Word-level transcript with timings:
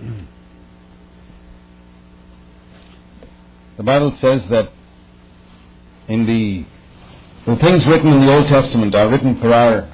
The 3.80 3.84
Bible 3.84 4.14
says 4.20 4.46
that 4.50 4.70
in 6.06 6.26
the, 6.26 6.66
the 7.46 7.56
things 7.56 7.86
written 7.86 8.12
in 8.12 8.26
the 8.26 8.30
Old 8.30 8.46
Testament 8.46 8.94
are 8.94 9.08
written 9.08 9.40
for 9.40 9.54
our 9.54 9.90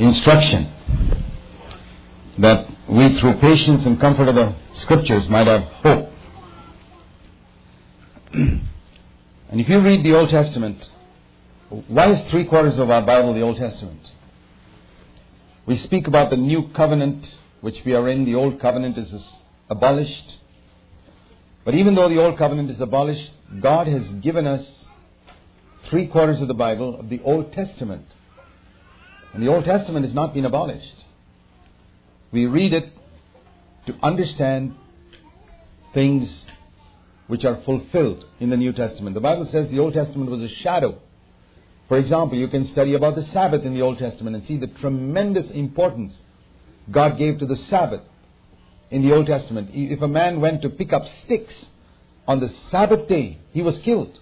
instruction, 0.00 0.68
that 2.38 2.66
we 2.88 3.16
through 3.20 3.34
patience 3.34 3.86
and 3.86 4.00
comfort 4.00 4.26
of 4.26 4.34
the 4.34 4.56
Scriptures 4.74 5.28
might 5.28 5.46
have 5.46 5.62
hope. 5.62 6.08
and 8.32 8.60
if 9.52 9.68
you 9.68 9.78
read 9.78 10.04
the 10.04 10.14
Old 10.14 10.30
Testament, 10.30 10.84
why 11.86 12.10
is 12.10 12.20
three 12.28 12.44
quarters 12.44 12.76
of 12.76 12.90
our 12.90 13.02
Bible 13.02 13.34
the 13.34 13.42
Old 13.42 13.56
Testament? 13.56 14.10
We 15.64 15.76
speak 15.76 16.08
about 16.08 16.30
the 16.30 16.36
new 16.36 16.70
covenant 16.70 17.24
which 17.62 17.82
we 17.86 17.94
are 17.94 18.06
in. 18.10 18.26
The 18.26 18.34
old 18.34 18.60
covenant 18.60 18.98
is 18.98 19.14
abolished. 19.70 20.38
But 21.64 21.74
even 21.74 21.94
though 21.94 22.10
the 22.10 22.20
old 22.20 22.36
covenant 22.36 22.70
is 22.70 22.80
abolished, 22.80 23.30
God 23.60 23.86
has 23.86 24.06
given 24.20 24.46
us 24.46 24.66
three 25.88 26.08
quarters 26.08 26.40
of 26.42 26.48
the 26.48 26.54
Bible 26.54 26.98
of 26.98 27.08
the 27.08 27.22
Old 27.22 27.52
Testament. 27.52 28.04
And 29.32 29.42
the 29.42 29.48
Old 29.48 29.64
Testament 29.64 30.04
has 30.04 30.14
not 30.14 30.34
been 30.34 30.44
abolished. 30.44 31.04
We 32.32 32.46
read 32.46 32.72
it 32.72 32.92
to 33.86 33.94
understand 34.02 34.74
things 35.94 36.30
which 37.28 37.44
are 37.44 37.62
fulfilled 37.62 38.24
in 38.40 38.50
the 38.50 38.56
New 38.56 38.72
Testament. 38.72 39.14
The 39.14 39.20
Bible 39.20 39.48
says 39.50 39.70
the 39.70 39.78
Old 39.78 39.94
Testament 39.94 40.30
was 40.30 40.42
a 40.42 40.48
shadow. 40.48 40.98
For 41.88 41.96
example, 41.98 42.38
you 42.38 42.48
can 42.48 42.66
study 42.66 42.94
about 42.94 43.14
the 43.14 43.22
Sabbath 43.22 43.64
in 43.64 43.74
the 43.74 43.82
Old 43.82 43.98
Testament 43.98 44.34
and 44.34 44.44
see 44.46 44.56
the 44.56 44.66
tremendous 44.66 45.50
importance 45.50 46.18
God 46.90 47.18
gave 47.18 47.38
to 47.38 47.46
the 47.46 47.56
Sabbath 47.56 48.02
in 48.90 49.02
the 49.02 49.14
Old 49.14 49.26
Testament. 49.26 49.70
If 49.72 50.02
a 50.02 50.08
man 50.08 50.40
went 50.40 50.62
to 50.62 50.68
pick 50.68 50.92
up 50.92 51.02
sticks 51.24 51.54
on 52.26 52.40
the 52.40 52.52
Sabbath 52.70 53.08
day, 53.08 53.38
he 53.52 53.62
was 53.62 53.78
killed. 53.78 54.18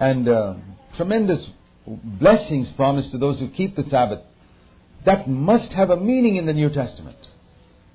And 0.00 0.28
uh, 0.28 0.54
tremendous 0.96 1.46
blessings 1.86 2.72
promised 2.72 3.10
to 3.12 3.18
those 3.18 3.38
who 3.38 3.48
keep 3.48 3.76
the 3.76 3.84
Sabbath. 3.84 4.20
That 5.04 5.28
must 5.28 5.72
have 5.72 5.90
a 5.90 5.96
meaning 5.96 6.36
in 6.36 6.46
the 6.46 6.52
New 6.52 6.70
Testament. 6.70 7.18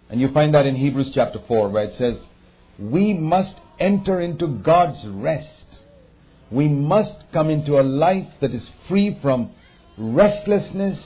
And 0.09 0.21
you 0.21 0.31
find 0.31 0.53
that 0.53 0.65
in 0.65 0.75
Hebrews 0.75 1.11
chapter 1.13 1.39
4, 1.47 1.69
where 1.69 1.83
it 1.83 1.97
says, 1.97 2.17
We 2.77 3.13
must 3.13 3.53
enter 3.79 4.21
into 4.21 4.47
God's 4.47 5.03
rest. 5.05 5.49
We 6.51 6.67
must 6.67 7.13
come 7.31 7.49
into 7.49 7.79
a 7.79 7.83
life 7.83 8.27
that 8.41 8.53
is 8.53 8.67
free 8.87 9.17
from 9.21 9.51
restlessness 9.97 10.99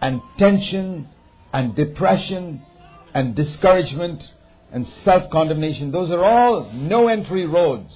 and 0.00 0.20
tension 0.38 1.08
and 1.54 1.76
depression 1.76 2.60
and 3.14 3.36
discouragement 3.36 4.28
and 4.72 4.86
self 5.04 5.30
condemnation. 5.30 5.92
Those 5.92 6.10
are 6.10 6.22
all 6.22 6.68
no 6.72 7.06
entry 7.06 7.46
roads. 7.46 7.94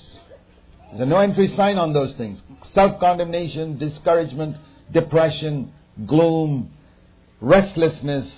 There's 0.88 1.00
a 1.00 1.06
no 1.06 1.18
entry 1.18 1.48
sign 1.48 1.76
on 1.76 1.92
those 1.92 2.14
things. 2.14 2.40
Self 2.72 3.00
condemnation, 3.00 3.76
discouragement, 3.76 4.56
depression, 4.92 5.72
gloom, 6.06 6.70
restlessness. 7.40 8.32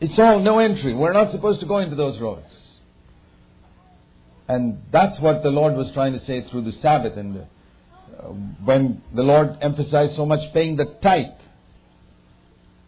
It's 0.00 0.18
all 0.18 0.40
no 0.40 0.58
entry. 0.58 0.94
We're 0.94 1.12
not 1.12 1.30
supposed 1.30 1.60
to 1.60 1.66
go 1.66 1.78
into 1.78 1.94
those 1.94 2.18
roads. 2.18 2.52
And 4.48 4.82
that's 4.90 5.18
what 5.20 5.44
the 5.44 5.50
Lord 5.50 5.74
was 5.74 5.90
trying 5.92 6.12
to 6.12 6.24
say 6.24 6.42
through 6.42 6.62
the 6.62 6.72
Sabbath. 6.72 7.16
And 7.16 7.38
uh, 7.38 8.22
when 8.64 9.02
the 9.14 9.22
Lord 9.22 9.58
emphasized 9.60 10.16
so 10.16 10.26
much 10.26 10.52
paying 10.52 10.76
the 10.76 10.86
tithe, 11.02 11.35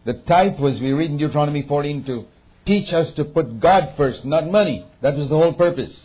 the 0.09 0.13
tithe 0.13 0.59
was, 0.59 0.79
we 0.79 0.91
read 0.91 1.11
in 1.11 1.17
Deuteronomy 1.17 1.61
14, 1.67 2.03
to 2.05 2.25
teach 2.65 2.91
us 2.91 3.11
to 3.11 3.23
put 3.23 3.59
God 3.59 3.93
first, 3.95 4.25
not 4.25 4.49
money. 4.49 4.83
That 5.01 5.15
was 5.15 5.29
the 5.29 5.37
whole 5.37 5.53
purpose. 5.53 5.95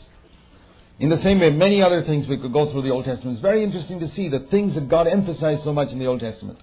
In 0.99 1.09
the 1.09 1.23
same 1.23 1.41
way, 1.41 1.49
many 1.49 1.83
other 1.83 2.03
things 2.05 2.27
we 2.27 2.37
could 2.37 2.53
go 2.53 2.71
through 2.71 2.83
the 2.83 2.91
Old 2.91 3.07
Testament. 3.07 3.37
It's 3.37 3.43
very 3.43 3.65
interesting 3.65 4.01
to 4.01 4.09
see 4.09 4.29
the 4.29 4.41
things 4.51 4.75
that 4.75 4.91
God 4.91 5.07
emphasized 5.07 5.65
so 5.65 5.73
much 5.73 5.89
in 5.91 5.99
the 5.99 6.07
Old 6.07 6.21
Testament. 6.21 6.59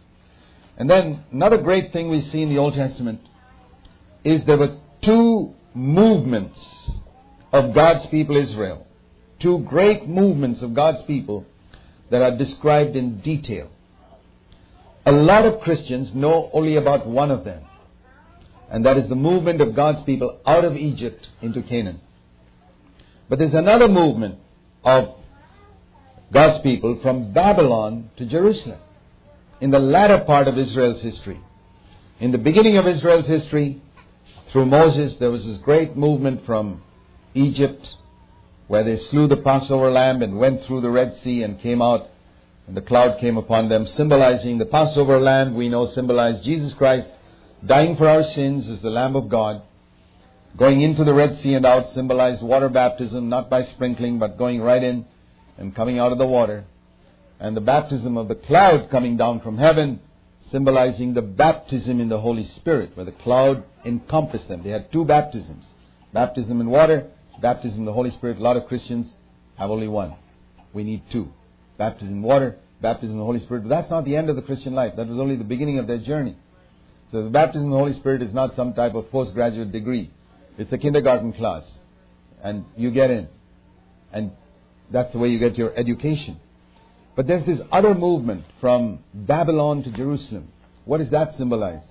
And 0.78 0.88
then 0.88 1.24
another 1.32 1.58
great 1.58 1.92
thing 1.92 2.12
we 2.12 2.22
see 2.22 2.44
in 2.44 2.50
the 2.50 2.60
Old 2.60 2.76
Testament 2.76 3.22
is 4.24 4.44
there 4.44 4.58
were 4.60 4.78
two 5.02 5.56
movements 5.74 6.92
of 7.52 7.74
God's 7.74 8.06
people 8.06 8.38
Israel. 8.38 8.86
Two 9.40 9.66
great 9.68 10.08
movements 10.08 10.62
of 10.62 10.76
God's 10.76 11.02
people 11.06 11.48
that 12.12 12.22
are 12.22 12.38
described 12.38 12.96
in 12.96 13.20
detail. 13.22 13.72
A 15.06 15.12
lot 15.12 15.46
of 15.46 15.62
Christians 15.62 16.14
know 16.14 16.50
only 16.54 16.76
about 16.76 17.08
one 17.08 17.32
of 17.32 17.44
them, 17.44 17.64
and 18.70 18.86
that 18.86 18.98
is 18.98 19.10
the 19.10 19.16
movement 19.16 19.62
of 19.62 19.76
God's 19.76 20.04
people 20.04 20.40
out 20.46 20.64
of 20.64 20.76
Egypt 20.76 21.28
into 21.42 21.62
Canaan. 21.62 22.00
But 23.28 23.40
there's 23.40 23.54
another 23.54 23.88
movement 23.88 24.40
of 24.84 25.16
God's 26.32 26.62
people 26.62 27.00
from 27.02 27.34
Babylon 27.34 28.10
to 28.18 28.26
Jerusalem 28.26 28.80
in 29.60 29.72
the 29.72 29.80
latter 29.80 30.20
part 30.20 30.48
of 30.48 30.58
Israel's 30.58 31.02
history. 31.02 31.40
In 32.20 32.32
the 32.32 32.38
beginning 32.38 32.78
of 32.78 32.88
Israel's 32.88 33.28
history, 33.28 33.82
through 34.52 34.66
Moses, 34.66 35.16
there 35.16 35.32
was 35.32 35.46
this 35.46 35.58
great 35.58 35.96
movement 35.98 36.46
from 36.46 36.84
Egypt 37.34 37.96
where 38.68 38.84
they 38.84 38.98
slew 38.98 39.28
the 39.28 39.38
Passover 39.38 39.90
lamb 39.90 40.22
and 40.22 40.38
went 40.38 40.64
through 40.64 40.82
the 40.82 40.90
Red 40.90 41.18
Sea 41.24 41.44
and 41.44 41.60
came 41.60 41.82
out, 41.82 42.10
and 42.68 42.78
the 42.78 42.82
cloud 42.82 43.20
came 43.20 43.38
upon 43.38 43.70
them, 43.70 43.88
symbolizing 43.88 44.58
the 44.58 44.66
Passover 44.66 45.20
lamb 45.20 45.56
we 45.56 45.70
know 45.70 45.88
symbolized 45.88 46.44
Jesus 46.44 46.74
Christ 46.74 47.08
dying 47.66 47.96
for 47.96 48.08
our 48.08 48.24
sins 48.24 48.68
as 48.70 48.82
the 48.82 48.90
Lamb 48.90 49.16
of 49.16 49.30
God. 49.30 49.62
Going 50.58 50.82
into 50.82 51.04
the 51.04 51.14
Red 51.14 51.42
Sea 51.42 51.54
and 51.54 51.66
out 51.66 51.94
symbolized 51.94 52.42
water 52.42 52.70
baptism, 52.70 53.30
not 53.30 53.50
by 53.50 53.64
sprinkling, 53.64 54.20
but 54.20 54.38
going 54.38 54.62
right 54.62 54.84
in 54.84 55.06
and 55.58 55.76
coming 55.76 56.00
out 56.00 56.12
of 56.12 56.18
the 56.18 56.26
water. 56.26 56.66
And 57.40 57.56
the 57.56 57.62
baptism 57.62 58.18
of 58.18 58.28
the 58.28 58.36
cloud 58.36 58.90
coming 58.90 59.18
down 59.18 59.42
from 59.42 59.58
heaven, 59.58 60.00
symbolizing 60.52 61.14
the 61.14 61.22
baptism 61.22 62.00
in 62.00 62.10
the 62.10 62.20
Holy 62.20 62.44
Spirit, 62.44 62.96
where 62.96 63.06
the 63.06 63.12
cloud 63.12 63.64
encompassed 63.86 64.48
them. 64.48 64.64
They 64.64 64.70
had 64.70 64.92
two 64.92 65.06
baptisms 65.06 65.66
baptism 66.14 66.60
in 66.60 66.70
water, 66.70 67.08
baptism 67.42 67.80
in 67.80 67.86
the 67.86 67.94
Holy 67.94 68.12
Spirit. 68.12 68.38
A 68.38 68.42
lot 68.42 68.58
of 68.58 68.68
Christians 68.68 69.08
have 69.58 69.72
only 69.72 69.88
one. 69.88 70.16
We 70.74 70.84
need 70.84 71.04
two 71.10 71.32
baptism 71.82 72.14
in 72.18 72.22
water, 72.22 72.58
baptism 72.80 73.14
in 73.14 73.18
the 73.18 73.26
Holy 73.26 73.40
Spirit. 73.40 73.64
But 73.64 73.70
that's 73.70 73.90
not 73.90 74.06
the 74.06 74.16
end 74.16 74.30
of 74.30 74.36
the 74.36 74.44
Christian 74.44 74.76
life. 74.76 74.94
That 74.98 75.08
was 75.08 75.18
only 75.18 75.36
the 75.36 75.44
beginning 75.44 75.80
of 75.80 75.88
their 75.88 75.98
journey. 75.98 76.36
So 77.12 77.24
the 77.24 77.30
baptism 77.32 77.66
in 77.66 77.72
the 77.72 77.78
Holy 77.78 77.94
Spirit 77.94 78.22
is 78.22 78.34
not 78.36 78.56
some 78.56 78.74
type 78.74 78.94
of 78.94 79.10
postgraduate 79.10 79.72
degree. 79.72 80.12
It's 80.60 80.72
a 80.72 80.78
kindergarten 80.78 81.34
class. 81.34 81.64
And 82.44 82.66
you 82.78 82.92
get 82.92 83.10
in. 83.10 83.28
And 84.14 84.32
that's 84.92 85.12
the 85.12 85.18
way 85.18 85.30
you 85.30 85.40
get 85.40 85.58
your 85.58 85.74
education. 85.76 86.40
But 87.16 87.26
there's 87.26 87.46
this 87.48 87.60
other 87.72 87.96
movement 87.96 88.46
from 88.60 89.00
Babylon 89.14 89.82
to 89.84 89.92
Jerusalem. 89.92 90.50
What 90.86 91.00
does 91.00 91.10
that 91.10 91.36
symbolize? 91.36 91.82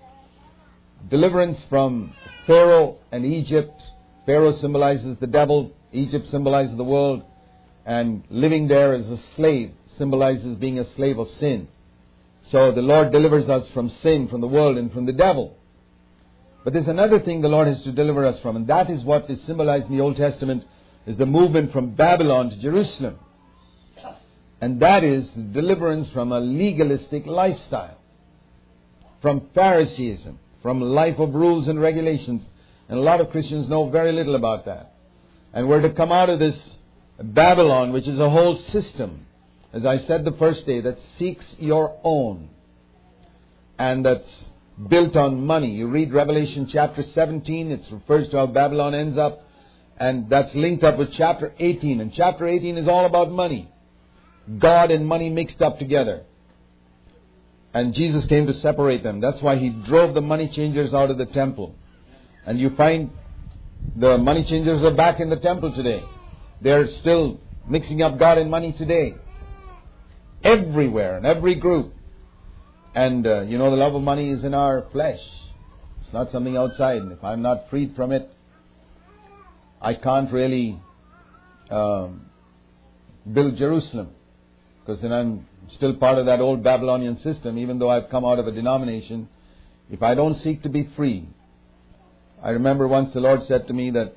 Deliverance 1.10 1.58
from 1.68 2.14
Pharaoh 2.46 2.98
and 3.10 3.26
Egypt. 3.26 3.82
Pharaoh 4.24 4.56
symbolizes 4.60 5.16
the 5.18 5.26
devil, 5.26 5.72
Egypt 5.92 6.30
symbolizes 6.30 6.76
the 6.76 6.84
world, 6.84 7.24
and 7.84 8.22
living 8.30 8.68
there 8.68 8.94
as 8.94 9.06
a 9.08 9.18
slave 9.34 9.72
symbolizes 10.00 10.56
being 10.56 10.78
a 10.78 10.94
slave 10.94 11.18
of 11.18 11.28
sin. 11.38 11.68
So 12.50 12.72
the 12.72 12.80
Lord 12.80 13.12
delivers 13.12 13.50
us 13.50 13.68
from 13.74 13.90
sin, 14.02 14.28
from 14.28 14.40
the 14.40 14.48
world, 14.48 14.78
and 14.78 14.90
from 14.90 15.04
the 15.04 15.12
devil. 15.12 15.58
But 16.64 16.72
there's 16.72 16.88
another 16.88 17.20
thing 17.20 17.42
the 17.42 17.48
Lord 17.48 17.68
has 17.68 17.82
to 17.82 17.92
deliver 17.92 18.24
us 18.24 18.40
from, 18.40 18.56
and 18.56 18.66
that 18.68 18.88
is 18.88 19.04
what 19.04 19.28
is 19.28 19.42
symbolized 19.42 19.88
in 19.90 19.96
the 19.96 20.02
Old 20.02 20.16
Testament 20.16 20.64
is 21.06 21.18
the 21.18 21.26
movement 21.26 21.72
from 21.72 21.94
Babylon 21.94 22.48
to 22.50 22.56
Jerusalem. 22.56 23.18
And 24.62 24.80
that 24.80 25.04
is 25.04 25.26
deliverance 25.52 26.08
from 26.10 26.32
a 26.32 26.40
legalistic 26.40 27.26
lifestyle, 27.26 27.98
from 29.22 29.48
Phariseeism, 29.54 30.38
from 30.62 30.80
life 30.80 31.18
of 31.18 31.34
rules 31.34 31.68
and 31.68 31.80
regulations. 31.80 32.42
And 32.88 32.98
a 32.98 33.02
lot 33.02 33.20
of 33.20 33.30
Christians 33.30 33.68
know 33.68 33.88
very 33.90 34.12
little 34.12 34.34
about 34.34 34.64
that. 34.64 34.94
And 35.52 35.68
we're 35.68 35.82
to 35.82 35.90
come 35.90 36.12
out 36.12 36.30
of 36.30 36.38
this 36.38 36.58
Babylon, 37.22 37.92
which 37.92 38.08
is 38.08 38.18
a 38.18 38.30
whole 38.30 38.56
system, 38.56 39.26
as 39.72 39.86
I 39.86 39.98
said 40.06 40.24
the 40.24 40.32
first 40.32 40.66
day, 40.66 40.80
that 40.80 40.98
seeks 41.18 41.44
your 41.58 41.98
own 42.02 42.50
and 43.78 44.04
that's 44.04 44.28
built 44.88 45.16
on 45.16 45.46
money. 45.46 45.70
You 45.70 45.88
read 45.88 46.12
Revelation 46.12 46.68
chapter 46.70 47.02
17, 47.02 47.70
it 47.70 47.86
refers 47.90 48.28
to 48.30 48.38
how 48.38 48.46
Babylon 48.46 48.94
ends 48.94 49.16
up, 49.16 49.46
and 49.98 50.28
that's 50.28 50.54
linked 50.54 50.82
up 50.82 50.98
with 50.98 51.12
chapter 51.12 51.52
18. 51.58 52.00
And 52.00 52.12
chapter 52.12 52.48
18 52.48 52.78
is 52.78 52.88
all 52.88 53.06
about 53.06 53.30
money. 53.30 53.70
God 54.58 54.90
and 54.90 55.06
money 55.06 55.28
mixed 55.28 55.62
up 55.62 55.78
together. 55.78 56.24
And 57.72 57.94
Jesus 57.94 58.24
came 58.26 58.46
to 58.46 58.54
separate 58.54 59.02
them. 59.02 59.20
That's 59.20 59.40
why 59.40 59.56
he 59.56 59.68
drove 59.68 60.14
the 60.14 60.20
money 60.20 60.48
changers 60.48 60.92
out 60.92 61.10
of 61.10 61.18
the 61.18 61.26
temple. 61.26 61.76
And 62.44 62.58
you 62.58 62.70
find 62.70 63.10
the 63.94 64.18
money 64.18 64.44
changers 64.44 64.82
are 64.82 64.94
back 64.94 65.20
in 65.20 65.30
the 65.30 65.36
temple 65.36 65.72
today. 65.74 66.02
They're 66.60 66.88
still 66.88 67.38
mixing 67.68 68.02
up 68.02 68.18
God 68.18 68.38
and 68.38 68.50
money 68.50 68.72
today. 68.72 69.14
Everywhere, 70.42 71.18
in 71.18 71.26
every 71.26 71.56
group. 71.56 71.94
And 72.94 73.26
uh, 73.26 73.42
you 73.42 73.58
know, 73.58 73.70
the 73.70 73.76
love 73.76 73.94
of 73.94 74.02
money 74.02 74.30
is 74.30 74.44
in 74.44 74.54
our 74.54 74.86
flesh. 74.92 75.20
It's 76.02 76.12
not 76.12 76.32
something 76.32 76.56
outside. 76.56 77.02
And 77.02 77.12
if 77.12 77.22
I'm 77.22 77.42
not 77.42 77.70
freed 77.70 77.94
from 77.94 78.10
it, 78.10 78.30
I 79.80 79.94
can't 79.94 80.30
really 80.32 80.80
um, 81.70 82.26
build 83.30 83.56
Jerusalem 83.56 84.10
because 84.80 85.00
then 85.02 85.12
I'm 85.12 85.46
still 85.76 85.94
part 85.94 86.18
of 86.18 86.26
that 86.26 86.40
old 86.40 86.62
Babylonian 86.64 87.18
system, 87.18 87.58
even 87.58 87.78
though 87.78 87.90
I've 87.90 88.10
come 88.10 88.24
out 88.24 88.38
of 88.38 88.46
a 88.46 88.52
denomination. 88.52 89.28
If 89.90 90.02
I 90.02 90.14
don't 90.14 90.36
seek 90.40 90.62
to 90.62 90.68
be 90.68 90.88
free, 90.96 91.28
I 92.42 92.50
remember 92.50 92.88
once 92.88 93.12
the 93.12 93.20
Lord 93.20 93.44
said 93.44 93.66
to 93.68 93.72
me 93.72 93.90
that 93.90 94.14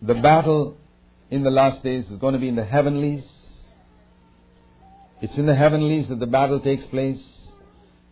the 0.00 0.14
battle 0.14 0.76
in 1.30 1.42
the 1.42 1.50
last 1.50 1.82
days 1.82 2.10
is 2.10 2.18
going 2.18 2.34
to 2.34 2.40
be 2.40 2.48
in 2.48 2.56
the 2.56 2.64
heavenlies. 2.64 3.24
It's 5.24 5.38
in 5.38 5.46
the 5.46 5.54
heavenlies 5.54 6.06
that 6.08 6.20
the 6.20 6.26
battle 6.26 6.60
takes 6.60 6.84
place. 6.88 7.18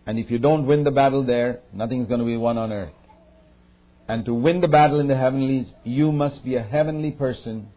And 0.06 0.18
if 0.18 0.30
you 0.30 0.38
don't 0.38 0.64
win 0.64 0.82
the 0.82 0.90
battle 0.90 1.22
there, 1.22 1.60
nothing's 1.70 2.06
going 2.06 2.20
to 2.20 2.24
be 2.24 2.38
won 2.38 2.56
on 2.56 2.72
earth. 2.72 2.94
And 4.08 4.24
to 4.24 4.32
win 4.32 4.62
the 4.62 4.68
battle 4.68 4.98
in 4.98 5.08
the 5.08 5.14
heavenlies, 5.18 5.70
you 5.84 6.10
must 6.10 6.42
be 6.42 6.54
a 6.54 6.62
heavenly 6.62 7.10
person, 7.10 7.68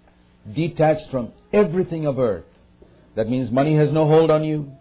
detached 0.54 1.12
from 1.12 1.34
everything 1.52 2.06
of 2.06 2.18
earth. 2.18 2.46
That 3.16 3.28
means 3.28 3.52
money 3.52 3.76
has 3.76 3.92
no 3.92 4.08
hold 4.08 4.32
on 4.32 4.46
you, 4.46 4.72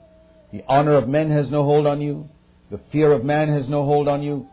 the 0.52 0.62
honor 0.68 0.92
of 0.92 1.08
men 1.08 1.32
has 1.32 1.50
no 1.50 1.64
hold 1.64 1.88
on 1.88 2.00
you, 2.00 2.28
the 2.70 2.78
fear 2.92 3.10
of 3.10 3.24
man 3.24 3.48
has 3.48 3.68
no 3.68 3.84
hold 3.84 4.06
on 4.06 4.22
you. 4.22 4.48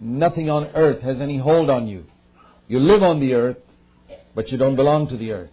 Nothing 0.00 0.50
on 0.50 0.66
earth 0.74 1.00
has 1.02 1.20
any 1.20 1.38
hold 1.38 1.70
on 1.70 1.86
you. 1.86 2.06
You 2.66 2.80
live 2.80 3.04
on 3.04 3.20
the 3.20 3.34
earth, 3.34 3.58
but 4.34 4.50
you 4.50 4.58
don't 4.58 4.74
belong 4.74 5.06
to 5.10 5.16
the 5.16 5.30
earth. 5.30 5.50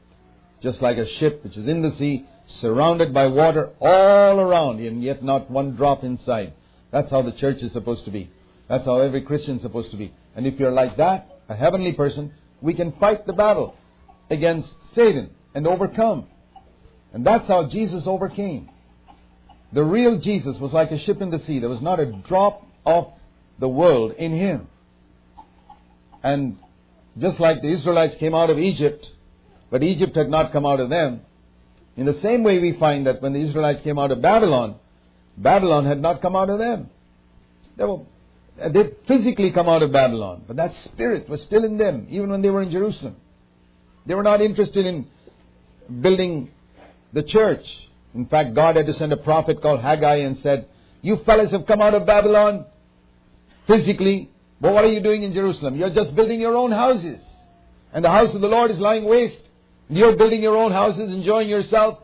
Just 0.60 0.82
like 0.82 0.98
a 0.98 1.08
ship 1.08 1.44
which 1.44 1.56
is 1.56 1.68
in 1.68 1.84
the 1.84 1.96
sea, 1.98 2.26
surrounded 2.60 3.14
by 3.14 3.28
water 3.28 3.70
all 3.80 4.40
around, 4.40 4.80
and 4.80 5.04
yet 5.04 5.24
not 5.24 5.50
one 5.50 5.76
drop 5.76 6.04
inside. 6.04 6.54
That's 6.92 7.10
how 7.10 7.22
the 7.22 7.32
church 7.32 7.62
is 7.62 7.72
supposed 7.72 8.06
to 8.06 8.12
be. 8.12 8.30
That's 8.68 8.86
how 8.86 9.00
every 9.00 9.22
Christian 9.22 9.58
is 9.58 9.62
supposed 9.62 9.92
to 9.92 9.98
be. 9.98 10.14
And 10.36 10.48
if 10.48 10.60
you're 10.60 10.72
like 10.72 10.98
that, 10.98 11.42
a 11.48 11.56
heavenly 11.56 11.94
person, 11.94 12.34
we 12.62 12.74
can 12.74 12.92
fight 12.94 13.26
the 13.26 13.34
battle 13.34 13.76
against 14.30 14.70
Satan 14.96 15.32
and 15.54 15.68
overcome. 15.68 16.28
And 17.14 17.26
that's 17.26 17.48
how 17.48 17.68
Jesus 17.68 18.04
overcame. 18.06 18.70
The 19.72 19.84
real 19.84 20.20
Jesus 20.20 20.58
was 20.58 20.74
like 20.74 20.92
a 20.92 21.00
ship 21.00 21.22
in 21.22 21.30
the 21.30 21.40
sea. 21.40 21.60
There 21.60 21.70
was 21.70 21.82
not 21.82 22.00
a 22.00 22.06
drop 22.06 22.66
of 22.86 23.14
the 23.60 23.68
world 23.68 24.14
in 24.14 24.34
him. 24.34 24.68
And 26.24 26.58
just 27.18 27.40
like 27.40 27.62
the 27.62 27.70
Israelites 27.70 28.16
came 28.20 28.36
out 28.36 28.50
of 28.50 28.60
Egypt, 28.60 29.08
but 29.70 29.84
Egypt 29.84 30.16
had 30.16 30.30
not 30.30 30.52
come 30.52 30.66
out 30.66 30.80
of 30.80 30.90
them, 30.90 31.22
in 32.00 32.06
the 32.06 32.20
same 32.22 32.44
way 32.44 32.60
we 32.60 32.78
find 32.80 33.08
that 33.08 33.22
when 33.22 33.34
the 33.34 33.42
Israelites 33.42 33.82
came 33.84 34.00
out 34.00 34.12
of 34.12 34.22
Babylon, 34.22 34.76
Babylon 35.38 35.86
had 35.86 36.02
not 36.02 36.22
come 36.22 36.34
out 36.34 36.50
of 36.50 36.58
them. 36.58 36.90
They 37.76 37.84
were 37.84 38.00
uh, 38.62 38.70
they 38.70 38.92
physically 39.06 39.52
come 39.52 39.68
out 39.68 39.84
of 39.84 39.92
Babylon, 39.92 40.44
but 40.48 40.56
that 40.56 40.74
spirit 40.86 41.28
was 41.28 41.42
still 41.42 41.66
in 41.66 41.78
them, 41.78 42.08
even 42.10 42.30
when 42.30 42.42
they 42.42 42.50
were 42.50 42.62
in 42.62 42.72
Jerusalem. 42.72 43.18
They 44.06 44.16
were 44.16 44.24
not 44.24 44.42
interested 44.42 44.86
in 44.86 45.08
building 46.02 46.52
the 47.12 47.24
church. 47.24 47.66
In 48.16 48.26
fact, 48.28 48.54
God 48.56 48.78
had 48.78 48.86
to 48.86 48.94
send 48.94 49.12
a 49.12 49.18
prophet 49.18 49.62
called 49.62 49.82
Haggai 49.82 50.18
and 50.18 50.38
said, 50.42 50.68
You 51.02 51.18
fellows 51.26 51.52
have 51.52 51.66
come 51.66 51.82
out 51.82 51.94
of 51.94 52.06
Babylon 52.06 52.66
physically, 53.68 54.30
but 54.62 54.74
what 54.74 54.86
are 54.86 54.92
you 54.92 55.02
doing 55.02 55.24
in 55.24 55.34
Jerusalem? 55.34 55.76
You're 55.76 55.94
just 55.94 56.16
building 56.16 56.40
your 56.40 56.56
own 56.56 56.72
houses. 56.72 57.22
And 57.92 58.06
the 58.06 58.10
house 58.10 58.34
of 58.34 58.40
the 58.40 58.48
Lord 58.48 58.72
is 58.72 58.80
lying 58.80 59.04
waste. 59.04 59.49
You're 59.90 60.16
building 60.16 60.44
your 60.44 60.56
own 60.56 60.72
houses, 60.72 61.10
enjoying 61.10 61.50
yourself. 61.50 61.98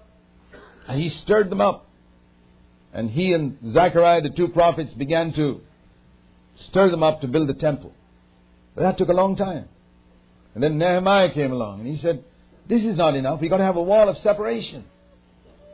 And 0.87 0.99
he 0.99 1.09
stirred 1.09 1.49
them 1.49 1.61
up. 1.61 1.87
And 2.93 3.09
he 3.09 3.33
and 3.33 3.57
Zechariah, 3.71 4.21
the 4.21 4.29
two 4.29 4.47
prophets, 4.49 4.93
began 4.93 5.33
to 5.33 5.61
stir 6.67 6.89
them 6.89 7.03
up 7.03 7.21
to 7.21 7.27
build 7.27 7.49
the 7.49 7.53
temple. 7.53 7.93
But 8.73 8.83
that 8.83 8.97
took 8.97 9.09
a 9.09 9.13
long 9.13 9.35
time. 9.35 9.67
And 10.53 10.63
then 10.63 10.77
Nehemiah 10.77 11.31
came 11.31 11.51
along 11.51 11.81
and 11.81 11.87
he 11.87 11.97
said, 11.97 12.23
This 12.67 12.83
is 12.83 12.95
not 12.95 13.15
enough. 13.15 13.41
We've 13.41 13.49
got 13.49 13.57
to 13.57 13.63
have 13.63 13.75
a 13.75 13.83
wall 13.83 14.07
of 14.07 14.17
separation. 14.19 14.85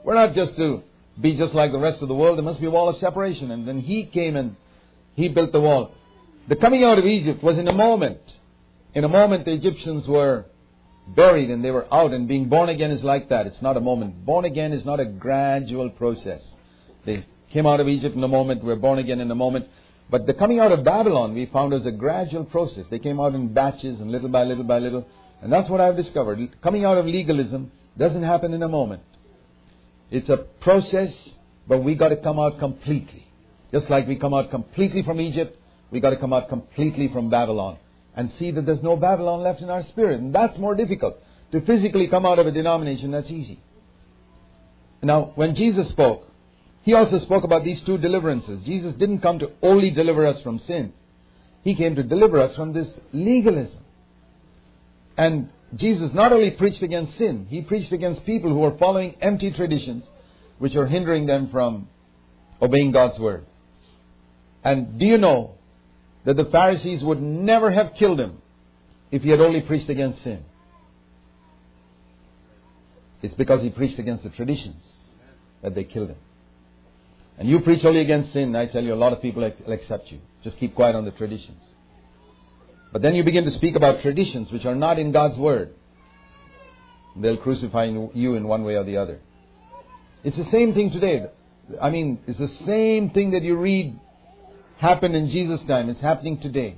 We're 0.04 0.16
not 0.16 0.34
just 0.34 0.56
to 0.58 0.82
be 1.20 1.36
just 1.36 1.54
like 1.54 1.72
the 1.72 1.80
rest 1.80 2.02
of 2.02 2.08
the 2.08 2.16
world. 2.16 2.38
There 2.38 2.44
must 2.44 2.60
be 2.60 2.66
a 2.66 2.72
wall 2.72 2.90
of 2.90 2.98
separation. 2.98 3.52
And 3.52 3.68
then 3.68 3.80
he 3.80 4.06
came 4.06 4.36
and 4.36 4.56
he 5.16 5.28
built 5.28 5.52
the 5.52 5.62
wall. 5.62 5.92
The 6.48 6.56
coming 6.56 6.84
out 6.84 6.98
of 6.98 7.06
Egypt 7.06 7.44
was 7.44 7.58
in 7.60 7.68
a 7.68 7.74
moment. 7.74 8.20
In 8.96 9.04
a 9.04 9.10
moment, 9.10 9.46
the 9.46 9.52
Egyptians 9.54 10.08
were 10.08 10.46
buried 11.08 11.50
and 11.50 11.64
they 11.64 11.72
were 11.72 11.92
out, 11.94 12.12
and 12.12 12.28
being 12.28 12.50
born 12.50 12.70
again 12.70 12.92
is 12.92 13.04
like 13.04 13.30
that. 13.30 13.48
It's 13.48 13.62
not 13.62 13.78
a 13.78 13.82
moment. 13.82 14.26
Born 14.26 14.46
again 14.46 14.74
is 14.74 14.86
not 14.86 15.00
a 15.00 15.06
gradual 15.06 15.90
process. 15.90 16.42
They 17.06 17.26
came 17.52 17.66
out 17.66 17.80
of 17.80 17.88
Egypt 17.88 18.16
in 18.16 18.24
a 18.24 18.28
moment, 18.28 18.64
we're 18.64 18.76
born 18.76 19.00
again 19.00 19.20
in 19.20 19.30
a 19.30 19.36
moment. 19.36 19.68
But 20.10 20.26
the 20.26 20.34
coming 20.34 20.60
out 20.60 20.72
of 20.72 20.84
Babylon, 20.84 21.34
we 21.34 21.46
found 21.48 21.72
was 21.72 21.86
a 21.86 21.92
gradual 21.92 22.46
process. 22.46 22.86
They 22.90 23.00
came 23.00 23.20
out 23.20 23.34
in 23.34 23.54
batches 23.54 24.00
and 24.00 24.12
little 24.12 24.30
by 24.30 24.44
little 24.44 24.66
by 24.66 24.80
little. 24.80 25.08
And 25.42 25.52
that's 25.52 25.70
what 25.70 25.80
I've 25.80 25.96
discovered. 25.96 26.62
Coming 26.62 26.86
out 26.86 26.98
of 26.98 27.06
legalism 27.06 27.72
doesn't 27.98 28.24
happen 28.24 28.54
in 28.54 28.62
a 28.62 28.68
moment. 28.68 29.04
It's 30.12 30.28
a 30.30 30.38
process, 30.38 31.14
but 31.68 31.80
we 31.80 31.96
got 31.96 32.10
to 32.10 32.18
come 32.18 32.40
out 32.40 32.60
completely. 32.60 33.26
Just 33.72 33.90
like 33.90 34.06
we 34.06 34.18
come 34.18 34.34
out 34.34 34.52
completely 34.52 35.02
from 35.04 35.22
Egypt, 35.22 35.58
we 35.92 36.02
got 36.02 36.10
to 36.10 36.18
come 36.18 36.34
out 36.34 36.50
completely 36.50 37.08
from 37.08 37.30
Babylon 37.30 37.78
and 38.16 38.32
see 38.38 38.52
that 38.52 38.66
there's 38.66 38.84
no 38.84 38.96
Babylon 38.96 39.42
left 39.42 39.62
in 39.62 39.70
our 39.70 39.84
spirit. 39.84 40.20
And 40.20 40.34
that's 40.34 40.58
more 40.58 40.76
difficult. 40.76 41.16
To 41.52 41.62
physically 41.62 42.08
come 42.08 42.26
out 42.26 42.40
of 42.40 42.48
a 42.48 42.52
denomination, 42.52 43.12
that's 43.12 43.30
easy. 43.30 43.60
Now, 45.02 45.32
when 45.36 45.56
Jesus 45.56 45.90
spoke, 45.90 46.28
he 46.84 46.94
also 46.94 47.20
spoke 47.20 47.44
about 47.44 47.64
these 47.64 47.82
two 47.82 47.98
deliverances. 47.98 48.64
Jesus 48.66 48.94
didn't 48.96 49.20
come 49.20 49.40
to 49.40 49.52
only 49.62 49.92
deliver 49.92 50.26
us 50.26 50.42
from 50.42 50.60
sin. 50.60 50.94
He 51.64 51.76
came 51.76 51.96
to 51.96 52.04
deliver 52.04 52.40
us 52.40 52.56
from 52.56 52.74
this 52.74 52.88
legalism. 53.14 53.80
And 55.18 55.50
Jesus 55.76 56.12
not 56.14 56.32
only 56.32 56.52
preached 56.52 56.82
against 56.82 57.18
sin, 57.18 57.46
he 57.50 57.62
preached 57.62 57.92
against 57.92 58.26
people 58.26 58.52
who 58.52 58.64
are 58.64 58.78
following 58.78 59.16
empty 59.22 59.52
traditions 59.52 60.04
which 60.58 60.76
are 60.76 60.86
hindering 60.86 61.26
them 61.26 61.50
from 61.52 61.88
obeying 62.62 62.92
God's 62.92 63.20
word. 63.20 63.46
And 64.64 65.00
do 65.00 65.06
you 65.06 65.18
know 65.18 65.56
that 66.26 66.38
the 66.38 66.46
Pharisees 66.46 67.04
would 67.04 67.22
never 67.22 67.72
have 67.72 67.94
killed 67.96 68.20
him 68.20 68.42
if 69.10 69.24
he 69.24 69.30
had 69.30 69.42
only 69.42 69.62
preached 69.62 69.90
against 69.90 70.24
sin? 70.24 70.44
It's 73.22 73.36
because 73.36 73.62
he 73.62 73.70
preached 73.70 74.00
against 74.00 74.24
the 74.24 74.30
traditions 74.30 74.84
that 75.62 75.76
they 75.76 75.84
killed 75.84 76.10
him. 76.10 76.18
And 77.38 77.50
you 77.50 77.60
preach 77.60 77.84
only 77.86 78.02
against 78.02 78.34
sin, 78.34 78.56
I 78.56 78.66
tell 78.66 78.84
you, 78.84 78.94
a 78.94 78.96
lot 78.96 79.14
of 79.14 79.22
people 79.22 79.42
will 79.42 79.74
accept 79.74 80.12
you. 80.12 80.20
Just 80.44 80.58
keep 80.58 80.76
quiet 80.76 80.96
on 80.96 81.06
the 81.06 81.12
traditions. 81.12 81.62
But 82.92 83.02
then 83.02 83.16
you 83.16 83.24
begin 83.24 83.46
to 83.46 83.52
speak 83.52 83.76
about 83.76 84.02
traditions 84.02 84.52
which 84.52 84.66
are 84.66 84.76
not 84.76 85.00
in 85.00 85.12
God's 85.12 85.38
Word. 85.38 85.74
They'll 87.16 87.38
crucify 87.38 87.86
you 87.86 88.36
in 88.36 88.48
one 88.48 88.64
way 88.64 88.76
or 88.76 88.84
the 88.84 88.98
other. 88.98 89.20
It's 90.24 90.38
the 90.38 90.50
same 90.52 90.74
thing 90.74 90.92
today. 90.92 91.26
I 91.82 91.90
mean, 91.90 92.20
it's 92.28 92.40
the 92.40 92.52
same 92.66 93.10
thing 93.12 93.32
that 93.32 93.44
you 93.44 93.56
read 93.56 94.00
happened 94.82 95.16
in 95.16 95.30
Jesus' 95.30 95.62
time. 95.68 95.90
It's 95.90 96.02
happening 96.02 96.40
today. 96.40 96.76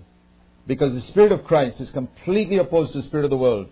Because 0.68 0.94
the 0.94 1.02
Spirit 1.02 1.32
of 1.32 1.46
Christ 1.46 1.80
is 1.80 1.90
completely 1.92 2.58
opposed 2.58 2.92
to 2.92 2.98
the 2.98 3.08
Spirit 3.08 3.24
of 3.24 3.30
the 3.30 3.38
world, 3.38 3.68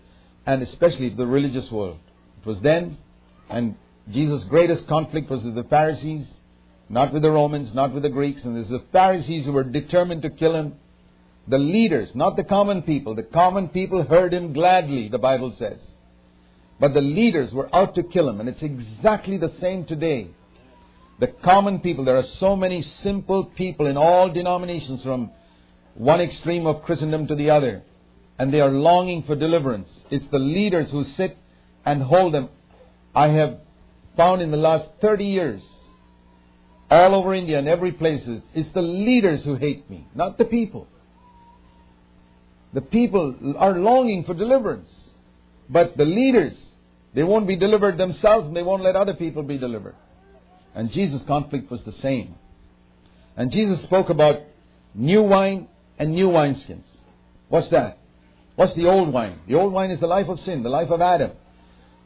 and 0.46 0.62
especially 0.64 1.10
the 1.10 1.28
religious 1.28 1.70
world. 1.70 2.00
It 2.42 2.48
was 2.48 2.62
then, 2.62 2.98
and 3.50 3.76
Jesus' 4.10 4.46
greatest 4.46 4.88
conflict 4.88 5.30
was 5.30 5.44
with 5.44 5.56
the 5.56 5.66
Pharisees, 5.66 6.26
not 6.88 7.12
with 7.14 7.24
the 7.24 7.30
Romans, 7.32 7.74
not 7.74 7.94
with 7.94 8.04
the 8.04 8.10
Greeks, 8.10 8.44
and 8.44 8.56
there's 8.56 8.70
the 8.70 8.84
Pharisees 8.94 9.46
who 9.46 9.52
were 9.52 9.66
determined 9.66 10.22
to 10.22 10.30
kill 10.30 10.56
him. 10.56 10.76
The 11.50 11.60
leaders, 11.60 12.16
not 12.16 12.38
the 12.38 12.46
common 12.46 12.84
people. 12.84 13.16
The 13.16 13.24
common 13.24 13.68
people 13.68 14.04
heard 14.04 14.34
him 14.34 14.54
gladly, 14.54 15.10
the 15.10 15.20
Bible 15.20 15.54
says. 15.60 15.80
But 16.80 16.94
the 16.94 17.02
leaders 17.02 17.54
were 17.54 17.74
out 17.76 17.96
to 17.96 18.04
kill 18.04 18.30
him, 18.30 18.40
and 18.40 18.48
it's 18.48 18.64
exactly 18.64 19.38
the 19.38 19.54
same 19.60 19.86
today. 19.86 20.30
The 21.22 21.28
common 21.28 21.82
people, 21.82 22.04
there 22.04 22.18
are 22.18 22.24
so 22.24 22.56
many 22.56 22.82
simple 22.82 23.46
people 23.46 23.86
in 23.86 23.96
all 23.96 24.30
denominations 24.30 25.04
from 25.04 25.30
one 25.94 26.20
extreme 26.20 26.66
of 26.66 26.82
Christendom 26.82 27.28
to 27.28 27.36
the 27.36 27.52
other, 27.52 27.84
and 28.40 28.52
they 28.52 28.60
are 28.60 28.72
longing 28.72 29.22
for 29.22 29.36
deliverance. 29.36 29.88
It's 30.10 30.26
the 30.32 30.40
leaders 30.40 30.90
who 30.90 31.04
sit 31.04 31.38
and 31.86 32.02
hold 32.02 32.34
them. 32.34 32.50
I 33.14 33.28
have 33.28 33.60
found 34.18 34.42
in 34.42 34.50
the 34.50 34.58
last 34.58 34.88
30 35.00 35.26
years, 35.26 35.62
all 36.90 37.14
over 37.14 37.36
India 37.36 37.60
and 37.60 37.68
every 37.68 37.92
place, 37.92 38.28
it's 38.56 38.70
the 38.70 38.82
leaders 38.82 39.44
who 39.44 39.54
hate 39.58 39.88
me, 39.92 40.08
not 40.16 40.40
the 40.40 40.46
people. 40.46 40.88
The 42.74 42.82
people 42.82 43.56
are 43.60 43.78
longing 43.78 44.24
for 44.24 44.34
deliverance. 44.34 44.90
But 45.70 45.98
the 45.98 46.06
leaders, 46.06 46.58
they 47.14 47.22
won't 47.22 47.46
be 47.46 47.58
delivered 47.58 48.00
themselves 48.00 48.48
and 48.48 48.56
they 48.56 48.64
won't 48.64 48.82
let 48.82 48.96
other 48.96 49.14
people 49.14 49.44
be 49.44 49.60
delivered. 49.60 49.94
And 50.76 50.92
Jesus' 50.92 51.24
conflict 51.24 51.70
was 51.70 51.84
the 51.84 51.92
same. 51.92 52.36
And 53.36 53.52
Jesus 53.52 53.82
spoke 53.84 54.10
about 54.10 54.42
new 54.94 55.24
wine 55.24 55.68
and 55.98 56.14
new 56.14 56.30
wineskins. 56.30 56.84
What's 57.50 57.68
that? 57.70 57.98
What's 58.56 58.74
the 58.74 58.88
old 58.88 59.12
wine? 59.14 59.40
The 59.48 59.56
old 59.56 59.74
wine 59.74 59.92
is 59.92 60.00
the 60.00 60.08
life 60.08 60.28
of 60.28 60.40
sin, 60.40 60.64
the 60.64 60.70
life 60.70 60.90
of 60.90 61.02
Adam. 61.02 61.32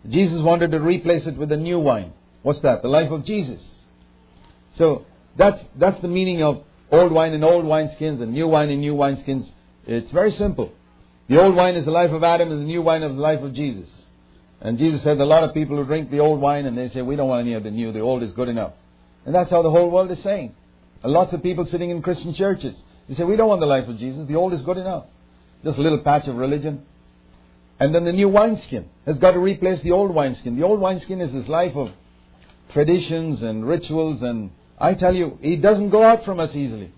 Jesus 0.09 0.41
wanted 0.41 0.71
to 0.71 0.79
replace 0.79 1.25
it 1.25 1.37
with 1.37 1.49
the 1.49 1.57
new 1.57 1.79
wine. 1.79 2.13
What's 2.43 2.59
that? 2.59 2.81
The 2.81 2.87
life 2.87 3.11
of 3.11 3.25
Jesus. 3.25 3.61
So 4.75 5.05
that's 5.35 5.61
that's 5.77 5.99
the 6.01 6.07
meaning 6.07 6.43
of 6.43 6.63
old 6.91 7.11
wine 7.11 7.33
and 7.33 7.43
old 7.43 7.65
wineskins 7.65 8.21
and 8.21 8.33
new 8.33 8.47
wine 8.47 8.69
and 8.69 8.81
new 8.81 8.93
wineskins. 8.93 9.47
It's 9.87 10.11
very 10.11 10.31
simple. 10.31 10.71
The 11.27 11.41
old 11.41 11.55
wine 11.55 11.75
is 11.75 11.85
the 11.85 11.91
life 11.91 12.11
of 12.11 12.23
Adam, 12.23 12.51
and 12.51 12.61
the 12.61 12.65
new 12.65 12.81
wine 12.83 13.01
is 13.01 13.15
the 13.15 13.21
life 13.21 13.41
of 13.41 13.53
Jesus. 13.53 13.89
And 14.65 14.79
Jesus 14.79 15.03
said 15.03 15.21
a 15.21 15.25
lot 15.25 15.43
of 15.43 15.53
people 15.53 15.77
who 15.77 15.85
drink 15.85 16.09
the 16.09 16.21
old 16.21 16.41
wine 16.41 16.65
and 16.65 16.75
they 16.75 16.89
say, 16.89 17.03
we 17.03 17.15
don't 17.15 17.29
want 17.29 17.41
any 17.41 17.53
of 17.53 17.61
the 17.61 17.69
new, 17.69 17.91
the 17.91 17.99
old 17.99 18.23
is 18.23 18.31
good 18.31 18.49
enough. 18.49 18.73
And 19.23 19.35
that's 19.35 19.51
how 19.51 19.61
the 19.61 19.69
whole 19.69 19.91
world 19.91 20.09
is 20.09 20.23
saying. 20.23 20.55
And 21.03 21.13
lots 21.13 21.31
of 21.33 21.43
people 21.43 21.65
sitting 21.65 21.91
in 21.91 22.01
Christian 22.01 22.33
churches, 22.33 22.75
they 23.07 23.13
say, 23.13 23.23
we 23.25 23.35
don't 23.35 23.47
want 23.47 23.61
the 23.61 23.67
life 23.67 23.87
of 23.87 23.99
Jesus, 23.99 24.27
the 24.27 24.33
old 24.33 24.53
is 24.53 24.63
good 24.63 24.77
enough. 24.77 25.05
Just 25.63 25.77
a 25.77 25.81
little 25.83 25.99
patch 25.99 26.27
of 26.27 26.35
religion. 26.37 26.83
And 27.79 27.93
then 27.93 28.05
the 28.05 28.11
new 28.11 28.27
wineskin 28.27 28.89
has 29.05 29.19
got 29.19 29.33
to 29.33 29.39
replace 29.39 29.81
the 29.81 29.91
old 29.91 30.11
wineskin. 30.11 30.55
The 30.55 30.63
old 30.63 30.79
wineskin 30.79 31.21
is 31.21 31.31
this 31.31 31.47
life 31.47 31.75
of 31.75 31.91
traditions 32.73 33.43
and 33.43 33.67
rituals, 33.67 34.23
and 34.23 34.49
I 34.79 34.95
tell 34.95 35.13
you, 35.13 35.37
it 35.43 35.61
doesn't 35.61 35.91
go 35.91 36.01
out 36.01 36.25
from 36.25 36.39
us 36.39 36.55
easily. 36.55 36.91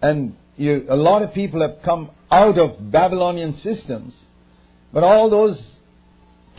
And 0.00 0.36
you, 0.56 0.86
a 0.88 0.96
lot 0.96 1.22
of 1.22 1.34
people 1.34 1.60
have 1.62 1.82
come 1.82 2.10
out 2.30 2.56
of 2.56 2.92
Babylonian 2.92 3.58
systems, 3.58 4.14
but 4.92 5.02
all 5.02 5.28
those 5.28 5.60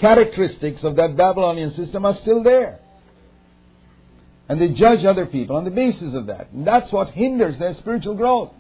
characteristics 0.02 0.84
of 0.84 0.98
that 0.98 1.16
Babylonian 1.16 1.72
system 1.74 2.06
are 2.06 2.16
still 2.16 2.44
there. 2.44 2.80
And 4.50 4.60
they 4.60 4.70
judge 4.70 5.06
other 5.06 5.28
people 5.28 5.56
on 5.56 5.64
the 5.64 5.72
basis 5.72 6.14
of 6.14 6.26
that. 6.26 6.52
And 6.52 6.68
that's 6.68 6.92
what 6.92 7.12
hinders 7.12 7.58
their 7.58 7.74
spiritual 7.76 8.16
growth. 8.16 8.52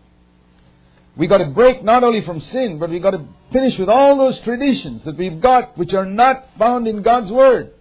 We've 1.18 1.28
got 1.28 1.40
to 1.40 1.48
break 1.48 1.84
not 1.84 2.04
only 2.04 2.22
from 2.22 2.40
sin, 2.40 2.80
but 2.80 2.90
we've 2.90 3.02
got 3.02 3.12
to 3.12 3.26
finish 3.52 3.78
with 3.78 3.90
all 3.90 4.18
those 4.18 4.40
traditions 4.40 5.04
that 5.04 5.18
we've 5.18 5.42
got 5.42 5.78
which 5.78 5.94
are 5.94 6.06
not 6.06 6.46
found 6.58 6.88
in 6.88 7.02
God's 7.02 7.32
Word. 7.32 7.74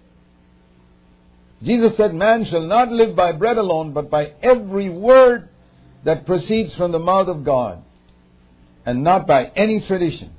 Jesus 1.62 1.96
said, 1.96 2.14
Man 2.14 2.46
shall 2.46 2.62
not 2.62 2.90
live 2.90 3.14
by 3.14 3.32
bread 3.32 3.58
alone, 3.58 3.92
but 3.92 4.10
by 4.10 4.32
every 4.42 4.88
word 4.88 5.50
that 6.04 6.26
proceeds 6.26 6.74
from 6.74 6.90
the 6.90 6.98
mouth 6.98 7.28
of 7.28 7.44
God, 7.44 7.84
and 8.86 9.04
not 9.04 9.26
by 9.26 9.52
any 9.54 9.80
tradition. 9.82 10.32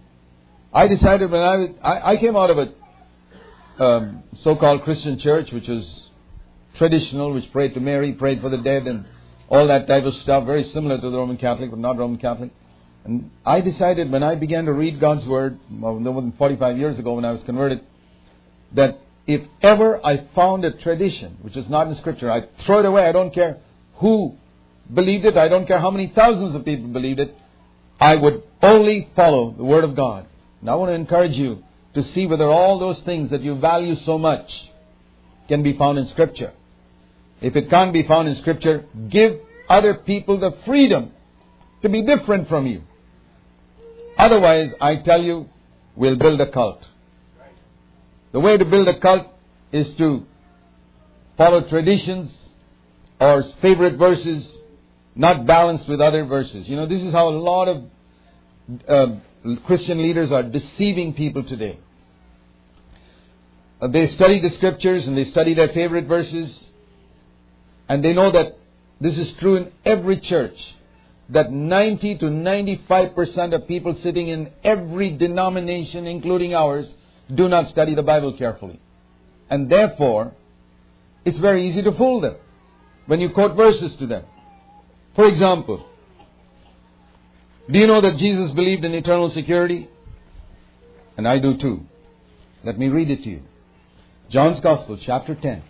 I 0.73 0.87
decided 0.87 1.29
when 1.29 1.41
I, 1.41 1.87
I, 1.87 2.11
I 2.13 2.17
came 2.17 2.35
out 2.35 2.49
of 2.49 2.57
a 2.57 2.73
um, 3.79 4.23
so 4.41 4.55
called 4.55 4.83
Christian 4.83 5.19
church, 5.19 5.51
which 5.51 5.67
was 5.67 6.07
traditional, 6.75 7.33
which 7.33 7.51
prayed 7.51 7.73
to 7.73 7.79
Mary, 7.79 8.13
prayed 8.13 8.41
for 8.41 8.49
the 8.49 8.57
dead, 8.57 8.87
and 8.87 9.05
all 9.49 9.67
that 9.67 9.87
type 9.87 10.05
of 10.05 10.15
stuff, 10.15 10.45
very 10.45 10.63
similar 10.63 10.99
to 10.99 11.09
the 11.09 11.17
Roman 11.17 11.37
Catholic, 11.37 11.69
but 11.69 11.79
not 11.79 11.97
Roman 11.97 12.17
Catholic. 12.17 12.51
And 13.03 13.31
I 13.45 13.61
decided 13.61 14.11
when 14.11 14.23
I 14.23 14.35
began 14.35 14.65
to 14.65 14.73
read 14.73 14.99
God's 14.99 15.25
Word, 15.25 15.59
no 15.69 15.99
more 15.99 16.21
than 16.21 16.33
45 16.33 16.77
years 16.77 16.99
ago 16.99 17.13
when 17.13 17.25
I 17.25 17.31
was 17.31 17.41
converted, 17.43 17.81
that 18.73 18.99
if 19.27 19.41
ever 19.61 20.03
I 20.05 20.27
found 20.35 20.65
a 20.65 20.71
tradition 20.71 21.37
which 21.41 21.57
is 21.57 21.67
not 21.69 21.87
in 21.87 21.95
Scripture, 21.95 22.31
I 22.31 22.43
throw 22.65 22.79
it 22.79 22.85
away. 22.85 23.05
I 23.05 23.11
don't 23.11 23.33
care 23.33 23.57
who 23.95 24.37
believed 24.93 25.25
it. 25.25 25.37
I 25.37 25.47
don't 25.47 25.67
care 25.67 25.79
how 25.79 25.91
many 25.91 26.11
thousands 26.15 26.55
of 26.55 26.63
people 26.63 26.87
believed 26.89 27.19
it. 27.19 27.35
I 27.99 28.15
would 28.15 28.43
only 28.61 29.09
follow 29.15 29.51
the 29.51 29.63
Word 29.63 29.83
of 29.83 29.95
God. 29.95 30.25
And 30.59 30.69
I 30.69 30.75
want 30.75 30.89
to 30.89 30.93
encourage 30.93 31.33
you 31.33 31.63
to 31.93 32.03
see 32.03 32.25
whether 32.25 32.50
all 32.50 32.79
those 32.79 33.00
things 33.01 33.29
that 33.31 33.41
you 33.41 33.55
value 33.55 33.95
so 33.95 34.17
much 34.17 34.69
can 35.48 35.63
be 35.63 35.77
found 35.77 35.98
in 35.98 36.07
Scripture. 36.07 36.53
If 37.41 37.55
it 37.55 37.69
can't 37.69 37.91
be 37.91 38.03
found 38.03 38.27
in 38.27 38.36
Scripture, 38.36 38.86
give 39.10 39.39
other 39.69 39.95
people 39.95 40.39
the 40.39 40.55
freedom 40.65 41.12
to 41.81 41.89
be 41.89 42.03
different 42.03 42.48
from 42.48 42.67
you. 42.67 42.83
Otherwise, 44.17 44.71
I 44.79 44.98
tell 44.98 45.21
you, 45.21 45.50
we'll 45.95 46.17
build 46.17 46.39
a 46.39 46.51
cult. 46.51 46.86
The 48.31 48.39
way 48.39 48.57
to 48.57 48.65
build 48.65 48.88
a 48.88 49.00
cult 49.00 49.27
is 49.71 49.93
to 49.95 50.25
follow 51.38 51.62
traditions 51.62 52.31
or 53.19 53.43
favorite 53.62 53.98
verses 53.98 54.50
not 55.15 55.45
balanced 55.45 55.88
with 55.88 56.00
other 56.00 56.25
verses. 56.25 56.67
You 56.69 56.75
know, 56.75 56.86
this 56.86 57.03
is 57.03 57.13
how 57.13 57.27
a 57.27 57.31
lot 57.31 57.67
of 57.67 57.83
uh, 58.88 59.15
Christian 59.65 60.01
leaders 60.01 60.31
are 60.31 60.43
deceiving 60.43 61.13
people 61.13 61.43
today. 61.43 61.79
Uh, 63.81 63.88
they 63.88 64.07
study 64.10 64.39
the 64.39 64.51
scriptures 64.51 65.07
and 65.07 65.17
they 65.17 65.25
study 65.25 65.53
their 65.55 65.69
favorite 65.69 66.05
verses, 66.05 66.67
and 67.89 68.03
they 68.03 68.13
know 68.13 68.31
that 68.31 68.57
this 69.00 69.17
is 69.17 69.31
true 69.39 69.55
in 69.55 69.71
every 69.83 70.19
church 70.19 70.75
that 71.29 71.51
90 71.51 72.17
to 72.17 72.25
95% 72.25 73.55
of 73.55 73.67
people 73.67 73.95
sitting 73.95 74.27
in 74.27 74.51
every 74.63 75.12
denomination, 75.17 76.05
including 76.05 76.53
ours, 76.53 76.88
do 77.33 77.48
not 77.48 77.69
study 77.69 77.95
the 77.95 78.03
Bible 78.03 78.33
carefully. 78.33 78.79
And 79.50 79.71
therefore, 79.71 80.33
it's 81.25 81.38
very 81.38 81.69
easy 81.69 81.81
to 81.83 81.91
fool 81.93 82.21
them 82.21 82.36
when 83.05 83.19
you 83.21 83.29
quote 83.29 83.55
verses 83.55 83.95
to 83.95 84.07
them. 84.07 84.25
For 85.15 85.25
example, 85.25 85.86
do 87.70 87.80
you 87.80 87.88
know 87.88 88.01
that 88.01 88.18
Jesus 88.18 88.51
believed 88.51 88.84
in 88.84 88.94
eternal 88.94 89.30
security? 89.30 89.89
And 91.18 91.27
I 91.27 91.39
do 91.39 91.58
too. 91.58 91.86
Let 92.63 92.77
me 92.77 92.89
read 92.89 93.10
it 93.10 93.24
to 93.24 93.30
you. 93.30 93.41
John's 94.30 94.60
Gospel, 94.60 94.98
chapter 95.01 95.36
10. 95.36 95.63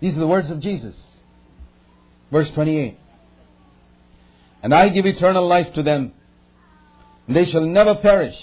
These 0.00 0.16
are 0.16 0.20
the 0.20 0.26
words 0.26 0.50
of 0.50 0.60
Jesus. 0.60 0.94
Verse 2.30 2.50
28. 2.50 2.98
And 4.62 4.74
I 4.74 4.88
give 4.88 5.06
eternal 5.06 5.46
life 5.46 5.72
to 5.74 5.82
them, 5.82 6.12
and 7.26 7.36
they 7.36 7.44
shall 7.44 7.64
never 7.64 7.94
perish. 7.96 8.36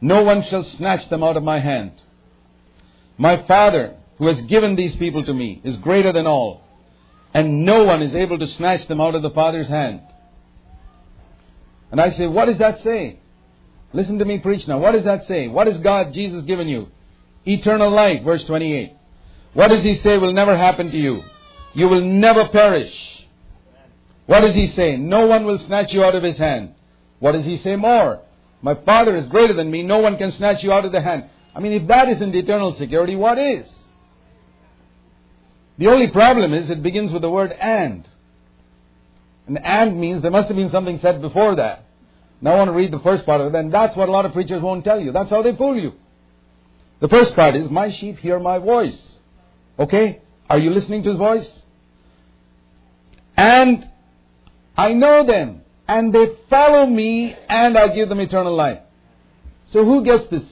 No 0.00 0.22
one 0.22 0.42
shall 0.44 0.64
snatch 0.64 1.08
them 1.08 1.22
out 1.22 1.36
of 1.36 1.42
my 1.42 1.58
hand. 1.58 1.92
My 3.18 3.46
Father, 3.46 3.96
who 4.18 4.26
has 4.28 4.40
given 4.42 4.76
these 4.76 4.96
people 4.96 5.24
to 5.24 5.32
me, 5.32 5.60
is 5.64 5.76
greater 5.76 6.12
than 6.12 6.26
all, 6.26 6.62
and 7.34 7.64
no 7.64 7.84
one 7.84 8.02
is 8.02 8.14
able 8.14 8.38
to 8.38 8.46
snatch 8.46 8.86
them 8.88 9.00
out 9.00 9.14
of 9.14 9.22
the 9.22 9.30
Father's 9.30 9.68
hand. 9.68 10.00
And 11.92 12.00
I 12.00 12.10
say, 12.10 12.26
what 12.26 12.46
does 12.46 12.58
that 12.58 12.82
say? 12.82 13.20
Listen 13.92 14.18
to 14.18 14.24
me 14.24 14.38
preach 14.38 14.66
now. 14.66 14.78
What 14.78 14.92
does 14.92 15.04
that 15.04 15.28
say? 15.28 15.46
What 15.46 15.68
has 15.68 15.78
God, 15.78 16.12
Jesus, 16.12 16.42
given 16.44 16.66
you? 16.66 16.88
Eternal 17.46 17.90
life, 17.90 18.24
verse 18.24 18.42
28. 18.44 18.94
What 19.52 19.68
does 19.68 19.84
He 19.84 19.96
say 19.96 20.18
will 20.18 20.32
never 20.32 20.56
happen 20.56 20.90
to 20.90 20.98
you? 20.98 21.22
You 21.74 21.88
will 21.88 22.00
never 22.00 22.48
perish. 22.48 23.22
What 24.26 24.40
does 24.40 24.54
he 24.54 24.68
say? 24.68 24.96
No 24.96 25.26
one 25.26 25.44
will 25.44 25.58
snatch 25.58 25.92
you 25.92 26.04
out 26.04 26.14
of 26.14 26.22
his 26.22 26.38
hand. 26.38 26.74
What 27.18 27.32
does 27.32 27.44
he 27.44 27.56
say 27.58 27.76
more? 27.76 28.20
My 28.60 28.74
Father 28.74 29.16
is 29.16 29.26
greater 29.26 29.52
than 29.52 29.70
me. 29.70 29.82
No 29.82 29.98
one 29.98 30.16
can 30.16 30.32
snatch 30.32 30.62
you 30.62 30.72
out 30.72 30.84
of 30.84 30.92
the 30.92 31.00
hand. 31.00 31.24
I 31.54 31.60
mean, 31.60 31.72
if 31.72 31.88
that 31.88 32.08
isn't 32.08 32.34
eternal 32.34 32.74
security, 32.74 33.16
what 33.16 33.38
is? 33.38 33.66
The 35.78 35.88
only 35.88 36.08
problem 36.08 36.54
is 36.54 36.70
it 36.70 36.82
begins 36.82 37.12
with 37.12 37.22
the 37.22 37.30
word 37.30 37.52
and. 37.52 38.06
And 39.56 39.66
and 39.66 40.00
means 40.00 40.22
there 40.22 40.30
must 40.30 40.48
have 40.48 40.56
been 40.56 40.70
something 40.70 40.98
said 41.00 41.20
before 41.20 41.56
that. 41.56 41.84
Now 42.40 42.54
I 42.54 42.56
want 42.56 42.68
to 42.68 42.72
read 42.72 42.90
the 42.90 43.00
first 43.00 43.26
part 43.26 43.42
of 43.42 43.54
it, 43.54 43.58
and 43.58 43.72
that's 43.72 43.94
what 43.94 44.08
a 44.08 44.12
lot 44.12 44.24
of 44.24 44.32
preachers 44.32 44.62
won't 44.62 44.82
tell 44.82 44.98
you. 44.98 45.12
That's 45.12 45.28
how 45.28 45.42
they 45.42 45.54
fool 45.54 45.76
you. 45.76 45.92
The 47.00 47.08
first 47.08 47.34
part 47.34 47.54
is, 47.54 47.70
My 47.70 47.90
sheep 47.90 48.18
hear 48.18 48.38
my 48.38 48.58
voice. 48.58 48.98
Okay? 49.78 50.22
Are 50.48 50.58
you 50.58 50.70
listening 50.70 51.02
to 51.02 51.10
his 51.10 51.18
voice? 51.18 51.48
And 53.36 53.88
I 54.74 54.94
know 54.94 55.26
them, 55.26 55.60
and 55.86 56.14
they 56.14 56.30
follow 56.48 56.86
me, 56.86 57.36
and 57.48 57.76
I 57.76 57.88
give 57.88 58.08
them 58.08 58.20
eternal 58.20 58.56
life. 58.56 58.80
So 59.70 59.84
who 59.84 60.02
gets 60.02 60.30
this 60.30 60.44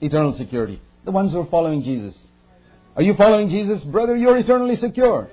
eternal 0.00 0.34
security? 0.36 0.80
The 1.04 1.10
ones 1.10 1.32
who 1.32 1.40
are 1.40 1.46
following 1.46 1.82
Jesus. 1.82 2.14
Are 2.96 3.02
you 3.02 3.14
following 3.14 3.50
Jesus? 3.50 3.84
Brother, 3.84 4.16
you're 4.16 4.38
eternally 4.38 4.76
secure. 4.76 5.28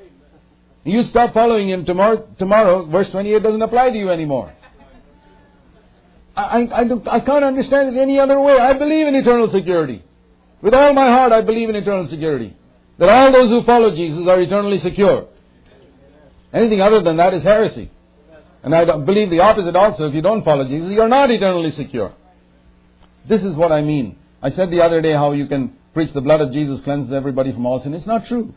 You 0.85 1.03
stop 1.03 1.33
following 1.33 1.67
him 1.67 1.83
tomorrow, 1.83 2.27
tomorrow 2.37 2.85
verse 2.85 3.09
28 3.09 3.41
doesn't 3.41 3.61
apply 3.61 3.89
to 3.89 3.97
you 3.97 4.11
anymore. 4.11 4.53
I, 6.37 6.43
I, 6.43 6.81
I, 6.81 7.15
I 7.15 7.19
can't 7.21 7.43
understand 7.43 7.95
it 7.95 7.99
any 7.99 8.19
other 8.19 8.39
way. 8.39 8.59
I 8.59 8.73
believe 8.73 9.07
in 9.07 9.15
eternal 9.15 9.49
security. 9.49 10.03
With 10.61 10.75
all 10.75 10.93
my 10.93 11.07
heart, 11.07 11.31
I 11.31 11.41
believe 11.41 11.69
in 11.69 11.75
eternal 11.75 12.07
security. 12.07 12.55
That 12.99 13.09
all 13.09 13.31
those 13.31 13.49
who 13.49 13.63
follow 13.63 13.95
Jesus 13.95 14.27
are 14.27 14.39
eternally 14.39 14.77
secure. 14.77 15.27
Anything 16.53 16.81
other 16.81 17.01
than 17.01 17.17
that 17.17 17.33
is 17.33 17.41
heresy. 17.41 17.89
And 18.63 18.73
I 18.73 18.85
believe 18.97 19.31
the 19.31 19.39
opposite 19.39 19.75
also. 19.75 20.07
If 20.07 20.13
you 20.13 20.21
don't 20.21 20.45
follow 20.45 20.65
Jesus, 20.65 20.91
you're 20.91 21.09
not 21.09 21.31
eternally 21.31 21.71
secure. 21.71 22.13
This 23.27 23.43
is 23.43 23.55
what 23.55 23.71
I 23.71 23.81
mean. 23.81 24.17
I 24.41 24.51
said 24.51 24.69
the 24.69 24.81
other 24.81 25.01
day 25.01 25.13
how 25.13 25.31
you 25.31 25.47
can 25.47 25.75
preach 25.95 26.13
the 26.13 26.21
blood 26.21 26.41
of 26.41 26.51
Jesus 26.51 26.79
cleanses 26.83 27.11
everybody 27.11 27.51
from 27.51 27.65
all 27.65 27.81
sin. 27.81 27.93
It's 27.95 28.05
not 28.05 28.27
true. 28.27 28.53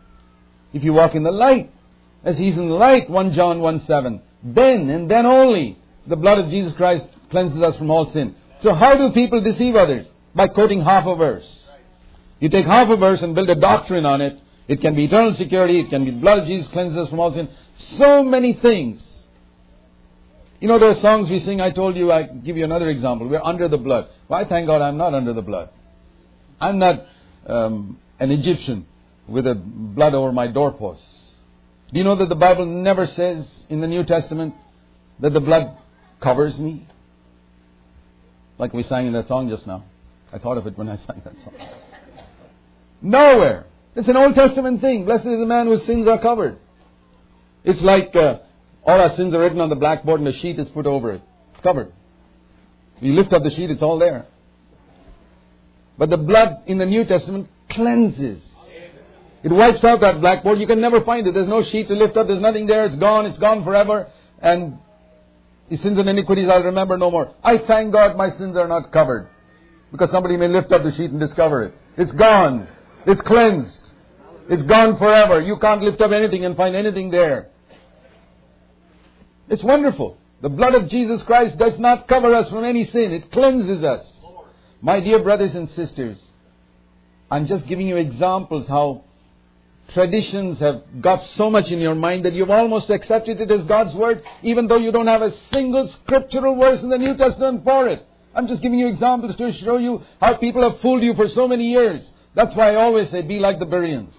If 0.74 0.84
you 0.84 0.92
walk 0.92 1.14
in 1.14 1.22
the 1.22 1.32
light, 1.32 1.72
as 2.24 2.38
He's 2.38 2.56
in 2.56 2.68
the 2.68 2.74
light, 2.74 3.08
1 3.08 3.32
John 3.32 3.60
1 3.60 3.86
7, 3.86 4.20
then 4.42 4.90
and 4.90 5.10
then 5.10 5.26
only 5.26 5.78
the 6.06 6.16
blood 6.16 6.38
of 6.38 6.50
Jesus 6.50 6.72
Christ 6.74 7.04
cleanses 7.30 7.62
us 7.62 7.76
from 7.76 7.90
all 7.90 8.10
sin. 8.12 8.34
So 8.62 8.74
how 8.74 8.96
do 8.96 9.12
people 9.12 9.40
deceive 9.40 9.76
others? 9.76 10.06
By 10.34 10.48
quoting 10.48 10.80
half 10.80 11.06
a 11.06 11.14
verse. 11.14 11.46
You 12.40 12.48
take 12.48 12.66
half 12.66 12.88
a 12.88 12.96
verse 12.96 13.22
and 13.22 13.34
build 13.34 13.50
a 13.50 13.54
doctrine 13.54 14.06
on 14.06 14.20
it. 14.20 14.38
It 14.68 14.80
can 14.80 14.94
be 14.94 15.04
eternal 15.04 15.34
security, 15.34 15.80
it 15.80 15.90
can 15.90 16.04
be 16.04 16.10
blood 16.10 16.40
of 16.40 16.46
Jesus 16.46 16.68
cleanses 16.68 16.98
us 16.98 17.08
from 17.08 17.20
all 17.20 17.32
sin. 17.32 17.48
So 17.96 18.22
many 18.22 18.54
things 18.54 19.00
you 20.60 20.66
know 20.66 20.78
those 20.78 21.00
songs 21.00 21.30
we 21.30 21.40
sing, 21.40 21.60
I 21.60 21.70
told 21.70 21.96
you, 21.96 22.10
I 22.10 22.24
give 22.24 22.56
you 22.56 22.64
another 22.64 22.90
example. 22.90 23.28
We're 23.28 23.42
under 23.42 23.68
the 23.68 23.78
blood. 23.78 24.08
Why, 24.26 24.44
thank 24.44 24.66
God 24.66 24.82
I'm 24.82 24.96
not 24.96 25.14
under 25.14 25.32
the 25.32 25.42
blood. 25.42 25.70
I'm 26.60 26.78
not 26.78 27.06
um, 27.46 27.98
an 28.18 28.32
Egyptian 28.32 28.86
with 29.28 29.46
a 29.46 29.54
blood 29.54 30.14
over 30.14 30.32
my 30.32 30.48
doorposts. 30.48 31.04
Do 31.92 31.98
you 31.98 32.04
know 32.04 32.16
that 32.16 32.28
the 32.28 32.34
Bible 32.34 32.66
never 32.66 33.06
says 33.06 33.46
in 33.68 33.80
the 33.80 33.86
New 33.86 34.04
Testament 34.04 34.54
that 35.20 35.32
the 35.32 35.40
blood 35.40 35.76
covers 36.20 36.58
me? 36.58 36.86
Like 38.58 38.74
we 38.74 38.82
sang 38.82 39.06
in 39.06 39.12
that 39.14 39.28
song 39.28 39.48
just 39.48 39.66
now. 39.66 39.84
I 40.32 40.38
thought 40.38 40.58
of 40.58 40.66
it 40.66 40.76
when 40.76 40.88
I 40.88 40.96
sang 41.06 41.22
that 41.24 41.34
song. 41.44 41.54
Nowhere. 43.00 43.66
It's 43.96 44.08
an 44.08 44.16
Old 44.16 44.34
Testament 44.34 44.80
thing. 44.80 45.04
Blessed 45.04 45.26
is 45.26 45.38
the 45.38 45.46
man 45.46 45.66
whose 45.66 45.84
sins 45.86 46.06
are 46.06 46.18
covered. 46.18 46.58
It's 47.64 47.80
like 47.82 48.14
uh, 48.14 48.38
all 48.84 49.00
our 49.00 49.14
sins 49.16 49.34
are 49.34 49.40
written 49.40 49.60
on 49.60 49.70
the 49.70 49.76
blackboard 49.76 50.20
and 50.20 50.28
a 50.28 50.32
sheet 50.32 50.58
is 50.58 50.68
put 50.68 50.86
over 50.86 51.12
it. 51.12 51.22
It's 51.52 51.62
covered. 51.62 51.92
You 53.00 53.14
lift 53.14 53.32
up 53.32 53.42
the 53.42 53.50
sheet, 53.50 53.70
it's 53.70 53.82
all 53.82 53.98
there. 53.98 54.26
But 55.96 56.10
the 56.10 56.16
blood 56.16 56.62
in 56.66 56.78
the 56.78 56.86
New 56.86 57.04
Testament 57.04 57.48
cleanses. 57.70 58.42
It 59.42 59.52
wipes 59.52 59.84
out 59.84 60.00
that 60.00 60.20
blackboard. 60.20 60.58
You 60.58 60.66
can 60.66 60.80
never 60.80 61.00
find 61.02 61.26
it. 61.26 61.34
There's 61.34 61.48
no 61.48 61.62
sheet 61.62 61.88
to 61.88 61.94
lift 61.94 62.16
up. 62.16 62.26
There's 62.26 62.42
nothing 62.42 62.66
there. 62.66 62.86
It's 62.86 62.96
gone. 62.96 63.26
It's 63.26 63.38
gone 63.38 63.62
forever. 63.64 64.08
And 64.40 64.78
sins 65.70 65.98
and 65.98 66.08
iniquities 66.08 66.48
I'll 66.48 66.62
remember 66.64 66.96
no 66.96 67.10
more. 67.10 67.34
I 67.42 67.58
thank 67.58 67.92
God 67.92 68.16
my 68.16 68.30
sins 68.36 68.56
are 68.56 68.66
not 68.66 68.90
covered. 68.92 69.28
Because 69.92 70.10
somebody 70.10 70.36
may 70.36 70.48
lift 70.48 70.72
up 70.72 70.82
the 70.82 70.92
sheet 70.92 71.10
and 71.10 71.20
discover 71.20 71.62
it. 71.64 71.74
It's 71.96 72.12
gone. 72.12 72.68
It's 73.06 73.20
cleansed. 73.22 73.78
It's 74.50 74.62
gone 74.64 74.98
forever. 74.98 75.40
You 75.40 75.58
can't 75.58 75.82
lift 75.82 76.00
up 76.00 76.10
anything 76.10 76.44
and 76.44 76.56
find 76.56 76.74
anything 76.74 77.10
there. 77.10 77.48
It's 79.48 79.62
wonderful. 79.62 80.18
The 80.42 80.48
blood 80.48 80.74
of 80.74 80.88
Jesus 80.88 81.22
Christ 81.22 81.58
does 81.58 81.78
not 81.78 82.06
cover 82.06 82.34
us 82.34 82.48
from 82.48 82.64
any 82.64 82.86
sin. 82.86 83.12
It 83.12 83.32
cleanses 83.32 83.82
us. 83.82 84.06
My 84.80 85.00
dear 85.00 85.20
brothers 85.20 85.54
and 85.54 85.68
sisters, 85.70 86.18
I'm 87.30 87.46
just 87.46 87.66
giving 87.66 87.88
you 87.88 87.96
examples 87.96 88.68
how 88.68 89.04
traditions 89.92 90.58
have 90.58 90.82
got 91.00 91.24
so 91.36 91.50
much 91.50 91.70
in 91.70 91.80
your 91.80 91.94
mind 91.94 92.24
that 92.24 92.34
you've 92.34 92.50
almost 92.50 92.90
accepted 92.90 93.40
it 93.40 93.50
as 93.50 93.64
God's 93.64 93.94
word, 93.94 94.22
even 94.42 94.66
though 94.66 94.76
you 94.76 94.92
don't 94.92 95.06
have 95.06 95.22
a 95.22 95.32
single 95.52 95.88
scriptural 95.88 96.56
verse 96.56 96.80
in 96.80 96.90
the 96.90 96.98
New 96.98 97.16
Testament 97.16 97.64
for 97.64 97.88
it. 97.88 98.06
I'm 98.34 98.46
just 98.46 98.62
giving 98.62 98.78
you 98.78 98.88
examples 98.88 99.34
to 99.36 99.52
show 99.52 99.78
you 99.78 100.02
how 100.20 100.34
people 100.34 100.68
have 100.68 100.80
fooled 100.80 101.02
you 101.02 101.14
for 101.14 101.28
so 101.28 101.48
many 101.48 101.70
years. 101.70 102.02
That's 102.34 102.54
why 102.54 102.72
I 102.72 102.76
always 102.76 103.10
say, 103.10 103.22
be 103.22 103.38
like 103.38 103.58
the 103.58 103.66
Bereans. 103.66 104.12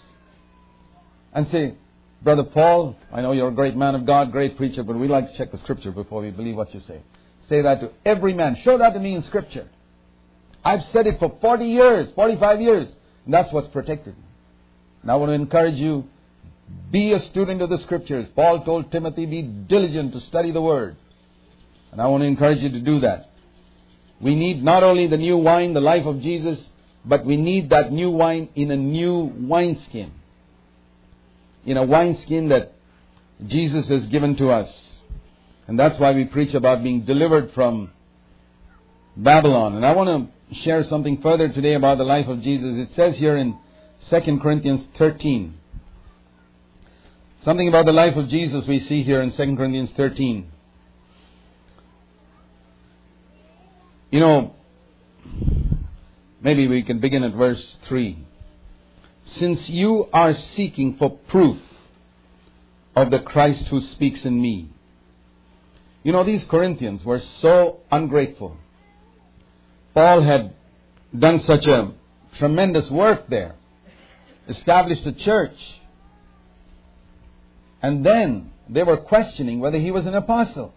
And 1.31 1.47
say, 1.49 1.75
Brother 2.21 2.43
Paul, 2.43 2.97
I 3.13 3.21
know 3.21 3.31
you're 3.31 3.49
a 3.49 3.53
great 3.53 3.77
man 3.77 3.95
of 3.95 4.05
God, 4.05 4.31
great 4.31 4.57
preacher, 4.57 4.83
but 4.83 4.97
we 4.97 5.07
like 5.07 5.31
to 5.31 5.37
check 5.37 5.51
the 5.51 5.59
scripture 5.59 5.91
before 5.91 6.21
we 6.21 6.31
believe 6.31 6.55
what 6.55 6.73
you 6.73 6.81
say. 6.81 7.01
Say 7.47 7.61
that 7.61 7.79
to 7.79 7.91
every 8.03 8.33
man. 8.33 8.57
Show 8.63 8.77
that 8.79 8.93
to 8.93 8.99
me 8.99 9.15
in 9.15 9.23
scripture. 9.23 9.69
I've 10.65 10.83
said 10.85 11.07
it 11.07 11.19
for 11.19 11.37
40 11.39 11.65
years, 11.65 12.09
45 12.15 12.61
years, 12.61 12.87
and 13.25 13.33
that's 13.33 13.53
what's 13.53 13.69
protected 13.69 14.17
me. 14.17 14.23
And 15.01 15.11
I 15.11 15.15
want 15.15 15.29
to 15.29 15.33
encourage 15.33 15.75
you, 15.75 16.07
be 16.91 17.13
a 17.13 17.19
student 17.19 17.61
of 17.61 17.69
the 17.69 17.79
scriptures. 17.79 18.27
Paul 18.35 18.63
told 18.63 18.91
Timothy, 18.91 19.25
be 19.25 19.41
diligent 19.41 20.13
to 20.13 20.21
study 20.21 20.51
the 20.51 20.61
word. 20.61 20.97
And 21.91 22.01
I 22.01 22.07
want 22.07 22.21
to 22.21 22.27
encourage 22.27 22.61
you 22.61 22.69
to 22.69 22.79
do 22.79 22.99
that. 22.99 23.31
We 24.19 24.35
need 24.35 24.63
not 24.63 24.83
only 24.83 25.07
the 25.07 25.17
new 25.17 25.37
wine, 25.37 25.73
the 25.73 25.81
life 25.81 26.05
of 26.05 26.21
Jesus, 26.21 26.63
but 27.05 27.25
we 27.25 27.37
need 27.37 27.69
that 27.69 27.91
new 27.91 28.11
wine 28.11 28.49
in 28.55 28.71
a 28.71 28.75
new 28.75 29.31
wineskin. 29.35 30.11
In 31.65 31.77
a 31.77 31.83
wineskin 31.83 32.49
that 32.49 32.73
Jesus 33.47 33.87
has 33.87 34.05
given 34.07 34.35
to 34.37 34.49
us. 34.49 34.69
And 35.67 35.79
that's 35.79 35.97
why 35.97 36.11
we 36.11 36.25
preach 36.25 36.53
about 36.53 36.83
being 36.83 37.05
delivered 37.05 37.53
from 37.53 37.91
Babylon. 39.15 39.75
And 39.75 39.85
I 39.85 39.93
want 39.93 40.31
to 40.49 40.55
share 40.55 40.83
something 40.83 41.21
further 41.21 41.47
today 41.49 41.75
about 41.75 41.97
the 41.97 42.03
life 42.03 42.27
of 42.27 42.41
Jesus. 42.41 42.89
It 42.89 42.95
says 42.95 43.17
here 43.17 43.37
in 43.37 43.57
2 44.07 44.39
Corinthians 44.39 44.87
13. 44.97 45.55
Something 47.43 47.67
about 47.67 47.85
the 47.85 47.93
life 47.93 48.15
of 48.15 48.29
Jesus 48.29 48.67
we 48.67 48.79
see 48.79 49.03
here 49.03 49.21
in 49.21 49.31
2 49.31 49.55
Corinthians 49.55 49.91
13. 49.95 50.51
You 54.11 54.19
know, 54.19 54.55
maybe 56.41 56.67
we 56.67 56.83
can 56.83 56.99
begin 56.99 57.23
at 57.23 57.33
verse 57.33 57.75
3. 57.87 58.25
Since 59.25 59.69
you 59.69 60.07
are 60.11 60.33
seeking 60.33 60.97
for 60.97 61.11
proof 61.27 61.59
of 62.95 63.11
the 63.11 63.19
Christ 63.19 63.67
who 63.67 63.81
speaks 63.81 64.25
in 64.25 64.41
me. 64.41 64.69
You 66.03 66.11
know, 66.11 66.23
these 66.23 66.43
Corinthians 66.45 67.03
were 67.05 67.19
so 67.19 67.81
ungrateful. 67.91 68.57
Paul 69.93 70.21
had 70.21 70.53
done 71.17 71.39
such 71.41 71.67
a 71.67 71.91
tremendous 72.33 72.89
work 72.89 73.29
there, 73.29 73.55
established 74.49 75.05
a 75.05 75.13
church, 75.13 75.57
and 77.81 78.05
then 78.05 78.51
they 78.67 78.83
were 78.83 78.97
questioning 78.97 79.59
whether 79.59 79.77
he 79.77 79.91
was 79.91 80.05
an 80.05 80.15
apostle. 80.15 80.73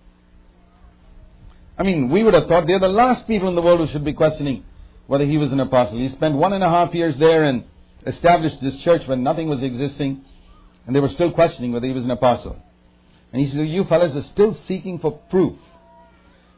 I 1.78 1.82
mean, 1.82 2.10
we 2.10 2.22
would 2.22 2.34
have 2.34 2.46
thought 2.46 2.66
they're 2.66 2.78
the 2.78 2.88
last 2.88 3.26
people 3.26 3.48
in 3.48 3.54
the 3.54 3.62
world 3.62 3.80
who 3.80 3.88
should 3.88 4.04
be 4.04 4.12
questioning 4.12 4.64
whether 5.06 5.24
he 5.24 5.38
was 5.38 5.50
an 5.50 5.60
apostle. 5.60 5.98
He 5.98 6.08
spent 6.10 6.36
one 6.36 6.52
and 6.52 6.62
a 6.62 6.68
half 6.68 6.94
years 6.94 7.16
there 7.16 7.44
and 7.44 7.64
established 8.06 8.60
this 8.60 8.76
church 8.82 9.06
when 9.08 9.22
nothing 9.22 9.48
was 9.48 9.62
existing, 9.62 10.24
and 10.86 10.94
they 10.94 11.00
were 11.00 11.08
still 11.08 11.32
questioning 11.32 11.72
whether 11.72 11.86
he 11.86 11.92
was 11.92 12.04
an 12.04 12.10
apostle. 12.10 12.56
And 13.32 13.40
he 13.40 13.48
said, 13.48 13.66
You 13.68 13.84
fellows 13.84 14.14
are 14.14 14.22
still 14.22 14.56
seeking 14.68 14.98
for 14.98 15.12
proof 15.30 15.56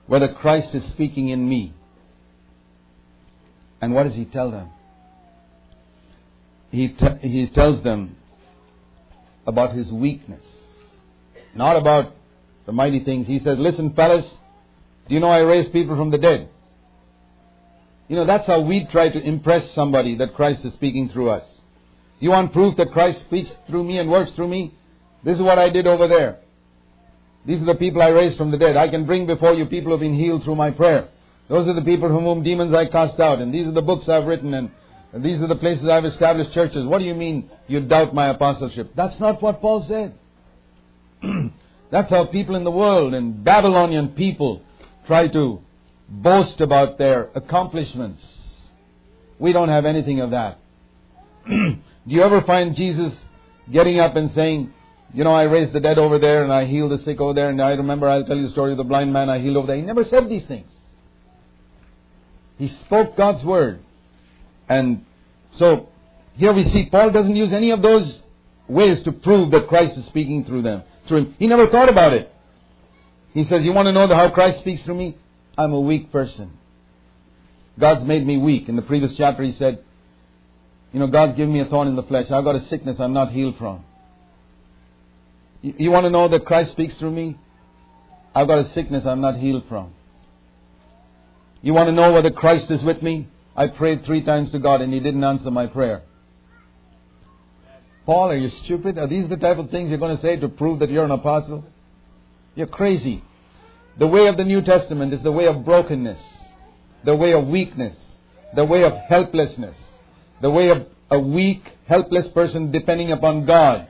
whether 0.07 0.29
Christ 0.35 0.75
is 0.75 0.85
speaking 0.93 1.29
in 1.29 1.49
me. 1.49 1.73
And 3.81 3.95
what 3.95 4.05
does 4.05 4.15
he 4.15 4.25
tell 4.25 4.51
them? 4.51 4.69
He, 6.75 6.89
t- 6.89 7.29
he 7.29 7.47
tells 7.47 7.85
them 7.85 8.17
about 9.47 9.75
his 9.75 9.93
weakness, 9.93 10.45
not 11.55 11.77
about 11.77 12.17
the 12.67 12.73
mighty 12.73 13.05
things. 13.05 13.29
He 13.29 13.39
says, 13.39 13.59
Listen, 13.61 13.95
fellas, 13.95 14.25
do 15.09 15.15
you 15.15 15.21
know 15.21 15.29
I 15.29 15.39
raised 15.39 15.73
people 15.73 15.95
from 15.95 16.11
the 16.11 16.19
dead? 16.19 16.49
You 18.09 18.17
know, 18.17 18.27
that's 18.27 18.49
how 18.49 18.61
we 18.61 18.89
try 18.91 19.09
to 19.09 19.21
impress 19.21 19.73
somebody 19.73 20.17
that 20.17 20.35
Christ 20.35 20.65
is 20.65 20.73
speaking 20.73 21.11
through 21.11 21.31
us. 21.31 21.45
You 22.19 22.31
want 22.31 22.53
proof 22.53 22.77
that 22.79 22.91
Christ 22.91 23.21
speaks 23.21 23.53
through 23.69 23.85
me 23.85 23.99
and 23.99 24.11
works 24.11 24.33
through 24.33 24.49
me? 24.49 24.75
This 25.23 25.37
is 25.37 25.43
what 25.43 25.61
I 25.61 25.69
did 25.69 25.87
over 25.87 26.09
there. 26.09 26.41
These 27.47 27.63
are 27.63 27.67
the 27.67 27.77
people 27.77 28.03
I 28.03 28.09
raised 28.09 28.37
from 28.37 28.51
the 28.51 28.59
dead. 28.59 28.77
I 28.77 28.89
can 28.89 29.07
bring 29.07 29.27
before 29.27 29.55
you 29.55 29.67
people 29.67 29.87
who 29.87 29.93
have 29.93 30.01
been 30.01 30.19
healed 30.19 30.43
through 30.43 30.57
my 30.57 30.73
prayer. 30.73 31.09
Those 31.49 31.69
are 31.69 31.75
the 31.75 31.83
people 31.83 32.09
from 32.09 32.25
whom 32.25 32.43
demons 32.43 32.75
I 32.75 32.87
cast 32.87 33.21
out, 33.21 33.39
and 33.39 33.55
these 33.55 33.69
are 33.69 33.73
the 33.73 33.83
books 33.83 34.09
I've 34.09 34.25
written, 34.25 34.55
and 34.55 34.71
these 35.19 35.41
are 35.41 35.47
the 35.47 35.57
places 35.57 35.89
I've 35.89 36.05
established 36.05 36.53
churches. 36.53 36.85
What 36.85 36.99
do 36.99 37.05
you 37.05 37.15
mean 37.15 37.51
you 37.69 37.81
doubt 37.81 38.15
my 38.15 38.29
apostleship? 38.29 38.93
That's 38.97 39.19
not 39.21 39.41
what 39.41 39.61
Paul 39.61 39.85
said. 39.87 40.15
That's 41.91 42.11
how 42.11 42.27
people 42.27 42.57
in 42.57 42.65
the 42.65 42.71
world 42.71 43.15
and 43.15 43.45
Babylonian 43.45 44.09
people 44.09 44.63
try 45.07 45.29
to 45.29 45.61
boast 46.09 46.61
about 46.61 46.99
their 46.99 47.31
accomplishments. 47.37 48.23
We 49.39 49.53
don't 49.53 49.69
have 49.69 49.85
anything 49.85 50.21
of 50.21 50.33
that. 50.33 50.59
Do 51.47 51.79
you 52.07 52.23
ever 52.23 52.43
find 52.43 52.75
Jesus 52.75 53.13
getting 53.71 54.01
up 54.01 54.17
and 54.17 54.33
saying, 54.35 54.75
you 55.13 55.23
know, 55.23 55.33
I 55.33 55.45
raised 55.45 55.73
the 55.73 55.81
dead 55.81 55.99
over 55.99 56.19
there 56.19 56.43
and 56.43 56.53
I 56.53 56.65
healed 56.65 56.91
the 56.91 57.05
sick 57.05 57.21
over 57.21 57.35
there 57.35 57.51
and 57.51 57.63
I 57.63 57.71
remember 57.71 58.09
I'll 58.09 58.25
tell 58.25 58.37
you 58.37 58.47
the 58.47 58.53
story 58.53 58.73
of 58.73 58.79
the 58.79 58.85
blind 58.85 59.13
man 59.13 59.31
I 59.31 59.39
healed 59.39 59.57
over 59.57 59.69
there. 59.69 59.77
He 59.77 59.83
never 59.83 60.03
said 60.03 60.29
these 60.29 60.45
things. 60.47 60.71
He 62.59 62.69
spoke 62.69 63.17
God's 63.17 63.45
word. 63.45 63.84
And 64.69 65.05
so 65.57 65.89
here 66.35 66.53
we 66.53 66.65
see 66.69 66.89
Paul 66.91 67.11
doesn't 67.11 67.37
use 67.37 67.53
any 67.53 67.71
of 67.71 67.83
those 67.83 68.21
ways 68.69 69.03
to 69.03 69.13
prove 69.13 69.51
that 69.53 69.69
Christ 69.69 69.99
is 69.99 70.07
speaking 70.07 70.45
through 70.45 70.63
them. 70.63 70.83
Through 71.07 71.19
him. 71.19 71.35
He 71.39 71.47
never 71.47 71.69
thought 71.69 71.89
about 71.89 72.13
it. 72.13 72.33
He 73.33 73.45
says, 73.45 73.65
You 73.65 73.73
want 73.73 73.87
to 73.87 73.93
know 73.93 74.07
how 74.09 74.31
Christ 74.31 74.61
speaks 74.61 74.83
through 74.83 74.97
me? 74.97 75.19
I'm 75.57 75.73
a 75.73 75.81
weak 75.81 76.11
person. 76.11 76.53
God's 77.79 78.05
made 78.05 78.27
me 78.27 78.39
weak. 78.39 78.69
In 78.69 78.77
the 78.77 78.83
previous 78.83 79.17
chapter, 79.17 79.43
he 79.43 79.53
said, 79.53 79.85
You 80.93 81.01
know, 81.01 81.09
God's 81.09 81.37
given 81.37 81.53
me 81.53 81.61
a 81.61 81.67
thorn 81.67 81.89
in 81.89 81.97
the 81.97 82.03
flesh. 82.05 82.31
I've 82.31 82.45
got 82.45 82.57
a 82.57 82.65
sickness 82.67 82.99
I'm 83.01 83.13
not 83.13 83.33
healed 83.33 83.59
from. 83.59 83.85
You, 85.61 85.75
you 85.79 85.91
want 85.91 86.05
to 86.05 86.11
know 86.11 86.29
that 86.29 86.47
Christ 86.47 86.73
speaks 86.73 86.95
through 86.95 87.11
me? 87.11 87.39
I've 88.35 88.47
got 88.47 88.59
a 88.59 88.69
sickness 88.73 89.05
I'm 89.05 89.21
not 89.21 89.37
healed 89.37 89.65
from. 89.69 89.93
You 91.63 91.73
want 91.73 91.89
to 91.89 91.93
know 91.93 92.13
whether 92.13 92.31
Christ 92.31 92.71
is 92.71 92.83
with 92.83 93.03
me? 93.03 93.29
I 93.57 93.69
prayed 93.69 94.05
three 94.05 94.23
times 94.23 94.51
to 94.53 94.59
God 94.59 94.81
and 94.81 94.93
He 94.93 95.01
didn't 95.01 95.25
answer 95.25 95.51
my 95.51 95.67
prayer. 95.67 96.03
Paul, 98.07 98.31
are 98.31 98.37
you 98.37 98.51
stupid? 98.51 98.99
Are 98.99 99.07
these 99.07 99.29
the 99.29 99.37
type 99.37 99.59
of 99.59 99.71
things 99.71 99.89
you're 99.89 99.99
going 99.99 100.17
to 100.17 100.23
say 100.23 100.37
to 100.37 100.49
prove 100.49 100.81
that 100.81 100.91
you're 100.91 101.05
an 101.05 101.11
apostle? 101.11 101.65
You're 102.55 102.67
crazy. 102.67 103.23
The 103.99 104.07
way 104.07 104.27
of 104.27 104.37
the 104.37 104.45
New 104.45 104.61
Testament 104.61 105.13
is 105.15 105.23
the 105.23 105.33
way 105.33 105.47
of 105.47 105.65
brokenness, 105.65 106.21
the 107.05 107.15
way 107.15 107.33
of 107.33 107.47
weakness, 107.47 107.97
the 108.55 108.65
way 108.65 108.83
of 108.85 108.93
helplessness, 108.93 109.77
the 110.43 110.51
way 110.51 110.69
of 110.69 110.87
a 111.11 111.19
weak, 111.19 111.65
helpless 111.87 112.29
person 112.29 112.73
depending 112.73 113.13
upon 113.13 113.47
God. 113.47 113.89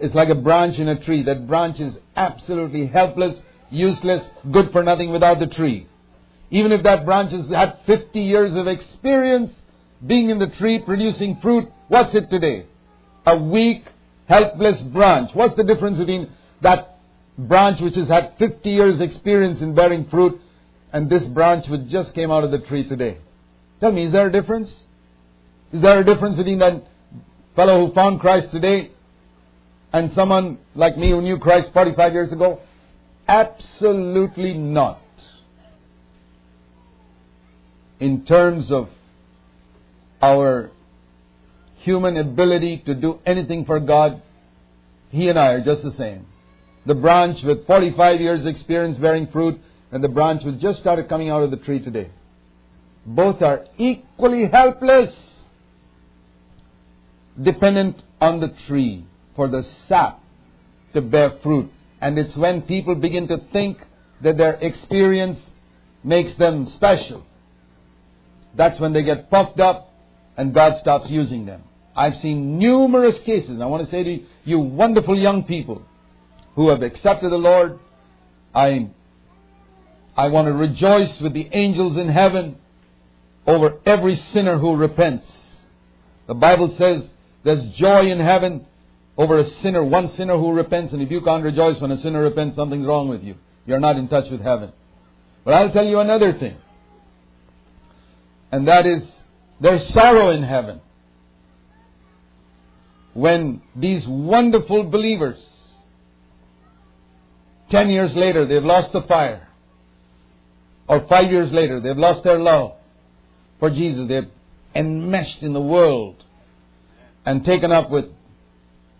It's 0.00 0.14
like 0.14 0.28
a 0.28 0.34
branch 0.34 0.78
in 0.78 0.88
a 0.88 0.98
tree. 1.04 1.22
That 1.24 1.46
branch 1.46 1.80
is 1.80 1.96
absolutely 2.16 2.86
helpless, 2.86 3.36
useless, 3.70 4.24
good 4.50 4.72
for 4.72 4.82
nothing 4.82 5.10
without 5.10 5.38
the 5.38 5.46
tree. 5.46 5.88
Even 6.50 6.72
if 6.72 6.82
that 6.84 7.04
branch 7.04 7.32
has 7.32 7.48
had 7.48 7.78
50 7.86 8.20
years 8.20 8.54
of 8.54 8.66
experience 8.66 9.52
being 10.06 10.30
in 10.30 10.38
the 10.38 10.46
tree 10.46 10.78
producing 10.78 11.40
fruit, 11.40 11.68
what's 11.88 12.14
it 12.14 12.30
today? 12.30 12.66
A 13.26 13.36
weak, 13.36 13.84
helpless 14.28 14.80
branch. 14.82 15.30
What's 15.34 15.56
the 15.56 15.64
difference 15.64 15.98
between 15.98 16.30
that 16.60 16.96
branch 17.38 17.80
which 17.80 17.96
has 17.96 18.08
had 18.08 18.34
50 18.38 18.70
years 18.70 19.00
experience 19.00 19.60
in 19.60 19.74
bearing 19.74 20.06
fruit 20.08 20.40
and 20.92 21.10
this 21.10 21.24
branch 21.24 21.68
which 21.68 21.86
just 21.88 22.14
came 22.14 22.30
out 22.30 22.44
of 22.44 22.50
the 22.50 22.58
tree 22.60 22.88
today. 22.88 23.18
Tell 23.80 23.92
me, 23.92 24.04
is 24.04 24.12
there 24.12 24.28
a 24.28 24.32
difference? 24.32 24.70
Is 25.72 25.82
there 25.82 26.00
a 26.00 26.04
difference 26.04 26.36
between 26.36 26.58
that 26.60 26.82
fellow 27.54 27.86
who 27.86 27.92
found 27.92 28.20
Christ 28.20 28.50
today 28.52 28.92
and 29.92 30.12
someone 30.12 30.58
like 30.74 30.96
me 30.96 31.10
who 31.10 31.20
knew 31.20 31.38
Christ 31.38 31.72
45 31.74 32.12
years 32.12 32.32
ago? 32.32 32.60
Absolutely 33.28 34.54
not. 34.54 35.00
In 37.98 38.24
terms 38.24 38.70
of 38.70 38.88
our 40.20 40.70
human 41.76 42.16
ability 42.16 42.82
to 42.86 42.94
do 42.94 43.20
anything 43.24 43.64
for 43.64 43.80
God, 43.80 44.22
he 45.10 45.28
and 45.28 45.38
I 45.38 45.52
are 45.52 45.60
just 45.60 45.82
the 45.82 45.92
same. 45.92 46.26
The 46.84 46.94
branch 46.94 47.42
with 47.42 47.66
45 47.66 48.20
years 48.20 48.46
experience 48.46 48.98
bearing 48.98 49.28
fruit 49.28 49.60
and 49.92 50.02
the 50.02 50.08
branch 50.08 50.44
which 50.44 50.58
just 50.58 50.80
started 50.80 51.08
coming 51.08 51.30
out 51.30 51.42
of 51.42 51.50
the 51.50 51.56
tree 51.56 51.80
today. 51.80 52.10
Both 53.04 53.40
are 53.40 53.64
equally 53.78 54.48
helpless, 54.48 55.14
dependent 57.40 58.02
on 58.20 58.40
the 58.40 58.48
tree 58.66 59.04
for 59.34 59.48
the 59.48 59.62
sap 59.88 60.20
to 60.92 61.00
bear 61.00 61.38
fruit. 61.42 61.70
And 62.00 62.18
it's 62.18 62.36
when 62.36 62.62
people 62.62 62.94
begin 62.94 63.28
to 63.28 63.38
think 63.52 63.78
that 64.22 64.36
their 64.36 64.54
experience 64.54 65.38
makes 66.02 66.34
them 66.34 66.68
special. 66.70 67.24
That's 68.56 68.80
when 68.80 68.92
they 68.92 69.02
get 69.02 69.30
puffed 69.30 69.60
up 69.60 69.92
and 70.36 70.52
God 70.54 70.78
stops 70.78 71.10
using 71.10 71.46
them. 71.46 71.62
I've 71.94 72.18
seen 72.18 72.58
numerous 72.58 73.18
cases, 73.20 73.60
I 73.60 73.66
want 73.66 73.84
to 73.84 73.90
say 73.90 74.02
to 74.02 74.10
you, 74.10 74.26
you 74.44 74.58
wonderful 74.58 75.18
young 75.18 75.44
people 75.44 75.82
who 76.54 76.68
have 76.68 76.82
accepted 76.82 77.30
the 77.30 77.36
Lord, 77.36 77.78
I, 78.54 78.90
I 80.16 80.28
want 80.28 80.46
to 80.46 80.52
rejoice 80.52 81.20
with 81.20 81.32
the 81.32 81.48
angels 81.52 81.96
in 81.96 82.08
heaven 82.08 82.56
over 83.46 83.78
every 83.86 84.16
sinner 84.16 84.58
who 84.58 84.74
repents. 84.74 85.26
The 86.26 86.34
Bible 86.34 86.74
says 86.76 87.02
there's 87.44 87.64
joy 87.76 88.10
in 88.10 88.20
heaven 88.20 88.66
over 89.16 89.38
a 89.38 89.44
sinner, 89.44 89.82
one 89.82 90.08
sinner 90.10 90.36
who 90.36 90.52
repents, 90.52 90.92
and 90.92 91.00
if 91.00 91.10
you 91.10 91.20
can't 91.22 91.44
rejoice 91.44 91.80
when 91.80 91.90
a 91.92 92.00
sinner 92.02 92.22
repents, 92.22 92.56
something's 92.56 92.86
wrong 92.86 93.08
with 93.08 93.22
you. 93.22 93.36
You're 93.64 93.80
not 93.80 93.96
in 93.96 94.08
touch 94.08 94.30
with 94.30 94.42
heaven. 94.42 94.72
But 95.44 95.54
I'll 95.54 95.70
tell 95.70 95.86
you 95.86 96.00
another 96.00 96.34
thing. 96.34 96.56
And 98.52 98.68
that 98.68 98.86
is, 98.86 99.02
there's 99.60 99.86
sorrow 99.92 100.30
in 100.30 100.42
heaven 100.42 100.80
when 103.16 103.62
these 103.74 104.06
wonderful 104.06 104.84
believers, 104.84 105.42
ten 107.70 107.88
years 107.88 108.14
later, 108.14 108.44
they've 108.44 108.62
lost 108.62 108.92
the 108.92 109.00
fire, 109.02 109.48
or 110.86 111.00
five 111.08 111.30
years 111.30 111.50
later, 111.50 111.80
they've 111.80 111.96
lost 111.96 112.22
their 112.24 112.38
love 112.38 112.74
for 113.58 113.70
Jesus, 113.70 114.06
they're 114.06 114.28
enmeshed 114.74 115.42
in 115.42 115.54
the 115.54 115.60
world 115.60 116.22
and 117.24 117.42
taken 117.42 117.72
up 117.72 117.88
with 117.88 118.04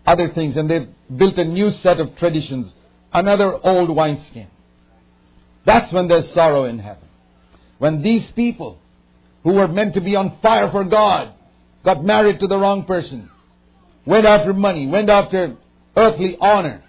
other 0.05 0.29
things, 0.29 0.57
and 0.57 0.67
they've 0.67 0.89
built 1.15 1.37
a 1.37 1.45
new 1.45 1.69
set 1.69 1.99
of 1.99 2.15
traditions, 2.17 2.73
another 3.13 3.53
old 3.63 3.95
wineskin. 3.95 4.47
That's 5.63 5.91
when 5.91 6.07
there's 6.07 6.31
sorrow 6.33 6.63
in 6.63 6.79
heaven. 6.79 7.07
When 7.77 8.01
these 8.01 8.25
people 8.31 8.79
who 9.47 9.53
were 9.53 9.67
meant 9.69 9.93
to 9.93 10.01
be 10.01 10.13
on 10.13 10.37
fire 10.41 10.69
for 10.71 10.83
God 10.83 11.31
got 11.85 12.03
married 12.03 12.37
to 12.41 12.47
the 12.47 12.57
wrong 12.57 12.83
person, 12.83 13.29
went 14.05 14.25
after 14.25 14.51
money, 14.51 14.85
went 14.87 15.09
after 15.09 15.55
earthly 15.95 16.35
honor, 16.41 16.83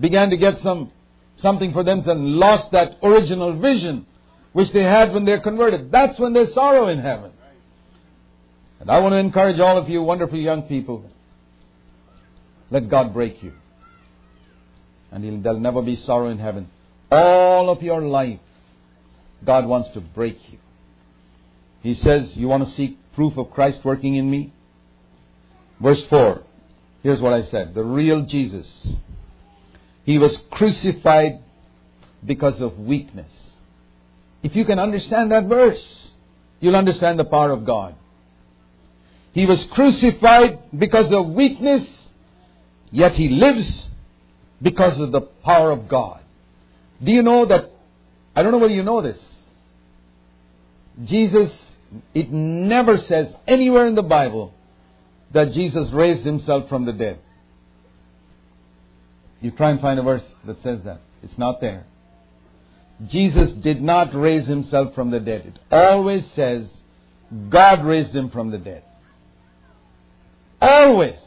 began 0.00 0.30
to 0.30 0.38
get 0.38 0.62
some 0.62 0.90
something 1.42 1.74
for 1.74 1.84
themselves, 1.84 2.18
and 2.18 2.36
lost 2.36 2.70
that 2.70 2.96
original 3.02 3.52
vision 3.60 4.06
which 4.54 4.72
they 4.72 4.82
had 4.82 5.12
when 5.12 5.26
they're 5.26 5.42
converted. 5.42 5.92
That's 5.92 6.18
when 6.18 6.32
there's 6.32 6.54
sorrow 6.54 6.88
in 6.88 6.98
heaven. 6.98 7.30
And 8.80 8.90
I 8.90 8.98
want 9.00 9.12
to 9.12 9.18
encourage 9.18 9.60
all 9.60 9.76
of 9.76 9.86
you 9.86 10.02
wonderful 10.02 10.38
young 10.38 10.62
people. 10.62 11.04
Let 12.70 12.88
God 12.88 13.12
break 13.12 13.42
you. 13.42 13.52
And 15.12 15.44
there'll 15.44 15.60
never 15.60 15.82
be 15.82 15.96
sorrow 15.96 16.30
in 16.30 16.38
heaven. 16.38 16.70
All 17.12 17.68
of 17.68 17.82
your 17.82 18.00
life, 18.00 18.40
God 19.44 19.66
wants 19.66 19.90
to 19.90 20.00
break 20.00 20.38
you. 20.50 20.56
He 21.82 21.94
says, 21.94 22.36
You 22.36 22.48
want 22.48 22.66
to 22.66 22.74
seek 22.74 22.98
proof 23.14 23.36
of 23.36 23.50
Christ 23.50 23.80
working 23.84 24.14
in 24.14 24.30
me? 24.30 24.52
Verse 25.80 26.02
4. 26.04 26.42
Here's 27.02 27.20
what 27.20 27.32
I 27.32 27.44
said. 27.44 27.74
The 27.74 27.84
real 27.84 28.22
Jesus. 28.22 28.68
He 30.04 30.18
was 30.18 30.36
crucified 30.50 31.40
because 32.24 32.60
of 32.60 32.78
weakness. 32.78 33.32
If 34.42 34.56
you 34.56 34.64
can 34.64 34.78
understand 34.78 35.32
that 35.32 35.44
verse, 35.44 36.10
you'll 36.60 36.76
understand 36.76 37.18
the 37.18 37.24
power 37.24 37.50
of 37.50 37.64
God. 37.64 37.94
He 39.32 39.46
was 39.46 39.62
crucified 39.72 40.58
because 40.76 41.12
of 41.12 41.26
weakness, 41.28 41.86
yet 42.90 43.14
he 43.14 43.28
lives 43.28 43.88
because 44.60 44.98
of 44.98 45.12
the 45.12 45.20
power 45.20 45.70
of 45.70 45.88
God. 45.88 46.20
Do 47.02 47.12
you 47.12 47.22
know 47.22 47.46
that? 47.46 47.70
I 48.34 48.42
don't 48.42 48.52
know 48.52 48.58
whether 48.58 48.74
you 48.74 48.82
know 48.82 49.00
this. 49.02 49.20
Jesus, 51.04 51.50
it 52.14 52.30
never 52.30 52.98
says 52.98 53.32
anywhere 53.46 53.86
in 53.86 53.94
the 53.94 54.02
Bible 54.02 54.54
that 55.32 55.52
Jesus 55.52 55.90
raised 55.90 56.24
himself 56.24 56.68
from 56.68 56.84
the 56.84 56.92
dead. 56.92 57.18
You 59.40 59.50
try 59.50 59.70
and 59.70 59.80
find 59.80 59.98
a 59.98 60.02
verse 60.02 60.24
that 60.44 60.62
says 60.62 60.80
that. 60.84 61.00
It's 61.22 61.38
not 61.38 61.60
there. 61.60 61.86
Jesus 63.06 63.52
did 63.52 63.80
not 63.80 64.14
raise 64.14 64.46
himself 64.46 64.94
from 64.94 65.10
the 65.10 65.20
dead. 65.20 65.46
It 65.46 65.74
always 65.74 66.24
says 66.34 66.68
God 67.48 67.84
raised 67.84 68.14
him 68.14 68.30
from 68.30 68.50
the 68.50 68.58
dead. 68.58 68.84
Always. 70.60 71.18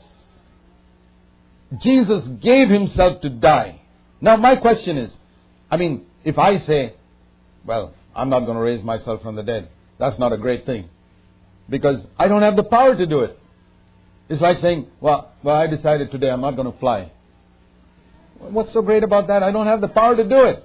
Jesus 1.80 2.28
gave 2.42 2.70
himself 2.70 3.22
to 3.22 3.30
die. 3.30 3.82
Now 4.22 4.36
my 4.38 4.56
question 4.56 4.98
is, 4.98 5.12
I 5.72 5.78
mean, 5.78 6.06
if 6.24 6.38
I 6.38 6.60
say, 6.60 6.94
well, 7.66 7.94
I'm 8.16 8.30
not 8.30 8.42
going 8.42 8.56
to 8.56 8.62
raise 8.64 8.84
myself 8.84 9.24
from 9.24 9.36
the 9.36 9.44
dead, 9.44 9.70
that's 10.04 10.20
not 10.20 10.34
a 10.34 10.38
great 10.38 10.66
thing. 10.66 10.90
Because 11.70 12.06
I 12.20 12.28
don't 12.28 12.42
have 12.42 12.58
the 12.58 12.64
power 12.64 12.94
to 12.94 13.06
do 13.06 13.22
it. 13.22 13.40
It's 14.28 14.42
like 14.42 14.60
saying, 14.60 14.88
well, 15.00 15.32
well, 15.44 15.56
I 15.56 15.68
decided 15.68 16.12
today 16.12 16.30
I'm 16.30 16.42
not 16.42 16.58
going 16.58 16.70
to 16.70 16.78
fly. 16.78 17.10
What's 18.38 18.74
so 18.74 18.82
great 18.82 19.04
about 19.04 19.28
that? 19.28 19.44
I 19.44 19.52
don't 19.54 19.68
have 19.68 19.80
the 19.80 19.88
power 19.88 20.14
to 20.18 20.28
do 20.28 20.44
it. 20.44 20.62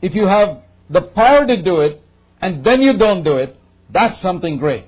If 0.00 0.14
you 0.14 0.26
have 0.26 0.62
the 0.88 1.02
power 1.02 1.46
to 1.46 1.62
do 1.62 1.80
it 1.80 2.00
and 2.40 2.64
then 2.64 2.80
you 2.80 2.96
don't 2.96 3.22
do 3.22 3.36
it, 3.36 3.58
that's 3.90 4.18
something 4.22 4.56
great. 4.56 4.86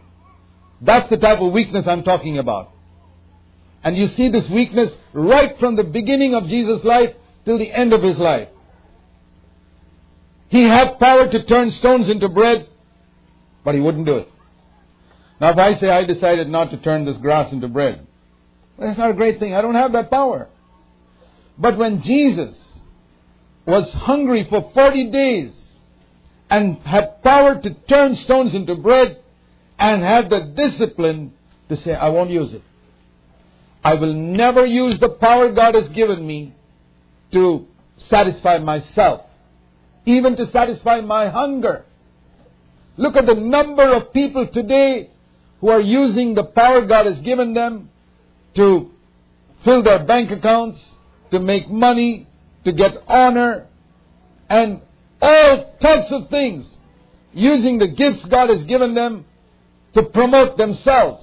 That's 0.80 1.10
the 1.10 1.18
type 1.18 1.40
of 1.40 1.52
weakness 1.52 1.86
I'm 1.86 2.02
talking 2.02 2.38
about. 2.38 2.72
And 3.84 3.94
you 3.94 4.06
see 4.06 4.30
this 4.30 4.48
weakness 4.48 4.90
right 5.12 5.58
from 5.58 5.76
the 5.76 5.84
beginning 5.84 6.34
of 6.34 6.48
Jesus' 6.48 6.82
life 6.82 7.14
till 7.44 7.58
the 7.58 7.70
end 7.70 7.92
of 7.92 8.02
his 8.02 8.16
life. 8.16 8.48
He 10.48 10.62
had 10.62 10.98
power 10.98 11.28
to 11.28 11.42
turn 11.44 11.70
stones 11.72 12.08
into 12.08 12.28
bread, 12.28 12.68
but 13.64 13.74
he 13.74 13.80
wouldn't 13.80 14.06
do 14.06 14.16
it. 14.16 14.32
Now, 15.40 15.50
if 15.50 15.58
I 15.58 15.78
say 15.78 15.88
I 15.88 16.04
decided 16.04 16.48
not 16.48 16.70
to 16.70 16.78
turn 16.78 17.04
this 17.04 17.18
grass 17.18 17.52
into 17.52 17.68
bread, 17.68 18.06
that's 18.78 18.98
not 18.98 19.10
a 19.10 19.14
great 19.14 19.38
thing. 19.38 19.54
I 19.54 19.60
don't 19.60 19.74
have 19.74 19.92
that 19.92 20.10
power. 20.10 20.48
But 21.58 21.76
when 21.76 22.02
Jesus 22.02 22.54
was 23.66 23.90
hungry 23.92 24.46
for 24.48 24.70
40 24.72 25.10
days 25.10 25.52
and 26.48 26.78
had 26.78 27.22
power 27.22 27.60
to 27.60 27.70
turn 27.88 28.16
stones 28.16 28.54
into 28.54 28.74
bread 28.74 29.18
and 29.78 30.02
had 30.02 30.30
the 30.30 30.52
discipline 30.56 31.32
to 31.68 31.76
say, 31.76 31.94
I 31.94 32.08
won't 32.08 32.30
use 32.30 32.52
it. 32.54 32.62
I 33.84 33.94
will 33.94 34.14
never 34.14 34.64
use 34.64 34.98
the 34.98 35.08
power 35.08 35.52
God 35.52 35.74
has 35.74 35.88
given 35.90 36.26
me 36.26 36.54
to 37.32 37.66
satisfy 38.08 38.58
myself, 38.58 39.22
even 40.08 40.36
to 40.36 40.50
satisfy 40.50 41.02
my 41.02 41.28
hunger. 41.28 41.84
Look 42.96 43.14
at 43.14 43.26
the 43.26 43.34
number 43.34 43.92
of 43.92 44.10
people 44.14 44.46
today 44.46 45.10
who 45.60 45.68
are 45.68 45.80
using 45.80 46.34
the 46.34 46.44
power 46.44 46.80
God 46.86 47.04
has 47.04 47.20
given 47.20 47.52
them 47.52 47.90
to 48.54 48.90
fill 49.64 49.82
their 49.82 50.02
bank 50.04 50.30
accounts, 50.30 50.82
to 51.30 51.38
make 51.38 51.68
money, 51.68 52.26
to 52.64 52.72
get 52.72 52.96
honor, 53.06 53.66
and 54.48 54.80
all 55.20 55.74
types 55.78 56.10
of 56.10 56.30
things, 56.30 56.66
using 57.34 57.78
the 57.78 57.88
gifts 57.88 58.24
God 58.24 58.48
has 58.48 58.64
given 58.64 58.94
them 58.94 59.26
to 59.92 60.04
promote 60.04 60.56
themselves, 60.56 61.22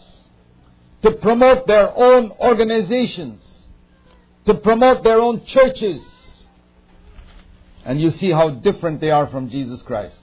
to 1.02 1.12
promote 1.12 1.65
their 1.65 1.91
own 1.98 2.32
organizations, 2.39 3.41
to 4.45 4.54
promote 4.54 5.04
their 5.04 5.19
own 5.19 5.43
churches. 5.45 6.04
And 7.86 8.02
you 8.02 8.10
see 8.10 8.32
how 8.32 8.50
different 8.50 9.00
they 9.00 9.12
are 9.12 9.28
from 9.28 9.50
Jesus 9.50 9.82
Christ. 9.84 10.15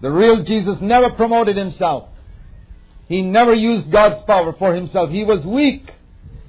The 0.00 0.10
real 0.10 0.42
Jesus 0.44 0.80
never 0.80 1.10
promoted 1.10 1.56
himself. 1.56 2.08
He 3.08 3.22
never 3.22 3.52
used 3.52 3.90
God's 3.90 4.24
power 4.24 4.52
for 4.52 4.74
himself. 4.74 5.10
He 5.10 5.24
was 5.24 5.44
weak. 5.44 5.92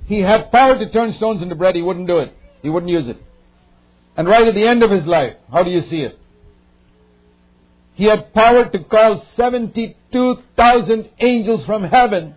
He 0.06 0.20
had 0.20 0.52
power 0.52 0.78
to 0.78 0.90
turn 0.92 1.12
stones 1.14 1.42
into 1.42 1.56
bread. 1.56 1.76
He 1.76 1.82
wouldn't 1.82 2.08
do 2.08 2.20
it. 2.20 2.34
He 2.62 2.70
wouldn't 2.70 2.92
use 2.92 3.08
it. 3.08 3.18
And 4.16 4.28
right 4.28 4.48
at 4.48 4.54
the 4.54 4.68
end 4.68 4.84
of 4.84 4.92
his 4.92 5.06
life, 5.08 5.36
how 5.52 5.64
do 5.64 5.72
you 5.72 5.82
see 5.82 6.02
it? 6.02 6.20
He 7.96 8.06
had 8.06 8.34
power 8.34 8.70
to 8.70 8.80
call 8.84 9.26
72,000 9.36 11.10
angels 11.20 11.66
from 11.66 11.84
heaven 11.84 12.36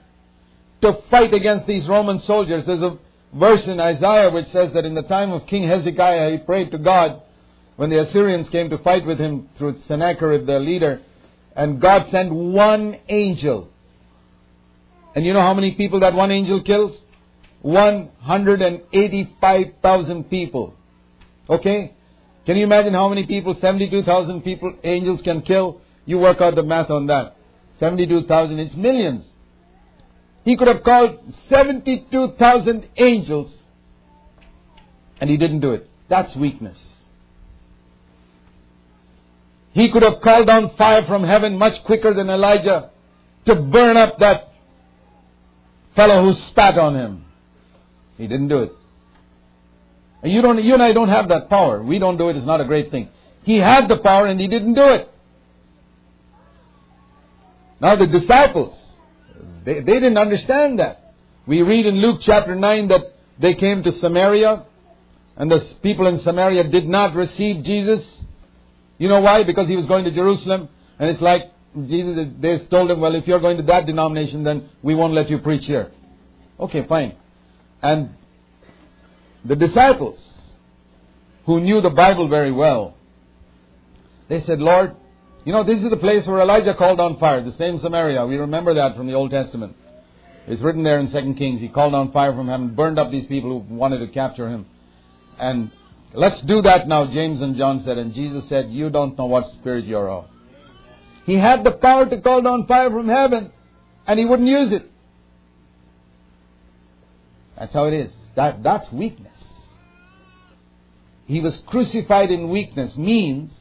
to 0.80 1.02
fight 1.10 1.34
against 1.34 1.66
these 1.66 1.86
Roman 1.86 2.20
soldiers. 2.20 2.64
There's 2.64 2.82
a 2.82 2.98
verse 3.32 3.66
in 3.66 3.78
Isaiah 3.78 4.30
which 4.30 4.46
says 4.48 4.72
that 4.72 4.84
in 4.84 4.94
the 4.94 5.02
time 5.02 5.32
of 5.32 5.46
King 5.46 5.64
Hezekiah, 5.64 6.30
he 6.30 6.38
prayed 6.38 6.70
to 6.70 6.78
God 6.78 7.20
when 7.76 7.90
the 7.90 8.00
Assyrians 8.02 8.48
came 8.50 8.70
to 8.70 8.78
fight 8.78 9.04
with 9.04 9.18
him 9.18 9.48
through 9.58 9.80
Sennacherib, 9.88 10.46
their 10.46 10.60
leader, 10.60 11.00
and 11.56 11.80
God 11.80 12.06
sent 12.10 12.32
one 12.32 13.00
angel. 13.08 13.68
And 15.14 15.24
you 15.24 15.32
know 15.32 15.40
how 15.40 15.54
many 15.54 15.74
people 15.74 16.00
that 16.00 16.12
one 16.14 16.30
angel 16.30 16.62
kills? 16.62 16.98
185,000 17.62 20.24
people. 20.24 20.74
Okay? 21.48 21.94
Can 22.46 22.56
you 22.56 22.64
imagine 22.64 22.92
how 22.92 23.08
many 23.08 23.24
people 23.26 23.56
72,000 23.60 24.42
people 24.42 24.74
angels 24.84 25.20
can 25.22 25.40
kill? 25.42 25.80
You 26.04 26.18
work 26.18 26.40
out 26.40 26.56
the 26.56 26.62
math 26.62 26.90
on 26.90 27.06
that. 27.06 27.36
72,000, 27.80 28.58
it's 28.58 28.76
millions. 28.76 29.24
He 30.44 30.56
could 30.56 30.68
have 30.68 30.84
called 30.84 31.18
72,000 31.48 32.88
angels 32.96 33.52
and 35.20 35.30
he 35.30 35.36
didn't 35.36 35.60
do 35.60 35.72
it. 35.72 35.88
That's 36.08 36.34
weakness. 36.36 36.76
He 39.74 39.90
could 39.90 40.04
have 40.04 40.20
called 40.20 40.46
down 40.46 40.70
fire 40.76 41.04
from 41.04 41.24
heaven 41.24 41.58
much 41.58 41.82
quicker 41.82 42.14
than 42.14 42.30
Elijah 42.30 42.90
to 43.46 43.56
burn 43.56 43.96
up 43.96 44.20
that 44.20 44.52
fellow 45.96 46.22
who 46.22 46.32
spat 46.32 46.78
on 46.78 46.94
him. 46.94 47.24
He 48.16 48.28
didn't 48.28 48.48
do 48.48 48.62
it. 48.62 48.72
You 50.22 50.42
don't, 50.42 50.62
you 50.62 50.74
and 50.74 50.82
I 50.82 50.92
don't 50.92 51.08
have 51.08 51.28
that 51.28 51.50
power. 51.50 51.82
We 51.82 51.98
don't 51.98 52.16
do 52.16 52.28
it. 52.28 52.36
It's 52.36 52.46
not 52.46 52.60
a 52.60 52.64
great 52.64 52.92
thing. 52.92 53.08
He 53.42 53.56
had 53.56 53.88
the 53.88 53.98
power 53.98 54.26
and 54.26 54.40
he 54.40 54.46
didn't 54.46 54.74
do 54.74 54.86
it. 54.86 55.10
Now 57.80 57.96
the 57.96 58.06
disciples, 58.06 58.78
they, 59.64 59.80
they 59.80 59.94
didn't 59.94 60.18
understand 60.18 60.78
that. 60.78 61.14
We 61.46 61.62
read 61.62 61.84
in 61.84 61.96
Luke 61.96 62.20
chapter 62.22 62.54
9 62.54 62.88
that 62.88 63.02
they 63.40 63.54
came 63.54 63.82
to 63.82 63.90
Samaria 63.90 64.64
and 65.36 65.50
the 65.50 65.58
people 65.82 66.06
in 66.06 66.20
Samaria 66.20 66.62
did 66.68 66.88
not 66.88 67.16
receive 67.16 67.64
Jesus. 67.64 68.08
You 69.04 69.10
know 69.10 69.20
why? 69.20 69.44
Because 69.44 69.68
he 69.68 69.76
was 69.76 69.84
going 69.84 70.06
to 70.06 70.10
Jerusalem 70.10 70.70
and 70.98 71.10
it's 71.10 71.20
like 71.20 71.52
Jesus, 71.86 72.26
they 72.40 72.58
told 72.70 72.90
him, 72.90 73.00
well, 73.00 73.14
if 73.14 73.26
you're 73.28 73.38
going 73.38 73.58
to 73.58 73.62
that 73.64 73.84
denomination, 73.84 74.44
then 74.44 74.70
we 74.82 74.94
won't 74.94 75.12
let 75.12 75.28
you 75.28 75.40
preach 75.40 75.66
here. 75.66 75.92
Okay, 76.58 76.86
fine. 76.86 77.14
And 77.82 78.14
the 79.44 79.56
disciples, 79.56 80.18
who 81.44 81.60
knew 81.60 81.82
the 81.82 81.90
Bible 81.90 82.28
very 82.28 82.50
well, 82.50 82.96
they 84.30 84.42
said, 84.44 84.58
Lord, 84.58 84.96
you 85.44 85.52
know, 85.52 85.64
this 85.64 85.82
is 85.82 85.90
the 85.90 85.98
place 85.98 86.26
where 86.26 86.40
Elijah 86.40 86.72
called 86.72 86.98
on 86.98 87.18
fire, 87.18 87.44
the 87.44 87.52
same 87.58 87.78
Samaria. 87.80 88.24
We 88.24 88.38
remember 88.38 88.72
that 88.72 88.96
from 88.96 89.06
the 89.06 89.12
Old 89.12 89.32
Testament. 89.32 89.76
It's 90.46 90.62
written 90.62 90.82
there 90.82 90.98
in 90.98 91.12
2 91.12 91.34
Kings. 91.34 91.60
He 91.60 91.68
called 91.68 91.94
on 91.94 92.10
fire 92.10 92.32
from 92.32 92.48
heaven, 92.48 92.74
burned 92.74 92.98
up 92.98 93.10
these 93.10 93.26
people 93.26 93.50
who 93.50 93.74
wanted 93.74 93.98
to 93.98 94.08
capture 94.08 94.48
him. 94.48 94.64
And 95.38 95.72
let's 96.14 96.40
do 96.42 96.62
that 96.62 96.88
now, 96.88 97.06
James 97.06 97.40
and 97.40 97.56
John 97.56 97.82
said. 97.84 97.98
And 97.98 98.14
Jesus 98.14 98.48
said, 98.48 98.70
You 98.70 98.90
don't 98.90 99.18
know 99.18 99.26
what 99.26 99.50
spirit 99.52 99.84
you're 99.84 100.08
of. 100.08 100.26
He 101.26 101.34
had 101.36 101.64
the 101.64 101.72
power 101.72 102.06
to 102.08 102.20
call 102.20 102.42
down 102.42 102.66
fire 102.66 102.90
from 102.90 103.08
heaven, 103.08 103.52
and 104.06 104.18
he 104.18 104.24
wouldn't 104.24 104.48
use 104.48 104.72
it. 104.72 104.90
That's 107.58 107.72
how 107.72 107.86
it 107.86 107.94
is. 107.94 108.12
That, 108.34 108.62
that's 108.62 108.90
weakness. 108.92 109.30
He 111.26 111.40
was 111.40 111.56
crucified 111.66 112.30
in 112.30 112.50
weakness 112.50 112.96
means 112.96 113.52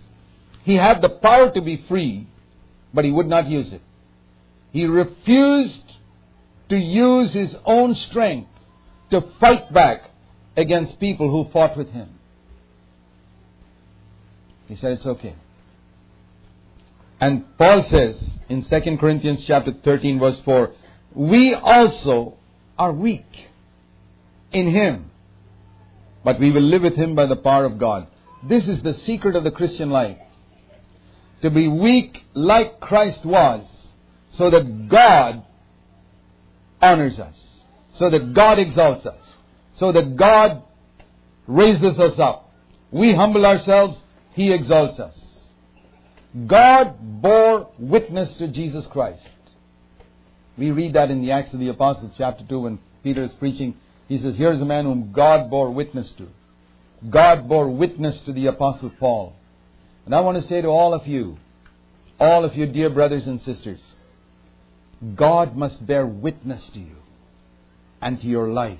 he 0.64 0.76
had 0.76 1.02
the 1.02 1.10
power 1.10 1.52
to 1.52 1.62
be 1.62 1.84
free, 1.88 2.28
but 2.94 3.06
he 3.06 3.12
would 3.12 3.28
not 3.28 3.48
use 3.48 3.72
it. 3.72 3.82
He 4.72 4.86
refused 4.86 5.94
to 6.70 6.76
use 6.76 7.34
his 7.34 7.56
own 7.66 7.96
strength 7.96 8.50
to 9.12 9.22
fight 9.40 9.72
back 9.72 10.10
against 10.58 11.00
people 11.00 11.30
who 11.30 11.50
fought 11.52 11.78
with 11.78 11.90
him. 11.92 12.10
He 14.74 14.80
said 14.80 14.94
it's 14.94 15.06
okay. 15.06 15.36
And 17.20 17.46
Paul 17.60 17.84
says 17.84 18.20
in 18.50 18.66
2 18.66 18.98
Corinthians 18.98 19.46
chapter 19.46 19.72
13 19.72 20.18
verse 20.18 20.40
4, 20.40 20.72
we 21.14 21.54
also 21.54 22.40
are 22.76 22.92
weak 22.92 23.52
in 24.52 24.72
him, 24.72 25.12
but 26.24 26.40
we 26.40 26.50
will 26.50 26.64
live 26.64 26.82
with 26.82 26.96
him 26.96 27.14
by 27.14 27.28
the 27.28 27.36
power 27.36 27.66
of 27.66 27.78
God. 27.78 28.08
This 28.42 28.68
is 28.68 28.82
the 28.82 28.96
secret 28.96 29.36
of 29.36 29.44
the 29.44 29.52
Christian 29.52 29.92
life. 29.92 30.18
To 31.44 31.52
be 31.52 31.68
weak 31.68 32.24
like 32.34 32.80
Christ 32.80 33.24
was, 33.24 33.64
so 34.32 34.50
that 34.50 34.90
God 34.90 35.46
honors 36.82 37.20
us, 37.20 37.40
so 37.94 38.10
that 38.10 38.34
God 38.34 38.58
exalts 38.58 39.06
us, 39.06 39.22
so 39.76 39.92
that 39.92 40.16
God 40.16 40.64
raises 41.46 42.00
us 42.00 42.18
up. 42.18 42.52
We 42.90 43.14
humble 43.14 43.46
ourselves, 43.46 44.00
He 44.34 44.52
exalts 44.52 45.00
us. 45.00 45.20
God 46.48 47.22
bore 47.22 47.70
witness 47.78 48.34
to 48.36 48.48
Jesus 48.48 48.86
Christ. 48.88 49.28
We 50.58 50.72
read 50.72 50.94
that 50.94 51.12
in 51.12 51.22
the 51.22 51.32
Acts 51.32 51.54
of 51.54 51.60
the 51.60 51.70
Apostles, 51.70 52.14
chapter 52.18 52.44
2, 52.48 52.60
when 52.60 52.80
Peter 53.04 53.24
is 53.24 53.34
preaching 53.34 53.76
he 54.08 54.18
says, 54.20 54.36
Here's 54.36 54.62
a 54.62 54.66
man 54.66 54.86
whom 54.86 55.12
God 55.12 55.50
bore 55.50 55.72
witness 55.72 56.12
to. 56.18 56.28
God 57.10 57.48
bore 57.48 57.70
witness 57.70 58.20
to 58.22 58.34
the 58.34 58.48
Apostle 58.48 58.92
Paul. 59.00 59.36
And 60.06 60.14
I 60.14 60.20
want 60.20 60.42
to 60.42 60.48
say 60.48 60.62
to 60.62 60.68
all 60.68 60.94
of 60.94 61.08
you, 61.08 61.38
all 62.20 62.46
of 62.46 62.56
you 62.56 62.66
dear 62.66 62.90
brothers 62.90 63.26
and 63.26 63.42
sisters, 63.42 63.82
God 65.16 65.56
must 65.56 65.86
bear 65.86 66.06
witness 66.06 66.70
to 66.70 66.80
you 66.80 66.98
and 68.02 68.20
to 68.22 68.28
your 68.28 68.50
life 68.50 68.80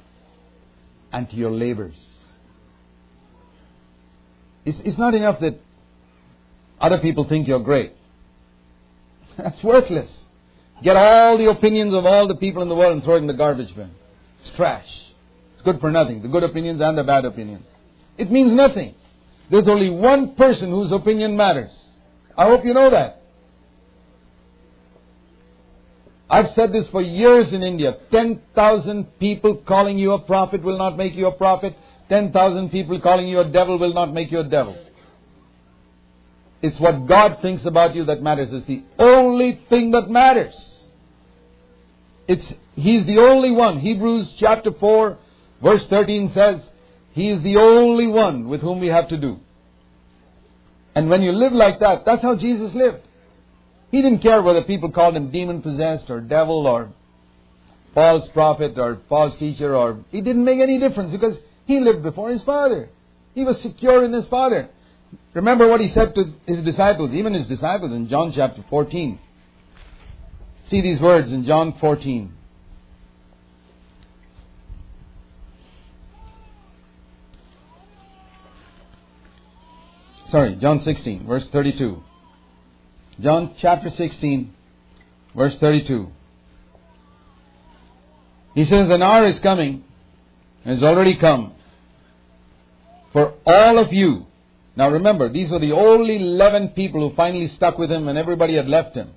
and 1.12 1.30
to 1.30 1.36
your 1.36 1.52
labors. 1.52 1.96
It's, 4.66 4.80
it's 4.84 4.98
not 4.98 5.14
enough 5.14 5.40
that 5.42 5.60
other 6.80 7.00
people 7.00 7.28
think 7.28 7.48
you're 7.48 7.60
great. 7.60 7.94
That's 9.38 9.62
worthless. 9.64 10.10
Get 10.84 10.96
all 10.96 11.38
the 11.38 11.50
opinions 11.50 11.94
of 11.94 12.06
all 12.06 12.28
the 12.28 12.36
people 12.36 12.62
in 12.62 12.70
the 12.70 12.76
world 12.76 12.94
and 12.94 13.04
throw 13.04 13.16
it 13.16 13.20
in 13.20 13.28
the 13.28 13.34
garbage 13.34 13.74
bin. 13.76 13.92
It's 14.42 14.56
trash 14.56 14.86
It's 15.54 15.62
good 15.64 15.80
for 15.80 15.92
nothing. 15.92 16.22
The 16.22 16.28
good 16.28 16.44
opinions 16.44 16.82
and 16.82 16.98
the 16.98 17.04
bad 17.04 17.26
opinions. 17.26 17.66
It 18.18 18.30
means 18.30 18.52
nothing. 18.52 18.96
There's 19.50 19.68
only 19.68 19.90
one 19.90 20.36
person 20.36 20.72
whose 20.72 20.92
opinion 20.92 21.38
matters. 21.38 21.72
I 22.38 22.46
hope 22.46 22.66
you 22.66 22.74
know 22.74 22.90
that. 22.90 23.22
I've 26.30 26.50
said 26.56 26.74
this 26.74 26.88
for 26.90 27.02
years 27.02 27.54
in 27.54 27.62
India. 27.62 27.96
10,000 28.12 29.20
people 29.20 29.58
calling 29.58 29.98
you 30.00 30.14
a 30.14 30.20
prophet 30.20 30.64
will 30.64 30.78
not 30.78 30.98
make 30.98 31.14
you 31.14 31.28
a 31.28 31.32
prophet. 31.32 31.76
10,000 32.14 32.70
people 32.70 33.00
calling 33.02 33.28
you 33.28 33.40
a 33.40 33.50
devil 33.50 33.80
will 33.80 33.94
not 33.94 34.14
make 34.14 34.32
you 34.32 34.40
a 34.40 34.44
devil. 34.44 34.78
It's 36.62 36.80
what 36.80 37.08
God 37.08 37.40
thinks 37.42 37.66
about 37.66 37.96
you 37.96 38.06
that 38.06 38.22
matters. 38.22 38.50
It's 38.52 38.68
the 38.68 38.84
only 39.00 39.62
thing 39.70 39.92
that 39.92 40.10
matters. 40.10 40.54
It's, 42.28 42.46
He's 42.76 43.06
the 43.06 43.20
only 43.20 43.52
one. 43.52 43.80
Hebrews 43.80 44.34
chapter 44.38 44.72
4 44.72 45.18
Verse 45.64 45.86
13 45.86 46.34
says, 46.34 46.62
He 47.14 47.30
is 47.30 47.42
the 47.42 47.56
only 47.56 48.08
one 48.08 48.50
with 48.50 48.60
whom 48.60 48.82
we 48.82 48.88
have 48.88 49.08
to 49.08 49.18
do. 49.18 49.40
And 50.94 51.10
when 51.10 51.24
you 51.24 51.32
live 51.32 51.54
like 51.54 51.80
that, 51.80 52.04
that's 52.06 52.22
how 52.22 52.36
Jesus 52.36 52.76
lived. 52.76 53.00
He 53.90 54.02
didn't 54.02 54.20
care 54.20 54.42
whether 54.42 54.64
people 54.64 54.92
called 54.92 55.16
him 55.16 55.32
demon 55.32 55.62
possessed 55.62 56.10
or 56.10 56.20
devil 56.20 56.68
or 56.68 56.90
false 57.94 58.28
prophet 58.34 58.78
or 58.78 59.00
false 59.08 59.36
teacher 59.38 59.76
or 59.76 60.04
it 60.12 60.24
didn't 60.24 60.44
make 60.44 60.60
any 60.60 60.80
difference 60.80 61.12
because 61.12 61.38
he 61.66 61.80
lived 61.80 62.04
before 62.04 62.30
his 62.30 62.44
father. 62.44 62.90
He 63.36 63.44
was 63.44 63.62
secure 63.62 64.04
in 64.06 64.14
his 64.14 64.28
father. 64.28 64.70
Remember 65.34 65.68
what 65.68 65.82
he 65.82 65.90
said 65.90 66.16
to 66.16 66.34
his 66.46 66.64
disciples, 66.64 67.14
even 67.14 67.34
his 67.34 67.48
disciples 67.48 67.92
in 67.92 68.08
John 68.08 68.32
chapter 68.32 68.64
14. 68.70 69.20
See 70.70 70.82
these 70.82 71.00
words 71.00 71.32
in 71.32 71.46
John 71.46 71.74
14. 71.80 72.34
sorry, 80.34 80.56
John 80.56 80.82
16, 80.82 81.28
verse 81.28 81.48
32. 81.52 82.04
John 83.20 83.54
chapter 83.60 83.92
16, 83.92 84.52
verse 85.36 85.56
32. 85.58 86.12
He 88.56 88.66
says, 88.66 88.90
An 88.90 89.04
hour 89.04 89.26
is 89.26 89.40
coming, 89.40 89.84
and 90.66 90.74
has 90.74 90.82
already 90.82 91.18
come, 91.18 91.53
for 93.14 93.36
all 93.46 93.78
of 93.78 93.94
you. 93.94 94.26
Now 94.76 94.90
remember, 94.90 95.30
these 95.30 95.52
were 95.52 95.60
the 95.60 95.72
only 95.72 96.18
11 96.18 96.70
people 96.70 97.08
who 97.08 97.16
finally 97.16 97.48
stuck 97.48 97.78
with 97.78 97.92
him 97.92 98.06
when 98.06 98.18
everybody 98.18 98.56
had 98.56 98.68
left 98.68 98.96
him. 98.96 99.12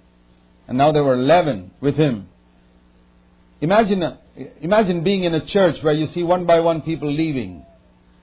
And 0.69 0.77
now 0.77 0.93
there 0.93 1.03
were 1.03 1.15
11 1.15 1.73
with 1.81 1.97
him. 1.97 2.29
Imagine, 3.61 4.19
imagine 4.61 5.03
being 5.03 5.25
in 5.25 5.35
a 5.35 5.47
church 5.47 5.83
where 5.83 5.95
you 5.95 6.07
see 6.09 6.23
one 6.23 6.45
by 6.45 6.61
one 6.61 6.83
people 6.83 7.11
leaving. 7.11 7.65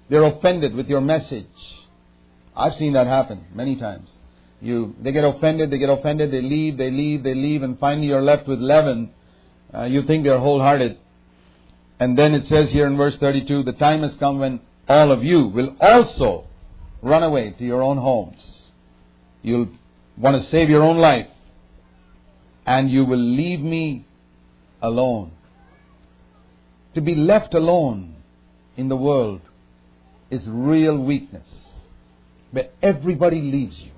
They're 0.10 0.24
offended 0.24 0.76
with 0.76 0.88
your 0.88 1.02
message. 1.02 1.48
I've 2.56 2.76
seen 2.76 2.94
that 2.94 3.08
happen 3.08 3.46
many 3.54 3.78
times. 3.78 4.10
You, 4.62 4.96
they 5.02 5.12
get 5.12 5.24
offended, 5.24 5.72
they 5.72 5.80
get 5.80 5.90
offended, 5.90 6.32
they 6.32 6.42
leave, 6.42 6.78
they 6.78 6.92
leave, 6.92 7.24
they 7.24 7.34
leave, 7.34 7.64
and 7.64 7.80
finally 7.80 8.08
you're 8.08 8.22
left 8.22 8.48
with 8.48 8.60
leaven. 8.60 9.12
Uh, 9.74 9.86
you 9.86 10.04
think 10.04 10.24
they're 10.24 10.40
wholehearted. 10.40 11.00
And 12.00 12.18
then 12.18 12.36
it 12.36 12.48
says 12.48 12.70
here 12.72 12.86
in 12.86 12.96
verse 12.96 13.18
32, 13.18 13.64
the 13.64 13.72
time 13.74 14.04
has 14.04 14.14
come 14.20 14.40
when 14.40 14.60
all 14.88 15.12
of 15.12 15.24
you 15.24 15.48
will 15.48 15.76
also 15.80 16.46
run 17.02 17.24
away 17.24 17.52
to 17.52 17.63
your 17.63 17.82
own 17.82 17.98
homes. 17.98 18.41
You'll 19.41 19.69
want 20.17 20.41
to 20.41 20.50
save 20.50 20.69
your 20.69 20.84
own 20.84 20.98
life. 20.98 21.28
And 22.65 22.89
you 22.89 23.06
will 23.06 23.19
leave 23.19 23.60
me 23.60 24.06
alone. 24.82 25.32
To 26.96 27.02
be 27.02 27.15
left 27.15 27.54
alone 27.54 28.15
in 28.78 28.88
the 28.88 28.96
world 28.96 29.41
is 30.30 30.43
real 30.48 30.98
weakness. 30.98 31.48
Where 32.52 32.69
everybody 32.82 33.41
leaves 33.41 33.78
you. 33.80 33.91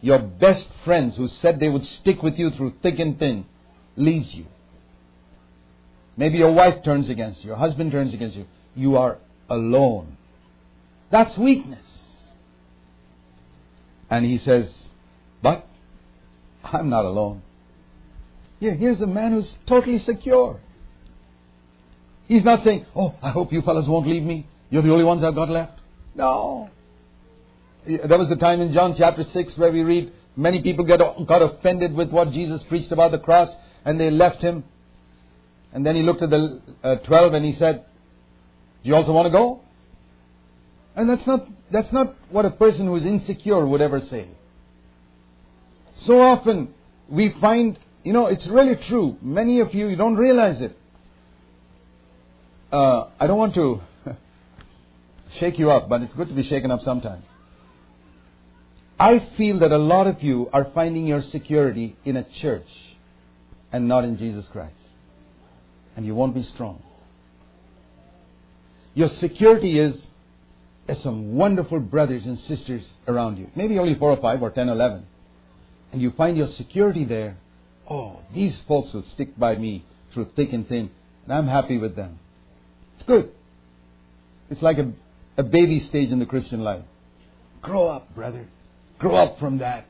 Your 0.00 0.18
best 0.18 0.68
friends 0.84 1.16
who 1.16 1.28
said 1.28 1.58
they 1.58 1.68
would 1.68 1.84
stick 1.84 2.22
with 2.22 2.38
you 2.38 2.50
through 2.50 2.74
thick 2.82 2.98
and 2.98 3.18
thin 3.18 3.46
leaves 3.96 4.32
you. 4.34 4.46
Maybe 6.16 6.38
your 6.38 6.52
wife 6.52 6.82
turns 6.82 7.08
against 7.10 7.42
you, 7.42 7.48
your 7.48 7.56
husband 7.56 7.92
turns 7.92 8.14
against 8.14 8.36
you. 8.36 8.46
You 8.74 8.96
are 8.96 9.18
alone. 9.48 10.16
That's 11.10 11.36
weakness. 11.38 11.84
And 14.10 14.24
he 14.24 14.38
says, 14.38 14.72
But 15.42 15.66
I'm 16.62 16.88
not 16.88 17.04
alone. 17.04 17.42
Here, 18.60 18.74
here's 18.74 19.00
a 19.00 19.06
man 19.06 19.32
who's 19.32 19.54
totally 19.66 19.98
secure. 20.00 20.60
He's 22.26 22.44
not 22.44 22.64
saying, 22.64 22.86
Oh, 22.94 23.14
I 23.22 23.30
hope 23.30 23.52
you 23.52 23.62
fellas 23.62 23.86
won't 23.86 24.06
leave 24.06 24.22
me. 24.22 24.46
You're 24.70 24.82
the 24.82 24.92
only 24.92 25.04
ones 25.04 25.24
I've 25.24 25.34
got 25.34 25.48
left. 25.48 25.80
No. 26.14 26.70
There 27.86 28.18
was 28.18 28.30
a 28.30 28.36
time 28.36 28.60
in 28.60 28.72
John 28.72 28.94
chapter 28.98 29.24
6 29.24 29.56
where 29.56 29.72
we 29.72 29.82
read 29.82 30.12
many 30.36 30.62
people 30.62 30.84
get, 30.84 31.00
got 31.26 31.42
offended 31.42 31.94
with 31.94 32.10
what 32.10 32.32
Jesus 32.32 32.62
preached 32.64 32.92
about 32.92 33.12
the 33.12 33.18
cross 33.18 33.48
and 33.84 33.98
they 33.98 34.10
left 34.10 34.42
him. 34.42 34.64
And 35.72 35.86
then 35.86 35.96
he 35.96 36.02
looked 36.02 36.22
at 36.22 36.30
the 36.30 36.60
uh, 36.82 36.96
12 36.96 37.34
and 37.34 37.44
he 37.44 37.54
said, 37.54 37.84
Do 38.82 38.88
you 38.88 38.96
also 38.96 39.12
want 39.12 39.26
to 39.26 39.30
go? 39.30 39.60
And 40.96 41.08
that's 41.08 41.26
not, 41.26 41.46
that's 41.70 41.92
not 41.92 42.16
what 42.30 42.44
a 42.44 42.50
person 42.50 42.86
who 42.86 42.96
is 42.96 43.04
insecure 43.04 43.64
would 43.66 43.80
ever 43.80 44.00
say. 44.00 44.28
So 45.94 46.20
often 46.20 46.74
we 47.08 47.34
find, 47.40 47.78
you 48.04 48.12
know, 48.12 48.26
it's 48.26 48.46
really 48.46 48.76
true. 48.76 49.16
Many 49.20 49.60
of 49.60 49.74
you, 49.74 49.88
you 49.88 49.96
don't 49.96 50.16
realize 50.16 50.60
it. 50.60 50.76
Uh, 52.70 53.08
I 53.18 53.26
don't 53.26 53.38
want 53.38 53.54
to 53.54 53.80
shake 55.38 55.58
you 55.58 55.70
up, 55.70 55.88
but 55.88 56.02
it's 56.02 56.12
good 56.14 56.28
to 56.28 56.34
be 56.34 56.42
shaken 56.42 56.70
up 56.70 56.82
sometimes. 56.82 57.24
I 58.98 59.20
feel 59.36 59.60
that 59.60 59.70
a 59.70 59.78
lot 59.78 60.06
of 60.06 60.22
you 60.22 60.50
are 60.52 60.70
finding 60.74 61.06
your 61.06 61.22
security 61.22 61.96
in 62.04 62.16
a 62.16 62.24
church 62.40 62.68
and 63.72 63.86
not 63.86 64.04
in 64.04 64.18
Jesus 64.18 64.46
Christ. 64.48 64.74
And 65.96 66.04
you 66.04 66.14
won't 66.14 66.34
be 66.34 66.42
strong. 66.42 66.82
Your 68.98 69.10
security 69.10 69.78
is 69.78 69.94
there's 70.88 71.00
some 71.04 71.36
wonderful 71.36 71.78
brothers 71.78 72.26
and 72.26 72.36
sisters 72.36 72.84
around 73.06 73.38
you. 73.38 73.48
Maybe 73.54 73.78
only 73.78 73.94
four 73.94 74.10
or 74.10 74.16
five 74.16 74.42
or 74.42 74.50
ten 74.50 74.68
or 74.68 74.72
eleven. 74.72 75.06
And 75.92 76.02
you 76.02 76.10
find 76.10 76.36
your 76.36 76.48
security 76.48 77.04
there. 77.04 77.36
Oh, 77.88 78.18
these 78.34 78.60
folks 78.66 78.92
will 78.92 79.04
stick 79.04 79.38
by 79.38 79.54
me 79.54 79.84
through 80.12 80.30
thick 80.34 80.52
and 80.52 80.68
thin. 80.68 80.90
And 81.22 81.32
I'm 81.32 81.46
happy 81.46 81.78
with 81.78 81.94
them. 81.94 82.18
It's 82.96 83.06
good. 83.06 83.30
It's 84.50 84.62
like 84.62 84.78
a, 84.78 84.90
a 85.36 85.44
baby 85.44 85.78
stage 85.78 86.10
in 86.10 86.18
the 86.18 86.26
Christian 86.26 86.64
life. 86.64 86.82
Grow 87.62 87.86
up, 87.86 88.12
brother. 88.16 88.48
Grow 88.98 89.14
up 89.14 89.38
from 89.38 89.58
that. 89.58 89.86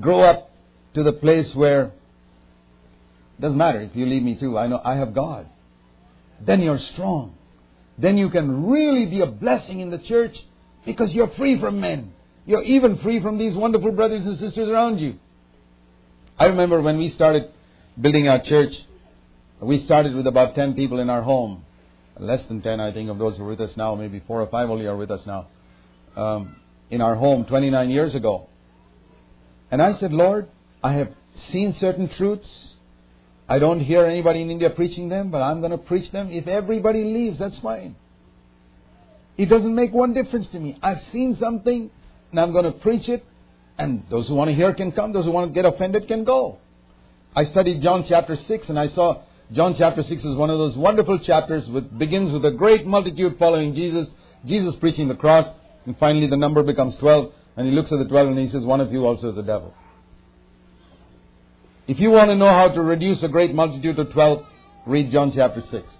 Grow 0.00 0.22
up 0.22 0.50
to 0.94 1.02
the 1.02 1.12
place 1.12 1.54
where 1.54 1.82
it 1.82 3.40
doesn't 3.42 3.58
matter 3.58 3.82
if 3.82 3.94
you 3.94 4.06
leave 4.06 4.22
me 4.22 4.36
too. 4.36 4.56
I 4.56 4.68
know 4.68 4.80
I 4.82 4.94
have 4.94 5.12
God. 5.12 5.46
Then 6.40 6.62
you're 6.62 6.78
strong. 6.78 7.34
Then 7.98 8.16
you 8.16 8.30
can 8.30 8.66
really 8.66 9.06
be 9.06 9.20
a 9.20 9.26
blessing 9.26 9.80
in 9.80 9.90
the 9.90 9.98
church 9.98 10.36
because 10.86 11.12
you're 11.12 11.30
free 11.30 11.58
from 11.58 11.80
men. 11.80 12.12
You're 12.46 12.62
even 12.62 12.98
free 12.98 13.20
from 13.20 13.38
these 13.38 13.54
wonderful 13.54 13.92
brothers 13.92 14.24
and 14.24 14.38
sisters 14.38 14.68
around 14.68 14.98
you. 15.00 15.18
I 16.38 16.46
remember 16.46 16.80
when 16.80 16.96
we 16.96 17.10
started 17.10 17.50
building 18.00 18.28
our 18.28 18.40
church, 18.40 18.72
we 19.60 19.84
started 19.84 20.14
with 20.14 20.26
about 20.26 20.54
10 20.54 20.74
people 20.74 21.00
in 21.00 21.10
our 21.10 21.22
home. 21.22 21.64
Less 22.18 22.42
than 22.44 22.62
10, 22.62 22.80
I 22.80 22.92
think, 22.92 23.10
of 23.10 23.18
those 23.18 23.36
who 23.36 23.44
are 23.44 23.48
with 23.48 23.60
us 23.60 23.76
now. 23.76 23.94
Maybe 23.94 24.22
four 24.26 24.40
or 24.40 24.46
five 24.46 24.70
only 24.70 24.86
are 24.86 24.96
with 24.96 25.10
us 25.10 25.24
now. 25.26 25.48
Um, 26.16 26.56
in 26.90 27.00
our 27.00 27.16
home 27.16 27.44
29 27.44 27.90
years 27.90 28.14
ago. 28.14 28.48
And 29.70 29.82
I 29.82 29.94
said, 29.94 30.12
Lord, 30.12 30.48
I 30.82 30.94
have 30.94 31.12
seen 31.50 31.74
certain 31.74 32.08
truths. 32.08 32.76
I 33.48 33.58
don't 33.58 33.80
hear 33.80 34.04
anybody 34.04 34.42
in 34.42 34.50
India 34.50 34.70
preaching 34.70 35.08
them, 35.08 35.30
but 35.30 35.40
I'm 35.40 35.60
going 35.60 35.70
to 35.70 35.78
preach 35.78 36.10
them. 36.12 36.30
If 36.30 36.46
everybody 36.46 37.02
leaves, 37.02 37.38
that's 37.38 37.58
fine. 37.60 37.96
It 39.38 39.46
doesn't 39.46 39.74
make 39.74 39.92
one 39.92 40.12
difference 40.12 40.48
to 40.48 40.60
me. 40.60 40.78
I've 40.82 41.00
seen 41.12 41.36
something, 41.40 41.90
and 42.30 42.40
I'm 42.40 42.52
going 42.52 42.64
to 42.64 42.72
preach 42.72 43.08
it, 43.08 43.24
and 43.78 44.04
those 44.10 44.28
who 44.28 44.34
want 44.34 44.50
to 44.50 44.54
hear 44.54 44.74
can 44.74 44.92
come. 44.92 45.12
Those 45.12 45.24
who 45.24 45.30
want 45.30 45.48
to 45.50 45.54
get 45.54 45.64
offended 45.64 46.08
can 46.08 46.24
go. 46.24 46.58
I 47.34 47.44
studied 47.44 47.80
John 47.80 48.04
chapter 48.06 48.36
6, 48.36 48.68
and 48.68 48.78
I 48.78 48.88
saw 48.88 49.22
John 49.52 49.74
chapter 49.78 50.02
6 50.02 50.24
is 50.24 50.36
one 50.36 50.50
of 50.50 50.58
those 50.58 50.76
wonderful 50.76 51.18
chapters 51.20 51.66
which 51.68 51.84
begins 51.96 52.32
with 52.32 52.44
a 52.44 52.50
great 52.50 52.84
multitude 52.84 53.38
following 53.38 53.74
Jesus, 53.74 54.08
Jesus 54.44 54.74
preaching 54.76 55.08
the 55.08 55.14
cross, 55.14 55.46
and 55.86 55.96
finally 55.98 56.26
the 56.26 56.36
number 56.36 56.62
becomes 56.62 56.96
12, 56.96 57.32
and 57.56 57.66
he 57.66 57.72
looks 57.72 57.90
at 57.90 57.98
the 57.98 58.04
12 58.04 58.28
and 58.28 58.38
he 58.38 58.48
says, 58.50 58.62
One 58.64 58.82
of 58.82 58.92
you 58.92 59.06
also 59.06 59.30
is 59.30 59.38
a 59.38 59.42
devil. 59.42 59.72
If 61.88 61.98
you 61.98 62.10
want 62.10 62.28
to 62.28 62.36
know 62.36 62.48
how 62.48 62.68
to 62.68 62.82
reduce 62.82 63.22
a 63.22 63.28
great 63.28 63.54
multitude 63.54 63.96
to 63.96 64.04
12, 64.04 64.44
read 64.86 65.10
John 65.10 65.32
chapter 65.34 65.62
6. 65.62 65.94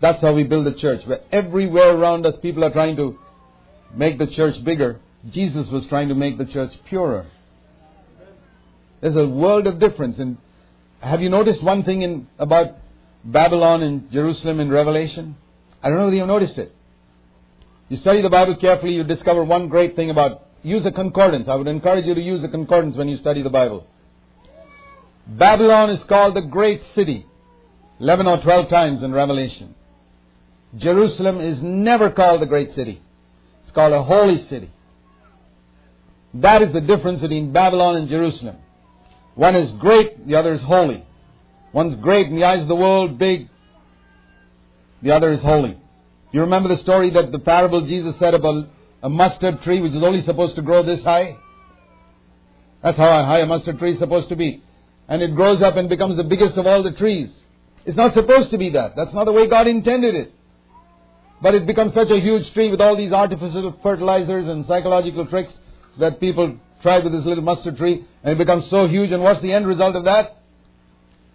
That's 0.00 0.20
how 0.22 0.32
we 0.32 0.44
build 0.44 0.68
a 0.68 0.74
church, 0.74 1.04
where 1.04 1.22
everywhere 1.32 1.90
around 1.90 2.24
us 2.24 2.36
people 2.40 2.64
are 2.64 2.70
trying 2.70 2.94
to 2.94 3.18
make 3.92 4.18
the 4.18 4.28
church 4.28 4.62
bigger. 4.62 5.00
Jesus 5.30 5.68
was 5.68 5.84
trying 5.86 6.10
to 6.10 6.14
make 6.14 6.38
the 6.38 6.44
church 6.44 6.72
purer. 6.88 7.26
There's 9.00 9.16
a 9.16 9.26
world 9.26 9.66
of 9.66 9.80
difference. 9.80 10.20
And 10.20 10.38
have 11.00 11.20
you 11.20 11.28
noticed 11.28 11.60
one 11.60 11.82
thing 11.82 12.02
in, 12.02 12.28
about 12.38 12.76
Babylon 13.24 13.82
and 13.82 14.12
Jerusalem 14.12 14.60
in 14.60 14.70
Revelation? 14.70 15.34
I 15.82 15.88
don't 15.88 15.98
know 15.98 16.04
whether 16.04 16.16
you 16.16 16.26
noticed 16.26 16.56
it. 16.56 16.72
You 17.88 17.96
study 17.96 18.22
the 18.22 18.30
Bible 18.30 18.54
carefully, 18.56 18.94
you 18.94 19.02
discover 19.02 19.42
one 19.42 19.68
great 19.68 19.96
thing 19.96 20.10
about 20.10 20.46
use 20.62 20.86
a 20.86 20.92
concordance. 20.92 21.48
I 21.48 21.56
would 21.56 21.66
encourage 21.66 22.06
you 22.06 22.14
to 22.14 22.22
use 22.22 22.44
a 22.44 22.48
concordance 22.48 22.96
when 22.96 23.08
you 23.08 23.16
study 23.16 23.42
the 23.42 23.50
Bible. 23.50 23.88
Babylon 25.26 25.90
is 25.90 26.02
called 26.04 26.34
the 26.36 26.42
great 26.42 26.82
city, 26.94 27.26
11 28.00 28.26
or 28.26 28.40
12 28.42 28.68
times 28.68 29.02
in 29.02 29.12
Revelation. 29.12 29.74
Jerusalem 30.76 31.40
is 31.40 31.60
never 31.62 32.10
called 32.10 32.42
the 32.42 32.46
great 32.46 32.74
city. 32.74 33.00
It's 33.62 33.70
called 33.72 33.92
a 33.92 34.02
holy 34.02 34.46
city. 34.48 34.70
That 36.34 36.62
is 36.62 36.72
the 36.72 36.80
difference 36.80 37.20
between 37.20 37.52
Babylon 37.52 37.96
and 37.96 38.08
Jerusalem. 38.08 38.56
One 39.34 39.54
is 39.54 39.70
great, 39.78 40.26
the 40.26 40.34
other 40.34 40.54
is 40.54 40.62
holy. 40.62 41.04
One's 41.72 41.96
great 41.96 42.26
in 42.26 42.36
the 42.36 42.44
eyes 42.44 42.62
of 42.62 42.68
the 42.68 42.76
world, 42.76 43.18
big. 43.18 43.48
The 45.02 45.12
other 45.12 45.32
is 45.32 45.40
holy. 45.40 45.78
You 46.32 46.40
remember 46.40 46.68
the 46.68 46.78
story 46.78 47.10
that 47.10 47.30
the 47.30 47.38
parable 47.38 47.86
Jesus 47.86 48.16
said 48.18 48.34
about 48.34 48.68
a 49.02 49.08
mustard 49.08 49.62
tree 49.62 49.80
which 49.80 49.92
is 49.92 50.02
only 50.02 50.22
supposed 50.22 50.56
to 50.56 50.62
grow 50.62 50.82
this 50.82 51.02
high? 51.02 51.36
That's 52.82 52.96
how 52.96 53.24
high 53.24 53.40
a 53.40 53.46
mustard 53.46 53.78
tree 53.78 53.94
is 53.94 53.98
supposed 53.98 54.28
to 54.28 54.36
be. 54.36 54.62
And 55.08 55.22
it 55.22 55.34
grows 55.34 55.62
up 55.62 55.76
and 55.76 55.88
becomes 55.88 56.16
the 56.16 56.24
biggest 56.24 56.56
of 56.56 56.66
all 56.66 56.82
the 56.82 56.92
trees. 56.92 57.30
It's 57.84 57.96
not 57.96 58.14
supposed 58.14 58.50
to 58.50 58.58
be 58.58 58.70
that. 58.70 58.96
That's 58.96 59.12
not 59.12 59.24
the 59.24 59.32
way 59.32 59.46
God 59.46 59.66
intended 59.66 60.14
it. 60.14 60.32
But 61.42 61.54
it 61.54 61.66
becomes 61.66 61.92
such 61.92 62.10
a 62.10 62.18
huge 62.18 62.50
tree 62.54 62.70
with 62.70 62.80
all 62.80 62.96
these 62.96 63.12
artificial 63.12 63.78
fertilizers 63.82 64.46
and 64.46 64.64
psychological 64.66 65.26
tricks 65.26 65.52
that 65.98 66.20
people 66.20 66.56
try 66.80 67.00
with 67.00 67.12
this 67.12 67.24
little 67.24 67.44
mustard 67.44 67.76
tree 67.76 68.04
and 68.22 68.32
it 68.32 68.38
becomes 68.38 68.68
so 68.70 68.88
huge. 68.88 69.12
And 69.12 69.22
what's 69.22 69.42
the 69.42 69.52
end 69.52 69.66
result 69.66 69.94
of 69.96 70.04
that? 70.04 70.38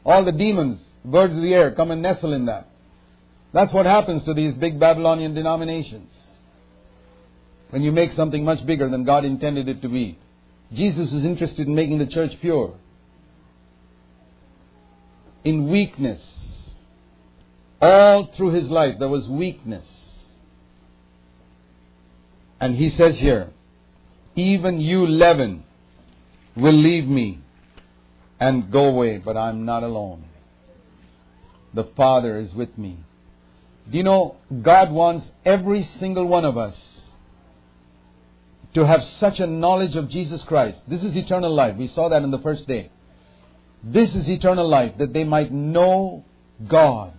All 0.04 0.24
the 0.24 0.32
demons, 0.32 0.82
birds 1.06 1.36
of 1.36 1.42
the 1.42 1.54
air 1.54 1.72
come 1.72 1.92
and 1.92 2.02
nestle 2.02 2.34
in 2.34 2.46
that. 2.46 2.70
That's 3.54 3.74
what 3.74 3.86
happens 3.86 4.24
to 4.24 4.34
these 4.34 4.54
big 4.56 4.80
Babylonian 4.80 5.34
denominations. 5.34 6.12
When 7.70 7.84
you 7.84 7.92
make 7.92 8.14
something 8.14 8.44
much 8.44 8.66
bigger 8.66 8.90
than 8.90 9.04
God 9.04 9.26
intended 9.26 9.68
it 9.70 9.82
to 9.84 9.90
be. 9.90 10.18
Jesus 10.74 11.12
is 11.12 11.24
interested 11.24 11.68
in 11.68 11.76
making 11.76 12.00
the 12.00 12.08
church 12.08 12.32
pure. 12.42 12.74
In 15.44 15.70
weakness. 15.70 16.22
All 17.82 18.26
through 18.26 18.52
his 18.52 18.70
life 18.70 18.96
there 19.00 19.08
was 19.08 19.28
weakness. 19.28 19.86
And 22.60 22.76
he 22.76 22.90
says 22.90 23.18
here, 23.20 23.50
even 24.36 24.82
you 24.82 25.08
leaven 25.08 25.64
will 26.56 26.74
leave 26.74 27.08
me 27.08 27.40
and 28.40 28.72
go 28.72 28.86
away, 28.86 29.18
but 29.18 29.38
I'm 29.38 29.66
not 29.66 29.84
alone. 29.84 30.26
The 31.74 31.86
Father 31.96 32.38
is 32.38 32.54
with 32.54 32.78
me. 32.78 32.98
Do 33.90 33.98
you 33.98 34.04
know 34.04 34.36
God 34.62 34.92
wants 34.92 35.30
every 35.46 35.84
single 36.00 36.26
one 36.26 36.46
of 36.46 36.58
us 36.58 36.76
to 38.74 38.86
have 38.86 39.04
such 39.04 39.40
a 39.40 39.48
knowledge 39.48 39.96
of 39.96 40.10
Jesus 40.10 40.44
Christ. 40.44 40.82
This 40.88 41.04
is 41.04 41.16
eternal 41.16 41.54
life. 41.54 41.76
We 41.76 41.88
saw 41.88 42.10
that 42.10 42.22
in 42.22 42.32
the 42.32 42.40
first 42.40 42.68
day. 42.68 42.92
This 43.84 44.14
is 44.16 44.30
eternal 44.30 44.68
life, 44.68 44.94
that 44.98 45.14
they 45.14 45.24
might 45.24 45.52
know 45.52 46.26
God 46.68 47.14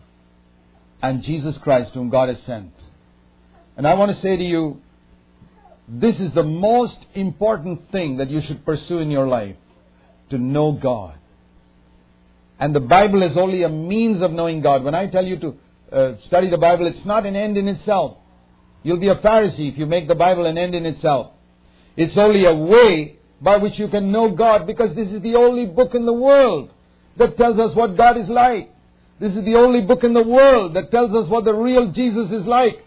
and 1.03 1.23
Jesus 1.23 1.57
Christ, 1.59 1.93
whom 1.93 2.11
God 2.11 2.29
has 2.29 2.43
sent. 2.43 2.73
And 3.77 3.87
I 3.87 3.95
want 3.95 4.15
to 4.15 4.21
say 4.21 4.37
to 4.37 4.45
you, 4.45 4.81
this 5.89 6.21
is 6.21 6.33
the 6.33 6.45
most 6.45 6.99
important 7.15 7.91
thing 7.91 8.19
that 8.19 8.31
you 8.31 8.41
should 8.43 8.65
pursue 8.65 8.99
in 8.99 9.11
your 9.11 9.27
life 9.27 9.57
to 10.29 10.39
know 10.39 10.73
God. 10.73 11.15
And 12.59 12.75
the 12.75 12.81
Bible 12.81 13.23
is 13.23 13.37
only 13.37 13.63
a 13.63 13.69
means 13.69 14.21
of 14.21 14.31
knowing 14.31 14.61
God. 14.61 14.85
When 14.85 14.95
I 14.95 15.07
tell 15.07 15.25
you 15.25 15.39
to 15.39 15.57
uh, 15.91 16.13
study 16.27 16.51
the 16.51 16.59
Bible, 16.59 16.87
it's 16.87 17.05
not 17.07 17.25
an 17.25 17.35
end 17.35 17.57
in 17.57 17.67
itself. 17.69 18.19
You'll 18.83 19.01
be 19.01 19.09
a 19.09 19.17
Pharisee 19.17 19.73
if 19.73 19.79
you 19.79 19.87
make 19.87 20.09
the 20.09 20.15
Bible 20.15 20.47
an 20.47 20.59
end 20.59 20.75
in 20.75 20.85
itself. 20.85 21.33
It's 21.97 22.17
only 22.17 22.45
a 22.45 22.55
way 22.55 23.17
by 23.41 23.57
which 23.57 23.79
you 23.79 23.89
can 23.89 24.13
know 24.13 24.31
God 24.31 24.67
because 24.67 24.95
this 24.95 25.09
is 25.09 25.23
the 25.23 25.37
only 25.37 25.67
book 25.67 25.95
in 25.95 26.07
the 26.07 26.13
world 26.13 26.71
that 27.17 27.37
tells 27.37 27.59
us 27.59 27.75
what 27.75 27.97
God 27.97 28.17
is 28.17 28.29
like. 28.29 28.71
This 29.19 29.35
is 29.35 29.45
the 29.45 29.57
only 29.57 29.83
book 29.83 30.05
in 30.05 30.15
the 30.15 30.23
world 30.23 30.75
that 30.75 30.91
tells 30.91 31.15
us 31.15 31.29
what 31.29 31.45
the 31.45 31.55
real 31.55 31.91
Jesus 31.93 32.31
is 32.31 32.47
like. 32.47 32.83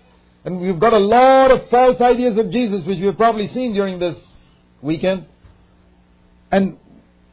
And 0.46 0.60
we've 0.60 0.80
got 0.80 0.94
a 0.94 1.00
lot 1.00 1.52
of 1.52 1.70
false 1.70 2.02
ideas 2.02 2.38
of 2.38 2.50
Jesus, 2.50 2.86
which 2.86 3.00
we've 3.00 3.16
probably 3.16 3.48
seen 3.50 3.74
during 3.74 4.00
this 4.00 4.16
weekend. 4.82 5.26
And 6.52 6.78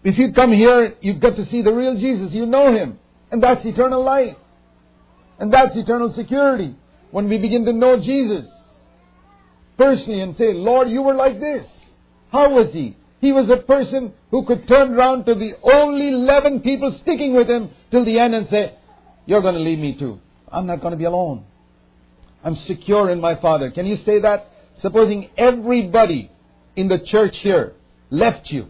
if 0.05 0.17
you 0.17 0.33
come 0.33 0.53
here, 0.53 0.95
you 1.01 1.15
get 1.15 1.37
to 1.37 1.47
see 1.47 1.63
the 1.63 1.73
real 1.73 1.97
Jesus. 1.97 2.33
You 2.33 2.47
know 2.47 2.73
Him. 2.75 2.99
And 3.31 3.43
that's 3.43 3.65
eternal 3.65 4.05
life. 4.05 4.37
And 5.39 5.53
that's 5.53 5.77
eternal 5.77 6.13
security. 6.13 6.77
When 7.11 7.29
we 7.29 7.39
begin 7.39 7.65
to 7.65 7.73
know 7.73 7.99
Jesus 7.99 8.47
personally 9.77 10.21
and 10.21 10.37
say, 10.37 10.53
Lord, 10.53 10.89
you 10.89 11.03
were 11.03 11.15
like 11.15 11.41
this. 11.41 11.67
How 12.31 12.51
was 12.51 12.73
He? 12.73 12.97
He 13.21 13.33
was 13.33 13.51
a 13.51 13.59
person 13.59 14.13
who 14.31 14.47
could 14.47 14.67
turn 14.67 14.95
around 14.95 15.27
to 15.27 15.35
the 15.35 15.53
only 15.63 16.09
11 16.09 16.61
people 16.61 16.93
sticking 17.03 17.35
with 17.35 17.49
Him 17.49 17.71
till 17.91 18.05
the 18.05 18.19
end 18.19 18.35
and 18.35 18.49
say, 18.49 18.75
You're 19.27 19.43
going 19.43 19.55
to 19.55 19.61
leave 19.61 19.79
me 19.79 19.95
too. 19.95 20.21
I'm 20.51 20.67
not 20.67 20.81
going 20.81 20.93
to 20.93 20.99
be 20.99 21.05
alone. 21.05 21.45
I'm 22.43 22.57
secure 22.57 23.11
in 23.11 23.21
my 23.21 23.37
Father. 23.37 23.71
Can 23.71 23.87
you 23.87 23.97
say 23.97 24.21
that? 24.21 24.51
Supposing 24.81 25.29
everybody 25.37 26.31
in 26.75 26.89
the 26.89 26.99
church 26.99 27.37
here 27.39 27.75
left 28.09 28.51
you 28.51 28.69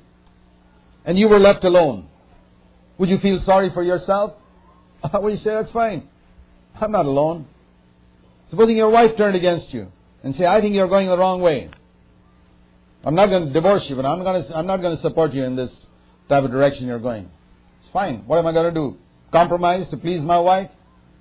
and 1.04 1.16
you 1.16 1.28
were 1.28 1.38
left 1.38 1.64
alone, 1.64 2.08
would 2.98 3.08
you 3.08 3.18
feel 3.18 3.40
sorry 3.42 3.70
for 3.72 3.82
yourself? 3.82 4.34
Would 5.14 5.32
you 5.32 5.38
say, 5.38 5.50
that's 5.50 5.70
fine. 5.70 6.08
I'm 6.78 6.92
not 6.92 7.06
alone. 7.06 7.46
Supposing 8.50 8.76
your 8.76 8.90
wife 8.90 9.16
turned 9.16 9.36
against 9.36 9.72
you 9.72 9.90
and 10.22 10.36
say, 10.36 10.44
I 10.44 10.60
think 10.60 10.74
you're 10.74 10.88
going 10.88 11.08
the 11.08 11.16
wrong 11.16 11.40
way. 11.40 11.70
I'm 13.04 13.14
not 13.14 13.26
going 13.26 13.46
to 13.46 13.52
divorce 13.52 13.88
you, 13.88 13.96
but 13.96 14.04
I'm, 14.04 14.22
going 14.22 14.44
to, 14.44 14.56
I'm 14.56 14.66
not 14.66 14.78
going 14.78 14.94
to 14.94 15.02
support 15.02 15.32
you 15.32 15.44
in 15.44 15.56
this 15.56 15.70
type 16.28 16.44
of 16.44 16.50
direction 16.50 16.86
you're 16.86 16.98
going. 16.98 17.30
It's 17.82 17.90
fine. 17.92 18.24
What 18.26 18.38
am 18.38 18.46
I 18.46 18.52
going 18.52 18.72
to 18.72 18.78
do? 18.78 18.96
Compromise 19.32 19.88
to 19.90 19.96
please 19.96 20.20
my 20.22 20.38
wife? 20.38 20.70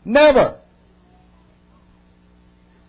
Never. 0.03 0.57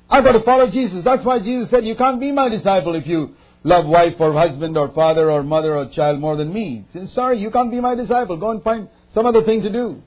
I've 0.09 0.25
got 0.25 0.33
to 0.33 0.43
follow 0.43 0.69
Jesus. 0.69 1.05
That's 1.05 1.25
why 1.25 1.39
Jesus 1.39 1.71
said, 1.71 1.85
You 1.85 1.95
can't 1.95 2.19
be 2.19 2.33
my 2.33 2.49
disciple 2.49 2.97
if 2.97 3.07
you 3.07 3.37
love 3.63 3.87
wife 3.87 4.15
or 4.19 4.33
husband 4.33 4.77
or 4.77 4.89
father 4.93 5.31
or 5.31 5.45
mother 5.45 5.77
or 5.77 5.89
child 5.89 6.19
more 6.19 6.37
than 6.37 6.53
me. 6.53 6.85
Said, 6.93 7.11
Sorry, 7.11 7.39
you 7.39 7.51
can't 7.51 7.71
be 7.71 7.81
my 7.81 7.95
disciple. 7.95 8.37
Go 8.37 8.51
and 8.51 8.63
find 8.63 8.89
some 9.15 9.25
other 9.25 9.45
thing 9.45 9.63
to 9.63 9.71
do. 9.71 10.03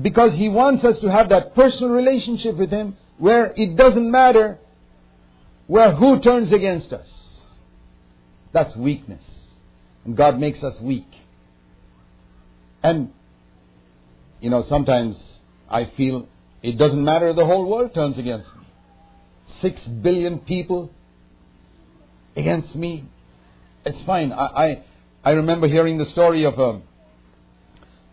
Because 0.00 0.34
he 0.34 0.48
wants 0.48 0.84
us 0.84 0.98
to 0.98 1.10
have 1.10 1.30
that 1.30 1.54
personal 1.54 1.90
relationship 1.90 2.56
with 2.56 2.70
him 2.70 2.96
where 3.18 3.52
it 3.56 3.76
doesn't 3.76 4.10
matter 4.10 4.58
where 5.66 5.92
who 5.92 6.20
turns 6.20 6.52
against 6.52 6.92
us. 6.92 7.08
That's 8.52 8.74
weakness. 8.76 9.22
And 10.04 10.16
God 10.16 10.38
makes 10.38 10.62
us 10.62 10.78
weak. 10.80 11.08
And, 12.82 13.12
you 14.40 14.50
know, 14.50 14.64
sometimes 14.68 15.16
I 15.68 15.86
feel 15.96 16.28
it 16.62 16.78
doesn't 16.78 17.02
matter 17.02 17.32
the 17.32 17.46
whole 17.46 17.68
world 17.68 17.94
turns 17.94 18.18
against 18.18 18.54
me. 18.54 18.66
Six 19.60 19.84
billion 19.84 20.38
people 20.40 20.90
against 22.36 22.74
me. 22.74 23.04
It's 23.84 24.00
fine. 24.02 24.32
I, 24.32 24.44
I, 24.44 24.84
I 25.24 25.30
remember 25.32 25.66
hearing 25.66 25.98
the 25.98 26.06
story 26.06 26.44
of 26.44 26.58
a, 26.58 26.80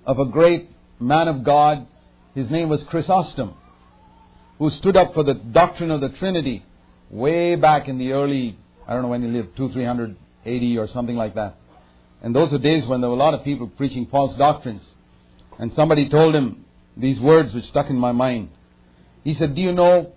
of 0.05 0.19
a 0.19 0.25
great 0.25 0.69
man 0.99 1.27
of 1.27 1.43
God. 1.43 1.87
His 2.33 2.49
name 2.49 2.69
was 2.69 2.81
Chrysostom, 2.83 3.53
who 4.57 4.69
stood 4.69 4.95
up 4.95 5.13
for 5.13 5.23
the 5.23 5.33
doctrine 5.33 5.91
of 5.91 5.99
the 5.99 6.09
Trinity 6.09 6.63
way 7.11 7.55
back 7.55 7.87
in 7.87 7.97
the 7.97 8.13
early, 8.13 8.57
I 8.87 8.93
don't 8.93 9.03
know 9.03 9.09
when 9.09 9.21
he 9.21 9.27
lived, 9.27 9.55
two, 9.55 9.69
three 9.69 9.85
hundred 9.85 10.15
eighty 10.45 10.77
or 10.77 10.87
something 10.87 11.15
like 11.15 11.35
that. 11.35 11.55
And 12.23 12.35
those 12.35 12.51
were 12.51 12.57
days 12.57 12.87
when 12.87 13.01
there 13.01 13.09
were 13.09 13.15
a 13.15 13.19
lot 13.19 13.33
of 13.33 13.43
people 13.43 13.67
preaching 13.67 14.07
false 14.07 14.35
doctrines. 14.35 14.83
And 15.59 15.71
somebody 15.73 16.09
told 16.09 16.33
him, 16.33 16.65
these 16.97 17.19
words 17.19 17.53
which 17.53 17.65
stuck 17.65 17.89
in 17.89 17.97
my 17.97 18.11
mind. 18.11 18.49
He 19.23 19.33
said, 19.33 19.55
Do 19.55 19.61
you 19.61 19.71
know, 19.71 20.13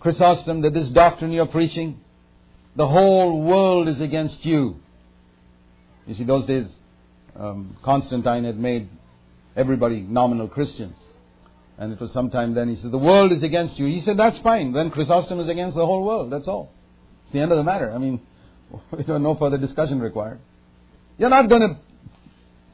Chrysostom, 0.00 0.62
that 0.62 0.74
this 0.74 0.88
doctrine 0.88 1.32
you're 1.32 1.46
preaching, 1.46 2.00
the 2.76 2.86
whole 2.86 3.40
world 3.42 3.88
is 3.88 4.00
against 4.00 4.44
you. 4.44 4.76
You 6.06 6.14
see, 6.14 6.24
those 6.24 6.46
days, 6.46 6.66
um, 7.38 7.76
Constantine 7.82 8.44
had 8.44 8.58
made 8.58 8.88
everybody 9.56 10.00
nominal 10.00 10.48
Christians. 10.48 10.96
And 11.76 11.92
it 11.92 12.00
was 12.00 12.12
sometime 12.12 12.54
then 12.54 12.68
he 12.68 12.76
said, 12.76 12.92
The 12.92 12.98
world 12.98 13.32
is 13.32 13.42
against 13.42 13.78
you. 13.78 13.86
He 13.86 14.00
said, 14.00 14.16
That's 14.16 14.38
fine. 14.38 14.72
Then 14.72 14.90
Chrysostom 14.90 15.40
is 15.40 15.48
against 15.48 15.76
the 15.76 15.84
whole 15.84 16.04
world. 16.04 16.30
That's 16.30 16.46
all. 16.46 16.72
It's 17.24 17.32
the 17.32 17.40
end 17.40 17.50
of 17.50 17.58
the 17.58 17.64
matter. 17.64 17.92
I 17.92 17.98
mean, 17.98 18.20
no 19.08 19.34
further 19.34 19.58
discussion 19.58 20.00
required. 20.00 20.38
You're 21.18 21.30
not 21.30 21.48
going 21.48 21.62
to 21.62 21.76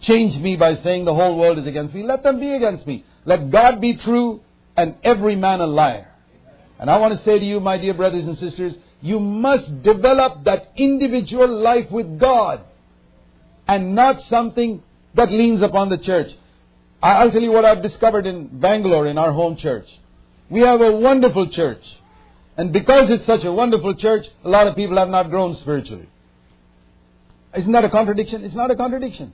change 0.00 0.36
me 0.36 0.56
by 0.56 0.76
saying 0.76 1.04
the 1.04 1.14
whole 1.14 1.38
world 1.38 1.58
is 1.58 1.66
against 1.66 1.94
me. 1.94 2.02
Let 2.02 2.22
them 2.22 2.40
be 2.40 2.52
against 2.52 2.86
me. 2.86 3.04
Let 3.24 3.50
God 3.50 3.80
be 3.80 3.96
true 3.96 4.40
and 4.76 4.96
every 5.02 5.36
man 5.36 5.60
a 5.60 5.66
liar. 5.66 6.08
And 6.78 6.90
I 6.90 6.96
want 6.96 7.16
to 7.16 7.24
say 7.24 7.38
to 7.38 7.44
you, 7.44 7.60
my 7.60 7.76
dear 7.76 7.92
brothers 7.92 8.26
and 8.26 8.38
sisters, 8.38 8.74
you 9.02 9.20
must 9.20 9.82
develop 9.82 10.44
that 10.44 10.72
individual 10.76 11.48
life 11.62 11.90
with 11.90 12.18
God 12.18 12.62
and 13.68 13.94
not 13.94 14.22
something 14.22 14.82
that 15.14 15.30
leans 15.30 15.62
upon 15.62 15.90
the 15.90 15.98
church. 15.98 16.32
I'll 17.02 17.30
tell 17.30 17.42
you 17.42 17.52
what 17.52 17.64
I've 17.64 17.82
discovered 17.82 18.26
in 18.26 18.60
Bangalore 18.60 19.06
in 19.06 19.16
our 19.16 19.32
home 19.32 19.56
church. 19.56 19.86
We 20.50 20.60
have 20.60 20.80
a 20.80 20.92
wonderful 20.92 21.48
church. 21.48 21.82
And 22.56 22.72
because 22.72 23.10
it's 23.10 23.24
such 23.24 23.44
a 23.44 23.52
wonderful 23.52 23.94
church, 23.94 24.26
a 24.44 24.48
lot 24.48 24.66
of 24.66 24.76
people 24.76 24.98
have 24.98 25.08
not 25.08 25.30
grown 25.30 25.56
spiritually. 25.56 26.08
Isn't 27.56 27.72
that 27.72 27.84
a 27.84 27.90
contradiction? 27.90 28.44
It's 28.44 28.54
not 28.54 28.70
a 28.70 28.76
contradiction 28.76 29.32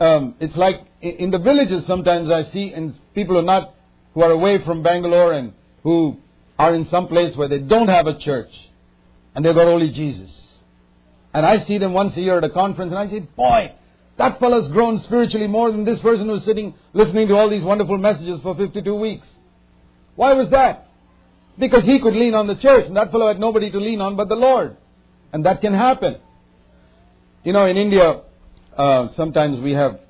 um, 0.00 0.34
it's 0.40 0.56
like 0.56 0.80
in 1.02 1.30
the 1.30 1.38
villages 1.38 1.86
sometimes 1.86 2.30
I 2.30 2.44
see 2.44 2.72
and 2.72 2.98
people 3.14 3.38
are 3.38 3.42
not 3.42 3.74
who 4.14 4.22
are 4.22 4.30
away 4.30 4.64
from 4.64 4.82
Bangalore 4.82 5.32
and 5.34 5.52
who 5.82 6.16
are 6.58 6.74
in 6.74 6.88
some 6.88 7.06
place 7.06 7.36
where 7.36 7.48
they 7.48 7.58
don't 7.58 7.88
have 7.88 8.06
a 8.06 8.18
church 8.18 8.50
and 9.34 9.44
they've 9.44 9.54
got 9.54 9.68
only 9.68 9.90
Jesus. 9.90 10.30
And 11.32 11.46
I 11.46 11.64
see 11.64 11.78
them 11.78 11.92
once 11.92 12.16
a 12.16 12.20
year 12.20 12.38
at 12.38 12.44
a 12.44 12.50
conference 12.50 12.90
and 12.90 12.98
I 12.98 13.08
say, 13.08 13.20
boy, 13.20 13.74
that 14.20 14.38
fellow's 14.38 14.68
grown 14.68 14.98
spiritually 14.98 15.46
more 15.46 15.72
than 15.72 15.86
this 15.86 15.98
person 16.00 16.28
who's 16.28 16.44
sitting 16.44 16.74
listening 16.92 17.26
to 17.28 17.34
all 17.34 17.48
these 17.48 17.62
wonderful 17.62 17.96
messages 17.96 18.38
for 18.42 18.54
52 18.54 18.94
weeks. 18.94 19.26
Why 20.14 20.34
was 20.34 20.50
that? 20.50 20.88
Because 21.58 21.84
he 21.84 21.98
could 22.00 22.14
lean 22.14 22.34
on 22.34 22.46
the 22.46 22.54
church 22.56 22.84
and 22.84 22.94
that 22.98 23.10
fellow 23.12 23.28
had 23.28 23.40
nobody 23.40 23.70
to 23.70 23.78
lean 23.78 24.02
on 24.02 24.16
but 24.16 24.28
the 24.28 24.34
Lord. 24.34 24.76
And 25.32 25.46
that 25.46 25.62
can 25.62 25.72
happen. 25.72 26.18
You 27.44 27.54
know, 27.54 27.64
in 27.64 27.78
India, 27.78 28.20
uh, 28.76 29.08
sometimes 29.16 29.58
we 29.58 29.72
have, 29.72 30.00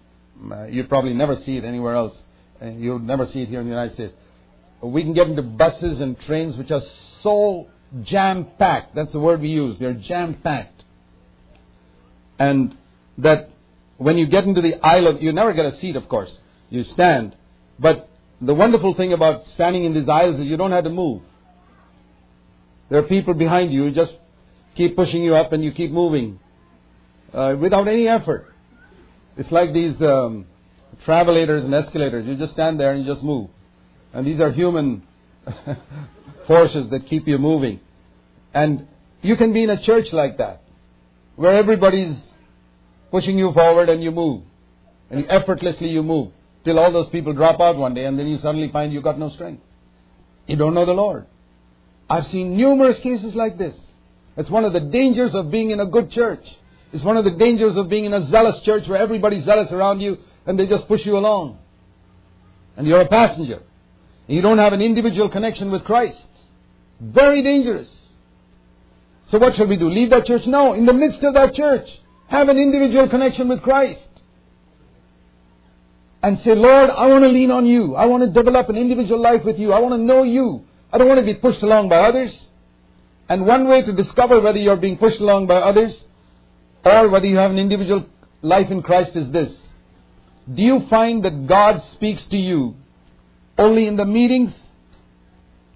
uh, 0.51 0.65
you 0.65 0.83
probably 0.85 1.15
never 1.15 1.37
see 1.37 1.57
it 1.57 1.65
anywhere 1.65 1.95
else. 1.95 2.17
Uh, 2.61 2.67
you'll 2.67 2.99
never 2.99 3.27
see 3.27 3.43
it 3.43 3.49
here 3.49 3.61
in 3.61 3.67
the 3.67 3.71
United 3.71 3.95
States. 3.95 4.15
We 4.83 5.05
can 5.05 5.13
get 5.13 5.29
into 5.29 5.43
buses 5.43 6.01
and 6.01 6.19
trains 6.23 6.57
which 6.57 6.73
are 6.73 6.83
so 7.23 7.69
jam 8.03 8.49
packed. 8.59 8.97
That's 8.97 9.13
the 9.13 9.21
word 9.21 9.41
we 9.41 9.51
use. 9.51 9.79
They're 9.79 9.95
jam 9.95 10.35
packed. 10.35 10.83
And 12.41 12.77
that 13.19 13.51
when 14.01 14.17
you 14.17 14.27
get 14.27 14.45
into 14.45 14.63
the 14.63 14.77
aisle 14.83 15.09
of, 15.09 15.23
you 15.23 15.31
never 15.31 15.53
get 15.53 15.67
a 15.67 15.77
seat, 15.79 15.95
of 15.95 16.09
course. 16.09 16.35
You 16.71 16.85
stand. 16.85 17.37
But 17.79 18.09
the 18.41 18.55
wonderful 18.55 18.95
thing 18.95 19.13
about 19.13 19.47
standing 19.49 19.85
in 19.85 19.93
these 19.93 20.09
aisles 20.09 20.41
is 20.41 20.47
you 20.47 20.57
don't 20.57 20.73
have 20.73 20.85
to 20.85 20.91
move. 20.91 21.21
There 22.89 22.99
are 22.99 23.03
people 23.03 23.35
behind 23.35 23.75
you 23.75 23.85
who 23.85 23.91
just 23.91 24.15
keep 24.75 24.97
pushing 24.97 25.23
you 25.23 25.35
up 25.35 25.53
and 25.53 25.63
you 25.63 25.73
keep 25.73 25.91
moving 25.91 26.41
uh, 27.35 27.57
without 27.61 27.89
any 27.89 28.09
effort. 28.09 28.47
It's 29.37 29.53
like 29.53 29.75
these 29.75 30.01
um, 30.01 30.47
travelators 31.05 31.63
and 31.67 31.75
escalators. 31.75 32.27
You 32.27 32.37
just 32.37 32.55
stand 32.55 32.81
there 32.81 32.93
and 32.95 33.05
you 33.05 33.13
just 33.13 33.23
move. 33.23 33.51
And 34.15 34.27
these 34.27 34.41
are 34.41 34.51
human 34.51 35.03
forces 36.47 36.89
that 36.89 37.07
keep 37.07 37.29
you 37.29 37.37
moving. 37.37 37.81
And 38.55 38.89
you 39.21 39.37
can 39.37 39.53
be 39.53 39.63
in 39.63 39.69
a 39.69 39.83
church 39.83 40.11
like 40.15 40.39
that, 40.39 40.63
where 41.37 41.53
everybody's 41.53 42.17
pushing 43.11 43.39
you 43.39 43.53
forward 43.53 43.89
and 43.89 44.03
you 44.03 44.11
move. 44.11 44.43
And 45.11 45.27
effortlessly 45.29 45.89
you 45.89 46.03
move. 46.03 46.33
Till 46.65 46.79
all 46.79 46.93
those 46.93 47.09
people 47.09 47.33
drop 47.33 47.61
out 47.61 47.77
one 47.77 47.95
day 47.95 48.05
and 48.05 48.19
then 48.19 48.27
you 48.27 48.39
suddenly 48.39 48.71
find 48.71 48.93
you 48.93 49.01
got 49.01 49.19
no 49.19 49.31
strength. 49.31 49.63
You 50.47 50.57
don't 50.57 50.75
know 50.75 50.85
the 50.85 50.93
Lord. 50.93 51.27
I've 52.09 52.29
seen 52.29 52.57
numerous 52.57 52.99
cases 53.01 53.35
like 53.35 53.57
this. 53.57 53.77
It's 54.37 54.51
one 54.51 54.65
of 54.65 54.73
the 54.73 54.81
dangers 54.81 55.35
of 55.35 55.51
being 55.51 55.71
in 55.71 55.81
a 55.81 55.87
good 55.87 56.11
church. 56.11 56.45
It's 56.93 57.05
one 57.05 57.17
of 57.17 57.25
the 57.25 57.31
dangers 57.31 57.77
of 57.77 57.89
being 57.89 58.05
in 58.05 58.13
a 58.13 58.29
zealous 58.29 58.61
church 58.63 58.89
where 58.89 58.99
everybody's 58.99 59.45
zealous 59.45 59.71
around 59.71 60.01
you 60.01 60.19
and 60.47 60.59
they 60.59 60.67
just 60.67 60.89
push 60.89 61.05
you 61.07 61.17
along. 61.17 61.59
And 62.77 62.87
you're 62.87 63.01
a 63.01 63.09
passenger. 63.09 63.63
And 64.27 64.37
you 64.37 64.43
don't 64.43 64.59
have 64.59 64.73
an 64.73 64.81
individual 64.81 65.29
connection 65.29 65.71
with 65.71 65.85
Christ. 65.85 66.23
Very 67.01 67.43
dangerous. 67.43 67.89
So 69.31 69.39
what 69.39 69.55
shall 69.55 69.67
we 69.67 69.77
do? 69.77 69.89
Leave 69.89 70.11
that 70.11 70.27
church? 70.27 70.47
No. 70.47 70.75
In 70.75 70.87
the 70.87 70.93
midst 70.93 71.23
of 71.23 71.35
that 71.35 71.55
church, 71.55 71.89
have 72.31 72.49
an 72.49 72.57
individual 72.57 73.09
connection 73.09 73.49
with 73.49 73.61
Christ. 73.61 74.07
And 76.23 76.39
say, 76.41 76.55
Lord, 76.55 76.91
I 76.91 77.07
want 77.07 77.25
to 77.25 77.29
lean 77.29 77.51
on 77.51 77.67
you. 77.67 77.97
I 77.97 78.07
want 78.07 78.23
to 78.23 78.31
develop 78.31 78.69
an 78.69 78.77
individual 78.77 79.21
life 79.21 79.45
with 79.45 79.59
you. 79.59 79.73
I 79.73 79.81
want 79.81 79.95
to 79.95 79.99
know 79.99 80.23
you. 80.23 80.65
I 80.93 80.99
don't 80.99 81.09
want 81.09 81.19
to 81.19 81.27
be 81.27 81.35
pushed 81.35 81.63
along 81.63 81.89
by 81.89 81.97
others. 81.97 82.39
And 83.29 83.47
one 83.47 83.67
way 83.67 83.83
to 83.83 83.93
discover 83.93 84.41
whether 84.41 84.59
you're 84.59 84.77
being 84.77 84.97
pushed 84.97 85.21
along 85.21 85.47
by 85.47 85.57
others 85.57 85.97
or 86.85 87.09
whether 87.09 87.27
you 87.27 87.37
have 87.39 87.51
an 87.51 87.59
individual 87.59 88.07
life 88.43 88.71
in 88.71 88.83
Christ 88.83 89.17
is 89.17 89.31
this. 89.33 89.53
Do 90.53 90.63
you 90.63 90.87
find 90.89 91.25
that 91.25 91.47
God 91.47 91.83
speaks 91.95 92.23
to 92.27 92.37
you 92.37 92.77
only 93.59 93.87
in 93.87 93.97
the 93.97 94.05
meetings? 94.05 94.53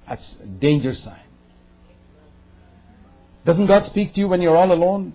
That's 0.09 0.34
a 0.42 0.46
danger 0.46 0.94
sign. 0.94 1.20
Doesn't 3.44 3.66
God 3.66 3.86
speak 3.86 4.14
to 4.14 4.20
you 4.20 4.28
when 4.28 4.40
you're 4.40 4.57
all 4.57 4.72
alone, 4.72 5.14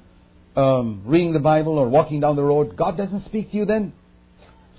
um, 0.56 1.02
reading 1.06 1.34
the 1.34 1.40
Bible 1.40 1.78
or 1.78 1.88
walking 1.88 2.20
down 2.20 2.36
the 2.36 2.44
road? 2.44 2.76
God 2.76 2.98
doesn't 2.98 3.26
speak 3.26 3.52
to 3.52 3.58
you 3.58 3.66
then? 3.66 3.94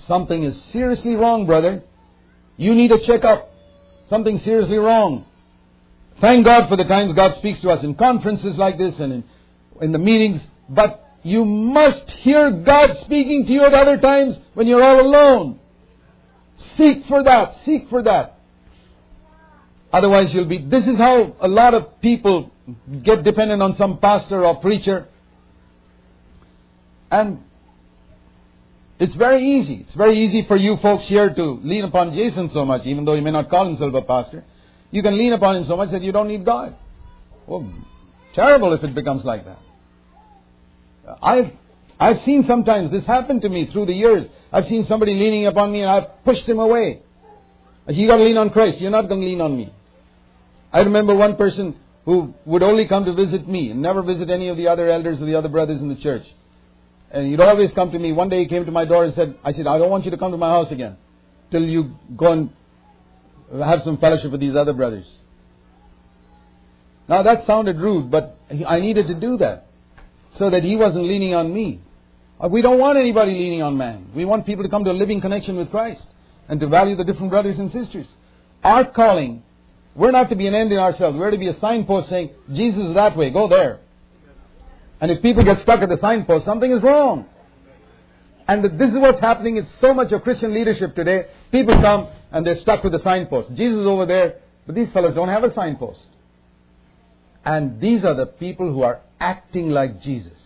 Something 0.07 0.45
is 0.45 0.61
seriously 0.73 1.15
wrong, 1.15 1.47
brother. 1.47 1.83
You 2.57 2.75
need 2.75 2.93
a 2.93 2.99
checkup. 2.99 3.51
Something 4.09 4.39
seriously 4.39 4.79
wrong. 4.79 5.25
Thank 6.21 6.45
God 6.45 6.69
for 6.69 6.77
the 6.77 6.85
times 6.85 7.15
God 7.15 7.37
speaks 7.37 7.61
to 7.61 7.71
us 7.71 7.83
in 7.83 7.95
conferences 7.95 8.59
like 8.59 8.77
this 8.77 8.99
and 8.99 9.13
in, 9.13 9.25
in 9.81 9.93
the 9.93 9.99
meetings, 9.99 10.43
but 10.69 11.07
you 11.23 11.45
must 11.45 12.11
hear 12.11 12.51
God 12.51 12.97
speaking 12.99 13.47
to 13.47 13.53
you 13.53 13.65
at 13.65 13.73
other 13.73 13.97
times 13.97 14.39
when 14.55 14.67
you're 14.67 14.83
all 14.83 15.01
alone. 15.01 15.61
Seek 16.77 17.07
for 17.07 17.23
that. 17.23 17.57
Seek 17.65 17.89
for 17.89 18.03
that. 18.03 18.39
Otherwise 19.93 20.33
you'll 20.33 20.45
be, 20.45 20.59
this 20.59 20.87
is 20.87 20.99
how 20.99 21.35
a 21.41 21.49
lot 21.49 21.75
of 21.75 22.01
people 22.01 22.51
get 23.03 23.25
dependent 23.25 23.63
on 23.63 23.77
some 23.77 23.99
pastor 23.99 24.45
or 24.45 24.57
preacher. 24.57 25.09
And 27.11 27.43
it's 28.99 29.15
very 29.15 29.59
easy. 29.59 29.85
It's 29.87 29.95
very 29.95 30.19
easy 30.19 30.43
for 30.47 30.57
you 30.57 30.77
folks 30.77 31.07
here 31.07 31.33
to 31.33 31.61
lean 31.63 31.85
upon 31.85 32.15
Jason 32.15 32.51
so 32.51 32.65
much, 32.65 32.85
even 32.87 33.05
though 33.05 33.15
he 33.15 33.21
may 33.21 33.31
not 33.31 33.49
call 33.49 33.67
himself 33.67 33.95
a 33.95 34.03
pastor. 34.03 34.45
You 34.91 35.03
can 35.03 35.17
lean 35.17 35.33
upon 35.33 35.57
him 35.57 35.65
so 35.65 35.77
much 35.77 35.91
that 35.91 36.03
you 36.03 36.13
don't 36.13 36.29
need 36.29 36.45
God. 36.45 36.75
Well, 37.47 37.73
terrible 38.35 38.73
if 38.75 38.85
it 38.85 38.95
becomes 38.95 39.25
like 39.25 39.45
that. 39.47 39.59
I've, 41.23 41.53
I've 41.99 42.21
seen 42.21 42.45
sometimes 42.47 42.91
this 42.91 43.05
happen 43.05 43.41
to 43.41 43.49
me 43.49 43.67
through 43.67 43.87
the 43.87 43.95
years. 43.95 44.27
I've 44.53 44.69
seen 44.69 44.87
somebody 44.87 45.15
leaning 45.15 45.47
upon 45.47 45.73
me 45.73 45.81
and 45.81 45.91
I've 45.91 46.25
pushed 46.25 46.49
him 46.49 46.59
away. 46.59 47.03
You 47.89 48.07
gotta 48.07 48.23
lean 48.23 48.37
on 48.37 48.51
Christ. 48.51 48.81
You're 48.81 48.91
not 48.91 49.09
gonna 49.09 49.23
lean 49.25 49.41
on 49.41 49.57
me. 49.57 49.73
I 50.73 50.81
remember 50.81 51.15
one 51.15 51.37
person 51.37 51.77
who 52.05 52.35
would 52.45 52.63
only 52.63 52.87
come 52.87 53.05
to 53.05 53.15
visit 53.15 53.49
me 53.49 53.71
and 53.71 53.83
never 53.83 54.03
visit 54.03 54.31
any 54.31 54.49
of 54.49 54.57
the 54.57 54.69
other 54.69 54.89
elders 54.89 55.21
or 55.21 55.25
the 55.25 55.35
other 55.35 55.49
brothers 55.49 55.81
in 55.81 55.89
the 55.89 55.97
church. 55.97 56.27
And 57.11 57.27
he'd 57.29 57.41
always 57.41 57.73
come 57.73 57.91
to 57.93 57.99
me. 57.99 58.13
One 58.13 58.29
day 58.29 58.41
he 58.41 58.49
came 58.49 58.65
to 58.67 58.73
my 58.73 58.85
door 58.85 59.05
and 59.05 59.15
said, 59.15 59.37
I 59.43 59.53
said, 59.53 59.67
I 59.67 59.79
don't 59.79 59.91
want 59.91 60.05
you 60.05 60.11
to 60.13 60.17
come 60.17 60.31
to 60.31 60.37
my 60.37 60.49
house 60.49 60.71
again 60.71 60.97
till 61.51 61.63
you 61.63 61.97
go 62.17 62.33
and 62.33 62.51
have 63.53 63.83
some 63.83 63.99
fellowship 63.99 64.31
with 64.31 64.41
these 64.41 64.55
other 64.55 64.73
brothers. 64.73 65.07
Now 67.09 67.23
that 67.23 67.45
sounded 67.47 67.77
rude, 67.79 68.11
but 68.11 68.39
I 68.67 68.79
needed 68.79 69.09
to 69.09 69.15
do 69.15 69.37
that 69.39 69.67
so 70.39 70.51
that 70.51 70.63
he 70.63 70.77
wasn't 70.77 71.07
leaning 71.07 71.35
on 71.35 71.53
me. 71.53 71.81
Uh, 72.43 72.49
we 72.49 72.63
don't 72.63 72.79
want 72.79 72.97
anybody 72.97 73.33
leaning 73.33 73.63
on 73.63 73.77
man. 73.77 74.11
We 74.15 74.25
want 74.25 74.47
people 74.47 74.63
to 74.63 74.71
come 74.71 74.85
to 74.85 74.91
a 74.91 74.93
living 74.93 75.21
connection 75.21 75.57
with 75.57 75.71
Christ 75.71 76.03
and 76.49 76.61
to 76.61 76.69
value 76.69 76.95
the 76.95 77.05
different 77.05 77.31
brothers 77.31 77.59
and 77.59 77.73
sisters. 77.73 78.07
Our 78.63 78.85
calling, 78.85 79.43
we're 79.97 80.13
not 80.13 80.29
to 80.31 80.37
be 80.37 80.47
an 80.47 80.55
end 80.55 80.71
in 80.71 80.79
ourselves. 80.79 81.19
We're 81.19 81.33
to 81.33 81.39
be 81.39 81.49
a 81.49 81.59
signpost 81.59 82.09
saying, 82.09 82.31
Jesus 82.53 82.87
is 82.87 82.95
that 82.95 83.17
way, 83.17 83.31
go 83.31 83.49
there. 83.49 83.81
And 85.01 85.11
if 85.11 85.23
people 85.23 85.45
get 85.45 85.61
stuck 85.63 85.81
at 85.81 85.89
the 85.89 85.99
signpost, 85.99 86.45
something 86.45 86.71
is 86.71 86.83
wrong. 86.83 87.27
And 88.47 88.65
this 88.65 88.91
is 88.91 88.99
what's 88.99 89.21
happening 89.21 89.57
in 89.57 89.67
so 89.81 89.95
much 89.95 90.13
of 90.13 90.23
Christian 90.23 90.53
leadership 90.53 90.95
today. 90.95 91.27
People 91.53 91.81
come 91.81 92.09
and 92.33 92.47
they're 92.47 92.59
stuck 92.59 92.83
with 92.83 92.93
the 92.93 92.99
signpost. 92.99 93.55
Jesus 93.55 93.79
is 93.79 93.87
over 93.87 94.07
there, 94.07 94.41
but 94.67 94.75
these 94.75 94.91
fellows 94.91 95.15
don't 95.15 95.29
have 95.29 95.45
a 95.45 95.55
signpost. 95.55 96.05
And 97.45 97.81
these 97.81 98.05
are 98.05 98.15
the 98.15 98.27
people 98.27 98.73
who 98.73 98.83
are 98.83 99.01
acting 99.19 99.71
like 99.71 100.03
Jesus. 100.03 100.39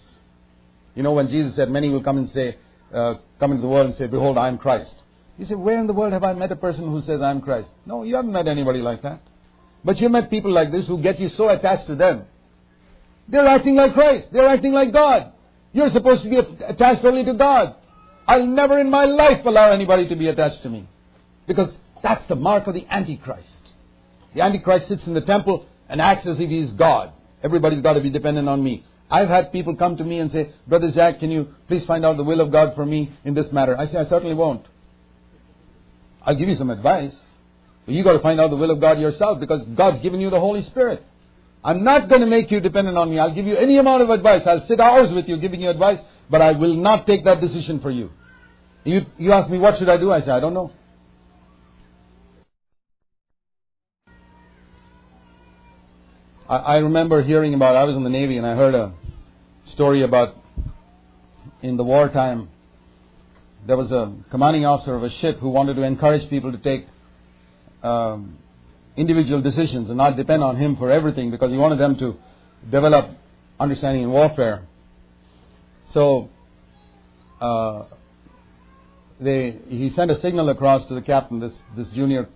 You 0.94 1.02
know, 1.02 1.12
when 1.12 1.28
Jesus 1.28 1.56
said, 1.56 1.70
Many 1.70 1.88
will 1.88 2.02
come 2.02 2.18
and 2.18 2.30
say, 2.30 2.56
uh, 2.94 3.14
come 3.40 3.50
into 3.50 3.62
the 3.62 3.68
world 3.68 3.86
and 3.86 3.96
say, 3.96 4.06
Behold, 4.06 4.38
I 4.38 4.48
am 4.48 4.58
Christ. 4.58 4.94
You 5.38 5.46
say, 5.46 5.54
Where 5.54 5.80
in 5.80 5.88
the 5.88 5.92
world 5.92 6.12
have 6.12 6.22
I 6.22 6.34
met 6.34 6.52
a 6.52 6.56
person 6.56 6.84
who 6.90 7.00
says, 7.02 7.20
I 7.20 7.30
am 7.30 7.40
Christ? 7.40 7.70
No, 7.86 8.04
you 8.04 8.14
haven't 8.14 8.32
met 8.32 8.46
anybody 8.46 8.80
like 8.80 9.02
that. 9.02 9.20
But 9.84 9.98
you 9.98 10.08
met 10.08 10.30
people 10.30 10.52
like 10.52 10.70
this 10.70 10.86
who 10.86 11.02
get 11.02 11.18
you 11.18 11.30
so 11.30 11.48
attached 11.48 11.86
to 11.88 11.96
them 11.96 12.26
they're 13.28 13.46
acting 13.46 13.74
like 13.76 13.94
Christ. 13.94 14.28
They're 14.32 14.48
acting 14.48 14.72
like 14.72 14.92
God. 14.92 15.32
You're 15.72 15.90
supposed 15.90 16.22
to 16.22 16.30
be 16.30 16.38
attached 16.38 17.04
only 17.04 17.24
to 17.24 17.34
God. 17.34 17.74
I'll 18.26 18.46
never 18.46 18.78
in 18.78 18.90
my 18.90 19.04
life 19.04 19.44
allow 19.44 19.70
anybody 19.70 20.08
to 20.08 20.16
be 20.16 20.28
attached 20.28 20.62
to 20.62 20.70
me. 20.70 20.88
Because 21.46 21.74
that's 22.02 22.26
the 22.28 22.36
mark 22.36 22.66
of 22.66 22.74
the 22.74 22.86
Antichrist. 22.88 23.48
The 24.34 24.42
Antichrist 24.42 24.88
sits 24.88 25.06
in 25.06 25.14
the 25.14 25.20
temple 25.20 25.66
and 25.88 26.00
acts 26.00 26.26
as 26.26 26.38
if 26.40 26.48
he's 26.48 26.70
God. 26.72 27.12
Everybody's 27.42 27.82
got 27.82 27.94
to 27.94 28.00
be 28.00 28.10
dependent 28.10 28.48
on 28.48 28.62
me. 28.62 28.84
I've 29.10 29.28
had 29.28 29.52
people 29.52 29.76
come 29.76 29.96
to 29.98 30.04
me 30.04 30.18
and 30.18 30.32
say, 30.32 30.52
Brother 30.66 30.90
Zac, 30.90 31.20
can 31.20 31.30
you 31.30 31.54
please 31.68 31.84
find 31.84 32.04
out 32.04 32.16
the 32.16 32.24
will 32.24 32.40
of 32.40 32.50
God 32.50 32.74
for 32.74 32.86
me 32.86 33.12
in 33.24 33.34
this 33.34 33.52
matter? 33.52 33.78
I 33.78 33.86
say, 33.86 33.98
I 33.98 34.06
certainly 34.06 34.34
won't. 34.34 34.64
I'll 36.22 36.34
give 36.34 36.48
you 36.48 36.56
some 36.56 36.70
advice. 36.70 37.14
But 37.84 37.94
you've 37.94 38.04
got 38.04 38.14
to 38.14 38.20
find 38.20 38.40
out 38.40 38.50
the 38.50 38.56
will 38.56 38.70
of 38.70 38.80
God 38.80 38.98
yourself 38.98 39.40
because 39.40 39.62
God's 39.74 40.00
given 40.00 40.20
you 40.20 40.30
the 40.30 40.40
Holy 40.40 40.62
Spirit. 40.62 41.04
I'm 41.64 41.82
not 41.82 42.10
going 42.10 42.20
to 42.20 42.26
make 42.26 42.50
you 42.50 42.60
dependent 42.60 42.98
on 42.98 43.08
me. 43.10 43.18
I'll 43.18 43.34
give 43.34 43.46
you 43.46 43.56
any 43.56 43.78
amount 43.78 44.02
of 44.02 44.10
advice. 44.10 44.42
I'll 44.46 44.66
sit 44.66 44.80
hours 44.80 45.10
with 45.10 45.26
you 45.28 45.38
giving 45.38 45.62
you 45.62 45.70
advice, 45.70 45.98
but 46.28 46.42
I 46.42 46.52
will 46.52 46.74
not 46.74 47.06
take 47.06 47.24
that 47.24 47.40
decision 47.40 47.80
for 47.80 47.90
you. 47.90 48.10
You, 48.84 49.06
you 49.16 49.32
ask 49.32 49.48
me, 49.48 49.58
what 49.58 49.78
should 49.78 49.88
I 49.88 49.96
do? 49.96 50.12
I 50.12 50.20
say, 50.20 50.30
I 50.30 50.40
don't 50.40 50.52
know. 50.52 50.70
I, 56.46 56.56
I 56.56 56.76
remember 56.78 57.22
hearing 57.22 57.54
about, 57.54 57.76
I 57.76 57.84
was 57.84 57.96
in 57.96 58.04
the 58.04 58.10
Navy 58.10 58.36
and 58.36 58.46
I 58.46 58.54
heard 58.54 58.74
a 58.74 58.92
story 59.72 60.02
about 60.02 60.36
in 61.62 61.78
the 61.78 61.84
wartime, 61.84 62.50
there 63.66 63.78
was 63.78 63.90
a 63.90 64.14
commanding 64.30 64.66
officer 64.66 64.94
of 64.94 65.02
a 65.02 65.10
ship 65.10 65.38
who 65.38 65.48
wanted 65.48 65.76
to 65.76 65.82
encourage 65.82 66.28
people 66.28 66.52
to 66.52 66.58
take 66.58 66.86
um, 67.82 68.36
individual 68.96 69.40
decisions 69.42 69.88
and 69.88 69.98
not 69.98 70.16
depend 70.16 70.42
on 70.42 70.56
him 70.56 70.76
for 70.76 70.90
everything 70.90 71.30
because 71.30 71.50
he 71.50 71.56
wanted 71.56 71.78
them 71.78 71.96
to 71.98 72.16
develop 72.70 73.10
understanding 73.58 74.02
in 74.02 74.10
warfare. 74.10 74.62
So 75.92 76.28
uh, 77.40 77.84
they, 79.20 79.58
he 79.68 79.90
sent 79.90 80.10
a 80.10 80.20
signal 80.20 80.48
across 80.48 80.86
to 80.88 80.94
the 80.94 81.02
captain, 81.02 81.40
this, 81.40 81.52
this 81.76 81.88
junior 81.88 82.28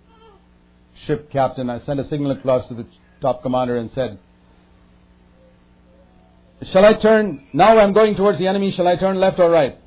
ship 1.05 1.31
captain. 1.31 1.69
I 1.69 1.79
sent 1.79 1.99
a 1.99 2.07
signal 2.07 2.31
across 2.31 2.67
to 2.69 2.73
the 2.73 2.85
top 3.21 3.41
commander 3.41 3.77
and 3.77 3.91
said, 3.91 4.19
Shall 6.63 6.85
I 6.85 6.93
turn, 6.93 7.47
now 7.53 7.79
I'm 7.79 7.93
going 7.93 8.15
towards 8.15 8.37
the 8.37 8.47
enemy, 8.47 8.71
shall 8.71 8.87
I 8.87 8.97
turn 8.97 9.17
left 9.17 9.39
or 9.39 9.49
right? 9.49 9.77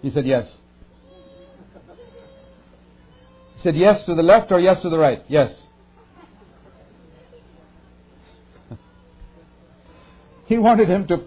He 0.00 0.10
said, 0.10 0.26
Yes. 0.26 0.48
He 3.56 3.62
said, 3.62 3.76
Yes 3.76 4.02
to 4.04 4.14
the 4.16 4.22
left 4.22 4.50
or 4.50 4.58
yes 4.58 4.80
to 4.82 4.90
the 4.90 4.98
right? 4.98 5.24
Yes. 5.28 5.52
He 10.52 10.58
wanted 10.58 10.86
him 10.86 11.06
to 11.06 11.22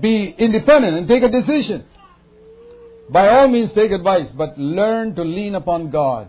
be 0.00 0.34
independent 0.36 0.96
and 0.96 1.06
take 1.06 1.22
a 1.22 1.28
decision. 1.28 1.84
By 3.08 3.28
all 3.28 3.46
means, 3.46 3.70
take 3.70 3.92
advice, 3.92 4.28
but 4.34 4.58
learn 4.58 5.14
to 5.14 5.22
lean 5.22 5.54
upon 5.54 5.90
God. 5.90 6.28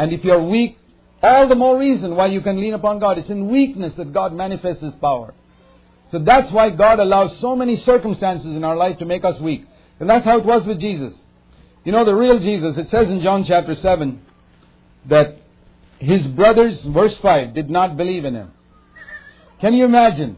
And 0.00 0.12
if 0.12 0.24
you're 0.24 0.42
weak, 0.42 0.78
all 1.22 1.46
the 1.46 1.54
more 1.54 1.78
reason 1.78 2.16
why 2.16 2.26
you 2.26 2.40
can 2.40 2.60
lean 2.60 2.74
upon 2.74 2.98
God. 2.98 3.18
It's 3.18 3.30
in 3.30 3.50
weakness 3.50 3.94
that 3.94 4.12
God 4.12 4.34
manifests 4.34 4.82
His 4.82 4.96
power. 4.96 5.32
So 6.10 6.18
that's 6.18 6.50
why 6.50 6.70
God 6.70 6.98
allows 6.98 7.38
so 7.38 7.54
many 7.54 7.76
circumstances 7.76 8.56
in 8.56 8.64
our 8.64 8.74
life 8.74 8.98
to 8.98 9.04
make 9.04 9.24
us 9.24 9.38
weak. 9.40 9.64
And 10.00 10.10
that's 10.10 10.24
how 10.24 10.38
it 10.38 10.44
was 10.44 10.66
with 10.66 10.80
Jesus. 10.80 11.14
You 11.84 11.92
know, 11.92 12.04
the 12.04 12.16
real 12.16 12.40
Jesus, 12.40 12.76
it 12.76 12.90
says 12.90 13.08
in 13.08 13.22
John 13.22 13.44
chapter 13.44 13.76
7 13.76 14.20
that 15.06 15.36
his 16.00 16.26
brothers, 16.26 16.82
verse 16.82 17.16
5, 17.18 17.54
did 17.54 17.70
not 17.70 17.96
believe 17.96 18.24
in 18.24 18.34
him. 18.34 18.50
Can 19.62 19.74
you 19.74 19.84
imagine 19.84 20.36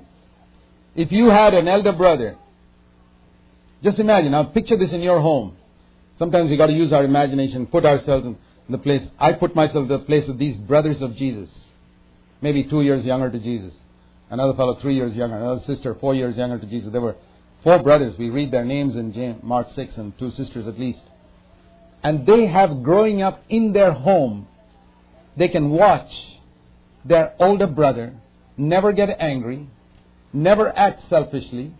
if 0.94 1.10
you 1.10 1.30
had 1.30 1.54
an 1.54 1.66
elder 1.66 1.92
brother? 1.92 2.36
Just 3.82 3.98
imagine. 3.98 4.32
Now 4.32 4.44
picture 4.44 4.76
this 4.76 4.92
in 4.92 5.00
your 5.00 5.18
home. 5.18 5.56
Sometimes 6.18 6.50
we 6.50 6.58
got 6.58 6.66
to 6.66 6.74
use 6.74 6.92
our 6.92 7.04
imagination, 7.04 7.66
put 7.66 7.86
ourselves 7.86 8.26
in 8.26 8.36
the 8.68 8.76
place. 8.76 9.00
I 9.18 9.32
put 9.32 9.56
myself 9.56 9.84
in 9.84 9.88
the 9.88 9.98
place 10.00 10.28
of 10.28 10.38
these 10.38 10.56
brothers 10.56 11.00
of 11.00 11.16
Jesus. 11.16 11.48
maybe 12.42 12.64
two 12.64 12.82
years 12.82 13.02
younger 13.06 13.30
to 13.30 13.38
Jesus. 13.38 13.72
Another 14.28 14.52
fellow 14.52 14.78
three 14.82 14.94
years 14.94 15.16
younger. 15.16 15.38
Another 15.38 15.62
sister 15.66 15.94
four 15.94 16.14
years 16.14 16.36
younger 16.36 16.58
to 16.58 16.66
Jesus. 16.66 16.92
There 16.92 17.00
were 17.00 17.16
four 17.62 17.82
brothers. 17.82 18.18
We 18.18 18.28
read 18.28 18.50
their 18.50 18.66
names 18.66 18.94
in 18.94 19.40
Mark 19.42 19.68
6 19.74 19.96
and 19.96 20.18
two 20.18 20.32
sisters 20.32 20.66
at 20.66 20.78
least. 20.78 21.00
And 22.02 22.26
they 22.26 22.46
have 22.46 22.82
growing 22.82 23.22
up 23.22 23.42
in 23.48 23.72
their 23.72 23.92
home, 23.92 24.48
they 25.34 25.48
can 25.48 25.70
watch 25.70 26.12
their 27.06 27.34
older 27.38 27.66
brother 27.66 28.12
never 28.56 28.92
get 28.92 29.08
angry, 29.20 29.68
never 30.32 30.76
act 30.76 31.08
selfishly, 31.08 31.72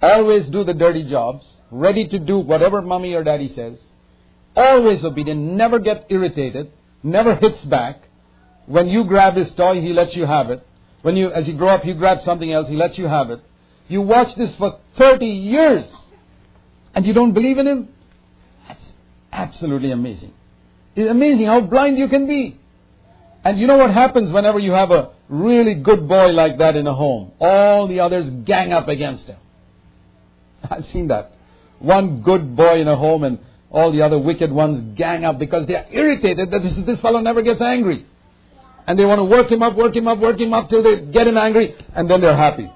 always 0.00 0.48
do 0.48 0.64
the 0.64 0.74
dirty 0.74 1.04
jobs, 1.04 1.46
ready 1.70 2.06
to 2.08 2.18
do 2.18 2.38
whatever 2.38 2.82
mommy 2.82 3.14
or 3.14 3.24
daddy 3.24 3.52
says, 3.54 3.78
always 4.56 5.04
obedient, 5.04 5.40
never 5.40 5.78
get 5.78 6.06
irritated, 6.10 6.70
never 7.02 7.34
hits 7.34 7.64
back. 7.64 8.02
When 8.66 8.88
you 8.88 9.04
grab 9.04 9.34
his 9.34 9.50
toy, 9.52 9.80
he 9.80 9.92
lets 9.92 10.14
you 10.14 10.26
have 10.26 10.50
it. 10.50 10.66
When 11.02 11.16
you, 11.16 11.32
as 11.32 11.48
you 11.48 11.54
grow 11.54 11.70
up, 11.70 11.84
you 11.84 11.94
grab 11.94 12.22
something 12.22 12.52
else, 12.52 12.68
he 12.68 12.76
lets 12.76 12.96
you 12.96 13.06
have 13.06 13.30
it. 13.30 13.40
You 13.88 14.02
watch 14.02 14.34
this 14.36 14.54
for 14.54 14.78
30 14.96 15.26
years 15.26 15.84
and 16.94 17.04
you 17.04 17.12
don't 17.12 17.32
believe 17.32 17.58
in 17.58 17.66
him? 17.66 17.88
That's 18.68 18.84
absolutely 19.32 19.90
amazing. 19.90 20.32
It's 20.94 21.10
amazing 21.10 21.46
how 21.46 21.60
blind 21.60 21.98
you 21.98 22.08
can 22.08 22.26
be. 22.26 22.58
And 23.44 23.58
you 23.58 23.66
know 23.66 23.76
what 23.76 23.92
happens 23.92 24.30
whenever 24.30 24.58
you 24.58 24.72
have 24.72 24.90
a 24.90 25.10
really 25.28 25.74
good 25.74 26.08
boy 26.08 26.28
like 26.28 26.58
that 26.58 26.76
in 26.76 26.86
a 26.86 26.94
home? 26.94 27.32
All 27.40 27.88
the 27.88 28.00
others 28.00 28.30
gang 28.44 28.72
up 28.72 28.88
against 28.88 29.26
him. 29.26 29.38
I've 30.70 30.84
seen 30.86 31.08
that. 31.08 31.32
One 31.80 32.22
good 32.22 32.54
boy 32.54 32.80
in 32.80 32.88
a 32.88 32.94
home 32.94 33.24
and 33.24 33.38
all 33.70 33.90
the 33.90 34.02
other 34.02 34.18
wicked 34.18 34.52
ones 34.52 34.96
gang 34.96 35.24
up 35.24 35.38
because 35.38 35.66
they 35.66 35.74
are 35.74 35.86
irritated 35.90 36.50
that 36.50 36.62
this, 36.62 36.74
this 36.86 37.00
fellow 37.00 37.20
never 37.20 37.42
gets 37.42 37.60
angry. 37.60 38.06
And 38.86 38.98
they 38.98 39.04
want 39.04 39.18
to 39.18 39.24
work 39.24 39.50
him 39.50 39.62
up, 39.62 39.74
work 39.76 39.96
him 39.96 40.06
up, 40.06 40.18
work 40.18 40.40
him 40.40 40.52
up 40.52 40.68
till 40.68 40.82
they 40.82 41.00
get 41.06 41.26
him 41.26 41.36
angry 41.36 41.74
and 41.94 42.08
then 42.08 42.20
they're 42.20 42.36
happy. 42.36 42.70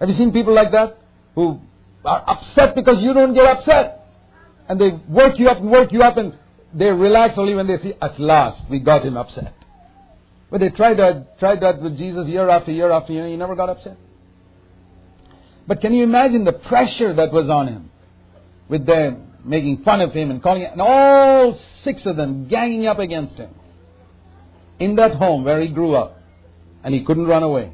Have 0.00 0.08
you 0.08 0.14
seen 0.14 0.32
people 0.32 0.54
like 0.54 0.72
that? 0.72 0.98
Who 1.34 1.60
are 2.04 2.24
upset 2.26 2.74
because 2.74 3.02
you 3.02 3.12
don't 3.12 3.34
get 3.34 3.46
upset. 3.46 4.06
And 4.68 4.80
they 4.80 4.90
work 5.08 5.38
you 5.38 5.48
up 5.48 5.58
and 5.58 5.70
work 5.70 5.92
you 5.92 6.02
up 6.02 6.16
and 6.16 6.38
they 6.72 6.86
relax 6.86 7.36
only 7.36 7.54
when 7.54 7.66
they 7.66 7.78
see, 7.78 7.94
at 8.00 8.18
last, 8.18 8.68
we 8.70 8.78
got 8.78 9.04
him 9.04 9.16
upset. 9.16 9.54
But 10.50 10.60
they 10.60 10.70
tried 10.70 10.98
that, 10.98 11.38
tried 11.38 11.60
that 11.60 11.82
with 11.82 11.98
Jesus 11.98 12.26
year 12.26 12.48
after 12.48 12.72
year 12.72 12.90
after 12.90 13.12
year, 13.12 13.26
he 13.26 13.36
never 13.36 13.54
got 13.54 13.68
upset. 13.68 13.98
But 15.66 15.82
can 15.82 15.92
you 15.92 16.02
imagine 16.02 16.44
the 16.44 16.54
pressure 16.54 17.12
that 17.14 17.32
was 17.32 17.50
on 17.50 17.68
him? 17.68 17.90
With 18.68 18.86
them 18.86 19.32
making 19.44 19.82
fun 19.82 20.00
of 20.00 20.12
him 20.12 20.30
and 20.30 20.42
calling 20.42 20.62
him, 20.62 20.72
and 20.72 20.80
all 20.80 21.58
six 21.84 22.06
of 22.06 22.16
them 22.16 22.48
ganging 22.48 22.86
up 22.86 22.98
against 22.98 23.36
him. 23.36 23.54
In 24.78 24.96
that 24.96 25.14
home 25.14 25.44
where 25.44 25.60
he 25.60 25.68
grew 25.68 25.94
up. 25.94 26.20
And 26.82 26.94
he 26.94 27.04
couldn't 27.04 27.26
run 27.26 27.42
away. 27.42 27.72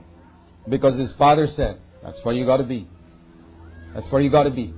Because 0.68 0.99
his 0.99 1.12
father 1.12 1.47
said, 1.47 1.79
that's 2.03 2.18
where 2.25 2.35
you 2.35 2.45
gotta 2.47 2.64
be. 2.64 2.89
That's 3.95 4.11
where 4.11 4.20
you 4.20 4.31
gotta 4.31 4.51
be. 4.51 4.75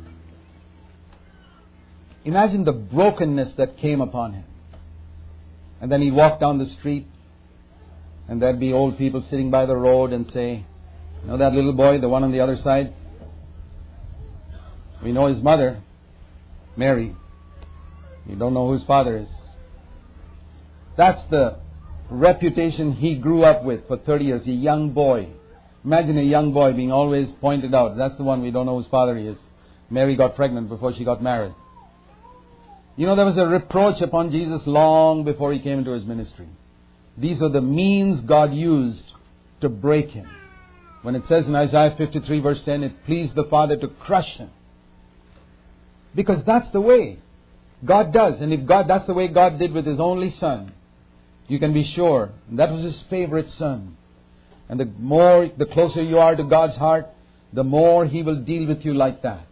Imagine 2.24 2.64
the 2.64 2.72
brokenness 2.72 3.52
that 3.56 3.78
came 3.78 4.00
upon 4.00 4.34
him. 4.34 4.44
And 5.80 5.90
then 5.90 6.02
he 6.02 6.10
walked 6.10 6.40
down 6.40 6.58
the 6.58 6.66
street 6.66 7.06
and 8.28 8.40
there'd 8.40 8.60
be 8.60 8.72
old 8.72 8.98
people 8.98 9.24
sitting 9.30 9.50
by 9.50 9.66
the 9.66 9.76
road 9.76 10.12
and 10.12 10.30
say, 10.32 10.64
You 11.22 11.28
know 11.28 11.38
that 11.38 11.52
little 11.52 11.72
boy, 11.72 11.98
the 11.98 12.08
one 12.08 12.24
on 12.24 12.32
the 12.32 12.40
other 12.40 12.56
side? 12.56 12.92
We 15.02 15.12
know 15.12 15.26
his 15.26 15.40
mother, 15.40 15.82
Mary. 16.76 17.14
We 18.26 18.34
don't 18.34 18.54
know 18.54 18.66
who 18.66 18.72
his 18.74 18.82
father 18.84 19.16
is. 19.18 19.28
That's 20.96 21.22
the 21.30 21.58
reputation 22.10 22.92
he 22.92 23.16
grew 23.16 23.44
up 23.44 23.62
with 23.64 23.86
for 23.86 23.98
30 23.98 24.24
years, 24.24 24.46
a 24.46 24.52
young 24.52 24.90
boy. 24.90 25.28
Imagine 25.84 26.18
a 26.18 26.22
young 26.22 26.52
boy 26.52 26.72
being 26.72 26.90
always 26.90 27.30
pointed 27.40 27.74
out. 27.74 27.96
That's 27.96 28.16
the 28.16 28.24
one 28.24 28.42
we 28.42 28.50
don't 28.50 28.66
know 28.66 28.78
whose 28.78 28.90
father 28.90 29.16
he 29.16 29.26
is. 29.26 29.38
Mary 29.88 30.16
got 30.16 30.34
pregnant 30.34 30.68
before 30.68 30.92
she 30.94 31.04
got 31.04 31.22
married. 31.22 31.54
You 32.96 33.06
know, 33.06 33.14
there 33.14 33.26
was 33.26 33.36
a 33.36 33.46
reproach 33.46 34.00
upon 34.00 34.32
Jesus 34.32 34.62
long 34.66 35.22
before 35.22 35.52
he 35.52 35.60
came 35.60 35.78
into 35.78 35.92
his 35.92 36.04
ministry. 36.04 36.48
These 37.18 37.42
are 37.42 37.48
the 37.48 37.62
means 37.62 38.20
God 38.20 38.52
used 38.52 39.04
to 39.60 39.68
break 39.68 40.10
him. 40.10 40.28
When 41.02 41.14
it 41.14 41.22
says 41.28 41.46
in 41.46 41.54
Isaiah 41.54 41.94
53 41.96 42.40
verse 42.40 42.62
10, 42.62 42.82
it 42.82 43.06
pleased 43.06 43.34
the 43.34 43.44
Father 43.44 43.76
to 43.76 43.88
crush 43.88 44.36
him. 44.36 44.50
Because 46.14 46.42
that's 46.44 46.70
the 46.70 46.80
way 46.80 47.18
God 47.84 48.12
does. 48.12 48.40
And 48.40 48.52
if 48.52 48.66
God, 48.66 48.88
that's 48.88 49.06
the 49.06 49.14
way 49.14 49.28
God 49.28 49.58
did 49.58 49.72
with 49.72 49.86
His 49.86 50.00
only 50.00 50.30
Son, 50.30 50.72
you 51.48 51.58
can 51.58 51.72
be 51.72 51.84
sure 51.84 52.30
that 52.52 52.72
was 52.72 52.82
His 52.82 53.00
favorite 53.02 53.50
Son. 53.52 53.96
And 54.68 54.80
the 54.80 54.86
more, 54.98 55.48
the 55.56 55.66
closer 55.66 56.02
you 56.02 56.18
are 56.18 56.34
to 56.34 56.42
God's 56.42 56.76
heart, 56.76 57.08
the 57.52 57.62
more 57.64 58.06
He 58.06 58.22
will 58.22 58.40
deal 58.40 58.66
with 58.66 58.84
you 58.84 58.94
like 58.94 59.22
that. 59.22 59.46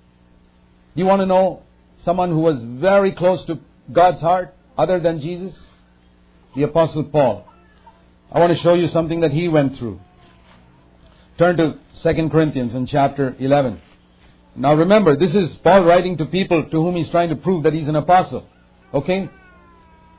Do 0.96 1.02
you 1.02 1.06
want 1.06 1.20
to 1.20 1.26
know 1.26 1.62
someone 2.04 2.30
who 2.30 2.40
was 2.40 2.60
very 2.62 3.12
close 3.12 3.44
to 3.44 3.60
God's 3.92 4.20
heart 4.20 4.54
other 4.76 4.98
than 4.98 5.20
Jesus? 5.20 5.54
The 6.56 6.62
Apostle 6.62 7.04
Paul. 7.04 7.46
I 8.32 8.40
want 8.40 8.52
to 8.56 8.62
show 8.62 8.74
you 8.74 8.88
something 8.88 9.20
that 9.20 9.32
he 9.32 9.48
went 9.48 9.76
through. 9.78 10.00
Turn 11.38 11.56
to 11.56 11.78
2 12.02 12.28
Corinthians 12.30 12.74
in 12.74 12.86
chapter 12.86 13.34
11. 13.38 13.80
Now 14.56 14.74
remember, 14.74 15.16
this 15.16 15.34
is 15.34 15.54
Paul 15.56 15.84
writing 15.84 16.16
to 16.18 16.26
people 16.26 16.62
to 16.64 16.82
whom 16.82 16.96
he's 16.96 17.08
trying 17.08 17.30
to 17.30 17.36
prove 17.36 17.64
that 17.64 17.72
he's 17.72 17.88
an 17.88 17.96
apostle. 17.96 18.46
Okay? 18.92 19.28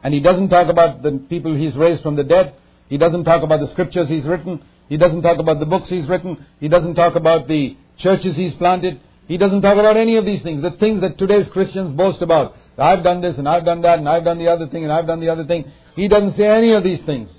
And 0.04 0.14
he 0.14 0.20
doesn't 0.20 0.50
talk 0.50 0.68
about 0.68 1.02
the 1.02 1.12
people 1.30 1.56
he's 1.56 1.76
raised 1.76 2.04
from 2.04 2.16
the 2.16 2.24
dead. 2.24 2.56
He 2.90 2.98
doesn't 2.98 3.24
talk 3.24 3.44
about 3.44 3.60
the 3.60 3.68
scriptures 3.68 4.10
he's 4.10 4.26
written. 4.26 4.62
He 4.90 4.98
doesn't 4.98 5.22
talk 5.22 5.40
about 5.40 5.60
the 5.60 5.66
books 5.66 5.90
he's 5.90 6.08
written. 6.08 6.46
He 6.60 6.68
doesn't 6.68 6.96
talk 6.96 7.16
about 7.16 7.48
the 7.48 7.78
churches 7.98 8.36
he's 8.36 8.54
planted. 8.56 9.00
He 9.28 9.38
doesn't 9.38 9.62
talk 9.62 9.78
about 9.78 9.98
any 9.98 10.18
of 10.18 10.26
these 10.26 10.42
things. 10.42 10.62
The 10.62 10.72
things 10.72 11.02
that 11.02 11.18
today's 11.18 11.48
Christians 11.48 11.96
boast 11.96 12.22
about. 12.22 12.56
I've 12.78 13.04
done 13.04 13.22
this 13.22 13.38
and 13.38 13.48
I've 13.48 13.66
done 13.66 13.82
that 13.82 14.00
and 14.00 14.08
I've 14.08 14.26
done 14.26 14.38
the 14.38 14.50
other 14.50 14.68
thing 14.68 14.84
and 14.84 14.92
I've 14.92 15.08
done 15.08 15.22
the 15.22 15.30
other 15.30 15.46
thing. 15.46 15.72
He 15.96 16.08
doesn't 16.08 16.36
say 16.36 16.46
any 16.48 16.74
of 16.74 16.84
these 16.84 17.02
things. 17.04 17.32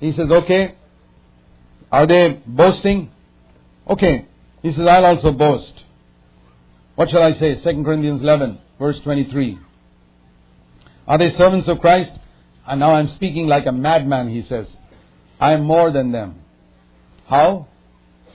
He 0.00 0.12
says, 0.12 0.30
okay, 0.30 0.74
are 1.90 2.06
they 2.06 2.40
boasting? 2.46 3.10
Okay. 3.88 4.26
He 4.62 4.72
says, 4.72 4.86
I'll 4.86 5.06
also 5.06 5.32
boast. 5.32 5.72
What 6.94 7.10
shall 7.10 7.22
I 7.22 7.32
say? 7.32 7.54
2 7.54 7.84
Corinthians 7.84 8.22
11, 8.22 8.58
verse 8.78 8.98
23. 9.00 9.58
Are 11.06 11.18
they 11.18 11.30
servants 11.32 11.68
of 11.68 11.80
Christ? 11.80 12.10
And 12.66 12.80
now 12.80 12.94
I'm 12.94 13.08
speaking 13.08 13.46
like 13.46 13.66
a 13.66 13.72
madman, 13.72 14.28
he 14.28 14.42
says. 14.42 14.66
I 15.40 15.52
am 15.52 15.62
more 15.62 15.90
than 15.90 16.12
them. 16.12 16.40
How? 17.26 17.68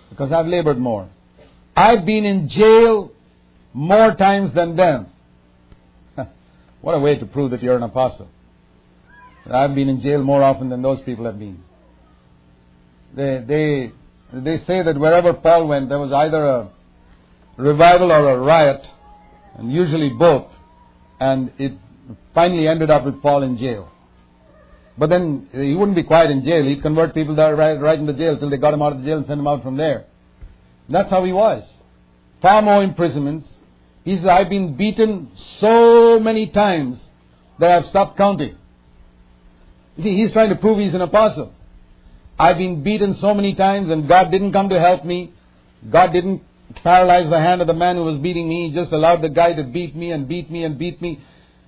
Because 0.10 0.32
I've 0.32 0.48
labored 0.48 0.80
more. 0.80 1.10
I've 1.76 2.06
been 2.06 2.26
in 2.26 2.50
jail 2.50 3.12
more 3.74 4.16
times 4.16 4.54
than 4.54 4.76
them. 4.76 5.08
what 6.82 6.94
a 6.94 7.00
way 7.00 7.18
to 7.18 7.26
prove 7.26 7.52
that 7.52 7.62
you're 7.62 7.76
an 7.78 7.84
apostle. 7.84 8.30
I've 9.52 9.76
been 9.76 9.90
in 9.90 10.02
jail 10.02 10.24
more 10.24 10.42
often 10.42 10.70
than 10.70 10.82
those 10.82 11.02
people 11.02 11.26
have 11.26 11.38
been. 11.38 11.62
They, 13.16 13.44
they, 13.46 13.92
they 14.34 14.58
say 14.66 14.84
that 14.84 14.98
wherever 14.98 15.34
Paul 15.34 15.68
went, 15.68 15.90
there 15.90 16.00
was 16.00 16.12
either 16.12 16.46
a 16.46 16.70
revival 17.58 18.12
or 18.12 18.32
a 18.32 18.38
riot, 18.40 18.86
and 19.56 19.72
usually 19.72 20.10
both, 20.10 20.48
and 21.20 21.52
it 21.58 21.74
finally 22.34 22.68
ended 22.68 22.90
up 22.90 23.06
with 23.06 23.22
Paul 23.22 23.44
in 23.44 23.58
jail. 23.58 23.92
But 24.98 25.10
then 25.10 25.50
uh, 25.54 25.60
he 25.60 25.76
wouldn't 25.76 25.96
be 25.96 26.04
quiet 26.04 26.32
in 26.32 26.44
jail. 26.44 26.64
He'd 26.64 26.82
convert 26.82 27.14
people 27.14 27.36
that 27.36 27.50
right, 27.50 27.80
right 27.80 27.98
in 27.98 28.06
the 28.06 28.14
jail 28.14 28.38
till 28.38 28.50
they 28.50 28.58
got 28.58 28.74
him 28.74 28.82
out 28.82 28.94
of 28.94 29.00
the 29.00 29.06
jail 29.06 29.18
and 29.18 29.28
sent 29.28 29.40
him 29.40 29.48
out 29.48 29.64
from 29.64 29.76
there. 29.76 30.06
That's 30.90 31.10
how 31.10 31.24
he 31.26 31.32
was. 31.32 31.64
Far 32.42 32.62
more 32.62 32.84
imprisonments. 32.84 33.48
He 34.04 34.18
says, 34.18 34.26
I've 34.26 34.50
been 34.50 34.76
beaten 34.76 35.32
so 35.60 36.20
many 36.20 36.50
times 36.50 37.00
that 37.60 37.72
I've 37.72 37.88
stopped 37.88 38.18
counting. 38.18 38.58
You 39.96 40.04
see, 40.04 40.16
he's 40.18 40.32
trying 40.32 40.50
to 40.50 40.56
prove 40.56 40.80
he's 40.80 40.94
an 40.94 41.02
apostle. 41.02 41.54
I've 42.40 42.58
been 42.58 42.84
beaten 42.84 43.16
so 43.16 43.34
many 43.34 43.54
times 43.54 43.90
and 43.90 44.08
God 44.08 44.32
didn't 44.32 44.54
come 44.54 44.70
to 44.70 44.80
help 44.80 45.06
me. 45.06 45.34
God 45.90 46.12
didn't 46.14 46.42
paralyze 46.76 47.30
the 47.30 47.40
hand 47.40 47.62
of 47.62 47.68
the 47.68 47.74
man 47.74 47.96
who 47.98 48.04
was 48.04 48.18
beating 48.18 48.50
me. 48.50 48.70
He 48.70 48.76
just 48.76 48.92
allowed 48.92 49.22
the 49.22 49.30
guy 49.30 49.54
to 49.54 49.64
beat 49.64 49.96
me 49.96 50.12
and 50.12 50.28
beat 50.28 50.50
me 50.50 50.64
and 50.64 50.78
beat 50.78 51.02
me. 51.02 51.20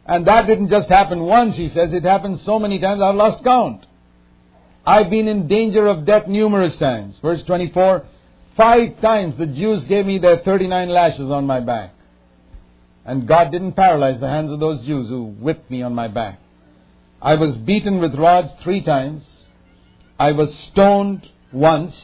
And 0.06 0.28
that 0.28 0.48
didn't 0.48 0.70
just 0.70 0.90
happen 0.90 1.22
once, 1.22 1.58
he 1.58 1.70
says. 1.70 1.94
It 1.94 2.04
happened 2.04 2.40
so 2.42 2.60
many 2.60 2.80
times 2.80 3.02
I've 3.02 3.16
lost 3.16 3.44
count. 3.44 3.86
I've 4.86 5.10
been 5.10 5.28
in 5.28 5.48
danger 5.48 5.88
of 5.88 6.06
death 6.06 6.28
numerous 6.28 6.76
times. 6.78 7.18
Verse 7.20 7.42
24, 7.44 8.06
five 8.56 9.02
times 9.02 9.36
the 9.38 9.48
Jews 9.48 9.84
gave 9.86 10.06
me 10.06 10.20
their 10.20 10.38
39 10.38 10.90
lashes 10.90 11.32
on 11.32 11.48
my 11.48 11.60
back. 11.60 11.92
And 13.04 13.28
God 13.28 13.52
didn't 13.52 13.74
paralyze 13.74 14.20
the 14.20 14.28
hands 14.28 14.52
of 14.52 14.60
those 14.60 14.84
Jews 14.86 15.10
who 15.10 15.26
whipped 15.26 15.70
me 15.70 15.82
on 15.82 15.94
my 15.94 16.08
back. 16.08 16.40
I 17.22 17.36
was 17.36 17.56
beaten 17.58 18.00
with 18.00 18.16
rods 18.16 18.52
three 18.62 18.82
times. 18.82 19.24
I 20.20 20.32
was 20.32 20.54
stoned 20.72 21.30
once. 21.52 21.96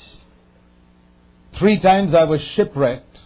Three 1.58 1.80
times 1.80 2.14
I 2.14 2.24
was 2.24 2.42
shipwrecked. 2.42 3.20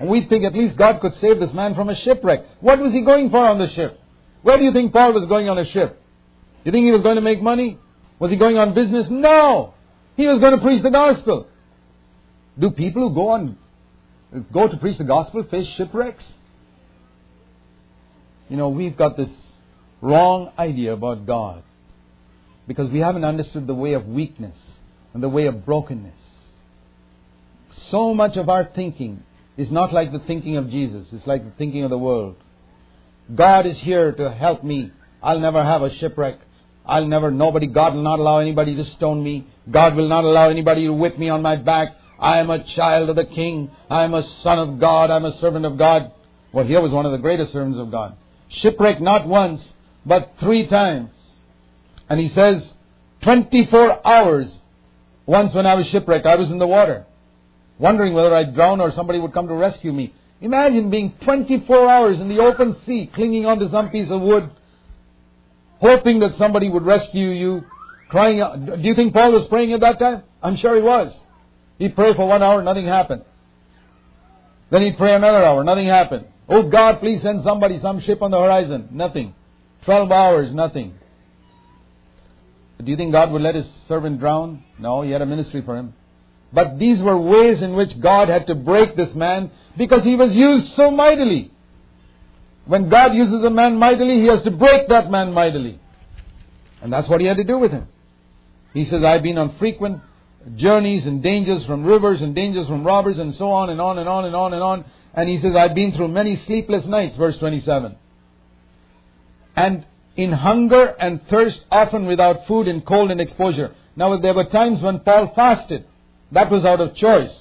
And 0.00 0.08
we 0.08 0.26
think 0.26 0.44
at 0.44 0.54
least 0.54 0.76
God 0.76 1.00
could 1.00 1.14
save 1.14 1.38
this 1.38 1.52
man 1.52 1.74
from 1.74 1.88
a 1.88 1.94
shipwreck. 1.94 2.44
What 2.60 2.80
was 2.80 2.92
he 2.92 3.02
going 3.02 3.30
for 3.30 3.46
on 3.46 3.58
the 3.58 3.68
ship? 3.68 4.00
Where 4.42 4.58
do 4.58 4.64
you 4.64 4.72
think 4.72 4.92
Paul 4.92 5.12
was 5.12 5.26
going 5.26 5.48
on 5.48 5.58
a 5.58 5.64
ship? 5.64 6.02
You 6.64 6.72
think 6.72 6.84
he 6.84 6.90
was 6.90 7.02
going 7.02 7.16
to 7.16 7.22
make 7.22 7.42
money? 7.42 7.78
Was 8.18 8.30
he 8.30 8.36
going 8.36 8.58
on 8.58 8.74
business? 8.74 9.08
No. 9.10 9.74
He 10.16 10.26
was 10.26 10.40
going 10.40 10.52
to 10.52 10.58
preach 10.58 10.82
the 10.82 10.90
gospel. 10.90 11.46
Do 12.58 12.70
people 12.70 13.08
who 13.08 13.14
go 13.14 13.28
on 13.28 13.58
go 14.52 14.66
to 14.66 14.76
preach 14.78 14.98
the 14.98 15.04
gospel 15.04 15.42
face 15.44 15.68
shipwrecks? 15.68 16.24
You 18.48 18.56
know, 18.56 18.68
we've 18.68 18.96
got 18.96 19.16
this 19.16 19.30
wrong 20.02 20.52
idea 20.58 20.92
about 20.92 21.24
God 21.24 21.62
because 22.66 22.90
we 22.90 22.98
haven't 22.98 23.24
understood 23.24 23.66
the 23.66 23.74
way 23.74 23.94
of 23.94 24.06
weakness 24.06 24.56
and 25.14 25.22
the 25.22 25.28
way 25.28 25.46
of 25.46 25.64
brokenness. 25.64 26.20
So 27.90 28.12
much 28.12 28.36
of 28.36 28.48
our 28.48 28.64
thinking 28.64 29.22
is 29.56 29.70
not 29.70 29.92
like 29.92 30.12
the 30.12 30.18
thinking 30.20 30.56
of 30.56 30.68
Jesus, 30.70 31.06
it's 31.12 31.26
like 31.26 31.44
the 31.44 31.52
thinking 31.52 31.84
of 31.84 31.90
the 31.90 31.98
world. 31.98 32.36
God 33.34 33.66
is 33.66 33.78
here 33.78 34.12
to 34.12 34.30
help 34.30 34.64
me. 34.64 34.90
I'll 35.22 35.38
never 35.38 35.62
have 35.62 35.82
a 35.82 35.94
shipwreck. 35.94 36.38
I'll 36.84 37.06
never, 37.06 37.30
nobody, 37.30 37.66
God 37.66 37.94
will 37.94 38.02
not 38.02 38.18
allow 38.18 38.38
anybody 38.38 38.74
to 38.74 38.84
stone 38.84 39.22
me. 39.22 39.46
God 39.70 39.94
will 39.94 40.08
not 40.08 40.24
allow 40.24 40.48
anybody 40.48 40.86
to 40.86 40.92
whip 40.92 41.16
me 41.16 41.28
on 41.28 41.40
my 41.40 41.56
back. 41.56 41.96
I 42.18 42.38
am 42.38 42.50
a 42.50 42.62
child 42.64 43.08
of 43.08 43.16
the 43.16 43.24
King. 43.24 43.70
I 43.88 44.04
am 44.04 44.14
a 44.14 44.22
son 44.42 44.58
of 44.58 44.80
God. 44.80 45.10
I'm 45.10 45.24
a 45.24 45.32
servant 45.38 45.64
of 45.64 45.78
God. 45.78 46.12
Well, 46.52 46.64
here 46.64 46.80
was 46.80 46.90
one 46.90 47.06
of 47.06 47.12
the 47.12 47.18
greatest 47.18 47.52
servants 47.52 47.78
of 47.78 47.90
God. 47.90 48.16
Shipwrecked 48.48 49.00
not 49.00 49.26
once, 49.26 49.66
but 50.04 50.34
three 50.38 50.66
times. 50.66 51.10
And 52.08 52.20
he 52.20 52.28
says, 52.28 52.72
24 53.22 54.06
hours. 54.06 54.54
Once 55.26 55.54
when 55.54 55.66
I 55.66 55.74
was 55.74 55.86
shipwrecked, 55.86 56.26
I 56.26 56.36
was 56.36 56.50
in 56.50 56.58
the 56.58 56.66
water, 56.66 57.06
wondering 57.78 58.12
whether 58.12 58.34
I'd 58.34 58.54
drown 58.54 58.80
or 58.80 58.90
somebody 58.90 59.20
would 59.20 59.32
come 59.32 59.48
to 59.48 59.54
rescue 59.54 59.92
me. 59.92 60.12
Imagine 60.40 60.90
being 60.90 61.14
24 61.22 61.88
hours 61.88 62.20
in 62.20 62.28
the 62.28 62.40
open 62.40 62.76
sea, 62.84 63.08
clinging 63.14 63.46
onto 63.46 63.70
some 63.70 63.90
piece 63.90 64.10
of 64.10 64.20
wood, 64.20 64.50
hoping 65.78 66.18
that 66.18 66.36
somebody 66.36 66.68
would 66.68 66.84
rescue 66.84 67.28
you, 67.28 67.64
crying 68.08 68.40
out. 68.40 68.66
Do 68.66 68.82
you 68.82 68.96
think 68.96 69.14
Paul 69.14 69.30
was 69.32 69.46
praying 69.46 69.72
at 69.72 69.80
that 69.80 70.00
time? 70.00 70.24
I'm 70.42 70.56
sure 70.56 70.74
he 70.74 70.82
was. 70.82 71.14
He'd 71.78 71.94
pray 71.94 72.14
for 72.14 72.26
one 72.26 72.42
hour, 72.42 72.60
nothing 72.62 72.86
happened. 72.86 73.24
Then 74.70 74.82
he'd 74.82 74.98
pray 74.98 75.14
another 75.14 75.44
hour, 75.44 75.62
nothing 75.62 75.86
happened. 75.86 76.26
Oh 76.48 76.64
God, 76.64 76.98
please 76.98 77.22
send 77.22 77.44
somebody, 77.44 77.80
some 77.80 78.00
ship 78.00 78.22
on 78.22 78.32
the 78.32 78.40
horizon. 78.40 78.88
Nothing. 78.90 79.34
Twelve 79.84 80.10
hours, 80.12 80.54
nothing. 80.54 80.94
Do 82.82 82.90
you 82.90 82.96
think 82.96 83.12
God 83.12 83.30
would 83.30 83.42
let 83.42 83.54
his 83.54 83.70
servant 83.86 84.18
drown? 84.18 84.64
No, 84.78 85.02
he 85.02 85.10
had 85.10 85.22
a 85.22 85.26
ministry 85.26 85.62
for 85.62 85.76
him. 85.76 85.94
But 86.52 86.78
these 86.78 87.00
were 87.02 87.16
ways 87.16 87.62
in 87.62 87.74
which 87.74 87.98
God 88.00 88.28
had 88.28 88.46
to 88.48 88.54
break 88.54 88.96
this 88.96 89.14
man 89.14 89.50
because 89.76 90.02
he 90.04 90.16
was 90.16 90.34
used 90.34 90.74
so 90.74 90.90
mightily. 90.90 91.50
When 92.66 92.88
God 92.88 93.14
uses 93.14 93.42
a 93.42 93.50
man 93.50 93.76
mightily, 93.76 94.20
he 94.20 94.26
has 94.26 94.42
to 94.42 94.50
break 94.50 94.88
that 94.88 95.10
man 95.10 95.32
mightily. 95.32 95.80
And 96.80 96.92
that's 96.92 97.08
what 97.08 97.20
he 97.20 97.26
had 97.26 97.38
to 97.38 97.44
do 97.44 97.58
with 97.58 97.72
him. 97.72 97.88
He 98.74 98.84
says, 98.84 99.02
I've 99.04 99.22
been 99.22 99.38
on 99.38 99.56
frequent 99.56 100.00
journeys 100.56 101.06
and 101.06 101.22
dangers 101.22 101.64
from 101.64 101.84
rivers 101.84 102.20
and 102.20 102.34
dangers 102.34 102.66
from 102.66 102.84
robbers 102.84 103.18
and 103.18 103.34
so 103.34 103.50
on 103.50 103.70
and 103.70 103.80
on 103.80 103.98
and 103.98 104.08
on 104.08 104.24
and 104.24 104.34
on 104.34 104.52
and 104.54 104.62
on. 104.62 104.84
And 105.14 105.28
he 105.28 105.38
says, 105.38 105.54
I've 105.54 105.74
been 105.74 105.92
through 105.92 106.08
many 106.08 106.36
sleepless 106.36 106.84
nights, 106.84 107.16
verse 107.16 107.38
27. 107.38 107.96
And 109.56 109.86
in 110.16 110.32
hunger 110.32 110.94
and 110.98 111.26
thirst, 111.28 111.64
often 111.70 112.06
without 112.06 112.46
food, 112.46 112.68
in 112.68 112.82
cold 112.82 113.10
and 113.10 113.20
exposure. 113.20 113.74
Now, 113.96 114.16
there 114.18 114.34
were 114.34 114.44
times 114.44 114.80
when 114.80 115.00
Paul 115.00 115.32
fasted. 115.34 115.86
That 116.32 116.50
was 116.50 116.64
out 116.64 116.80
of 116.80 116.94
choice, 116.94 117.34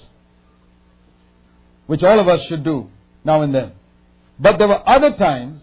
which 1.88 2.04
all 2.04 2.20
of 2.20 2.28
us 2.28 2.46
should 2.48 2.64
do 2.64 2.90
now 3.24 3.42
and 3.42 3.56
then. 3.56 3.72
But 4.38 4.58
there 4.58 4.68
were 4.68 4.88
other 4.88 5.16
times 5.16 5.62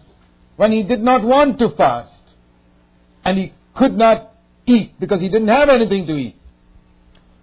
when 0.55 0.71
he 0.71 0.83
did 0.83 1.01
not 1.01 1.23
want 1.23 1.59
to 1.59 1.69
fast 1.71 2.11
and 3.23 3.37
he 3.37 3.53
could 3.75 3.95
not 3.95 4.33
eat 4.65 4.99
because 4.99 5.21
he 5.21 5.29
didn't 5.29 5.47
have 5.49 5.69
anything 5.69 6.07
to 6.07 6.13
eat. 6.13 6.35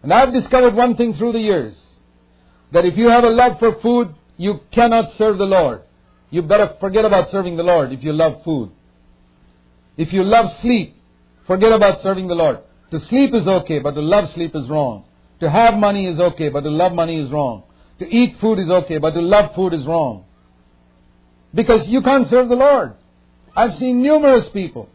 And 0.03 0.13
I've 0.13 0.33
discovered 0.33 0.75
one 0.75 0.97
thing 0.97 1.15
through 1.15 1.33
the 1.33 1.41
years 1.41 1.77
that 2.73 2.85
if 2.85 2.97
you 2.97 3.09
have 3.09 3.25
a 3.25 3.31
love 3.31 3.59
for 3.59 3.81
food, 3.81 4.15
you 4.37 4.61
cannot 4.71 5.13
serve 5.13 5.39
the 5.39 5.45
Lord. 5.45 5.83
You 6.31 6.43
better 6.43 6.77
forget 6.81 7.05
about 7.05 7.31
serving 7.31 7.57
the 7.57 7.63
Lord 7.63 7.93
if 7.93 8.03
you 8.03 8.13
love 8.13 8.43
food. 8.45 8.71
If 9.97 10.13
you 10.13 10.25
love 10.25 10.53
sleep, 10.61 10.97
forget 11.47 11.73
about 11.73 12.03
serving 12.03 12.29
the 12.29 12.35
Lord. 12.35 12.59
To 12.91 13.01
sleep 13.01 13.35
is 13.35 13.49
okay, 13.49 13.79
but 13.79 13.93
to 13.93 14.01
love 14.01 14.31
sleep 14.31 14.55
is 14.55 14.69
wrong. 14.69 15.05
To 15.41 15.51
have 15.51 15.75
money 15.75 16.07
is 16.07 16.21
okay, 16.21 16.49
but 16.49 16.63
to 16.63 16.71
love 16.71 16.93
money 16.93 17.19
is 17.19 17.31
wrong. 17.31 17.65
To 17.99 18.07
eat 18.07 18.39
food 18.41 18.59
is 18.59 18.71
okay, 18.71 18.99
but 18.99 19.13
to 19.13 19.21
love 19.21 19.55
food 19.55 19.73
is 19.75 19.85
wrong. 19.87 20.25
Because 21.55 21.89
you 21.89 22.03
can't 22.03 22.29
serve 22.29 22.49
the 22.49 22.57
Lord. 22.57 22.95
I've 23.55 23.75
seen 23.77 24.03
numerous 24.03 24.49
people. 24.51 24.89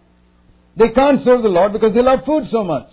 They 0.75 0.89
can't 0.89 1.21
serve 1.23 1.41
the 1.41 1.49
Lord 1.49 1.73
because 1.73 1.93
they 1.93 2.01
love 2.01 2.23
food 2.25 2.47
so 2.47 2.63
much. 2.63 2.89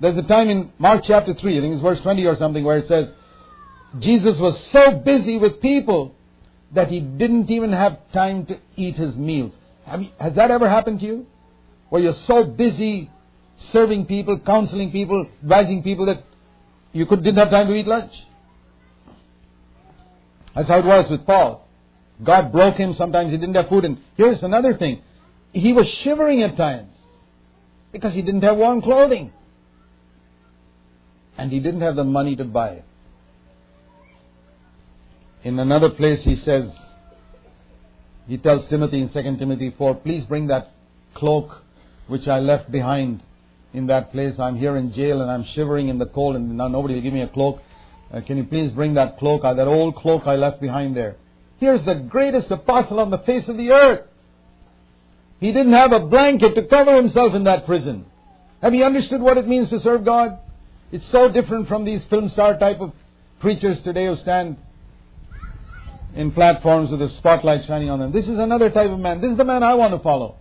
There's 0.00 0.16
a 0.16 0.22
time 0.22 0.50
in 0.50 0.72
Mark 0.78 1.02
chapter 1.04 1.34
3, 1.34 1.58
I 1.58 1.60
think 1.60 1.74
it's 1.74 1.82
verse 1.82 2.00
20 2.00 2.24
or 2.26 2.36
something, 2.36 2.62
where 2.64 2.78
it 2.78 2.88
says, 2.88 3.10
Jesus 3.98 4.38
was 4.38 4.58
so 4.70 4.92
busy 4.92 5.38
with 5.38 5.60
people 5.60 6.14
that 6.72 6.88
he 6.90 7.00
didn't 7.00 7.50
even 7.50 7.72
have 7.72 7.98
time 8.12 8.44
to 8.46 8.58
eat 8.76 8.96
his 8.96 9.16
meals. 9.16 9.54
You, 9.86 10.08
has 10.18 10.34
that 10.34 10.50
ever 10.50 10.68
happened 10.68 11.00
to 11.00 11.06
you? 11.06 11.26
Where 11.90 12.02
you're 12.02 12.14
so 12.26 12.44
busy 12.44 13.10
serving 13.70 14.06
people, 14.06 14.38
counseling 14.40 14.90
people, 14.90 15.26
advising 15.42 15.82
people 15.82 16.06
that 16.06 16.24
you 16.92 17.06
could, 17.06 17.22
didn't 17.22 17.38
have 17.38 17.50
time 17.50 17.66
to 17.68 17.74
eat 17.74 17.86
lunch? 17.86 18.12
That's 20.54 20.68
how 20.68 20.78
it 20.78 20.84
was 20.84 21.10
with 21.10 21.26
Paul. 21.26 21.66
God 22.22 22.52
broke 22.52 22.76
him. 22.76 22.94
Sometimes 22.94 23.32
he 23.32 23.38
didn't 23.38 23.54
have 23.56 23.68
food. 23.68 23.84
And 23.84 23.98
here's 24.16 24.42
another 24.42 24.74
thing. 24.74 25.02
He 25.52 25.72
was 25.72 25.88
shivering 25.88 26.42
at 26.42 26.56
times 26.56 26.92
because 27.92 28.14
he 28.14 28.22
didn't 28.22 28.42
have 28.42 28.56
warm 28.56 28.80
clothing. 28.80 29.32
And 31.36 31.50
he 31.50 31.60
didn't 31.60 31.80
have 31.80 31.96
the 31.96 32.04
money 32.04 32.36
to 32.36 32.44
buy 32.44 32.70
it. 32.70 32.84
In 35.42 35.58
another 35.58 35.90
place 35.90 36.22
he 36.24 36.36
says, 36.36 36.70
he 38.26 38.38
tells 38.38 38.68
Timothy 38.68 39.02
in 39.02 39.08
2 39.10 39.36
Timothy 39.36 39.74
4, 39.76 39.96
please 39.96 40.24
bring 40.24 40.46
that 40.48 40.72
cloak 41.14 41.62
which 42.06 42.26
I 42.28 42.40
left 42.40 42.70
behind 42.70 43.22
in 43.72 43.86
that 43.88 44.12
place. 44.12 44.38
I'm 44.38 44.56
here 44.56 44.76
in 44.76 44.92
jail 44.92 45.20
and 45.20 45.30
I'm 45.30 45.44
shivering 45.44 45.88
in 45.88 45.98
the 45.98 46.06
cold 46.06 46.36
and 46.36 46.56
now 46.56 46.68
nobody 46.68 46.94
will 46.94 47.02
give 47.02 47.12
me 47.12 47.22
a 47.22 47.28
cloak. 47.28 47.60
Uh, 48.12 48.20
can 48.20 48.36
you 48.36 48.44
please 48.44 48.70
bring 48.72 48.94
that 48.94 49.18
cloak, 49.18 49.44
uh, 49.44 49.54
that 49.54 49.66
old 49.66 49.96
cloak 49.96 50.22
I 50.26 50.36
left 50.36 50.60
behind 50.60 50.96
there? 50.96 51.16
Here's 51.58 51.82
the 51.84 51.94
greatest 51.94 52.50
apostle 52.50 53.00
on 53.00 53.10
the 53.10 53.18
face 53.18 53.48
of 53.48 53.56
the 53.56 53.72
earth. 53.72 54.02
He 55.40 55.52
didn't 55.52 55.72
have 55.72 55.92
a 55.92 56.00
blanket 56.00 56.54
to 56.54 56.62
cover 56.66 56.94
himself 56.96 57.34
in 57.34 57.44
that 57.44 57.66
prison. 57.66 58.06
Have 58.62 58.74
you 58.74 58.84
understood 58.84 59.20
what 59.20 59.36
it 59.36 59.46
means 59.46 59.68
to 59.70 59.80
serve 59.80 60.04
God? 60.04 60.38
It's 60.90 61.06
so 61.08 61.28
different 61.28 61.68
from 61.68 61.84
these 61.84 62.02
film 62.04 62.30
star 62.30 62.58
type 62.58 62.80
of 62.80 62.92
preachers 63.40 63.80
today 63.80 64.06
who 64.06 64.16
stand 64.16 64.56
in 66.14 66.32
platforms 66.32 66.90
with 66.90 67.00
the 67.00 67.08
spotlight 67.10 67.66
shining 67.66 67.90
on 67.90 67.98
them. 67.98 68.12
This 68.12 68.28
is 68.28 68.38
another 68.38 68.70
type 68.70 68.90
of 68.90 68.98
man. 68.98 69.20
This 69.20 69.32
is 69.32 69.36
the 69.36 69.44
man 69.44 69.62
I 69.62 69.74
want 69.74 69.94
to 69.94 69.98
follow. 69.98 70.36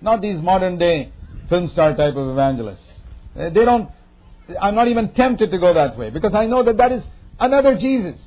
Not 0.00 0.20
these 0.20 0.40
modern 0.40 0.78
day 0.78 1.12
film 1.48 1.68
star 1.68 1.96
type 1.96 2.16
of 2.16 2.28
evangelists. 2.28 2.84
Uh, 3.38 3.50
they 3.50 3.64
don't, 3.64 3.90
I'm 4.60 4.74
not 4.74 4.88
even 4.88 5.12
tempted 5.14 5.50
to 5.50 5.58
go 5.58 5.74
that 5.74 5.96
way 5.96 6.10
because 6.10 6.34
I 6.34 6.46
know 6.46 6.62
that 6.64 6.76
that 6.76 6.92
is 6.92 7.02
another 7.38 7.76
Jesus. 7.76 8.18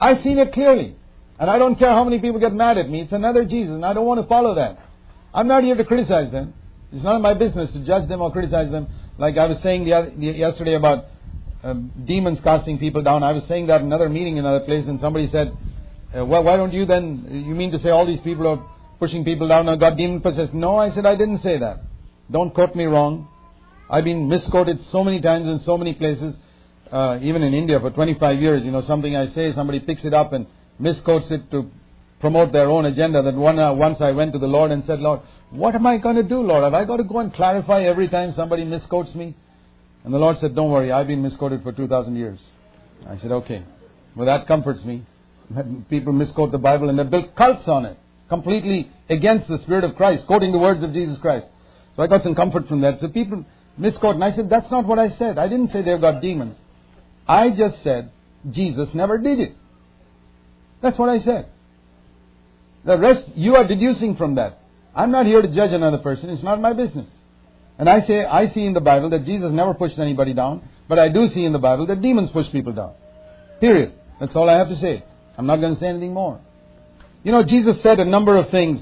I've 0.00 0.22
seen 0.22 0.38
it 0.38 0.52
clearly. 0.52 0.96
And 1.38 1.48
I 1.48 1.58
don't 1.58 1.78
care 1.78 1.90
how 1.90 2.04
many 2.04 2.18
people 2.18 2.40
get 2.40 2.52
mad 2.52 2.78
at 2.78 2.90
me. 2.90 3.02
It's 3.02 3.12
another 3.12 3.44
Jesus, 3.44 3.72
and 3.72 3.86
I 3.86 3.92
don't 3.92 4.06
want 4.06 4.20
to 4.20 4.26
follow 4.26 4.56
that. 4.56 4.78
I'm 5.32 5.46
not 5.46 5.62
here 5.62 5.76
to 5.76 5.84
criticize 5.84 6.32
them. 6.32 6.52
It's 6.92 7.04
none 7.04 7.16
of 7.16 7.22
my 7.22 7.34
business 7.34 7.70
to 7.72 7.84
judge 7.84 8.08
them 8.08 8.20
or 8.20 8.32
criticize 8.32 8.70
them. 8.70 8.88
Like 9.18 9.36
I 9.36 9.46
was 9.46 9.60
saying 9.60 9.84
the 9.84 9.92
other, 9.92 10.10
the, 10.10 10.26
yesterday 10.26 10.74
about 10.74 11.04
um, 11.62 11.92
demons 12.06 12.38
casting 12.42 12.78
people 12.78 13.02
down. 13.02 13.22
I 13.22 13.32
was 13.32 13.44
saying 13.44 13.66
that 13.68 13.80
in 13.80 13.86
another 13.86 14.08
meeting 14.08 14.36
in 14.36 14.44
another 14.44 14.64
place, 14.64 14.86
and 14.86 15.00
somebody 15.00 15.28
said, 15.30 15.56
uh, 16.16 16.24
well, 16.24 16.42
why 16.42 16.56
don't 16.56 16.72
you 16.72 16.86
then, 16.86 17.44
you 17.46 17.54
mean 17.54 17.72
to 17.72 17.78
say 17.78 17.90
all 17.90 18.06
these 18.06 18.20
people 18.20 18.46
are 18.46 18.64
pushing 18.98 19.24
people 19.24 19.48
down 19.48 19.68
and 19.68 19.78
got 19.80 19.96
demon 19.96 20.20
possessed? 20.20 20.54
No, 20.54 20.76
I 20.76 20.90
said, 20.90 21.06
I 21.06 21.16
didn't 21.16 21.42
say 21.42 21.58
that. 21.58 21.80
Don't 22.30 22.54
quote 22.54 22.74
me 22.74 22.84
wrong. 22.84 23.28
I've 23.90 24.04
been 24.04 24.28
misquoted 24.28 24.78
so 24.92 25.02
many 25.02 25.20
times 25.20 25.46
in 25.48 25.60
so 25.60 25.78
many 25.78 25.94
places 25.94 26.34
uh, 26.92 27.18
even 27.20 27.42
in 27.42 27.54
India 27.54 27.78
for 27.80 27.90
25 27.90 28.40
years, 28.40 28.64
you 28.64 28.70
know, 28.70 28.82
something 28.82 29.14
I 29.14 29.28
say, 29.28 29.52
somebody 29.54 29.80
picks 29.80 30.04
it 30.04 30.14
up 30.14 30.32
and 30.32 30.46
misquotes 30.78 31.30
it 31.30 31.50
to 31.50 31.70
promote 32.20 32.52
their 32.52 32.68
own 32.68 32.86
agenda. 32.86 33.22
That 33.22 33.34
one, 33.34 33.58
uh, 33.58 33.72
once 33.74 34.00
I 34.00 34.12
went 34.12 34.32
to 34.32 34.38
the 34.38 34.46
Lord 34.46 34.70
and 34.70 34.84
said, 34.86 35.00
Lord, 35.00 35.20
what 35.50 35.74
am 35.74 35.86
I 35.86 35.98
going 35.98 36.16
to 36.16 36.22
do, 36.22 36.40
Lord? 36.40 36.64
Have 36.64 36.74
I 36.74 36.84
got 36.84 36.96
to 36.96 37.04
go 37.04 37.18
and 37.18 37.32
clarify 37.32 37.82
every 37.82 38.08
time 38.08 38.32
somebody 38.34 38.64
misquotes 38.64 39.14
me? 39.14 39.36
And 40.08 40.14
the 40.14 40.18
Lord 40.20 40.38
said, 40.38 40.54
Don't 40.54 40.70
worry, 40.70 40.90
I've 40.90 41.06
been 41.06 41.20
misquoted 41.20 41.62
for 41.62 41.70
2,000 41.70 42.16
years. 42.16 42.38
I 43.06 43.18
said, 43.18 43.30
Okay. 43.30 43.62
Well, 44.16 44.24
that 44.24 44.46
comforts 44.46 44.82
me. 44.82 45.04
People 45.90 46.14
misquote 46.14 46.50
the 46.50 46.56
Bible 46.56 46.88
and 46.88 46.98
they 46.98 47.02
built 47.02 47.36
cults 47.36 47.68
on 47.68 47.84
it, 47.84 47.98
completely 48.30 48.90
against 49.10 49.48
the 49.48 49.58
Spirit 49.58 49.84
of 49.84 49.96
Christ, 49.96 50.26
quoting 50.26 50.50
the 50.50 50.58
words 50.58 50.82
of 50.82 50.94
Jesus 50.94 51.18
Christ. 51.18 51.46
So 51.94 52.02
I 52.02 52.06
got 52.06 52.22
some 52.22 52.34
comfort 52.34 52.68
from 52.68 52.80
that. 52.80 53.02
So 53.02 53.08
people 53.08 53.44
misquote, 53.76 54.14
and 54.14 54.24
I 54.24 54.34
said, 54.34 54.48
That's 54.48 54.70
not 54.70 54.86
what 54.86 54.98
I 54.98 55.10
said. 55.10 55.36
I 55.36 55.46
didn't 55.46 55.72
say 55.72 55.82
they've 55.82 56.00
got 56.00 56.22
demons. 56.22 56.56
I 57.28 57.50
just 57.50 57.82
said 57.82 58.10
Jesus 58.50 58.88
never 58.94 59.18
did 59.18 59.40
it. 59.40 59.56
That's 60.80 60.98
what 60.98 61.10
I 61.10 61.20
said. 61.20 61.50
The 62.86 62.96
rest 62.96 63.24
you 63.34 63.56
are 63.56 63.68
deducing 63.68 64.16
from 64.16 64.36
that. 64.36 64.58
I'm 64.94 65.10
not 65.10 65.26
here 65.26 65.42
to 65.42 65.48
judge 65.48 65.72
another 65.72 65.98
person. 65.98 66.30
It's 66.30 66.42
not 66.42 66.62
my 66.62 66.72
business. 66.72 67.08
And 67.78 67.88
I 67.88 68.04
say, 68.06 68.24
I 68.24 68.52
see 68.52 68.64
in 68.64 68.72
the 68.72 68.80
Bible 68.80 69.10
that 69.10 69.24
Jesus 69.24 69.52
never 69.52 69.72
pushed 69.72 69.98
anybody 69.98 70.34
down, 70.34 70.68
but 70.88 70.98
I 70.98 71.08
do 71.08 71.28
see 71.28 71.44
in 71.44 71.52
the 71.52 71.58
Bible 71.58 71.86
that 71.86 72.02
demons 72.02 72.30
push 72.30 72.50
people 72.50 72.72
down. 72.72 72.94
Period. 73.60 73.92
That's 74.18 74.34
all 74.34 74.50
I 74.50 74.54
have 74.54 74.68
to 74.68 74.76
say. 74.76 75.04
I'm 75.36 75.46
not 75.46 75.56
going 75.56 75.74
to 75.74 75.80
say 75.80 75.86
anything 75.86 76.12
more. 76.12 76.40
You 77.22 77.30
know, 77.30 77.44
Jesus 77.44 77.80
said 77.82 78.00
a 78.00 78.04
number 78.04 78.36
of 78.36 78.50
things, 78.50 78.80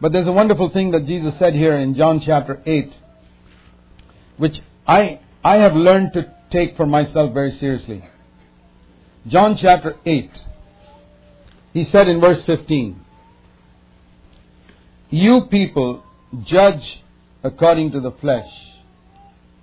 but 0.00 0.12
there's 0.12 0.26
a 0.26 0.32
wonderful 0.32 0.70
thing 0.70 0.92
that 0.92 1.04
Jesus 1.04 1.38
said 1.38 1.54
here 1.54 1.76
in 1.76 1.94
John 1.94 2.20
chapter 2.20 2.62
8, 2.64 2.96
which 4.38 4.62
I, 4.86 5.20
I 5.44 5.56
have 5.56 5.74
learned 5.74 6.14
to 6.14 6.34
take 6.50 6.76
for 6.76 6.86
myself 6.86 7.34
very 7.34 7.52
seriously. 7.52 8.02
John 9.26 9.56
chapter 9.56 9.96
8. 10.06 10.40
He 11.74 11.84
said 11.84 12.08
in 12.08 12.20
verse 12.20 12.42
15, 12.44 13.04
You 15.10 15.46
people 15.50 16.02
judge 16.44 17.02
according 17.42 17.92
to 17.92 18.00
the 18.00 18.12
flesh. 18.12 18.50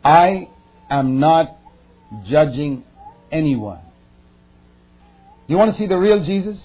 I 0.03 0.49
am 0.89 1.19
not 1.19 1.57
judging 2.25 2.83
anyone. 3.31 3.81
You 5.47 5.57
want 5.57 5.71
to 5.71 5.77
see 5.77 5.87
the 5.87 5.97
real 5.97 6.23
Jesus? 6.23 6.57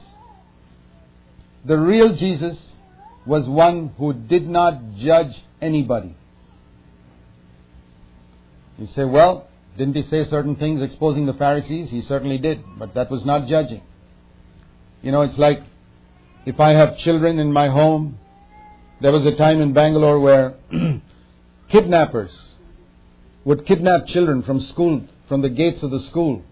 The 1.65 1.79
real 1.79 2.15
Jesus 2.15 2.59
was 3.25 3.49
one 3.49 3.93
who 3.99 4.13
did 4.13 4.49
not 4.49 4.97
judge 4.97 5.35
anybody. 5.61 6.17
You 8.79 8.89
say, 8.89 9.05
well, 9.05 9.49
didn't 9.77 9.95
he 9.95 10.03
say 10.03 10.25
certain 10.25 10.57
things 10.57 10.83
exposing 10.83 11.27
the 11.27 11.35
Pharisees? 11.35 11.91
He 11.91 12.03
certainly 12.03 12.39
did, 12.39 12.65
but 12.79 12.95
that 12.95 13.11
was 13.11 13.25
not 13.25 13.47
judging. 13.47 13.83
You 15.03 15.13
know, 15.13 15.23
it's 15.23 15.39
like 15.39 15.63
if 16.45 16.59
I 16.59 16.73
have 16.73 16.99
children 16.99 17.39
in 17.39 17.53
my 17.53 17.69
home, 17.69 18.19
there 19.03 19.11
was 19.11 19.27
a 19.27 19.35
time 19.35 19.61
in 19.61 19.73
Bangalore 19.73 20.21
where 20.21 20.55
kidnappers 21.69 22.31
would 23.45 23.67
kidnap 23.67 24.07
children 24.07 24.45
from 24.45 24.61
school, 24.61 25.03
from 25.29 25.43
the 25.43 25.49
gates 25.49 25.83
of 25.83 25.91
the 25.91 25.99
school. 26.01 26.45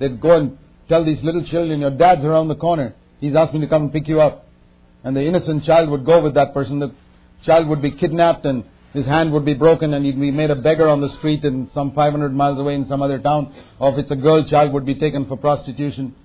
They'd 0.00 0.20
go 0.20 0.36
and 0.36 0.58
tell 0.88 1.04
these 1.04 1.22
little 1.22 1.44
children, 1.44 1.80
your 1.80 1.92
dad's 1.92 2.24
around 2.24 2.48
the 2.48 2.56
corner. 2.56 2.94
He's 3.20 3.36
asked 3.36 3.54
me 3.54 3.60
to 3.60 3.68
come 3.68 3.82
and 3.82 3.92
pick 3.92 4.08
you 4.08 4.20
up. 4.20 4.46
And 5.04 5.16
the 5.16 5.24
innocent 5.24 5.64
child 5.64 5.88
would 5.90 6.04
go 6.04 6.20
with 6.20 6.34
that 6.34 6.52
person. 6.52 6.80
The 6.80 6.92
child 7.44 7.68
would 7.68 7.80
be 7.80 7.92
kidnapped 7.92 8.44
and 8.44 8.64
his 8.92 9.06
hand 9.06 9.32
would 9.32 9.44
be 9.44 9.54
broken 9.54 9.94
and 9.94 10.04
he'd 10.04 10.20
be 10.20 10.32
made 10.32 10.50
a 10.50 10.56
beggar 10.56 10.88
on 10.88 11.00
the 11.00 11.10
street 11.10 11.44
in 11.44 11.70
some 11.74 11.92
500 11.92 12.34
miles 12.34 12.58
away 12.58 12.74
in 12.74 12.88
some 12.88 13.02
other 13.02 13.20
town. 13.20 13.54
Or 13.78 13.92
if 13.92 13.98
it's 13.98 14.10
a 14.10 14.16
girl 14.16 14.44
child 14.44 14.72
would 14.72 14.84
be 14.84 14.96
taken 14.96 15.26
for 15.26 15.36
prostitution. 15.36 16.16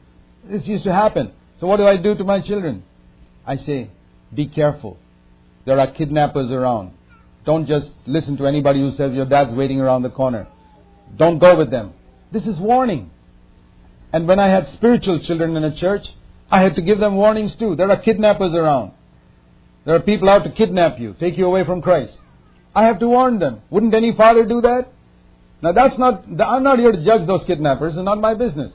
This 0.45 0.65
used 0.65 0.85
to 0.85 0.93
happen. 0.93 1.31
So 1.59 1.67
what 1.67 1.77
do 1.77 1.85
I 1.85 1.97
do 1.97 2.15
to 2.15 2.23
my 2.23 2.39
children? 2.41 2.83
I 3.45 3.57
say, 3.57 3.91
be 4.33 4.47
careful. 4.47 4.97
There 5.65 5.79
are 5.79 5.87
kidnappers 5.87 6.51
around. 6.51 6.91
Don't 7.45 7.67
just 7.67 7.91
listen 8.05 8.37
to 8.37 8.47
anybody 8.47 8.79
who 8.79 8.91
says 8.91 9.13
your 9.13 9.25
dad's 9.25 9.53
waiting 9.53 9.79
around 9.79 10.03
the 10.03 10.09
corner. 10.09 10.47
Don't 11.17 11.39
go 11.39 11.57
with 11.57 11.71
them. 11.71 11.93
This 12.31 12.47
is 12.47 12.59
warning. 12.59 13.11
And 14.11 14.27
when 14.27 14.39
I 14.39 14.47
had 14.47 14.69
spiritual 14.69 15.19
children 15.19 15.55
in 15.57 15.63
a 15.63 15.75
church, 15.75 16.07
I 16.51 16.61
had 16.61 16.75
to 16.75 16.81
give 16.81 16.99
them 16.99 17.15
warnings 17.15 17.55
too. 17.55 17.75
There 17.75 17.89
are 17.89 17.97
kidnappers 17.97 18.53
around. 18.53 18.91
There 19.85 19.95
are 19.95 19.99
people 19.99 20.29
out 20.29 20.43
to 20.43 20.51
kidnap 20.51 20.99
you, 20.99 21.15
take 21.19 21.37
you 21.37 21.45
away 21.45 21.65
from 21.65 21.81
Christ. 21.81 22.17
I 22.75 22.85
have 22.85 22.99
to 22.99 23.07
warn 23.07 23.39
them. 23.39 23.61
Wouldn't 23.69 23.93
any 23.93 24.15
father 24.15 24.45
do 24.45 24.61
that? 24.61 24.87
Now 25.61 25.71
that's 25.71 25.97
not, 25.97 26.25
I'm 26.41 26.63
not 26.63 26.79
here 26.79 26.91
to 26.91 27.03
judge 27.03 27.27
those 27.27 27.43
kidnappers, 27.45 27.95
it's 27.95 28.03
not 28.03 28.19
my 28.19 28.33
business. 28.33 28.71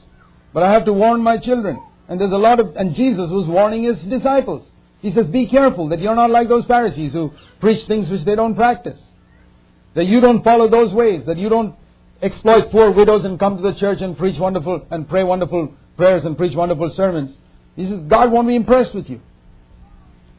But 0.53 0.63
I 0.63 0.71
have 0.71 0.85
to 0.85 0.93
warn 0.93 1.21
my 1.21 1.37
children. 1.37 1.81
And 2.07 2.19
there's 2.19 2.31
a 2.31 2.37
lot 2.37 2.59
of, 2.59 2.75
and 2.75 2.95
Jesus 2.95 3.29
was 3.29 3.47
warning 3.47 3.83
his 3.83 3.99
disciples. 3.99 4.65
He 5.01 5.11
says, 5.11 5.27
be 5.27 5.47
careful 5.47 5.89
that 5.89 5.99
you're 5.99 6.15
not 6.15 6.29
like 6.29 6.49
those 6.49 6.65
Pharisees 6.65 7.13
who 7.13 7.33
preach 7.59 7.85
things 7.85 8.09
which 8.09 8.23
they 8.25 8.35
don't 8.35 8.55
practice. 8.55 8.99
That 9.93 10.05
you 10.05 10.19
don't 10.19 10.43
follow 10.43 10.69
those 10.69 10.93
ways, 10.93 11.25
that 11.25 11.37
you 11.37 11.49
don't 11.49 11.75
exploit 12.21 12.69
poor 12.71 12.91
widows 12.91 13.23
and 13.25 13.39
come 13.39 13.57
to 13.57 13.63
the 13.63 13.73
church 13.73 14.01
and 14.01 14.17
preach 14.17 14.37
wonderful, 14.37 14.85
and 14.91 15.07
pray 15.07 15.23
wonderful 15.23 15.73
prayers 15.95 16.25
and 16.25 16.37
preach 16.37 16.55
wonderful 16.55 16.89
sermons. 16.91 17.35
He 17.75 17.85
says, 17.85 18.01
God 18.07 18.31
won't 18.31 18.47
be 18.47 18.55
impressed 18.55 18.93
with 18.93 19.09
you. 19.09 19.21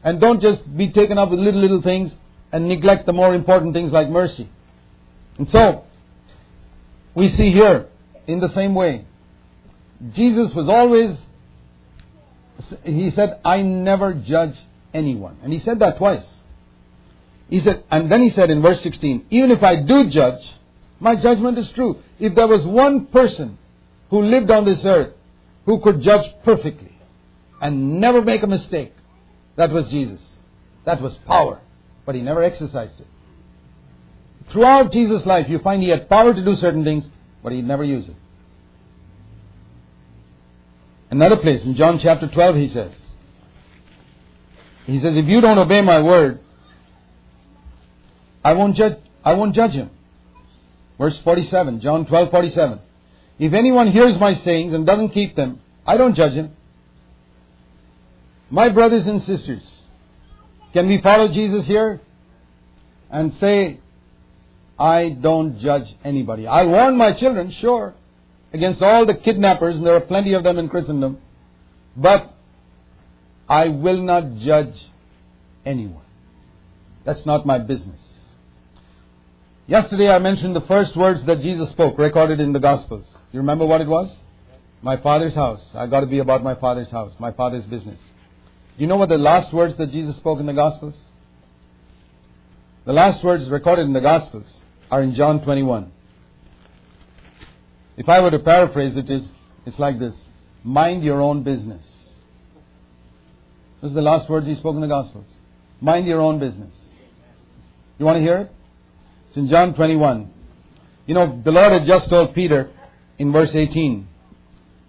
And 0.03 0.19
don't 0.19 0.41
just 0.41 0.75
be 0.77 0.91
taken 0.91 1.17
up 1.17 1.29
with 1.29 1.39
little, 1.39 1.59
little 1.59 1.81
things 1.81 2.11
and 2.51 2.67
neglect 2.67 3.05
the 3.05 3.13
more 3.13 3.33
important 3.33 3.73
things 3.73 3.91
like 3.91 4.09
mercy. 4.09 4.49
And 5.37 5.49
so, 5.49 5.85
we 7.15 7.29
see 7.29 7.51
here, 7.51 7.87
in 8.27 8.39
the 8.39 8.49
same 8.53 8.75
way, 8.75 9.05
Jesus 10.13 10.53
was 10.53 10.69
always, 10.69 11.17
he 12.83 13.11
said, 13.11 13.39
I 13.43 13.61
never 13.61 14.13
judge 14.13 14.55
anyone. 14.93 15.37
And 15.43 15.51
he 15.53 15.59
said 15.59 15.79
that 15.79 15.97
twice. 15.97 16.23
He 17.49 17.59
said, 17.59 17.83
and 17.91 18.11
then 18.11 18.21
he 18.21 18.29
said 18.29 18.49
in 18.49 18.61
verse 18.61 18.81
16, 18.81 19.25
even 19.29 19.51
if 19.51 19.61
I 19.63 19.75
do 19.77 20.09
judge, 20.09 20.41
my 20.99 21.15
judgment 21.15 21.57
is 21.57 21.69
true. 21.71 22.01
If 22.19 22.35
there 22.35 22.47
was 22.47 22.63
one 22.65 23.07
person 23.07 23.57
who 24.09 24.23
lived 24.23 24.51
on 24.51 24.65
this 24.65 24.83
earth 24.85 25.13
who 25.65 25.79
could 25.81 26.01
judge 26.01 26.29
perfectly 26.43 26.97
and 27.61 27.99
never 27.99 28.21
make 28.21 28.43
a 28.43 28.47
mistake, 28.47 28.93
that 29.55 29.71
was 29.71 29.87
Jesus. 29.89 30.21
That 30.85 31.01
was 31.01 31.15
power 31.27 31.59
but 32.05 32.15
he 32.15 32.21
never 32.21 32.43
exercised 32.43 32.99
it. 32.99 33.07
Throughout 34.51 34.91
Jesus' 34.91 35.25
life, 35.25 35.47
you 35.47 35.59
find 35.59 35.81
he 35.81 35.89
had 35.89 36.09
power 36.09 36.33
to 36.33 36.43
do 36.43 36.55
certain 36.55 36.83
things, 36.83 37.05
but 37.43 37.51
he 37.51 37.61
never 37.61 37.83
used 37.83 38.09
it. 38.09 38.15
Another 41.11 41.35
place, 41.35 41.65
in 41.65 41.75
John 41.75 41.99
chapter 41.99 42.27
12, 42.27 42.55
he 42.55 42.69
says, 42.69 42.93
he 44.85 45.01
says, 45.01 45.15
if 45.15 45.25
you 45.25 45.41
don't 45.41 45.57
obey 45.57 45.81
my 45.81 46.01
word, 46.01 46.39
I 48.43 48.53
won't 48.53 48.77
judge, 48.77 48.97
I 49.23 49.33
won't 49.33 49.53
judge 49.53 49.73
him. 49.73 49.89
Verse 50.97 51.17
47, 51.19 51.81
John 51.81 52.05
12, 52.05 52.31
47. 52.31 52.79
If 53.39 53.53
anyone 53.53 53.91
hears 53.91 54.17
my 54.19 54.35
sayings 54.35 54.73
and 54.73 54.85
doesn't 54.85 55.09
keep 55.09 55.35
them, 55.35 55.59
I 55.85 55.97
don't 55.97 56.15
judge 56.15 56.33
him. 56.33 56.55
My 58.49 58.69
brothers 58.69 59.05
and 59.05 59.21
sisters, 59.23 59.63
can 60.73 60.87
we 60.87 61.01
follow 61.01 61.27
Jesus 61.27 61.65
here 61.65 61.99
and 63.09 63.33
say, 63.39 63.79
I 64.79 65.09
don't 65.09 65.59
judge 65.59 65.93
anybody? 66.03 66.47
I 66.47 66.63
warn 66.63 66.95
my 66.95 67.13
children, 67.13 67.51
sure, 67.51 67.95
against 68.53 68.81
all 68.81 69.05
the 69.05 69.15
kidnappers, 69.15 69.75
and 69.75 69.85
there 69.85 69.95
are 69.95 70.01
plenty 70.01 70.33
of 70.33 70.43
them 70.43 70.57
in 70.59 70.69
Christendom, 70.69 71.19
but 71.95 72.33
I 73.47 73.69
will 73.69 74.01
not 74.01 74.37
judge 74.37 74.75
anyone. 75.65 76.03
That's 77.03 77.25
not 77.25 77.45
my 77.45 77.57
business. 77.57 77.99
Yesterday 79.67 80.09
I 80.09 80.19
mentioned 80.19 80.55
the 80.55 80.61
first 80.61 80.95
words 80.95 81.23
that 81.25 81.41
Jesus 81.41 81.69
spoke, 81.71 81.97
recorded 81.97 82.39
in 82.39 82.51
the 82.51 82.59
Gospels. 82.59 83.05
You 83.31 83.39
remember 83.39 83.65
what 83.65 83.81
it 83.81 83.87
was? 83.87 84.13
My 84.81 84.97
Father's 84.97 85.33
house. 85.33 85.61
I 85.73 85.87
got 85.87 86.01
to 86.01 86.07
be 86.07 86.19
about 86.19 86.43
my 86.43 86.55
Father's 86.55 86.89
house, 86.89 87.13
my 87.19 87.31
Father's 87.31 87.63
business. 87.65 87.99
You 88.77 88.87
know 88.87 88.97
what 88.97 89.09
the 89.09 89.17
last 89.17 89.53
words 89.53 89.77
that 89.77 89.91
Jesus 89.91 90.15
spoke 90.17 90.39
in 90.39 90.45
the 90.45 90.53
Gospels? 90.53 90.95
The 92.85 92.93
last 92.93 93.23
words 93.23 93.47
recorded 93.49 93.83
in 93.83 93.93
the 93.93 94.01
Gospels 94.01 94.47
are 94.89 95.03
in 95.03 95.13
John 95.13 95.43
21. 95.43 95.91
If 97.97 98.09
I 98.09 98.19
were 98.21 98.31
to 98.31 98.39
paraphrase 98.39 98.95
it, 98.95 99.09
it's, 99.09 99.27
it's 99.65 99.79
like 99.79 99.99
this 99.99 100.15
Mind 100.63 101.03
your 101.03 101.21
own 101.21 101.43
business. 101.43 101.83
Those 103.81 103.91
are 103.91 103.95
the 103.95 104.01
last 104.01 104.29
words 104.29 104.45
he 104.45 104.55
spoke 104.55 104.75
in 104.75 104.81
the 104.81 104.87
Gospels. 104.87 105.25
Mind 105.79 106.05
your 106.05 106.21
own 106.21 106.39
business. 106.39 106.73
You 107.97 108.05
want 108.05 108.17
to 108.17 108.21
hear 108.21 108.37
it? 108.37 108.51
It's 109.29 109.37
in 109.37 109.49
John 109.49 109.73
21. 109.73 110.31
You 111.07 111.15
know, 111.15 111.41
the 111.43 111.51
Lord 111.51 111.71
had 111.71 111.85
just 111.85 112.09
told 112.09 112.35
Peter 112.35 112.69
in 113.17 113.31
verse 113.31 113.49
18, 113.53 114.07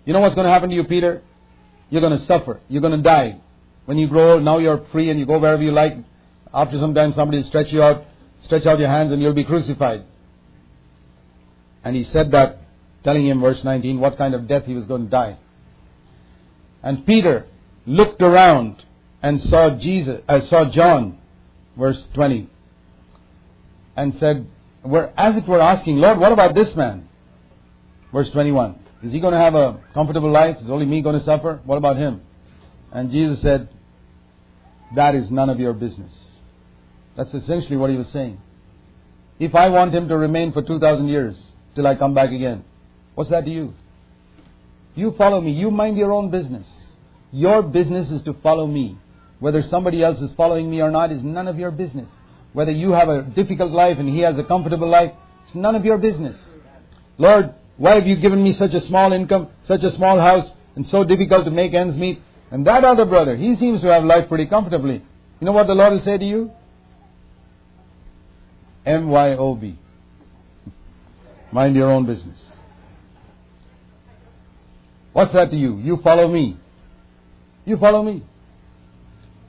You 0.05 0.13
know 0.13 0.21
what's 0.21 0.35
going 0.35 0.47
to 0.47 0.53
happen 0.53 0.69
to 0.69 0.75
you, 0.75 0.85
Peter? 0.85 1.23
You're 1.89 2.03
going 2.03 2.19
to 2.19 2.25
suffer. 2.27 2.61
You're 2.69 2.83
going 2.83 2.97
to 2.97 3.03
die. 3.03 3.41
When 3.87 3.99
you 3.99 4.09
grow 4.09 4.33
old, 4.33 4.43
now 4.43 4.59
you're 4.59 4.85
free 4.93 5.11
and 5.11 5.19
you 5.19 5.27
go 5.27 5.39
wherever 5.39 5.63
you 5.63 5.73
like. 5.73 5.95
After 6.53 6.79
some 6.79 6.95
time, 6.95 7.15
somebody 7.15 7.39
will 7.39 7.49
stretch 7.49 7.73
you 7.73 7.83
out, 7.83 8.05
stretch 8.45 8.67
out 8.67 8.79
your 8.79 8.89
hands, 8.89 9.13
and 9.13 9.23
you'll 9.23 9.33
be 9.33 9.45
crucified. 9.45 10.05
And 11.85 11.97
he 11.97 12.05
said 12.05 12.31
that, 12.33 12.62
telling 13.05 13.27
him, 13.27 13.41
verse 13.41 13.63
19, 13.65 13.99
what 13.99 14.17
kind 14.17 14.35
of 14.35 14.47
death 14.49 14.65
he 14.65 14.75
was 14.75 14.85
going 14.85 15.05
to 15.05 15.11
die. 15.11 15.39
And 16.83 17.07
Peter 17.07 17.47
looked 17.87 18.23
around 18.23 18.83
and 19.23 19.41
saw 19.43 19.71
Jesus, 19.71 20.21
uh, 20.29 20.41
saw 20.43 20.65
John, 20.65 21.19
verse 21.77 22.03
20, 22.15 22.49
and 23.97 24.15
said, 24.19 24.47
we're, 24.85 25.13
as 25.17 25.37
it 25.37 25.47
were 25.47 25.61
asking, 25.61 25.99
Lord, 25.99 26.19
what 26.19 26.33
about 26.33 26.55
this 26.55 26.75
man? 26.75 27.09
Verse 28.13 28.31
21. 28.31 28.79
Is 29.03 29.13
he 29.13 29.21
going 29.21 29.33
to 29.33 29.39
have 29.39 29.55
a 29.55 29.81
comfortable 29.95 30.31
life? 30.31 30.57
Is 30.63 30.71
only 30.71 30.87
me 30.87 31.03
going 31.03 31.19
to 31.19 31.25
suffer? 31.25 31.61
What 31.65 31.77
about 31.77 31.97
him? 31.97 32.21
And 32.93 33.11
Jesus 33.11 33.41
said, 33.43 33.69
That 34.95 35.15
is 35.15 35.31
none 35.31 35.51
of 35.51 35.59
your 35.59 35.73
business. 35.73 36.13
That's 37.17 37.33
essentially 37.35 37.77
what 37.77 37.91
he 37.91 37.97
was 37.97 38.09
saying. 38.09 38.41
If 39.39 39.55
I 39.55 39.69
want 39.69 39.95
him 39.95 40.09
to 40.09 40.17
remain 40.17 40.53
for 40.53 40.63
2,000 40.63 41.09
years 41.09 41.37
till 41.75 41.87
I 41.87 41.95
come 41.95 42.15
back 42.15 42.31
again, 42.31 42.65
what's 43.15 43.31
that 43.31 43.45
to 43.45 43.51
you? 43.51 43.75
You 44.95 45.15
follow 45.17 45.41
me. 45.41 45.53
You 45.53 45.71
mind 45.71 45.97
your 45.97 46.13
own 46.13 46.31
business. 46.31 46.67
Your 47.33 47.63
business 47.63 48.11
is 48.11 48.23
to 48.23 48.35
follow 48.43 48.67
me. 48.67 48.99
Whether 49.41 49.63
somebody 49.63 50.03
else 50.03 50.21
is 50.21 50.31
following 50.37 50.71
me 50.71 50.81
or 50.81 50.91
not 50.91 51.11
is 51.11 51.23
none 51.23 51.49
of 51.49 51.59
your 51.59 51.71
business. 51.71 52.09
whether 52.53 52.71
you 52.71 52.93
have 52.93 53.09
a 53.09 53.23
difficult 53.23 53.73
life 53.73 53.99
and 53.99 54.09
he 54.09 54.21
has 54.21 54.39
a 54.39 54.45
comfortable 54.45 54.89
life. 54.89 55.13
It's 55.47 55.55
none 55.55 55.75
of 55.75 55.85
your 55.85 55.99
business. 55.99 56.37
Lord, 57.19 57.55
why 57.77 57.95
have 57.95 58.07
you 58.07 58.17
given 58.17 58.43
me 58.43 58.53
such 58.53 58.75
a 58.75 58.81
small 58.81 59.13
income, 59.13 59.49
such 59.65 59.83
a 59.83 59.91
small 59.93 60.19
house, 60.21 60.51
and 60.77 60.87
so 60.87 61.05
difficult 61.05 61.45
to 61.47 61.51
make 61.51 61.75
ends 61.75 61.97
meet? 61.97 62.21
And 62.51 62.67
that 62.67 62.85
other 62.85 63.07
brother, 63.07 63.37
he 63.37 63.57
seems 63.57 63.81
to 63.81 63.89
have 63.89 64.05
life 64.05 64.29
pretty 64.29 64.47
comfortably. 64.47 65.03
You 65.41 65.47
know 65.47 65.53
what 65.53 65.67
the 65.67 65.75
Lord 65.75 65.95
will 65.95 66.03
say 66.03 66.19
to 66.19 66.25
you? 66.25 66.53
M-Y-O-B. 68.85 69.79
Mind 71.51 71.77
your 71.77 71.91
own 71.91 72.07
business. 72.07 72.39
What's 75.13 75.33
that 75.33 75.51
to 75.51 75.57
you? 75.57 75.79
You 75.79 75.99
follow 76.03 76.29
me. 76.29 76.57
You 77.65 77.77
follow 77.77 78.03
me. 78.03 78.25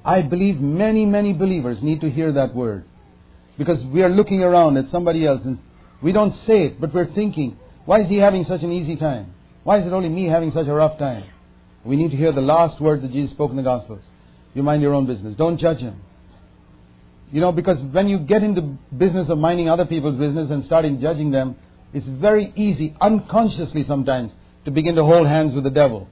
I 0.05 0.21
believe 0.21 0.59
many, 0.59 1.05
many 1.05 1.33
believers 1.33 1.81
need 1.81 2.01
to 2.01 2.09
hear 2.09 2.33
that 2.33 2.53
word. 2.53 2.85
Because 3.57 3.83
we 3.85 4.01
are 4.01 4.09
looking 4.09 4.41
around 4.41 4.77
at 4.77 4.89
somebody 4.91 5.25
else 5.25 5.41
and 5.45 5.59
we 6.01 6.11
don't 6.11 6.33
say 6.45 6.65
it, 6.65 6.81
but 6.81 6.93
we're 6.93 7.11
thinking, 7.13 7.57
why 7.85 8.01
is 8.01 8.09
he 8.09 8.17
having 8.17 8.43
such 8.43 8.61
an 8.61 8.71
easy 8.71 8.97
time? 8.97 9.33
Why 9.63 9.79
is 9.79 9.87
it 9.87 9.93
only 9.93 10.09
me 10.09 10.25
having 10.25 10.51
such 10.51 10.67
a 10.67 10.73
rough 10.73 10.97
time? 10.99 11.23
We 11.85 11.95
need 11.95 12.11
to 12.11 12.17
hear 12.17 12.31
the 12.31 12.41
last 12.41 12.81
word 12.81 13.01
that 13.03 13.11
Jesus 13.11 13.31
spoke 13.31 13.51
in 13.51 13.57
the 13.57 13.63
Gospels. 13.63 14.01
You 14.53 14.63
mind 14.63 14.81
your 14.81 14.93
own 14.93 15.05
business. 15.05 15.35
Don't 15.35 15.57
judge 15.57 15.79
him. 15.79 16.01
You 17.31 17.41
know, 17.41 17.51
because 17.51 17.79
when 17.91 18.07
you 18.09 18.19
get 18.19 18.43
into 18.43 18.61
business 18.95 19.29
of 19.29 19.37
minding 19.37 19.69
other 19.69 19.85
people's 19.85 20.17
business 20.17 20.49
and 20.51 20.63
starting 20.65 20.99
judging 20.99 21.31
them, 21.31 21.55
it's 21.93 22.07
very 22.07 22.51
easy, 22.55 22.95
unconsciously 22.99 23.83
sometimes, 23.83 24.31
to 24.65 24.71
begin 24.71 24.95
to 24.95 25.03
hold 25.03 25.27
hands 25.27 25.53
with 25.53 25.63
the 25.63 25.69
devil. 25.69 26.07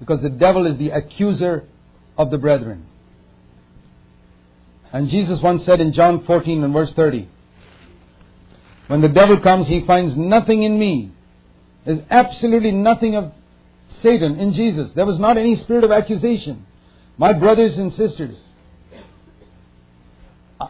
Because 0.00 0.20
the 0.20 0.30
devil 0.30 0.66
is 0.66 0.76
the 0.78 0.90
accuser 0.90 1.64
of 2.16 2.30
the 2.30 2.38
brethren. 2.38 2.86
And 4.92 5.08
Jesus 5.08 5.40
once 5.40 5.64
said 5.64 5.80
in 5.80 5.92
John 5.92 6.24
14 6.24 6.64
and 6.64 6.72
verse 6.72 6.92
30, 6.92 7.28
when 8.86 9.00
the 9.00 9.08
devil 9.08 9.40
comes, 9.40 9.66
he 9.66 9.80
finds 9.80 10.16
nothing 10.16 10.62
in 10.62 10.78
me. 10.78 11.10
There's 11.84 12.02
absolutely 12.10 12.72
nothing 12.72 13.16
of 13.16 13.32
Satan 14.02 14.38
in 14.38 14.52
Jesus. 14.52 14.92
There 14.94 15.06
was 15.06 15.18
not 15.18 15.36
any 15.36 15.56
spirit 15.56 15.84
of 15.84 15.90
accusation. 15.90 16.66
My 17.18 17.32
brothers 17.32 17.76
and 17.78 17.92
sisters, 17.94 18.38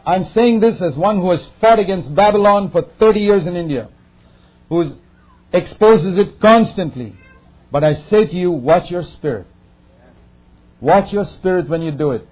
I'm 0.05 0.25
saying 0.27 0.61
this 0.61 0.81
as 0.81 0.97
one 0.97 1.19
who 1.19 1.31
has 1.31 1.47
fought 1.61 1.79
against 1.79 2.15
Babylon 2.15 2.71
for 2.71 2.83
30 2.83 3.21
years 3.21 3.47
in 3.47 3.57
India, 3.57 3.89
who 4.69 4.97
exposes 5.53 6.17
it 6.19 6.41
constantly. 6.41 7.17
But 7.71 7.85
I 7.85 7.95
say 7.95 8.27
to 8.27 8.35
you, 8.35 8.51
watch 8.51 8.91
your 8.91 9.03
spirit. 9.03 9.47
Watch 10.81 11.13
your 11.13 11.25
spirit 11.25 11.69
when 11.69 11.83
you 11.83 11.91
do 11.91 12.13
it. 12.13 12.27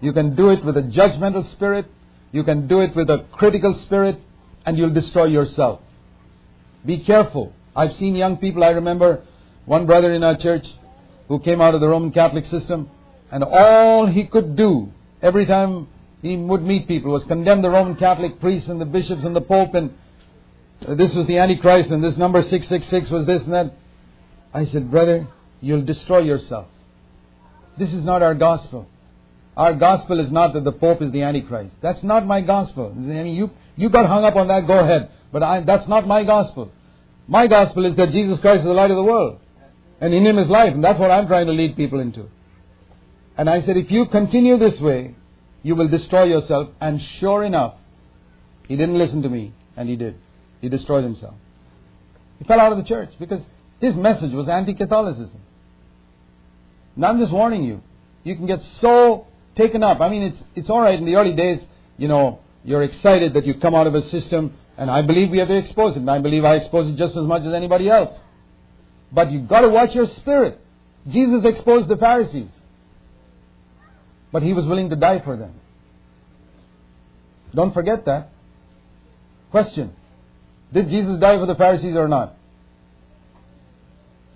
You 0.00 0.12
can 0.12 0.34
do 0.34 0.50
it 0.50 0.64
with 0.64 0.76
a 0.76 0.82
judgmental 0.82 1.50
spirit. 1.52 1.86
You 2.32 2.44
can 2.44 2.66
do 2.66 2.80
it 2.80 2.96
with 2.96 3.10
a 3.10 3.26
critical 3.32 3.74
spirit 3.80 4.20
and 4.64 4.78
you'll 4.78 4.94
destroy 4.94 5.24
yourself. 5.24 5.80
Be 6.84 6.98
careful. 6.98 7.52
I've 7.76 7.94
seen 7.96 8.14
young 8.14 8.38
people, 8.38 8.64
I 8.64 8.70
remember 8.70 9.22
one 9.66 9.86
brother 9.86 10.12
in 10.12 10.24
our 10.24 10.36
church 10.36 10.66
who 11.28 11.38
came 11.38 11.60
out 11.60 11.74
of 11.74 11.80
the 11.80 11.88
Roman 11.88 12.10
Catholic 12.10 12.46
system 12.46 12.90
and 13.30 13.44
all 13.44 14.06
he 14.06 14.24
could 14.26 14.56
do 14.56 14.92
every 15.22 15.46
time 15.46 15.86
he 16.22 16.36
would 16.36 16.62
meet 16.62 16.88
people 16.88 17.12
was 17.12 17.24
condemn 17.24 17.62
the 17.62 17.70
Roman 17.70 17.96
Catholic 17.96 18.40
priests 18.40 18.68
and 18.68 18.80
the 18.80 18.84
bishops 18.86 19.24
and 19.24 19.34
the 19.34 19.40
Pope 19.40 19.74
and 19.74 19.94
Uh, 20.86 20.94
this 20.94 21.14
was 21.14 21.26
the 21.26 21.38
Antichrist 21.38 21.90
and 21.90 22.02
this 22.02 22.16
number 22.16 22.42
666 22.42 23.10
was 23.10 23.26
this 23.26 23.42
and 23.42 23.52
that. 23.52 23.74
I 24.52 24.66
said, 24.66 24.90
brother, 24.90 25.28
you'll 25.60 25.82
destroy 25.82 26.20
yourself. 26.20 26.66
This 27.78 27.92
is 27.92 28.04
not 28.04 28.22
our 28.22 28.34
gospel. 28.34 28.88
Our 29.56 29.74
gospel 29.74 30.20
is 30.20 30.30
not 30.32 30.54
that 30.54 30.64
the 30.64 30.72
Pope 30.72 31.02
is 31.02 31.12
the 31.12 31.22
Antichrist. 31.22 31.74
That's 31.82 32.02
not 32.02 32.26
my 32.26 32.40
gospel. 32.40 32.92
I 32.94 32.98
mean, 32.98 33.34
you, 33.34 33.50
you 33.76 33.90
got 33.90 34.06
hung 34.06 34.24
up 34.24 34.36
on 34.36 34.48
that, 34.48 34.66
go 34.66 34.78
ahead. 34.78 35.10
But 35.32 35.42
I, 35.42 35.60
that's 35.60 35.86
not 35.86 36.06
my 36.06 36.24
gospel. 36.24 36.72
My 37.28 37.46
gospel 37.46 37.84
is 37.86 37.94
that 37.96 38.10
Jesus 38.10 38.40
Christ 38.40 38.60
is 38.60 38.64
the 38.64 38.72
light 38.72 38.90
of 38.90 38.96
the 38.96 39.04
world. 39.04 39.38
And 40.00 40.14
in 40.14 40.24
Him 40.26 40.38
is 40.38 40.48
life. 40.48 40.72
And 40.72 40.82
that's 40.82 40.98
what 40.98 41.10
I'm 41.10 41.26
trying 41.26 41.46
to 41.46 41.52
lead 41.52 41.76
people 41.76 42.00
into. 42.00 42.28
And 43.36 43.48
I 43.48 43.62
said, 43.62 43.76
if 43.76 43.90
you 43.90 44.06
continue 44.06 44.58
this 44.58 44.80
way, 44.80 45.14
you 45.62 45.74
will 45.74 45.88
destroy 45.88 46.24
yourself. 46.24 46.70
And 46.80 47.00
sure 47.00 47.44
enough, 47.44 47.74
he 48.66 48.76
didn't 48.76 48.98
listen 48.98 49.22
to 49.22 49.28
me. 49.28 49.52
And 49.76 49.88
he 49.88 49.96
did. 49.96 50.16
He 50.60 50.68
destroyed 50.68 51.04
himself. 51.04 51.34
He 52.38 52.44
fell 52.44 52.60
out 52.60 52.72
of 52.72 52.78
the 52.78 52.84
church 52.84 53.10
because 53.18 53.42
his 53.80 53.94
message 53.94 54.32
was 54.32 54.48
anti-Catholicism. 54.48 55.40
Now 56.96 57.08
I'm 57.08 57.18
just 57.18 57.32
warning 57.32 57.64
you. 57.64 57.82
You 58.24 58.36
can 58.36 58.46
get 58.46 58.62
so 58.80 59.26
taken 59.56 59.82
up. 59.82 60.00
I 60.00 60.08
mean, 60.08 60.22
it's, 60.22 60.42
it's 60.54 60.70
alright 60.70 60.98
in 60.98 61.04
the 61.04 61.16
early 61.16 61.32
days, 61.32 61.60
you 61.96 62.08
know, 62.08 62.40
you're 62.64 62.82
excited 62.82 63.34
that 63.34 63.46
you 63.46 63.54
come 63.54 63.74
out 63.74 63.86
of 63.86 63.94
a 63.94 64.06
system, 64.08 64.54
and 64.76 64.90
I 64.90 65.02
believe 65.02 65.30
we 65.30 65.38
have 65.38 65.48
to 65.48 65.56
expose 65.56 65.96
it, 65.96 66.00
and 66.00 66.10
I 66.10 66.18
believe 66.18 66.44
I 66.44 66.56
expose 66.56 66.88
it 66.88 66.96
just 66.96 67.16
as 67.16 67.24
much 67.24 67.42
as 67.44 67.54
anybody 67.54 67.88
else. 67.88 68.14
But 69.12 69.30
you've 69.32 69.48
got 69.48 69.62
to 69.62 69.68
watch 69.68 69.94
your 69.94 70.06
spirit. 70.06 70.60
Jesus 71.08 71.44
exposed 71.44 71.88
the 71.88 71.96
Pharisees, 71.96 72.50
but 74.30 74.42
he 74.42 74.52
was 74.52 74.66
willing 74.66 74.90
to 74.90 74.96
die 74.96 75.20
for 75.20 75.36
them. 75.36 75.54
Don't 77.54 77.72
forget 77.72 78.04
that. 78.04 78.28
Question 79.50 79.96
Did 80.72 80.88
Jesus 80.88 81.18
die 81.18 81.38
for 81.38 81.46
the 81.46 81.54
Pharisees 81.54 81.96
or 81.96 82.08
not? 82.08 82.36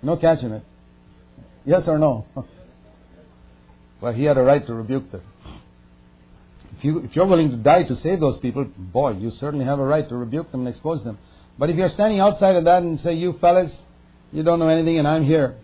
No 0.01 0.17
catching 0.17 0.51
it. 0.51 0.57
Eh? 0.57 1.41
Yes 1.65 1.83
or 1.87 1.97
no? 1.97 2.25
well, 4.01 4.13
he 4.13 4.23
had 4.23 4.37
a 4.37 4.43
right 4.43 4.65
to 4.67 4.73
rebuke 4.73 5.11
them. 5.11 5.21
If, 6.77 6.83
you, 6.83 6.99
if 6.99 7.15
you're 7.15 7.25
willing 7.25 7.51
to 7.51 7.57
die 7.57 7.83
to 7.83 7.95
save 7.97 8.19
those 8.19 8.37
people, 8.39 8.65
boy, 8.65 9.13
you 9.13 9.31
certainly 9.31 9.65
have 9.65 9.79
a 9.79 9.85
right 9.85 10.07
to 10.07 10.15
rebuke 10.15 10.51
them 10.51 10.65
and 10.65 10.69
expose 10.69 11.03
them. 11.03 11.17
But 11.57 11.69
if 11.69 11.77
you're 11.77 11.89
standing 11.89 12.19
outside 12.19 12.55
of 12.57 12.65
that 12.65 12.83
and 12.83 12.99
say, 12.99 13.13
you 13.13 13.37
fellas, 13.39 13.71
you 14.31 14.43
don't 14.43 14.59
know 14.59 14.67
anything 14.67 14.99
and 14.99 15.07
I'm 15.07 15.23
here, 15.23 15.55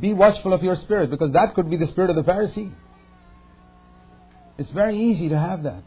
be 0.00 0.12
watchful 0.12 0.52
of 0.52 0.62
your 0.62 0.76
spirit 0.76 1.10
because 1.10 1.32
that 1.32 1.54
could 1.54 1.70
be 1.70 1.76
the 1.76 1.86
spirit 1.86 2.10
of 2.10 2.16
the 2.16 2.22
Pharisee. 2.22 2.70
It's 4.58 4.70
very 4.72 4.98
easy 4.98 5.30
to 5.30 5.38
have 5.38 5.62
that. 5.62 5.82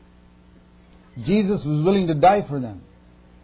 Jesus 1.24 1.64
was 1.64 1.86
willing 1.86 2.08
to 2.08 2.16
die 2.16 2.44
for 2.50 2.60
them. 2.60 2.82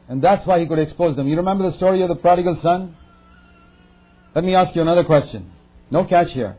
And 0.10 0.24
that's 0.24 0.46
why 0.46 0.60
he 0.60 0.66
could 0.66 0.80
expose 0.80 1.16
them. 1.16 1.28
You 1.28 1.38
remember 1.38 1.70
the 1.70 1.78
story 1.78 2.02
of 2.02 2.10
the 2.10 2.16
prodigal 2.16 2.60
son? 2.62 2.98
Let 4.34 4.44
me 4.44 4.56
ask 4.56 4.76
you 4.76 4.82
another 4.82 5.04
question. 5.04 5.52
No 5.92 6.04
catch 6.04 6.32
here. 6.34 6.58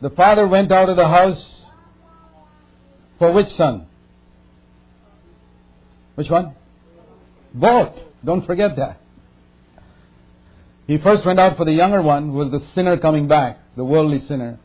The 0.00 0.10
father 0.10 0.48
went 0.48 0.72
out 0.72 0.88
of 0.88 0.96
the 0.96 1.06
house 1.06 1.64
for 3.20 3.30
which 3.30 3.52
son? 3.52 3.86
Which 6.16 6.28
one? 6.28 6.56
Both. 7.54 7.96
Don't 8.24 8.44
forget 8.44 8.76
that. 8.76 9.00
He 10.88 10.98
first 10.98 11.24
went 11.24 11.38
out 11.38 11.56
for 11.56 11.64
the 11.64 11.72
younger 11.72 12.02
one, 12.02 12.30
who 12.30 12.38
was 12.38 12.50
the 12.50 12.62
sinner 12.74 12.96
coming 12.96 13.28
back, 13.28 13.60
the 13.76 13.84
worldly 13.84 14.20
sinner. 14.26 14.58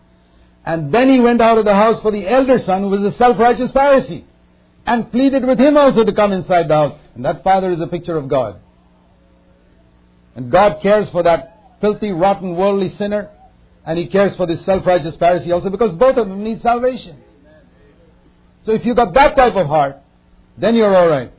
And 0.65 0.91
then 0.91 1.09
he 1.09 1.19
went 1.19 1.41
out 1.41 1.59
of 1.59 1.65
the 1.65 1.75
house 1.75 2.01
for 2.01 2.11
the 2.11 2.27
elder 2.27 2.57
son, 2.57 2.81
who 2.81 2.89
was 2.89 3.01
the 3.01 3.17
self-righteous 3.19 3.71
Pharisee, 3.71 4.23
and 4.87 5.11
pleaded 5.11 5.45
with 5.45 5.59
him 5.59 5.77
also 5.77 6.03
to 6.05 6.13
come 6.13 6.31
inside 6.31 6.69
the 6.69 6.73
house. 6.73 6.99
And 7.13 7.25
that 7.25 7.43
father 7.43 7.71
is 7.71 7.81
a 7.81 7.87
picture 7.87 8.17
of 8.17 8.29
God. 8.29 8.59
And 10.35 10.49
God 10.49 10.81
cares 10.81 11.09
for 11.09 11.23
that 11.23 11.77
filthy, 11.81 12.11
rotten, 12.11 12.55
worldly 12.55 12.95
sinner, 12.95 13.29
and 13.85 13.99
He 13.99 14.07
cares 14.07 14.35
for 14.35 14.47
this 14.47 14.63
self-righteous 14.65 15.17
Pharisee 15.17 15.51
also 15.51 15.69
because 15.69 15.95
both 15.97 16.17
of 16.17 16.27
them 16.27 16.43
need 16.43 16.61
salvation. 16.61 17.17
So 18.65 18.71
if 18.71 18.85
you've 18.85 18.95
got 18.95 19.13
that 19.13 19.35
type 19.35 19.55
of 19.55 19.67
heart, 19.67 19.97
then 20.57 20.75
you're 20.75 20.95
alright 20.95 21.31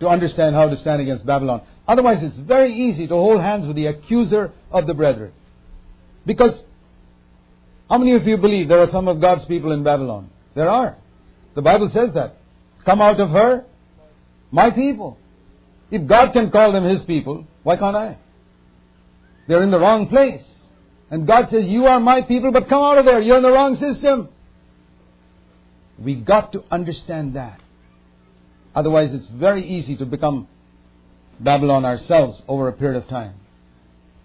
to 0.00 0.08
understand 0.08 0.54
how 0.54 0.68
to 0.68 0.76
stand 0.78 1.00
against 1.00 1.24
Babylon. 1.24 1.62
Otherwise, 1.86 2.22
it's 2.22 2.36
very 2.36 2.74
easy 2.74 3.06
to 3.06 3.14
hold 3.14 3.40
hands 3.40 3.66
with 3.66 3.76
the 3.76 3.86
accuser 3.86 4.52
of 4.70 4.86
the 4.86 4.94
brethren. 4.94 5.32
Because 6.26 6.58
how 7.88 7.98
many 7.98 8.14
of 8.14 8.26
you 8.26 8.36
believe 8.36 8.68
there 8.68 8.80
are 8.80 8.90
some 8.90 9.08
of 9.08 9.20
God's 9.20 9.44
people 9.44 9.72
in 9.72 9.82
Babylon? 9.82 10.30
There 10.54 10.68
are. 10.68 10.96
The 11.54 11.62
Bible 11.62 11.90
says 11.92 12.14
that. 12.14 12.36
Come 12.84 13.00
out 13.00 13.20
of 13.20 13.30
her, 13.30 13.64
my 14.50 14.70
people. 14.70 15.18
If 15.90 16.06
God 16.06 16.32
can 16.32 16.50
call 16.50 16.72
them 16.72 16.84
His 16.84 17.02
people, 17.02 17.46
why 17.62 17.76
can't 17.76 17.96
I? 17.96 18.18
They're 19.48 19.62
in 19.62 19.70
the 19.70 19.78
wrong 19.78 20.08
place. 20.08 20.42
And 21.10 21.26
God 21.26 21.48
says, 21.50 21.64
You 21.66 21.86
are 21.86 22.00
my 22.00 22.22
people, 22.22 22.50
but 22.50 22.68
come 22.68 22.82
out 22.82 22.98
of 22.98 23.04
there. 23.04 23.20
You're 23.20 23.36
in 23.36 23.42
the 23.42 23.50
wrong 23.50 23.76
system. 23.76 24.28
We 25.98 26.16
got 26.16 26.52
to 26.52 26.64
understand 26.70 27.34
that. 27.34 27.60
Otherwise, 28.74 29.14
it's 29.14 29.28
very 29.28 29.64
easy 29.64 29.96
to 29.96 30.06
become 30.06 30.48
Babylon 31.38 31.84
ourselves 31.84 32.40
over 32.48 32.68
a 32.68 32.72
period 32.72 33.02
of 33.02 33.08
time. 33.08 33.34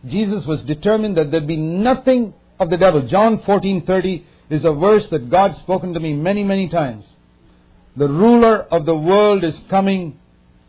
Jesus 0.06 0.46
was 0.46 0.62
determined 0.64 1.18
that 1.18 1.32
there'd 1.32 1.48
be 1.48 1.58
nothing 1.58 2.34
of 2.60 2.70
the 2.70 2.78
devil. 2.78 3.02
John 3.04 3.40
14:30 3.40 4.24
is 4.50 4.66
a 4.66 4.74
verse 4.74 5.06
that 5.08 5.30
God's 5.30 5.60
spoken 5.60 5.94
to 5.94 6.00
me 6.00 6.14
many, 6.14 6.44
many 6.44 6.70
times. 6.70 7.06
The 7.96 8.08
ruler 8.08 8.62
of 8.62 8.86
the 8.86 8.96
world 8.96 9.44
is 9.44 9.60
coming 9.70 10.20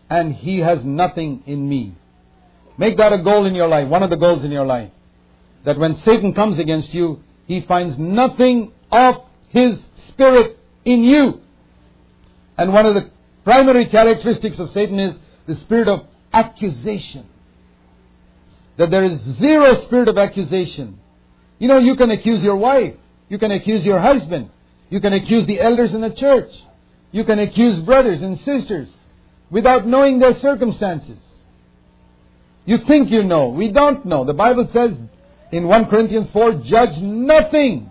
and 0.08 0.34
he 0.34 0.58
has 0.58 0.84
nothing 0.84 1.42
in 1.46 1.68
me. 1.68 1.94
Make 2.76 2.96
that 2.96 3.12
a 3.12 3.22
goal 3.22 3.46
in 3.46 3.54
your 3.54 3.68
life, 3.68 3.88
one 3.88 4.02
of 4.02 4.10
the 4.10 4.16
goals 4.16 4.42
in 4.44 4.50
your 4.50 4.66
life. 4.66 4.90
That 5.64 5.78
when 5.78 5.96
Satan 6.02 6.34
comes 6.34 6.58
against 6.58 6.92
you, 6.94 7.22
he 7.46 7.60
finds 7.60 7.98
nothing 7.98 8.72
of 8.90 9.22
his 9.48 9.78
spirit 10.08 10.58
in 10.84 11.04
you. 11.04 11.40
And 12.56 12.72
one 12.72 12.86
of 12.86 12.94
the 12.94 13.10
primary 13.44 13.86
characteristics 13.86 14.58
of 14.58 14.70
Satan 14.70 14.98
is 14.98 15.16
the 15.46 15.56
spirit 15.56 15.88
of 15.88 16.06
accusation. 16.32 17.26
That 18.76 18.90
there 18.90 19.04
is 19.04 19.20
zero 19.38 19.80
spirit 19.82 20.08
of 20.08 20.16
accusation. 20.16 20.98
You 21.58 21.68
know, 21.68 21.78
you 21.78 21.96
can 21.96 22.10
accuse 22.10 22.42
your 22.42 22.56
wife. 22.56 22.94
You 23.28 23.38
can 23.38 23.50
accuse 23.52 23.84
your 23.84 24.00
husband. 24.00 24.50
You 24.88 25.00
can 25.00 25.12
accuse 25.12 25.46
the 25.46 25.60
elders 25.60 25.92
in 25.92 26.00
the 26.00 26.10
church. 26.10 26.50
You 27.12 27.24
can 27.24 27.38
accuse 27.38 27.78
brothers 27.80 28.22
and 28.22 28.38
sisters 28.40 28.88
without 29.50 29.86
knowing 29.86 30.18
their 30.18 30.34
circumstances. 30.36 31.18
You 32.64 32.78
think 32.78 33.10
you 33.10 33.24
know. 33.24 33.48
We 33.48 33.72
don't 33.72 34.04
know. 34.06 34.24
The 34.24 34.34
Bible 34.34 34.68
says 34.72 34.96
in 35.50 35.66
1 35.66 35.86
Corinthians 35.86 36.30
4, 36.30 36.52
judge 36.64 36.98
nothing 36.98 37.90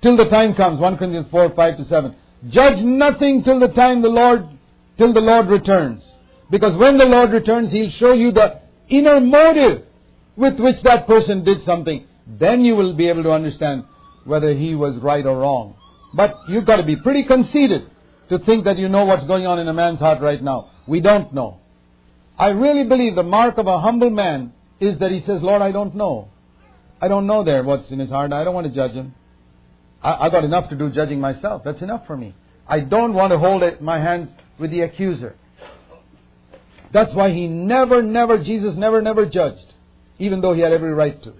till 0.00 0.16
the 0.16 0.28
time 0.28 0.54
comes. 0.54 0.80
1 0.80 0.96
Corinthians 0.96 1.26
4, 1.30 1.50
5 1.50 1.76
to 1.76 1.84
7. 1.84 2.16
Judge 2.48 2.82
nothing 2.82 3.44
till 3.44 3.60
the 3.60 3.68
time 3.68 4.00
the 4.00 4.08
Lord, 4.08 4.48
till 4.96 5.12
the 5.12 5.20
Lord 5.20 5.48
returns. 5.48 6.02
Because 6.50 6.74
when 6.76 6.96
the 6.96 7.04
Lord 7.04 7.32
returns, 7.32 7.70
He'll 7.70 7.90
show 7.90 8.12
you 8.12 8.32
the 8.32 8.60
inner 8.88 9.20
motive 9.20 9.84
with 10.36 10.58
which 10.58 10.80
that 10.82 11.06
person 11.06 11.44
did 11.44 11.62
something. 11.64 12.06
Then 12.26 12.64
you 12.64 12.76
will 12.76 12.94
be 12.94 13.08
able 13.08 13.24
to 13.24 13.32
understand 13.32 13.84
whether 14.24 14.54
he 14.54 14.74
was 14.74 14.96
right 14.96 15.24
or 15.24 15.38
wrong. 15.38 15.74
But 16.12 16.34
you've 16.48 16.66
got 16.66 16.76
to 16.76 16.82
be 16.82 16.96
pretty 16.96 17.24
conceited 17.24 17.90
to 18.28 18.38
think 18.38 18.64
that 18.64 18.78
you 18.78 18.88
know 18.88 19.04
what's 19.04 19.24
going 19.24 19.46
on 19.46 19.58
in 19.58 19.68
a 19.68 19.72
man's 19.72 19.98
heart 19.98 20.20
right 20.20 20.42
now. 20.42 20.70
We 20.86 21.00
don't 21.00 21.32
know. 21.32 21.60
I 22.38 22.48
really 22.48 22.84
believe 22.84 23.14
the 23.14 23.22
mark 23.22 23.58
of 23.58 23.66
a 23.66 23.80
humble 23.80 24.10
man 24.10 24.52
is 24.80 24.98
that 24.98 25.10
he 25.10 25.20
says, 25.20 25.42
Lord, 25.42 25.62
I 25.62 25.72
don't 25.72 25.94
know. 25.94 26.28
I 27.00 27.08
don't 27.08 27.26
know 27.26 27.44
there 27.44 27.62
what's 27.62 27.90
in 27.90 27.98
his 27.98 28.10
heart. 28.10 28.32
I 28.32 28.44
don't 28.44 28.54
want 28.54 28.66
to 28.66 28.72
judge 28.72 28.92
him. 28.92 29.14
I, 30.02 30.24
have 30.24 30.32
got 30.32 30.44
enough 30.44 30.70
to 30.70 30.76
do 30.76 30.90
judging 30.90 31.20
myself. 31.20 31.62
That's 31.64 31.82
enough 31.82 32.06
for 32.06 32.16
me. 32.16 32.34
I 32.66 32.80
don't 32.80 33.14
want 33.14 33.32
to 33.32 33.38
hold 33.38 33.62
it, 33.62 33.82
my 33.82 34.00
hands 34.00 34.30
with 34.58 34.70
the 34.70 34.80
accuser. 34.80 35.36
That's 36.92 37.12
why 37.14 37.30
he 37.30 37.46
never, 37.46 38.02
never, 38.02 38.42
Jesus 38.42 38.74
never, 38.76 39.02
never 39.02 39.26
judged, 39.26 39.74
even 40.18 40.40
though 40.40 40.54
he 40.54 40.60
had 40.60 40.72
every 40.72 40.92
right 40.92 41.22
to. 41.22 41.34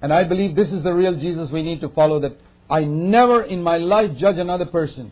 And 0.00 0.12
I 0.12 0.24
believe 0.24 0.54
this 0.54 0.72
is 0.72 0.82
the 0.82 0.92
real 0.92 1.18
Jesus 1.18 1.50
we 1.50 1.62
need 1.62 1.80
to 1.80 1.88
follow 1.88 2.20
that 2.20 2.36
I 2.72 2.84
never 2.84 3.42
in 3.42 3.62
my 3.62 3.76
life 3.76 4.16
judge 4.16 4.38
another 4.38 4.64
person. 4.64 5.10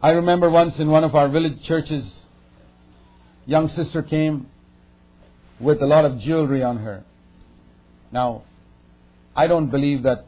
I 0.00 0.10
remember 0.10 0.48
once 0.48 0.78
in 0.78 0.88
one 0.88 1.02
of 1.02 1.16
our 1.16 1.28
village 1.28 1.60
churches, 1.64 2.08
young 3.46 3.68
sister 3.70 4.00
came 4.00 4.46
with 5.58 5.82
a 5.82 5.86
lot 5.86 6.04
of 6.04 6.20
jewelry 6.20 6.62
on 6.62 6.78
her. 6.78 7.02
Now, 8.12 8.44
I 9.34 9.48
don't 9.48 9.70
believe 9.70 10.04
that 10.04 10.26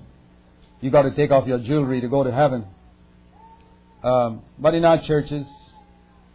you 0.80 0.90
got 0.90 1.02
to 1.02 1.14
take 1.14 1.30
off 1.30 1.46
your 1.46 1.60
jewelry 1.60 2.00
to 2.00 2.08
go 2.08 2.24
to 2.24 2.32
heaven. 2.32 2.66
Um, 4.02 4.42
but 4.58 4.74
in 4.74 4.84
our 4.84 5.00
churches, 5.06 5.46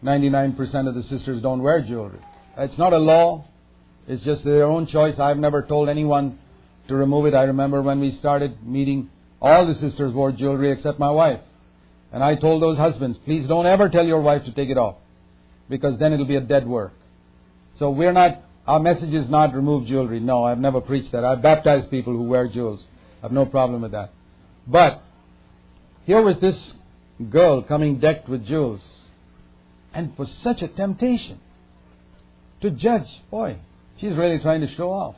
99% 0.02 0.88
of 0.88 0.94
the 0.94 1.02
sisters 1.02 1.42
don't 1.42 1.60
wear 1.60 1.82
jewelry. 1.82 2.20
It's 2.56 2.78
not 2.78 2.94
a 2.94 2.98
law. 2.98 3.44
It's 4.06 4.24
just 4.24 4.44
their 4.44 4.64
own 4.64 4.86
choice. 4.86 5.18
I've 5.18 5.36
never 5.36 5.60
told 5.60 5.90
anyone 5.90 6.38
to 6.88 6.94
remove 6.94 7.26
it. 7.26 7.34
I 7.34 7.44
remember 7.44 7.82
when 7.82 8.00
we 8.00 8.10
started 8.12 8.66
meeting, 8.66 9.10
all 9.40 9.66
the 9.66 9.74
sisters 9.74 10.12
wore 10.12 10.32
jewelry 10.32 10.72
except 10.72 10.98
my 10.98 11.10
wife. 11.10 11.40
And 12.12 12.22
I 12.22 12.34
told 12.34 12.62
those 12.62 12.78
husbands, 12.78 13.18
please 13.24 13.46
don't 13.46 13.66
ever 13.66 13.88
tell 13.88 14.06
your 14.06 14.20
wife 14.20 14.44
to 14.44 14.52
take 14.52 14.70
it 14.70 14.78
off. 14.78 14.96
Because 15.68 15.98
then 15.98 16.12
it'll 16.12 16.26
be 16.26 16.36
a 16.36 16.40
dead 16.40 16.66
work. 16.66 16.92
So 17.78 17.90
we're 17.90 18.12
not 18.12 18.42
our 18.68 18.78
message 18.78 19.14
is 19.14 19.30
not 19.30 19.54
remove 19.54 19.86
jewelry. 19.86 20.20
No, 20.20 20.44
I've 20.44 20.58
never 20.58 20.82
preached 20.82 21.12
that. 21.12 21.24
I've 21.24 21.40
baptized 21.40 21.90
people 21.90 22.12
who 22.12 22.24
wear 22.24 22.46
jewels. 22.48 22.84
I 23.20 23.22
have 23.22 23.32
no 23.32 23.46
problem 23.46 23.80
with 23.80 23.92
that. 23.92 24.12
But 24.66 25.02
here 26.04 26.20
was 26.20 26.38
this 26.38 26.74
girl 27.30 27.62
coming 27.62 27.98
decked 27.98 28.28
with 28.28 28.46
jewels. 28.46 28.82
And 29.94 30.14
for 30.16 30.26
such 30.42 30.60
a 30.60 30.68
temptation 30.68 31.40
to 32.60 32.70
judge, 32.70 33.08
boy, 33.30 33.56
she's 33.96 34.14
really 34.14 34.38
trying 34.38 34.60
to 34.60 34.68
show 34.74 34.90
off. 34.90 35.16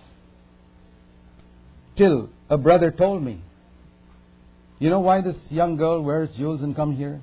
Till 2.01 2.31
a 2.49 2.57
brother 2.57 2.91
told 2.91 3.23
me, 3.23 3.43
you 4.79 4.89
know 4.89 5.01
why 5.01 5.21
this 5.21 5.37
young 5.51 5.77
girl 5.77 6.03
wears 6.03 6.31
jewels 6.35 6.63
and 6.63 6.75
come 6.75 6.97
here? 6.97 7.21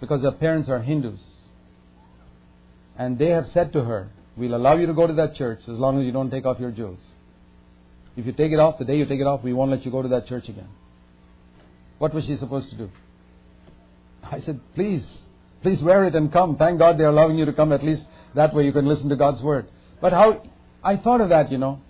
Because 0.00 0.22
her 0.22 0.32
parents 0.32 0.70
are 0.70 0.80
Hindus. 0.80 1.20
And 2.96 3.18
they 3.18 3.28
have 3.28 3.44
said 3.52 3.74
to 3.74 3.84
her, 3.84 4.08
We'll 4.38 4.54
allow 4.54 4.78
you 4.78 4.86
to 4.86 4.94
go 4.94 5.06
to 5.06 5.12
that 5.12 5.34
church 5.34 5.58
as 5.64 5.78
long 5.78 6.00
as 6.00 6.06
you 6.06 6.10
don't 6.10 6.30
take 6.30 6.46
off 6.46 6.58
your 6.58 6.70
jewels. 6.70 7.00
If 8.16 8.24
you 8.24 8.32
take 8.32 8.50
it 8.50 8.58
off, 8.58 8.78
the 8.78 8.86
day 8.86 8.96
you 8.96 9.04
take 9.04 9.20
it 9.20 9.26
off, 9.26 9.44
we 9.44 9.52
won't 9.52 9.70
let 9.70 9.84
you 9.84 9.90
go 9.90 10.00
to 10.00 10.08
that 10.08 10.26
church 10.26 10.48
again. 10.48 10.68
What 11.98 12.14
was 12.14 12.24
she 12.24 12.38
supposed 12.38 12.70
to 12.70 12.76
do? 12.78 12.90
I 14.22 14.40
said, 14.40 14.58
please, 14.74 15.04
please 15.60 15.82
wear 15.82 16.06
it 16.06 16.14
and 16.14 16.32
come. 16.32 16.56
Thank 16.56 16.78
God 16.78 16.96
they're 16.98 17.10
allowing 17.10 17.36
you 17.36 17.44
to 17.44 17.52
come. 17.52 17.72
At 17.72 17.84
least 17.84 18.04
that 18.34 18.54
way 18.54 18.64
you 18.64 18.72
can 18.72 18.86
listen 18.86 19.10
to 19.10 19.16
God's 19.16 19.42
word. 19.42 19.66
But 20.00 20.14
how, 20.14 20.42
I 20.82 20.96
thought 20.96 21.20
of 21.20 21.28
that, 21.28 21.52
you 21.52 21.58
know, 21.58 21.82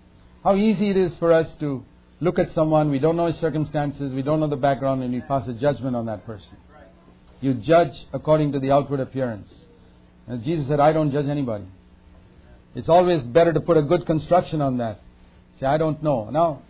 how 0.45 0.55
easy 0.55 0.91
it 0.91 0.97
is 0.97 1.17
for 1.17 1.33
us 1.33 1.49
to 1.61 1.83
look 2.21 2.39
at 2.39 2.53
someone, 2.55 2.91
we 2.91 2.99
don't 2.99 3.17
know 3.17 3.27
his 3.27 3.41
circumstances, 3.41 4.15
we 4.15 4.23
don't 4.23 4.41
know 4.41 4.47
the 4.47 4.57
background, 4.57 5.03
and 5.03 5.13
we 5.13 5.23
pass 5.23 5.49
a 5.49 5.55
judgment 5.55 5.97
on 5.97 6.07
that 6.07 6.25
person. 6.27 6.57
You 7.41 7.55
judge 7.55 7.95
according 8.13 8.53
to 8.53 8.61
the 8.61 8.71
outward 8.71 9.01
appearance. 9.01 9.53
And 10.27 10.45
Jesus 10.45 10.69
said, 10.69 10.81
I 10.81 10.93
don't 10.93 11.11
judge 11.11 11.27
anybody. 11.27 11.65
It's 12.75 12.89
always 12.89 13.23
better 13.23 13.53
to 13.53 13.61
put 13.61 13.77
a 13.77 13.83
good 13.83 14.07
construction 14.07 14.61
on 14.61 14.79
that. 14.79 15.01
Say, 15.61 15.67
I 15.67 15.79
don't 15.79 16.03
know. 16.03 16.31
Now, 16.31 16.63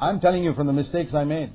I'm 0.00 0.20
telling 0.20 0.44
you 0.44 0.54
from 0.54 0.66
the 0.66 0.72
mistakes 0.72 1.14
I 1.14 1.24
made. 1.24 1.52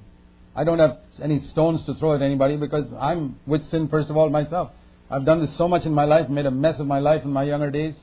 I 0.55 0.63
don't 0.63 0.79
have 0.79 0.97
any 1.21 1.45
stones 1.47 1.85
to 1.85 1.93
throw 1.95 2.15
at 2.15 2.21
anybody 2.21 2.57
because 2.57 2.85
I'm 2.99 3.39
with 3.45 3.69
sin 3.69 3.87
first 3.87 4.09
of 4.09 4.17
all 4.17 4.29
myself. 4.29 4.71
I've 5.09 5.25
done 5.25 5.45
this 5.45 5.55
so 5.57 5.67
much 5.67 5.85
in 5.85 5.93
my 5.93 6.05
life, 6.05 6.29
made 6.29 6.45
a 6.45 6.51
mess 6.51 6.79
of 6.79 6.87
my 6.87 6.99
life 6.99 7.23
in 7.23 7.31
my 7.31 7.43
younger 7.43 7.69
days, 7.69 7.95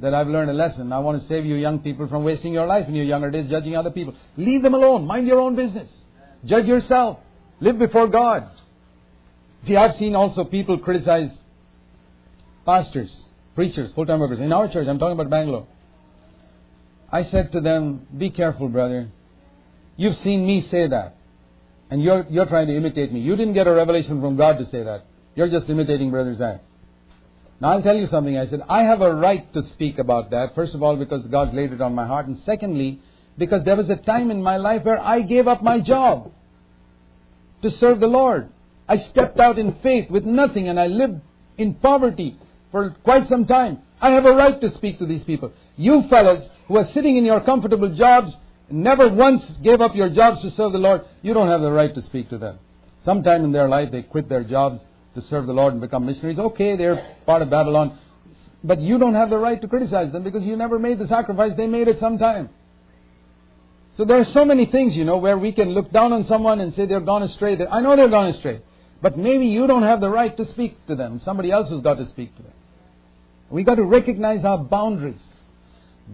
that 0.00 0.14
I've 0.14 0.28
learned 0.28 0.50
a 0.50 0.54
lesson. 0.54 0.92
I 0.92 0.98
want 0.98 1.20
to 1.20 1.28
save 1.28 1.44
you 1.44 1.56
young 1.56 1.80
people 1.80 2.08
from 2.08 2.24
wasting 2.24 2.52
your 2.52 2.66
life 2.66 2.88
in 2.88 2.94
your 2.94 3.04
younger 3.04 3.30
days 3.30 3.50
judging 3.50 3.76
other 3.76 3.90
people. 3.90 4.14
Leave 4.36 4.62
them 4.62 4.74
alone. 4.74 5.06
Mind 5.06 5.26
your 5.26 5.40
own 5.40 5.56
business. 5.56 5.90
Judge 6.44 6.66
yourself. 6.66 7.18
Live 7.60 7.78
before 7.78 8.08
God. 8.08 8.50
See, 9.66 9.76
I've 9.76 9.96
seen 9.96 10.14
also 10.14 10.44
people 10.44 10.78
criticize 10.78 11.30
pastors 12.64 13.10
preachers, 13.54 13.92
full 13.92 14.06
time 14.06 14.20
workers, 14.20 14.40
in 14.40 14.52
our 14.52 14.72
church, 14.72 14.86
I'm 14.88 14.98
talking 14.98 15.12
about 15.12 15.28
Bangalore. 15.28 15.66
I 17.12 17.24
said 17.24 17.52
to 17.52 17.60
them, 17.60 18.06
Be 18.16 18.30
careful, 18.30 18.68
brother. 18.68 19.10
You've 19.96 20.16
seen 20.16 20.46
me 20.46 20.66
say 20.70 20.88
that. 20.88 21.16
And 21.90 22.02
you're, 22.02 22.24
you're 22.30 22.46
trying 22.46 22.68
to 22.68 22.76
imitate 22.76 23.12
me. 23.12 23.20
You 23.20 23.36
didn't 23.36 23.52
get 23.52 23.66
a 23.66 23.72
revelation 23.72 24.20
from 24.22 24.36
God 24.36 24.58
to 24.58 24.64
say 24.66 24.82
that. 24.82 25.04
You're 25.34 25.50
just 25.50 25.68
imitating 25.68 26.10
Brother 26.10 26.34
Zac. 26.36 26.62
Now 27.60 27.72
I'll 27.72 27.82
tell 27.82 27.96
you 27.96 28.06
something. 28.06 28.38
I 28.38 28.46
said, 28.46 28.62
I 28.68 28.84
have 28.84 29.02
a 29.02 29.14
right 29.14 29.52
to 29.52 29.62
speak 29.68 29.98
about 29.98 30.30
that. 30.30 30.54
First 30.54 30.74
of 30.74 30.82
all, 30.82 30.96
because 30.96 31.26
God 31.26 31.54
laid 31.54 31.72
it 31.72 31.80
on 31.80 31.94
my 31.94 32.06
heart. 32.06 32.26
And 32.26 32.40
secondly, 32.46 33.00
because 33.36 33.64
there 33.64 33.76
was 33.76 33.90
a 33.90 33.96
time 33.96 34.30
in 34.30 34.42
my 34.42 34.56
life 34.56 34.84
where 34.84 35.00
I 35.00 35.20
gave 35.20 35.46
up 35.46 35.62
my 35.62 35.80
job 35.80 36.32
to 37.62 37.70
serve 37.70 38.00
the 38.00 38.06
Lord. 38.06 38.48
I 38.88 38.98
stepped 38.98 39.38
out 39.38 39.58
in 39.58 39.74
faith 39.82 40.10
with 40.10 40.24
nothing 40.24 40.68
and 40.68 40.80
I 40.80 40.86
lived 40.86 41.20
in 41.58 41.74
poverty 41.74 42.38
for 42.72 42.96
quite 43.04 43.28
some 43.28 43.46
time. 43.46 43.78
I 44.00 44.12
have 44.12 44.24
a 44.24 44.32
right 44.32 44.58
to 44.60 44.74
speak 44.76 44.98
to 44.98 45.06
these 45.06 45.22
people. 45.24 45.52
You 45.76 46.08
fellows 46.08 46.48
who 46.66 46.78
are 46.78 46.86
sitting 46.86 47.16
in 47.16 47.24
your 47.24 47.42
comfortable 47.42 47.94
jobs, 47.94 48.34
never 48.70 49.08
once 49.08 49.44
gave 49.62 49.82
up 49.82 49.94
your 49.94 50.08
jobs 50.08 50.40
to 50.40 50.50
serve 50.50 50.72
the 50.72 50.78
Lord, 50.78 51.02
you 51.20 51.34
don't 51.34 51.48
have 51.48 51.60
the 51.60 51.70
right 51.70 51.94
to 51.94 52.02
speak 52.02 52.30
to 52.30 52.38
them. 52.38 52.58
Sometime 53.04 53.44
in 53.44 53.52
their 53.52 53.68
life 53.68 53.90
they 53.90 54.02
quit 54.02 54.28
their 54.28 54.44
jobs 54.44 54.80
to 55.14 55.22
serve 55.22 55.46
the 55.46 55.52
Lord 55.52 55.72
and 55.72 55.80
become 55.80 56.06
missionaries. 56.06 56.38
Okay, 56.38 56.76
they're 56.76 57.16
part 57.26 57.42
of 57.42 57.50
Babylon. 57.50 57.98
But 58.62 58.80
you 58.80 58.98
don't 58.98 59.14
have 59.14 59.30
the 59.30 59.38
right 59.38 59.60
to 59.60 59.68
criticize 59.68 60.12
them 60.12 60.22
because 60.22 60.42
you 60.42 60.56
never 60.56 60.78
made 60.78 60.98
the 60.98 61.08
sacrifice. 61.08 61.52
They 61.56 61.66
made 61.66 61.88
it 61.88 61.98
sometime. 61.98 62.50
So 63.96 64.04
there 64.04 64.18
are 64.18 64.24
so 64.24 64.44
many 64.44 64.66
things, 64.66 64.96
you 64.96 65.04
know, 65.04 65.16
where 65.16 65.36
we 65.36 65.52
can 65.52 65.70
look 65.70 65.90
down 65.92 66.12
on 66.12 66.26
someone 66.26 66.60
and 66.60 66.74
say 66.74 66.86
they're 66.86 67.00
gone 67.00 67.22
astray. 67.22 67.58
I 67.70 67.80
know 67.80 67.96
they're 67.96 68.08
gone 68.08 68.28
astray. 68.28 68.60
But 69.02 69.18
maybe 69.18 69.46
you 69.46 69.66
don't 69.66 69.82
have 69.82 70.00
the 70.00 70.10
right 70.10 70.36
to 70.36 70.48
speak 70.50 70.86
to 70.86 70.94
them. 70.94 71.20
Somebody 71.24 71.50
else 71.50 71.70
has 71.70 71.80
got 71.80 71.94
to 71.94 72.06
speak 72.08 72.36
to 72.36 72.42
them. 72.42 72.52
We've 73.48 73.66
got 73.66 73.76
to 73.76 73.84
recognize 73.84 74.44
our 74.44 74.58
boundaries. 74.58 75.20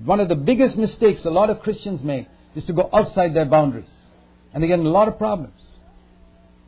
One 0.05 0.20
of 0.20 0.28
the 0.28 0.36
biggest 0.36 0.77
mistakes 0.77 1.24
a 1.24 1.31
lot 1.31 1.51
of 1.51 1.60
Christians 1.60 2.02
make 2.02 2.28
is 2.55 2.64
to 2.64 2.73
go 2.73 2.89
outside 2.93 3.35
their 3.35 3.44
boundaries. 3.44 3.90
And 4.55 4.62
they 4.62 4.68
get 4.68 4.78
in 4.78 4.86
a 4.86 4.90
lot 4.90 5.09
of 5.09 5.18
problems. 5.18 5.60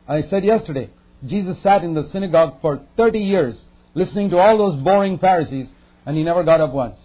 I 0.07 0.23
said 0.23 0.43
yesterday, 0.43 0.89
Jesus 1.25 1.61
sat 1.61 1.83
in 1.83 1.93
the 1.93 2.09
synagogue 2.11 2.61
for 2.61 2.81
30 2.97 3.19
years 3.19 3.59
listening 3.93 4.29
to 4.29 4.37
all 4.37 4.57
those 4.57 4.81
boring 4.81 5.17
Pharisees 5.19 5.67
and 6.05 6.15
he 6.15 6.23
never 6.23 6.43
got 6.43 6.61
up 6.61 6.71
once. 6.71 6.97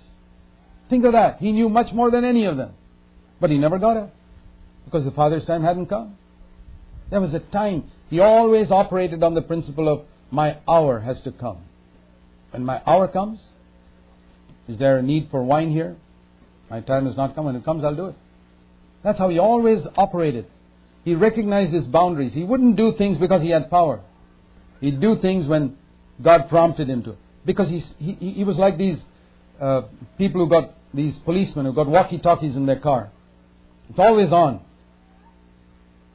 Think 0.89 1.05
of 1.05 1.13
that. 1.13 1.39
He 1.39 1.53
knew 1.53 1.69
much 1.69 1.93
more 1.93 2.11
than 2.11 2.25
any 2.25 2.45
of 2.45 2.57
them. 2.57 2.73
But 3.41 3.51
he 3.51 3.59
never 3.59 3.79
got 3.79 3.97
up 3.97 4.15
because 4.85 5.05
the 5.05 5.11
Father's 5.11 5.45
time 5.47 5.63
hadn't 5.63 5.87
come. 5.87 6.17
There 7.11 7.21
was 7.21 7.35
a 7.35 7.41
time 7.41 7.91
he 8.11 8.21
always 8.21 8.71
operated 8.71 9.23
on 9.23 9.35
the 9.35 9.43
principle 9.43 9.89
of 9.89 10.03
my 10.31 10.59
hour 10.69 11.01
has 11.01 11.21
to 11.23 11.33
come. 11.33 11.59
When 12.51 12.65
my 12.65 12.81
hour 12.87 13.09
comes, 13.09 13.41
is 14.69 14.79
there 14.79 14.99
a 14.99 15.03
need 15.03 15.29
for 15.31 15.43
wine 15.43 15.71
here? 15.71 15.97
My 16.71 16.81
time 16.81 17.07
has 17.07 17.17
not 17.17 17.35
come. 17.35 17.47
When 17.47 17.57
it 17.57 17.65
comes, 17.65 17.85
I'll 17.85 17.95
do 17.95 18.07
it. 18.07 18.15
That's 19.03 19.19
how 19.19 19.29
he 19.29 19.39
always 19.39 19.85
operated. 19.97 20.47
He 21.05 21.15
recognized 21.15 21.73
his 21.73 21.85
boundaries. 21.85 22.33
He 22.33 22.45
wouldn't 22.45 22.77
do 22.77 22.95
things 22.97 23.19
because 23.19 23.43
he 23.43 23.51
had 23.51 23.71
power. 23.71 24.01
He'd 24.81 25.01
do 25.01 25.17
things 25.17 25.47
when 25.47 25.77
God 26.23 26.49
prompted 26.49 26.89
him 26.89 27.03
to. 27.05 27.17
Because 27.45 27.69
he, 27.69 27.85
he, 27.99 28.31
he 28.31 28.45
was 28.45 28.57
like 28.57 28.79
these 28.79 28.99
uh, 29.61 29.83
people 30.17 30.43
who 30.43 30.49
got, 30.49 30.75
these 30.95 31.15
policemen 31.25 31.67
who 31.67 31.75
got 31.75 31.87
walkie 31.87 32.19
talkies 32.19 32.57
in 32.57 32.65
their 32.65 32.81
car. 32.81 33.11
It's 33.91 33.99
always 33.99 34.33
on. 34.33 34.61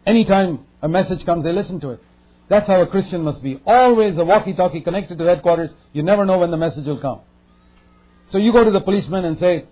Anytime 0.05 0.65
a 0.81 0.89
message 0.89 1.23
comes, 1.25 1.43
they 1.43 1.51
listen 1.51 1.79
to 1.81 1.91
it. 1.91 2.03
That's 2.47 2.65
how 2.65 2.81
a 2.81 2.87
Christian 2.87 3.21
must 3.21 3.43
be. 3.43 3.61
Always 3.65 4.17
a 4.17 4.25
walkie 4.25 4.53
talkie 4.53 4.81
connected 4.81 5.19
to 5.19 5.25
headquarters. 5.25 5.69
You 5.93 6.01
never 6.01 6.25
know 6.25 6.39
when 6.39 6.49
the 6.49 6.57
message 6.57 6.85
will 6.85 6.99
come. 6.99 7.21
So 8.31 8.39
you 8.39 8.51
go 8.51 8.63
to 8.63 8.71
the 8.71 8.81
policeman 8.81 9.25
and 9.25 9.37
say, 9.37 9.65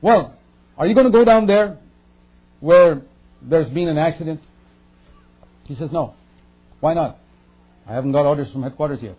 Well, 0.00 0.36
are 0.78 0.86
you 0.86 0.94
going 0.94 1.06
to 1.06 1.12
go 1.12 1.24
down 1.24 1.46
there 1.46 1.78
where 2.60 3.02
there's 3.42 3.70
been 3.70 3.88
an 3.88 3.98
accident? 3.98 4.40
He 5.64 5.74
says, 5.74 5.90
No. 5.92 6.14
Why 6.80 6.94
not? 6.94 7.18
I 7.86 7.94
haven't 7.94 8.12
got 8.12 8.26
orders 8.26 8.50
from 8.50 8.62
headquarters 8.62 9.00
yet. 9.02 9.16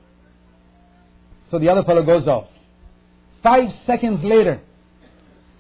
So 1.50 1.60
the 1.60 1.70
other 1.70 1.84
fellow 1.84 2.04
goes 2.04 2.28
off. 2.28 2.48
Five 3.42 3.74
seconds 3.86 4.24
later, 4.24 4.60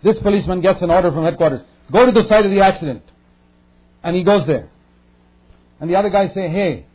this 0.04 0.20
policeman 0.20 0.62
gets 0.62 0.82
an 0.82 0.92
order 0.92 1.12
from 1.12 1.24
headquarters. 1.24 1.62
Go 1.92 2.06
to 2.06 2.12
the 2.12 2.28
site 2.28 2.46
of 2.46 2.52
the 2.52 2.62
accident. 2.62 3.04
And 4.04 4.16
he 4.16 4.24
goes 4.24 4.46
there. 4.46 4.70
And 5.80 5.90
the 5.90 5.96
other 5.96 6.10
guy 6.10 6.28
say, 6.34 6.50
Hey, 6.50 6.86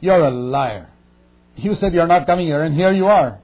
you're 0.00 0.24
a 0.24 0.30
liar. 0.30 0.88
You 1.56 1.74
said 1.74 1.92
you're 1.92 2.06
not 2.06 2.26
coming 2.26 2.46
here, 2.46 2.62
and 2.62 2.74
here 2.74 2.92
you 2.92 3.06
are. 3.06 3.38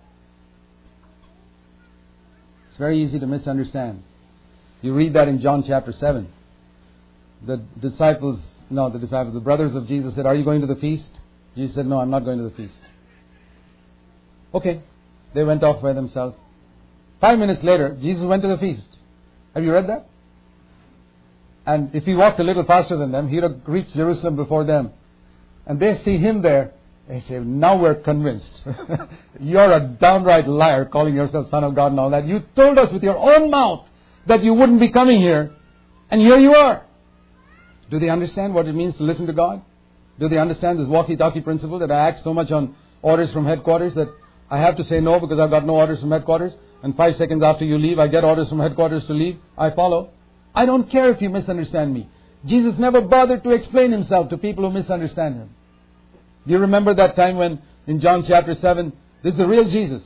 It's 2.68 2.78
very 2.78 3.02
easy 3.02 3.18
to 3.18 3.26
misunderstand. 3.26 4.02
You 4.80 4.94
read 4.94 5.14
that 5.14 5.28
in 5.28 5.40
John 5.40 5.64
chapter 5.66 5.92
7. 5.92 6.28
The 7.44 7.62
disciples, 7.80 8.40
no, 8.70 8.88
the 8.90 8.98
disciples, 8.98 9.34
the 9.34 9.40
brothers 9.40 9.74
of 9.74 9.86
Jesus 9.86 10.14
said, 10.14 10.26
Are 10.26 10.34
you 10.34 10.44
going 10.44 10.60
to 10.60 10.66
the 10.66 10.76
feast? 10.76 11.08
Jesus 11.56 11.74
said, 11.74 11.86
No, 11.86 12.00
I'm 12.00 12.10
not 12.10 12.24
going 12.24 12.38
to 12.38 12.44
the 12.44 12.56
feast. 12.56 12.78
Okay. 14.54 14.82
They 15.34 15.44
went 15.44 15.62
off 15.62 15.82
by 15.82 15.92
themselves. 15.92 16.36
Five 17.20 17.38
minutes 17.38 17.62
later, 17.62 17.96
Jesus 18.00 18.24
went 18.24 18.42
to 18.42 18.48
the 18.48 18.58
feast. 18.58 18.86
Have 19.54 19.64
you 19.64 19.72
read 19.72 19.88
that? 19.88 20.08
And 21.66 21.94
if 21.94 22.04
he 22.04 22.14
walked 22.14 22.40
a 22.40 22.44
little 22.44 22.64
faster 22.64 22.96
than 22.96 23.12
them, 23.12 23.28
he'd 23.28 23.42
have 23.42 23.60
reached 23.66 23.92
Jerusalem 23.94 24.36
before 24.36 24.64
them. 24.64 24.92
And 25.66 25.80
they 25.80 26.00
see 26.04 26.16
him 26.16 26.40
there. 26.42 26.72
They 27.08 27.22
say, 27.28 27.38
now 27.38 27.76
we're 27.76 27.96
convinced. 27.96 28.64
You're 29.40 29.72
a 29.72 29.80
downright 29.80 30.48
liar 30.48 30.84
calling 30.84 31.14
yourself 31.14 31.50
son 31.50 31.64
of 31.64 31.74
God 31.74 31.92
and 31.92 32.00
all 32.00 32.10
that. 32.10 32.26
You 32.26 32.42
told 32.54 32.78
us 32.78 32.92
with 32.92 33.02
your 33.02 33.16
own 33.16 33.50
mouth 33.50 33.86
that 34.26 34.42
you 34.42 34.54
wouldn't 34.54 34.80
be 34.80 34.90
coming 34.90 35.20
here. 35.20 35.52
And 36.10 36.20
here 36.20 36.38
you 36.38 36.54
are. 36.54 36.85
Do 37.90 37.98
they 37.98 38.08
understand 38.08 38.54
what 38.54 38.66
it 38.66 38.74
means 38.74 38.96
to 38.96 39.02
listen 39.02 39.26
to 39.26 39.32
God? 39.32 39.62
Do 40.18 40.28
they 40.28 40.38
understand 40.38 40.78
this 40.78 40.88
walkie-talkie 40.88 41.42
principle 41.42 41.78
that 41.80 41.90
I 41.90 42.08
act 42.08 42.24
so 42.24 42.32
much 42.32 42.50
on 42.50 42.74
orders 43.02 43.32
from 43.32 43.46
headquarters 43.46 43.94
that 43.94 44.08
I 44.50 44.58
have 44.58 44.76
to 44.76 44.84
say 44.84 45.00
no 45.00 45.20
because 45.20 45.38
I've 45.38 45.50
got 45.50 45.66
no 45.66 45.74
orders 45.74 46.00
from 46.00 46.10
headquarters? 46.10 46.52
And 46.82 46.96
five 46.96 47.16
seconds 47.16 47.42
after 47.42 47.64
you 47.64 47.78
leave, 47.78 47.98
I 47.98 48.08
get 48.08 48.24
orders 48.24 48.48
from 48.48 48.60
headquarters 48.60 49.04
to 49.06 49.12
leave. 49.12 49.38
I 49.56 49.70
follow. 49.70 50.10
I 50.54 50.66
don't 50.66 50.90
care 50.90 51.10
if 51.10 51.20
you 51.20 51.30
misunderstand 51.30 51.92
me. 51.92 52.08
Jesus 52.44 52.78
never 52.78 53.00
bothered 53.00 53.42
to 53.44 53.50
explain 53.50 53.92
himself 53.92 54.30
to 54.30 54.38
people 54.38 54.64
who 54.64 54.70
misunderstand 54.70 55.36
him. 55.36 55.50
Do 56.46 56.52
you 56.52 56.60
remember 56.60 56.94
that 56.94 57.16
time 57.16 57.36
when 57.36 57.60
in 57.86 58.00
John 58.00 58.24
chapter 58.24 58.54
7, 58.54 58.92
this 59.22 59.32
is 59.32 59.38
the 59.38 59.46
real 59.46 59.68
Jesus. 59.68 60.02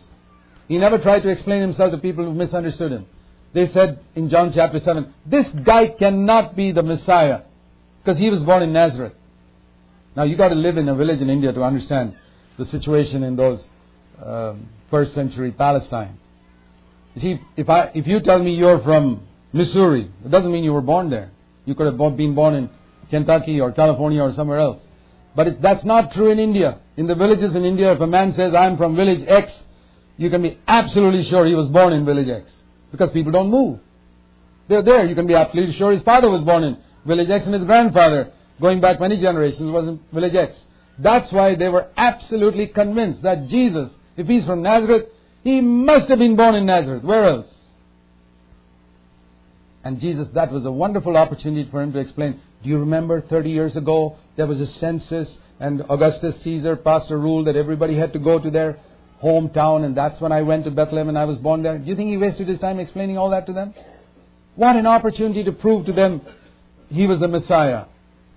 He 0.69 0.79
never 0.79 0.99
tried 0.99 1.23
to 1.23 1.29
explain 1.29 1.61
himself 1.61 1.93
to 1.93 1.99
people 1.99 2.25
who 2.25 2.33
misunderstood 2.33 2.93
him. 2.93 3.07
They 3.53 3.69
said 3.69 4.01
in 4.15 4.29
John 4.29 4.53
chapter 4.53 4.79
7, 4.79 5.13
this 5.27 5.47
guy 5.65 5.89
cannot 5.89 6.57
be 6.57 6.73
the 6.73 6.83
Messiah 6.83 7.41
because 8.03 8.19
he 8.19 8.31
was 8.31 8.41
born 8.41 8.63
in 8.63 8.73
Nazareth. 8.73 9.15
Now 10.17 10.25
you 10.25 10.37
got 10.37 10.49
to 10.49 10.55
live 10.55 10.77
in 10.77 10.89
a 10.89 10.95
village 10.95 11.21
in 11.21 11.31
India 11.31 11.53
to 11.53 11.63
understand 11.63 12.17
the 12.59 12.65
situation 12.67 13.23
in 13.23 13.37
those 13.37 13.65
um, 14.25 14.69
first 14.91 15.15
century 15.15 15.53
Palestine. 15.53 16.19
You 17.15 17.21
see, 17.21 17.41
if 17.57 17.69
I 17.69 17.91
if 17.95 18.07
you 18.07 18.21
tell 18.21 18.39
me 18.39 18.55
you're 18.55 18.81
from 18.83 19.23
Missouri, 19.53 20.11
it 20.25 20.31
doesn't 20.31 20.51
mean 20.51 20.65
you 20.65 20.73
were 20.73 20.81
born 20.81 21.11
there. 21.11 21.31
You 21.65 21.75
could 21.75 21.87
have 21.87 22.17
been 22.17 22.35
born 22.35 22.55
in 22.55 22.71
Kentucky 23.11 23.61
or 23.61 23.73
California 23.73 24.23
or 24.23 24.33
somewhere 24.33 24.59
else. 24.59 24.83
But 25.35 25.47
it, 25.47 25.63
that's 25.63 25.85
not 25.85 26.13
true 26.13 26.31
in 26.31 26.39
India. 26.39 26.79
In 26.97 27.07
the 27.07 27.15
villages 27.15 27.55
in 27.55 27.65
India, 27.65 27.93
if 27.93 28.01
a 28.01 28.07
man 28.07 28.35
says, 28.35 28.55
I'm 28.55 28.77
from 28.77 28.97
village 28.97 29.25
X, 29.27 29.53
you 30.17 30.31
can 30.31 30.43
be 30.43 30.59
absolutely 30.67 31.25
sure 31.25 31.47
he 31.47 31.55
was 31.55 31.69
born 31.69 31.93
in 31.93 32.05
village 32.05 32.29
X. 32.29 32.51
Because 32.91 33.11
people 33.11 33.31
don't 33.31 33.51
move. 33.51 33.79
They're 34.69 34.83
there. 34.83 35.07
You 35.07 35.15
can 35.15 35.27
be 35.27 35.35
absolutely 35.35 35.75
sure 35.75 35.93
his 35.93 36.03
father 36.03 36.29
was 36.29 36.43
born 36.43 36.65
in 36.65 36.77
village 37.05 37.31
X 37.31 37.45
and 37.45 37.55
his 37.55 37.65
grandfather, 37.65 38.33
going 38.61 38.81
back 38.81 39.01
many 39.01 39.21
generations, 39.21 39.71
was 39.71 39.89
in 39.89 40.01
village 40.13 40.35
X. 40.35 40.59
That's 40.99 41.33
why 41.33 41.55
they 41.55 41.69
were 41.69 41.89
absolutely 41.97 42.67
convinced 42.67 43.23
that 43.23 43.49
Jesus, 43.49 43.91
if 44.17 44.27
he's 44.27 44.45
from 44.45 44.63
Nazareth, 44.63 45.07
he 45.43 45.61
must 45.61 46.09
have 46.09 46.19
been 46.19 46.37
born 46.37 46.55
in 46.55 46.67
Nazareth. 46.67 47.03
Where 47.03 47.25
else? 47.25 47.47
And 49.83 49.99
Jesus, 49.99 50.29
that 50.35 50.53
was 50.53 50.67
a 50.67 50.71
wonderful 50.71 51.17
opportunity 51.17 51.69
for 51.71 51.81
him 51.81 51.93
to 51.95 51.99
explain. 51.99 52.41
Do 52.63 52.69
you 52.69 52.79
remember 52.79 53.23
30 53.23 53.51
years 53.51 53.77
ago 53.77 54.19
there 54.37 54.47
was 54.47 54.61
a 54.61 54.67
census 54.67 55.35
and 55.59 55.83
Augustus 55.89 56.43
Caesar 56.43 56.77
passed 56.77 57.11
a 57.11 57.17
rule 57.17 57.45
that 57.45 57.57
everybody 57.57 57.97
had 57.97 58.13
to 58.13 58.19
go 58.19 58.39
to 58.39 58.51
their 58.51 58.79
hometown 59.23 59.85
and 59.85 59.97
that's 59.97 60.21
when 60.21 60.33
I 60.33 60.43
went 60.43 60.65
to 60.65 60.71
Bethlehem 60.71 61.09
and 61.09 61.19
I 61.19 61.25
was 61.25 61.39
born 61.39 61.63
there? 61.63 61.79
Do 61.79 61.89
you 61.89 61.97
think 61.97 62.11
he 62.11 62.19
wasted 62.19 62.49
his 62.49 62.59
time 62.59 62.79
explaining 62.79 63.17
all 63.17 63.31
that 63.31 63.47
to 63.47 63.53
them? 63.53 63.75
What 64.57 64.77
an 64.77 64.87
opportunity 64.87 65.45
to 65.45 65.53
prove 65.53 65.87
to 65.87 65.93
them 65.93 66.21
he 66.91 67.07
was 67.07 67.21
the 67.21 67.29
Messiah. 67.29 67.85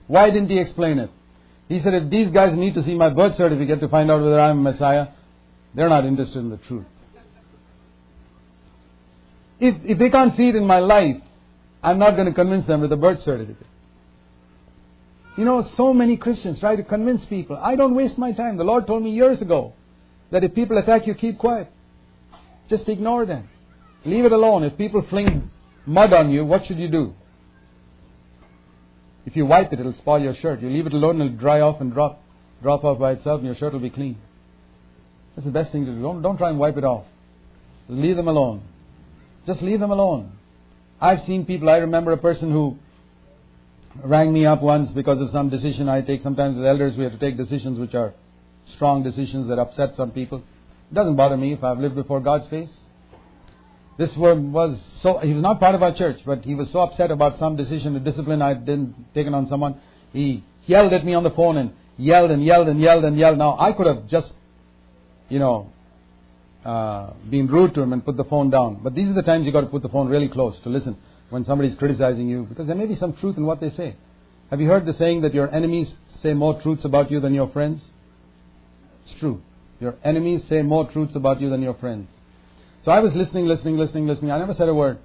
Why 0.08 0.30
didn't 0.30 0.50
he 0.50 0.60
explain 0.60 1.00
it? 1.00 1.10
He 1.68 1.82
said, 1.82 1.94
if 1.94 2.10
these 2.10 2.30
guys 2.30 2.56
need 2.56 2.76
to 2.76 2.84
see 2.84 2.96
my 2.96 3.10
birth 3.10 3.36
certificate 3.36 3.80
to 3.80 3.88
find 3.88 4.12
out 4.12 4.22
whether 4.22 4.40
I'm 4.40 4.60
a 4.66 4.72
Messiah, 4.72 5.08
they're 5.74 5.90
not 5.90 6.06
interested 6.06 6.40
in 6.40 6.50
the 6.50 6.58
truth. 6.58 6.86
If, 9.60 9.76
if 9.84 9.98
they 9.98 10.10
can't 10.10 10.36
see 10.36 10.50
it 10.50 10.56
in 10.56 10.68
my 10.68 10.80
life, 10.80 11.18
I'm 11.82 11.98
not 11.98 12.12
going 12.12 12.28
to 12.28 12.34
convince 12.34 12.66
them 12.66 12.82
with 12.82 12.92
a 12.92 12.98
birth 12.98 13.22
certificate. 13.24 13.68
You 15.38 15.46
know, 15.46 15.68
so 15.76 15.94
many 15.94 16.18
Christians 16.18 16.60
try 16.60 16.76
to 16.76 16.84
convince 16.84 17.26
people. 17.26 17.58
I 17.58 17.76
don't 17.76 17.96
waste 17.96 18.18
my 18.18 18.34
time. 18.34 18.58
The 18.58 18.64
Lord 18.64 18.86
told 18.86 19.02
me 19.04 19.12
years 19.12 19.42
ago 19.42 19.74
that 20.32 20.44
if 20.44 20.54
people 20.54 20.78
attack 20.78 21.08
you, 21.08 21.16
keep 21.16 21.40
quiet. 21.40 21.72
Just 22.70 22.88
ignore 22.88 23.26
them. 23.26 23.50
Leave 24.06 24.26
it 24.26 24.32
alone. 24.32 24.64
If 24.64 24.78
people 24.78 25.02
fling 25.10 25.50
mud 25.86 26.14
on 26.14 26.30
you, 26.30 26.46
what 26.46 26.66
should 26.66 26.78
you 26.78 26.90
do? 26.90 27.16
If 29.26 29.36
you 29.36 29.46
wipe 29.46 29.72
it, 29.72 29.80
it'll 29.80 29.94
spoil 29.94 30.22
your 30.22 30.36
shirt. 30.36 30.62
You 30.62 30.70
leave 30.70 30.86
it 30.86 30.94
alone, 30.94 31.22
it'll 31.22 31.38
dry 31.38 31.62
off 31.62 31.80
and 31.82 31.94
drop, 31.94 32.22
drop 32.62 32.84
off 32.84 33.00
by 33.00 33.14
itself, 33.14 33.40
and 33.40 33.46
your 33.46 33.56
shirt 33.56 33.74
will 33.74 33.80
be 33.80 33.90
clean. 33.90 34.18
That's 35.36 35.46
the 35.46 35.52
best 35.52 35.72
thing 35.72 35.86
to 35.86 35.92
do. 35.92 36.02
Don't, 36.02 36.22
don't 36.22 36.38
try 36.38 36.50
and 36.50 36.60
wipe 36.60 36.78
it 36.78 36.84
off. 36.84 37.06
Leave 37.88 38.16
them 38.16 38.28
alone. 38.28 38.64
Just 39.48 39.62
leave 39.62 39.80
them 39.80 39.92
alone. 39.92 40.32
I've 41.02 41.26
seen 41.26 41.46
people, 41.46 41.70
I 41.70 41.78
remember 41.78 42.12
a 42.12 42.18
person 42.18 42.52
who 42.52 42.78
rang 44.04 44.34
me 44.34 44.46
up 44.46 44.62
once 44.62 44.92
because 44.92 45.22
of 45.22 45.30
some 45.32 45.50
decision 45.50 45.90
I 45.90 46.02
take. 46.02 46.24
Sometimes 46.24 46.58
as 46.58 46.66
elders 46.66 46.96
we 46.98 47.04
have 47.04 47.14
to 47.14 47.20
take 47.20 47.38
decisions 47.38 47.80
which 47.80 47.94
are 47.94 48.14
strong 48.76 49.04
decisions 49.04 49.50
that 49.50 49.60
upset 49.60 49.96
some 49.96 50.12
people. 50.12 50.40
It 50.92 50.94
doesn't 50.94 51.16
bother 51.16 51.38
me 51.38 51.54
if 51.54 51.64
I've 51.64 51.80
lived 51.80 51.96
before 51.96 52.20
God's 52.20 52.48
face. 52.48 52.70
This 53.98 54.16
was 54.18 54.80
so, 55.02 55.20
he 55.20 55.34
was 55.34 55.44
not 55.44 55.60
part 55.60 55.76
of 55.76 55.84
our 55.84 55.94
church, 55.94 56.20
but 56.26 56.44
he 56.44 56.56
was 56.56 56.70
so 56.72 56.80
upset 56.80 57.12
about 57.12 57.38
some 57.38 57.56
decision, 57.56 57.96
a 57.96 58.00
discipline 58.00 58.42
I'd 58.42 58.66
taken 59.14 59.34
on 59.34 59.48
someone. 59.48 59.80
He 60.12 60.44
yelled 60.66 60.94
at 60.94 61.06
me 61.06 61.14
on 61.14 61.24
the 61.24 61.30
phone 61.32 61.58
and 61.58 61.74
yelled 61.98 62.32
and 62.32 62.44
yelled 62.44 62.68
and 62.68 62.80
yelled 62.80 63.06
and 63.06 63.18
yelled. 63.18 63.38
Now 63.38 63.58
I 63.60 63.72
could 63.74 63.86
have 63.86 64.08
just, 64.08 64.32
you 65.30 65.38
know, 65.38 65.70
uh, 66.66 67.12
being 67.30 67.48
rude 67.48 67.76
to 67.76 67.82
him 67.82 67.94
and 67.94 68.04
put 68.04 68.18
the 68.18 68.24
phone 68.24 68.50
down. 68.50 68.80
But 68.84 68.96
these 68.96 69.10
are 69.10 69.14
the 69.14 69.22
times 69.22 69.46
you 69.46 69.52
got 69.52 69.62
to 69.62 69.68
put 69.68 69.84
the 69.84 69.90
phone 69.90 70.08
really 70.08 70.30
close 70.30 70.60
to 70.64 70.70
listen 70.70 70.98
when 71.30 71.46
somebody's 71.46 71.76
criticizing 71.78 72.28
you 72.28 72.44
because 72.44 72.68
there 72.68 72.76
may 72.76 72.86
be 72.86 72.96
some 72.96 73.14
truth 73.14 73.38
in 73.38 73.46
what 73.46 73.60
they 73.60 73.70
say. 73.72 73.96
Have 74.50 74.62
you 74.62 74.68
heard 74.68 74.86
the 74.86 74.94
saying 74.94 75.22
that 75.22 75.34
your 75.34 75.54
enemies 75.54 75.92
say 76.22 76.34
more 76.34 76.60
truths 76.62 76.86
about 76.86 77.12
you 77.12 77.20
than 77.20 77.34
your 77.34 77.50
friends? 77.50 77.82
It's 79.06 79.20
true. 79.20 79.42
Your 79.80 79.96
enemies 80.04 80.44
say 80.48 80.62
more 80.62 80.90
truths 80.90 81.16
about 81.16 81.42
you 81.42 81.50
than 81.50 81.62
your 81.62 81.74
friends. 81.76 82.08
So 82.86 82.92
I 82.92 83.00
was 83.00 83.14
listening, 83.14 83.46
listening, 83.46 83.78
listening, 83.78 84.08
listening. 84.08 84.32
I 84.32 84.38
never 84.40 84.54
said 84.56 84.68
a 84.68 84.74
word. 84.74 85.00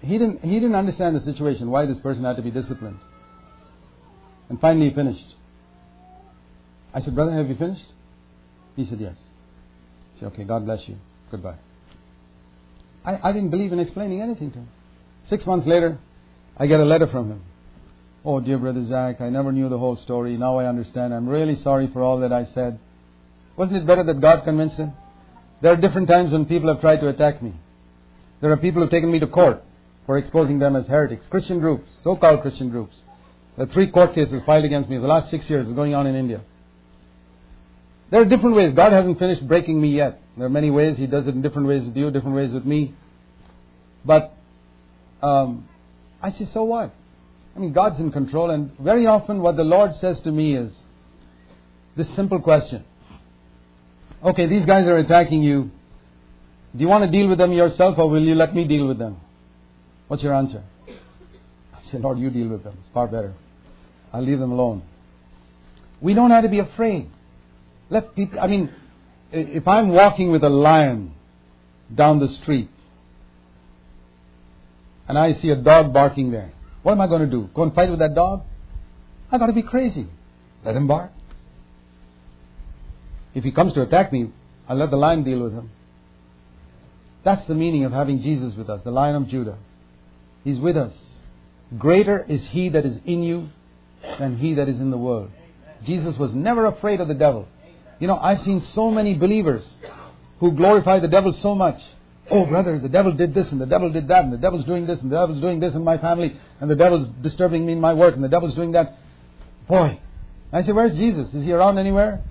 He 0.00 0.18
didn't, 0.18 0.44
he 0.44 0.54
didn't 0.54 0.74
understand 0.74 1.16
the 1.16 1.20
situation, 1.20 1.70
why 1.70 1.86
this 1.86 1.98
person 1.98 2.24
had 2.24 2.36
to 2.36 2.42
be 2.42 2.50
disciplined. 2.50 2.98
And 4.48 4.60
finally 4.60 4.88
he 4.88 4.94
finished. 4.94 5.34
I 6.94 7.00
said, 7.00 7.14
Brother, 7.14 7.32
have 7.32 7.48
you 7.48 7.56
finished? 7.56 7.86
He 8.76 8.86
said, 8.86 9.00
Yes. 9.00 9.16
I 10.16 10.20
said, 10.20 10.26
okay, 10.32 10.44
God 10.44 10.64
bless 10.64 10.80
you. 10.88 10.96
Goodbye. 11.30 11.58
I, 13.04 13.28
I 13.28 13.32
didn't 13.32 13.50
believe 13.50 13.72
in 13.72 13.78
explaining 13.78 14.20
anything 14.20 14.50
to 14.52 14.58
him. 14.58 14.68
Six 15.28 15.46
months 15.46 15.66
later, 15.66 15.98
I 16.56 16.66
get 16.66 16.80
a 16.80 16.84
letter 16.84 17.06
from 17.06 17.30
him. 17.30 17.42
Oh, 18.24 18.40
dear 18.40 18.58
Brother 18.58 18.84
Zac, 18.86 19.20
I 19.20 19.28
never 19.28 19.52
knew 19.52 19.68
the 19.68 19.78
whole 19.78 19.96
story. 19.96 20.36
Now 20.36 20.58
I 20.58 20.66
understand. 20.66 21.14
I'm 21.14 21.28
really 21.28 21.60
sorry 21.62 21.88
for 21.92 22.02
all 22.02 22.20
that 22.20 22.32
I 22.32 22.46
said. 22.52 22.78
Wasn't 23.56 23.76
it 23.76 23.86
better 23.86 24.02
that 24.04 24.20
God 24.20 24.44
convinced 24.44 24.76
him? 24.76 24.92
There 25.60 25.72
are 25.72 25.76
different 25.76 26.08
times 26.08 26.32
when 26.32 26.46
people 26.46 26.68
have 26.68 26.80
tried 26.80 27.00
to 27.00 27.08
attack 27.08 27.42
me. 27.42 27.52
There 28.40 28.52
are 28.52 28.56
people 28.56 28.80
who 28.80 28.82
have 28.82 28.90
taken 28.90 29.10
me 29.10 29.18
to 29.18 29.26
court 29.26 29.64
for 30.06 30.16
exposing 30.16 30.58
them 30.58 30.76
as 30.76 30.86
heretics. 30.86 31.26
Christian 31.28 31.58
groups, 31.58 31.90
so-called 32.02 32.42
Christian 32.42 32.70
groups. 32.70 32.96
There 33.56 33.66
are 33.66 33.72
three 33.72 33.90
court 33.90 34.14
cases 34.14 34.42
filed 34.46 34.64
against 34.64 34.88
me. 34.88 34.98
The 34.98 35.06
last 35.06 35.30
six 35.30 35.50
years 35.50 35.66
is 35.66 35.72
going 35.72 35.94
on 35.94 36.06
in 36.06 36.14
India. 36.14 36.42
There 38.10 38.22
are 38.22 38.24
different 38.24 38.56
ways. 38.56 38.72
God 38.74 38.92
hasn't 38.92 39.18
finished 39.18 39.46
breaking 39.46 39.80
me 39.80 39.88
yet. 39.88 40.20
There 40.36 40.46
are 40.46 40.50
many 40.50 40.70
ways. 40.70 40.96
He 40.96 41.06
does 41.06 41.26
it 41.26 41.34
in 41.34 41.42
different 41.42 41.66
ways 41.68 41.84
with 41.84 41.96
you, 41.96 42.10
different 42.10 42.36
ways 42.36 42.52
with 42.52 42.64
me. 42.64 42.94
But 44.04 44.32
um, 45.20 45.68
I 46.22 46.30
say, 46.30 46.48
so 46.54 46.62
what? 46.62 46.94
I 47.56 47.58
mean, 47.58 47.72
God's 47.72 47.98
in 47.98 48.12
control, 48.12 48.50
and 48.50 48.70
very 48.78 49.06
often 49.06 49.42
what 49.42 49.56
the 49.56 49.64
Lord 49.64 49.94
says 49.96 50.20
to 50.20 50.30
me 50.30 50.54
is 50.54 50.72
this 51.96 52.08
simple 52.14 52.40
question. 52.40 52.84
Okay, 54.24 54.46
these 54.46 54.66
guys 54.66 54.84
are 54.86 54.98
attacking 54.98 55.42
you. 55.42 55.70
Do 56.74 56.80
you 56.82 56.88
want 56.88 57.04
to 57.04 57.10
deal 57.10 57.28
with 57.28 57.38
them 57.38 57.52
yourself, 57.52 57.98
or 57.98 58.10
will 58.10 58.22
you 58.22 58.34
let 58.34 58.54
me 58.54 58.64
deal 58.64 58.86
with 58.86 58.98
them? 58.98 59.16
What's 60.08 60.22
your 60.22 60.34
answer? 60.34 60.62
I 60.88 61.90
say, 61.90 61.98
Lord, 61.98 62.18
you 62.18 62.30
deal 62.30 62.48
with 62.48 62.64
them. 62.64 62.76
It's 62.80 62.88
far 62.92 63.06
better. 63.06 63.34
I'll 64.12 64.22
leave 64.22 64.38
them 64.38 64.52
alone. 64.52 64.82
We 66.00 66.14
don't 66.14 66.30
have 66.30 66.42
to 66.42 66.48
be 66.48 66.58
afraid. 66.58 67.10
Let 67.90 68.14
people, 68.14 68.40
I 68.40 68.46
mean, 68.46 68.72
if 69.32 69.66
I'm 69.68 69.90
walking 69.90 70.30
with 70.30 70.42
a 70.42 70.48
lion 70.48 71.14
down 71.94 72.18
the 72.18 72.28
street 72.28 72.68
and 75.06 75.18
I 75.18 75.34
see 75.34 75.50
a 75.50 75.56
dog 75.56 75.92
barking 75.92 76.30
there, 76.30 76.52
what 76.82 76.92
am 76.92 77.00
I 77.00 77.06
going 77.06 77.22
to 77.22 77.26
do? 77.26 77.48
Go 77.54 77.62
and 77.62 77.74
fight 77.74 77.90
with 77.90 77.98
that 78.00 78.14
dog? 78.14 78.42
I've 79.30 79.40
got 79.40 79.46
to 79.46 79.52
be 79.52 79.62
crazy. 79.62 80.06
Let 80.64 80.76
him 80.76 80.86
bark. 80.86 81.12
If 83.38 83.44
he 83.44 83.52
comes 83.52 83.72
to 83.74 83.82
attack 83.82 84.12
me, 84.12 84.32
I'll 84.68 84.76
let 84.76 84.90
the 84.90 84.96
lion 84.96 85.22
deal 85.22 85.38
with 85.38 85.52
him. 85.52 85.70
That's 87.22 87.46
the 87.46 87.54
meaning 87.54 87.84
of 87.84 87.92
having 87.92 88.20
Jesus 88.20 88.56
with 88.56 88.68
us, 88.68 88.80
the 88.82 88.90
Lion 88.90 89.14
of 89.14 89.28
Judah. 89.28 89.56
He's 90.42 90.58
with 90.58 90.76
us. 90.76 90.92
Greater 91.78 92.26
is 92.28 92.44
he 92.48 92.70
that 92.70 92.84
is 92.84 92.98
in 93.04 93.22
you 93.22 93.50
than 94.18 94.38
he 94.38 94.54
that 94.54 94.68
is 94.68 94.80
in 94.80 94.90
the 94.90 94.98
world. 94.98 95.30
Jesus 95.84 96.18
was 96.18 96.34
never 96.34 96.66
afraid 96.66 97.00
of 97.00 97.06
the 97.06 97.14
devil. 97.14 97.46
You 98.00 98.08
know, 98.08 98.18
I've 98.18 98.42
seen 98.42 98.60
so 98.74 98.90
many 98.90 99.14
believers 99.14 99.64
who 100.40 100.50
glorify 100.50 100.98
the 100.98 101.06
devil 101.06 101.32
so 101.32 101.54
much. 101.54 101.80
Oh, 102.32 102.44
brother, 102.44 102.80
the 102.80 102.88
devil 102.88 103.12
did 103.12 103.34
this 103.34 103.52
and 103.52 103.60
the 103.60 103.66
devil 103.66 103.92
did 103.92 104.08
that 104.08 104.24
and 104.24 104.32
the 104.32 104.38
devil's 104.38 104.64
doing 104.64 104.84
this 104.84 104.98
and 104.98 105.12
the 105.12 105.16
devil's 105.16 105.40
doing 105.40 105.60
this 105.60 105.74
in 105.74 105.84
my 105.84 105.98
family 105.98 106.36
and 106.60 106.68
the 106.68 106.74
devil's 106.74 107.06
disturbing 107.22 107.64
me 107.64 107.74
in 107.74 107.80
my 107.80 107.94
work 107.94 108.16
and 108.16 108.24
the 108.24 108.28
devil's 108.28 108.56
doing 108.56 108.72
that. 108.72 108.98
Boy. 109.68 110.00
I 110.52 110.64
say, 110.64 110.72
where's 110.72 110.96
Jesus? 110.96 111.32
Is 111.32 111.44
he 111.44 111.52
around 111.52 111.78
anywhere? 111.78 112.24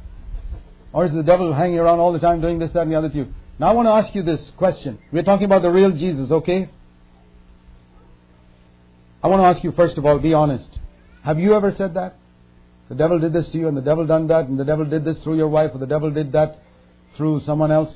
Or 0.98 1.06
is 1.06 1.12
the 1.12 1.22
devil 1.22 1.54
hanging 1.54 1.78
around 1.78 2.00
all 2.00 2.12
the 2.12 2.18
time 2.18 2.42
doing 2.42 2.58
this, 2.58 2.72
that, 2.72 2.82
and 2.82 2.92
the 2.92 2.96
other 2.96 3.10
to 3.10 3.16
you? 3.16 3.34
Now 3.60 3.68
I 3.68 3.74
want 3.74 3.86
to 3.86 3.92
ask 3.92 4.16
you 4.16 4.24
this 4.24 4.52
question. 4.58 4.98
We're 5.12 5.22
talking 5.22 5.46
about 5.46 5.62
the 5.62 5.70
real 5.70 5.92
Jesus, 5.92 6.32
okay? 6.32 6.72
I 9.24 9.28
want 9.28 9.44
to 9.44 9.46
ask 9.46 9.64
you 9.64 9.74
first 9.74 10.00
of 10.00 10.08
all, 10.08 10.18
be 10.18 10.34
honest. 10.34 10.68
Have 11.22 11.38
you 11.38 11.54
ever 11.54 11.72
said 11.78 11.94
that? 11.94 12.16
The 12.90 12.96
devil 12.96 13.20
did 13.20 13.32
this 13.32 13.48
to 13.50 13.60
you, 13.60 13.68
and 13.68 13.78
the 13.78 13.82
devil 13.82 14.08
done 14.08 14.26
that, 14.30 14.48
and 14.48 14.60
the 14.60 14.66
devil 14.66 14.86
did 14.86 15.06
this 15.06 15.20
through 15.20 15.38
your 15.38 15.50
wife, 15.50 15.70
or 15.72 15.78
the 15.78 15.86
devil 15.86 16.10
did 16.10 16.32
that 16.32 16.64
through 17.16 17.42
someone 17.42 17.72
else. 17.72 17.96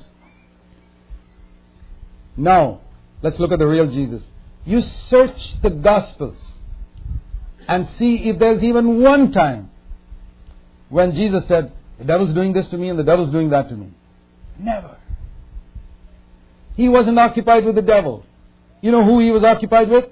Now, 2.36 2.82
let's 3.20 3.40
look 3.40 3.50
at 3.50 3.58
the 3.58 3.66
real 3.66 3.90
Jesus. 3.90 4.22
You 4.64 4.80
search 4.80 5.60
the 5.60 5.70
Gospels 5.70 6.38
and 7.66 7.88
see 7.98 8.28
if 8.28 8.38
there's 8.38 8.62
even 8.62 9.02
one 9.02 9.32
time 9.32 9.72
when 10.88 11.16
Jesus 11.16 11.48
said, 11.48 11.72
The 11.98 12.04
devil's 12.04 12.34
doing 12.34 12.52
this 12.52 12.68
to 12.68 12.78
me 12.78 12.88
and 12.88 12.98
the 12.98 13.04
devil's 13.04 13.30
doing 13.30 13.50
that 13.50 13.68
to 13.68 13.74
me. 13.74 13.88
Never. 14.58 14.96
He 16.76 16.88
wasn't 16.88 17.18
occupied 17.18 17.64
with 17.64 17.74
the 17.74 17.82
devil. 17.82 18.24
You 18.80 18.90
know 18.90 19.04
who 19.04 19.20
he 19.20 19.30
was 19.30 19.44
occupied 19.44 19.88
with? 19.88 20.06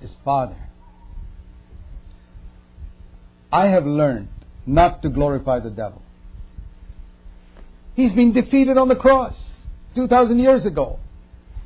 His 0.00 0.10
Father. 0.24 0.56
I 3.52 3.66
have 3.66 3.84
learned 3.84 4.28
not 4.64 5.02
to 5.02 5.10
glorify 5.10 5.60
the 5.60 5.70
devil. 5.70 6.02
He's 7.94 8.12
been 8.12 8.32
defeated 8.32 8.78
on 8.78 8.88
the 8.88 8.96
cross 8.96 9.34
2,000 9.94 10.38
years 10.38 10.64
ago. 10.64 10.98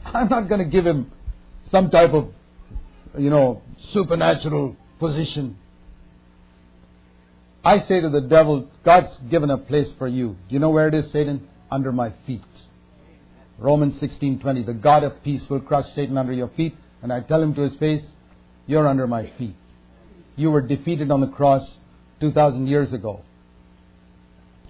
I'm 0.05 0.29
not 0.29 0.49
going 0.49 0.59
to 0.59 0.69
give 0.69 0.85
him 0.85 1.13
some 1.71 1.91
type 1.91 2.13
of, 2.13 2.29
you 3.17 3.31
know, 3.31 3.63
supernatural 3.93 4.77
position. 4.99 5.57
I 7.67 7.81
say 7.89 8.01
to 8.01 8.09
the 8.09 8.21
devil, 8.21 8.69
God's 8.85 9.11
given 9.29 9.51
a 9.51 9.59
place 9.59 9.89
for 9.99 10.07
you. 10.07 10.37
Do 10.49 10.55
you 10.55 10.61
know 10.61 10.71
where 10.71 10.87
it 10.87 10.95
is, 10.95 11.11
Satan? 11.11 11.49
Under 11.69 11.91
my 11.91 12.13
feet. 12.25 12.41
Romans 13.59 13.99
16:20. 14.01 14.65
The 14.65 14.73
God 14.73 15.03
of 15.03 15.21
peace 15.25 15.43
will 15.51 15.59
crush 15.59 15.87
Satan 15.97 16.17
under 16.17 16.33
your 16.33 16.47
feet, 16.47 16.77
and 17.03 17.13
I 17.13 17.23
tell 17.23 17.43
him 17.43 17.55
to 17.55 17.63
his 17.63 17.75
face, 17.75 18.05
"You're 18.69 18.87
under 18.87 19.09
my 19.09 19.27
feet." 19.39 19.57
You 20.37 20.53
were 20.53 20.61
defeated 20.61 21.11
on 21.11 21.21
the 21.21 21.27
cross 21.27 21.81
2,000 22.21 22.69
years 22.69 22.93
ago. 22.93 23.23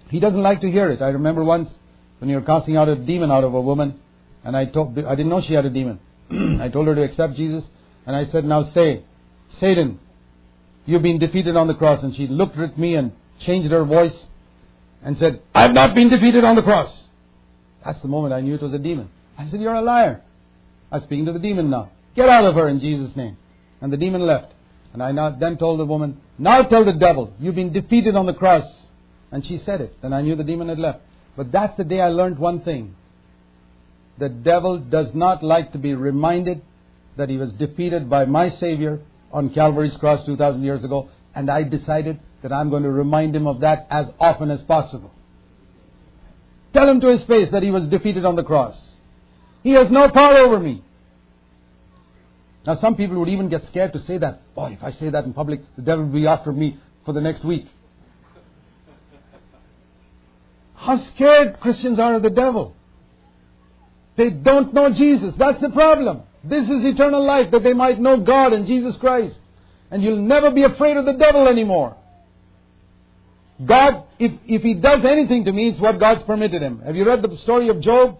He 0.09 0.19
doesn't 0.19 0.41
like 0.41 0.61
to 0.61 0.71
hear 0.71 0.89
it. 0.89 0.99
I 0.99 1.09
remember 1.09 1.43
once 1.43 1.69
when 2.17 2.31
you 2.31 2.37
were 2.37 2.47
casting 2.53 2.77
out 2.77 2.89
a 2.89 2.95
demon 2.95 3.29
out 3.29 3.43
of 3.43 3.53
a 3.53 3.61
woman, 3.61 3.99
and 4.43 4.57
I 4.57 4.65
told, 4.65 4.97
I 4.97 5.13
didn't 5.13 5.29
know 5.29 5.41
she 5.41 5.53
had 5.53 5.65
a 5.65 5.69
demon. 5.69 5.99
I 6.65 6.69
told 6.69 6.87
her 6.87 6.95
to 6.95 7.03
accept 7.03 7.35
Jesus, 7.35 7.63
and 8.07 8.15
I 8.15 8.25
said, 8.25 8.43
now 8.43 8.63
say, 8.63 9.03
Satan, 9.59 9.99
you've 10.87 11.03
been 11.03 11.19
defeated 11.19 11.55
on 11.55 11.67
the 11.67 11.75
cross. 11.75 12.01
And 12.01 12.15
she 12.15 12.27
looked 12.27 12.57
at 12.57 12.79
me 12.79 12.95
and 12.95 13.11
changed 13.41 13.71
her 13.71 13.83
voice 13.83 14.17
and 15.03 15.17
said, 15.19 15.41
I've 15.53 15.73
not 15.73 15.93
been 15.93 16.09
defeated 16.09 16.43
on 16.43 16.55
the 16.55 16.63
cross. 16.63 16.91
That's 17.85 18.01
the 18.01 18.07
moment 18.07 18.33
I 18.33 18.41
knew 18.41 18.55
it 18.55 18.61
was 18.61 18.73
a 18.73 18.79
demon. 18.79 19.09
I 19.37 19.47
said, 19.49 19.61
you're 19.61 19.75
a 19.75 19.81
liar. 19.81 20.23
I'm 20.91 21.01
speaking 21.03 21.25
to 21.27 21.33
the 21.33 21.39
demon 21.39 21.69
now. 21.69 21.91
Get 22.15 22.27
out 22.27 22.45
of 22.45 22.55
her 22.55 22.67
in 22.67 22.79
Jesus' 22.79 23.15
name. 23.15 23.37
And 23.81 23.93
the 23.93 23.97
demon 23.97 24.21
left. 24.21 24.53
And 24.93 25.03
I 25.03 25.11
now, 25.11 25.29
then 25.29 25.57
told 25.57 25.79
the 25.79 25.85
woman, 25.85 26.19
Now 26.39 26.63
tell 26.63 26.83
the 26.83 26.93
devil, 26.93 27.31
you've 27.39 27.53
been 27.53 27.71
defeated 27.71 28.15
on 28.15 28.25
the 28.25 28.33
cross. 28.33 28.65
And 29.31 29.45
she 29.45 29.59
said 29.59 29.81
it. 29.81 30.01
Then 30.01 30.13
I 30.13 30.21
knew 30.21 30.35
the 30.35 30.43
demon 30.43 30.69
had 30.69 30.79
left. 30.79 31.01
But 31.35 31.51
that's 31.51 31.77
the 31.77 31.83
day 31.83 32.01
I 32.01 32.09
learned 32.09 32.39
one 32.39 32.61
thing. 32.61 32.95
The 34.17 34.29
devil 34.29 34.79
does 34.79 35.13
not 35.13 35.43
like 35.43 35.73
to 35.73 35.77
be 35.77 35.93
reminded 35.93 36.63
that 37.17 37.29
he 37.29 37.37
was 37.37 37.51
defeated 37.51 38.09
by 38.09 38.25
my 38.25 38.49
Savior 38.49 38.99
on 39.37 39.51
Calvary's 39.51 39.95
cross 39.97 40.25
2,000 40.25 40.63
years 40.63 40.83
ago. 40.83 41.09
And 41.35 41.49
I 41.49 41.61
decided 41.61 42.19
that 42.41 42.51
I'm 42.51 42.71
going 42.71 42.83
to 42.83 42.89
remind 42.89 43.35
him 43.35 43.45
of 43.45 43.59
that 43.59 43.85
as 43.91 44.07
often 44.19 44.49
as 44.49 44.61
possible. 44.63 45.11
Tell 46.73 46.89
him 46.89 46.99
to 47.01 47.07
his 47.07 47.21
face 47.23 47.49
that 47.51 47.61
he 47.61 47.69
was 47.69 47.85
defeated 47.87 48.25
on 48.25 48.35
the 48.35 48.43
cross. 48.43 48.75
He 49.61 49.73
has 49.73 49.91
no 49.91 50.09
power 50.09 50.37
over 50.37 50.59
me. 50.59 50.83
Now, 52.65 52.79
some 52.79 52.95
people 52.95 53.19
would 53.19 53.29
even 53.29 53.47
get 53.47 53.65
scared 53.67 53.93
to 53.93 53.99
say 53.99 54.17
that. 54.17 54.53
Boy, 54.55 54.71
if 54.73 54.83
I 54.83 54.91
say 54.91 55.09
that 55.11 55.23
in 55.25 55.33
public, 55.33 55.61
the 55.75 55.83
devil 55.83 56.05
will 56.05 56.13
be 56.13 56.25
after 56.25 56.51
me 56.51 56.79
for 57.05 57.13
the 57.13 57.21
next 57.21 57.45
week. 57.45 57.67
How 60.73 60.97
scared 61.13 61.59
Christians 61.59 61.99
are 61.99 62.15
of 62.15 62.23
the 62.23 62.29
devil. 62.31 62.75
They 64.15 64.31
don't 64.31 64.73
know 64.73 64.89
Jesus. 64.91 65.35
That's 65.37 65.61
the 65.61 65.69
problem. 65.69 66.23
This 66.47 66.63
is 66.65 66.85
eternal 66.85 67.25
life, 67.25 67.51
that 67.51 67.63
they 67.63 67.73
might 67.73 67.99
know 67.99 68.17
God 68.17 68.53
and 68.53 68.65
Jesus 68.65 68.95
Christ. 68.97 69.37
And 69.91 70.03
you'll 70.03 70.21
never 70.21 70.51
be 70.51 70.63
afraid 70.63 70.97
of 70.97 71.05
the 71.05 71.13
devil 71.13 71.47
anymore. 71.47 71.95
God, 73.65 74.03
if, 74.19 74.31
if 74.45 74.61
he 74.61 74.75
does 74.75 75.03
anything 75.03 75.45
to 75.45 75.51
me, 75.51 75.69
it's 75.69 75.79
what 75.79 75.99
God's 75.99 76.23
permitted 76.23 76.61
him. 76.61 76.81
Have 76.85 76.95
you 76.95 77.05
read 77.05 77.21
the 77.21 77.35
story 77.37 77.69
of 77.69 77.81
Job? 77.81 78.17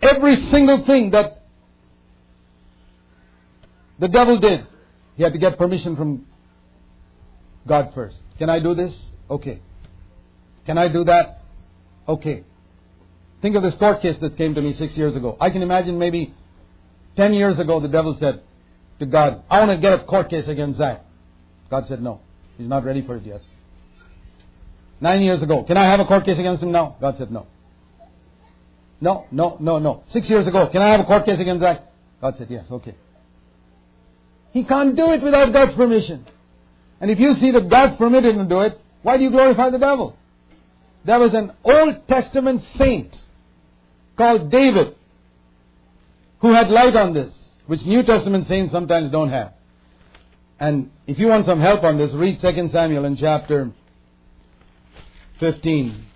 Every 0.00 0.36
single 0.50 0.84
thing 0.84 1.10
that 1.10 1.42
the 3.98 4.08
devil 4.08 4.38
did. 4.38 4.66
He 5.16 5.22
had 5.22 5.32
to 5.32 5.38
get 5.38 5.58
permission 5.58 5.96
from 5.96 6.26
God 7.66 7.92
first. 7.94 8.16
Can 8.38 8.48
I 8.48 8.58
do 8.58 8.74
this? 8.74 8.96
Okay. 9.30 9.60
Can 10.66 10.78
I 10.78 10.88
do 10.88 11.04
that? 11.04 11.42
Okay. 12.08 12.44
Think 13.40 13.56
of 13.56 13.62
this 13.62 13.74
court 13.74 14.00
case 14.00 14.16
that 14.18 14.36
came 14.36 14.54
to 14.54 14.62
me 14.62 14.72
six 14.74 14.96
years 14.96 15.16
ago. 15.16 15.36
I 15.40 15.50
can 15.50 15.62
imagine 15.62 15.98
maybe 15.98 16.34
ten 17.16 17.34
years 17.34 17.58
ago 17.58 17.80
the 17.80 17.88
devil 17.88 18.16
said 18.18 18.42
to 18.98 19.06
God, 19.06 19.42
I 19.50 19.60
want 19.60 19.72
to 19.72 19.78
get 19.78 19.92
a 19.92 20.04
court 20.04 20.30
case 20.30 20.46
against 20.48 20.78
Zac. 20.78 21.00
God 21.70 21.86
said 21.88 22.02
no. 22.02 22.20
He's 22.58 22.68
not 22.68 22.84
ready 22.84 23.04
for 23.04 23.16
it 23.16 23.24
yet. 23.24 23.42
Nine 25.00 25.22
years 25.22 25.42
ago, 25.42 25.64
can 25.64 25.76
I 25.76 25.84
have 25.84 26.00
a 26.00 26.04
court 26.04 26.24
case 26.24 26.38
against 26.38 26.62
him 26.62 26.70
now? 26.70 26.96
God 27.00 27.16
said 27.18 27.32
no. 27.32 27.46
No, 29.00 29.26
no, 29.32 29.56
no, 29.58 29.78
no. 29.80 30.04
Six 30.10 30.30
years 30.30 30.46
ago, 30.46 30.68
can 30.68 30.80
I 30.80 30.88
have 30.88 31.00
a 31.00 31.04
court 31.04 31.24
case 31.24 31.40
against 31.40 31.60
Zac? 31.60 31.82
God 32.20 32.36
said 32.38 32.48
yes, 32.48 32.66
okay. 32.70 32.94
He 34.52 34.64
can't 34.64 34.94
do 34.94 35.12
it 35.12 35.22
without 35.22 35.52
God's 35.52 35.74
permission. 35.74 36.26
And 37.00 37.10
if 37.10 37.18
you 37.18 37.34
see 37.34 37.50
that 37.50 37.68
God's 37.68 37.96
permitted 37.96 38.36
him 38.36 38.48
to 38.48 38.48
do 38.48 38.60
it, 38.60 38.80
why 39.02 39.16
do 39.16 39.24
you 39.24 39.30
glorify 39.30 39.70
the 39.70 39.78
devil? 39.78 40.16
There 41.04 41.18
was 41.18 41.34
an 41.34 41.52
Old 41.64 42.06
Testament 42.06 42.62
saint 42.78 43.16
called 44.16 44.52
David 44.52 44.94
who 46.42 46.52
had 46.52 46.70
light 46.70 46.94
on 46.94 47.14
this, 47.14 47.32
which 47.66 47.84
New 47.86 48.02
Testament 48.02 48.46
saints 48.48 48.72
sometimes 48.72 49.10
don't 49.10 49.30
have. 49.30 49.54
And 50.60 50.90
if 51.06 51.18
you 51.18 51.28
want 51.28 51.46
some 51.46 51.60
help 51.60 51.82
on 51.82 51.96
this, 51.96 52.12
read 52.12 52.40
2 52.40 52.68
Samuel 52.70 53.04
in 53.04 53.16
chapter 53.16 53.72
15, 55.40 56.06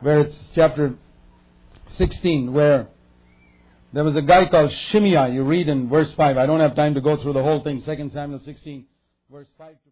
where 0.00 0.20
it's 0.20 0.36
chapter 0.54 0.94
16, 1.96 2.52
where 2.52 2.88
There 3.92 4.04
was 4.04 4.16
a 4.16 4.22
guy 4.22 4.46
called 4.46 4.72
Shimei. 4.72 5.32
You 5.32 5.44
read 5.44 5.68
in 5.68 5.88
verse 5.88 6.12
5. 6.12 6.36
I 6.36 6.44
don't 6.44 6.60
have 6.60 6.74
time 6.74 6.94
to 6.94 7.00
go 7.00 7.16
through 7.16 7.32
the 7.32 7.42
whole 7.42 7.62
thing. 7.62 7.82
2 7.82 8.10
Samuel 8.12 8.40
16, 8.44 8.84
verse 9.30 9.46
5 9.56 9.70
to 9.70 9.85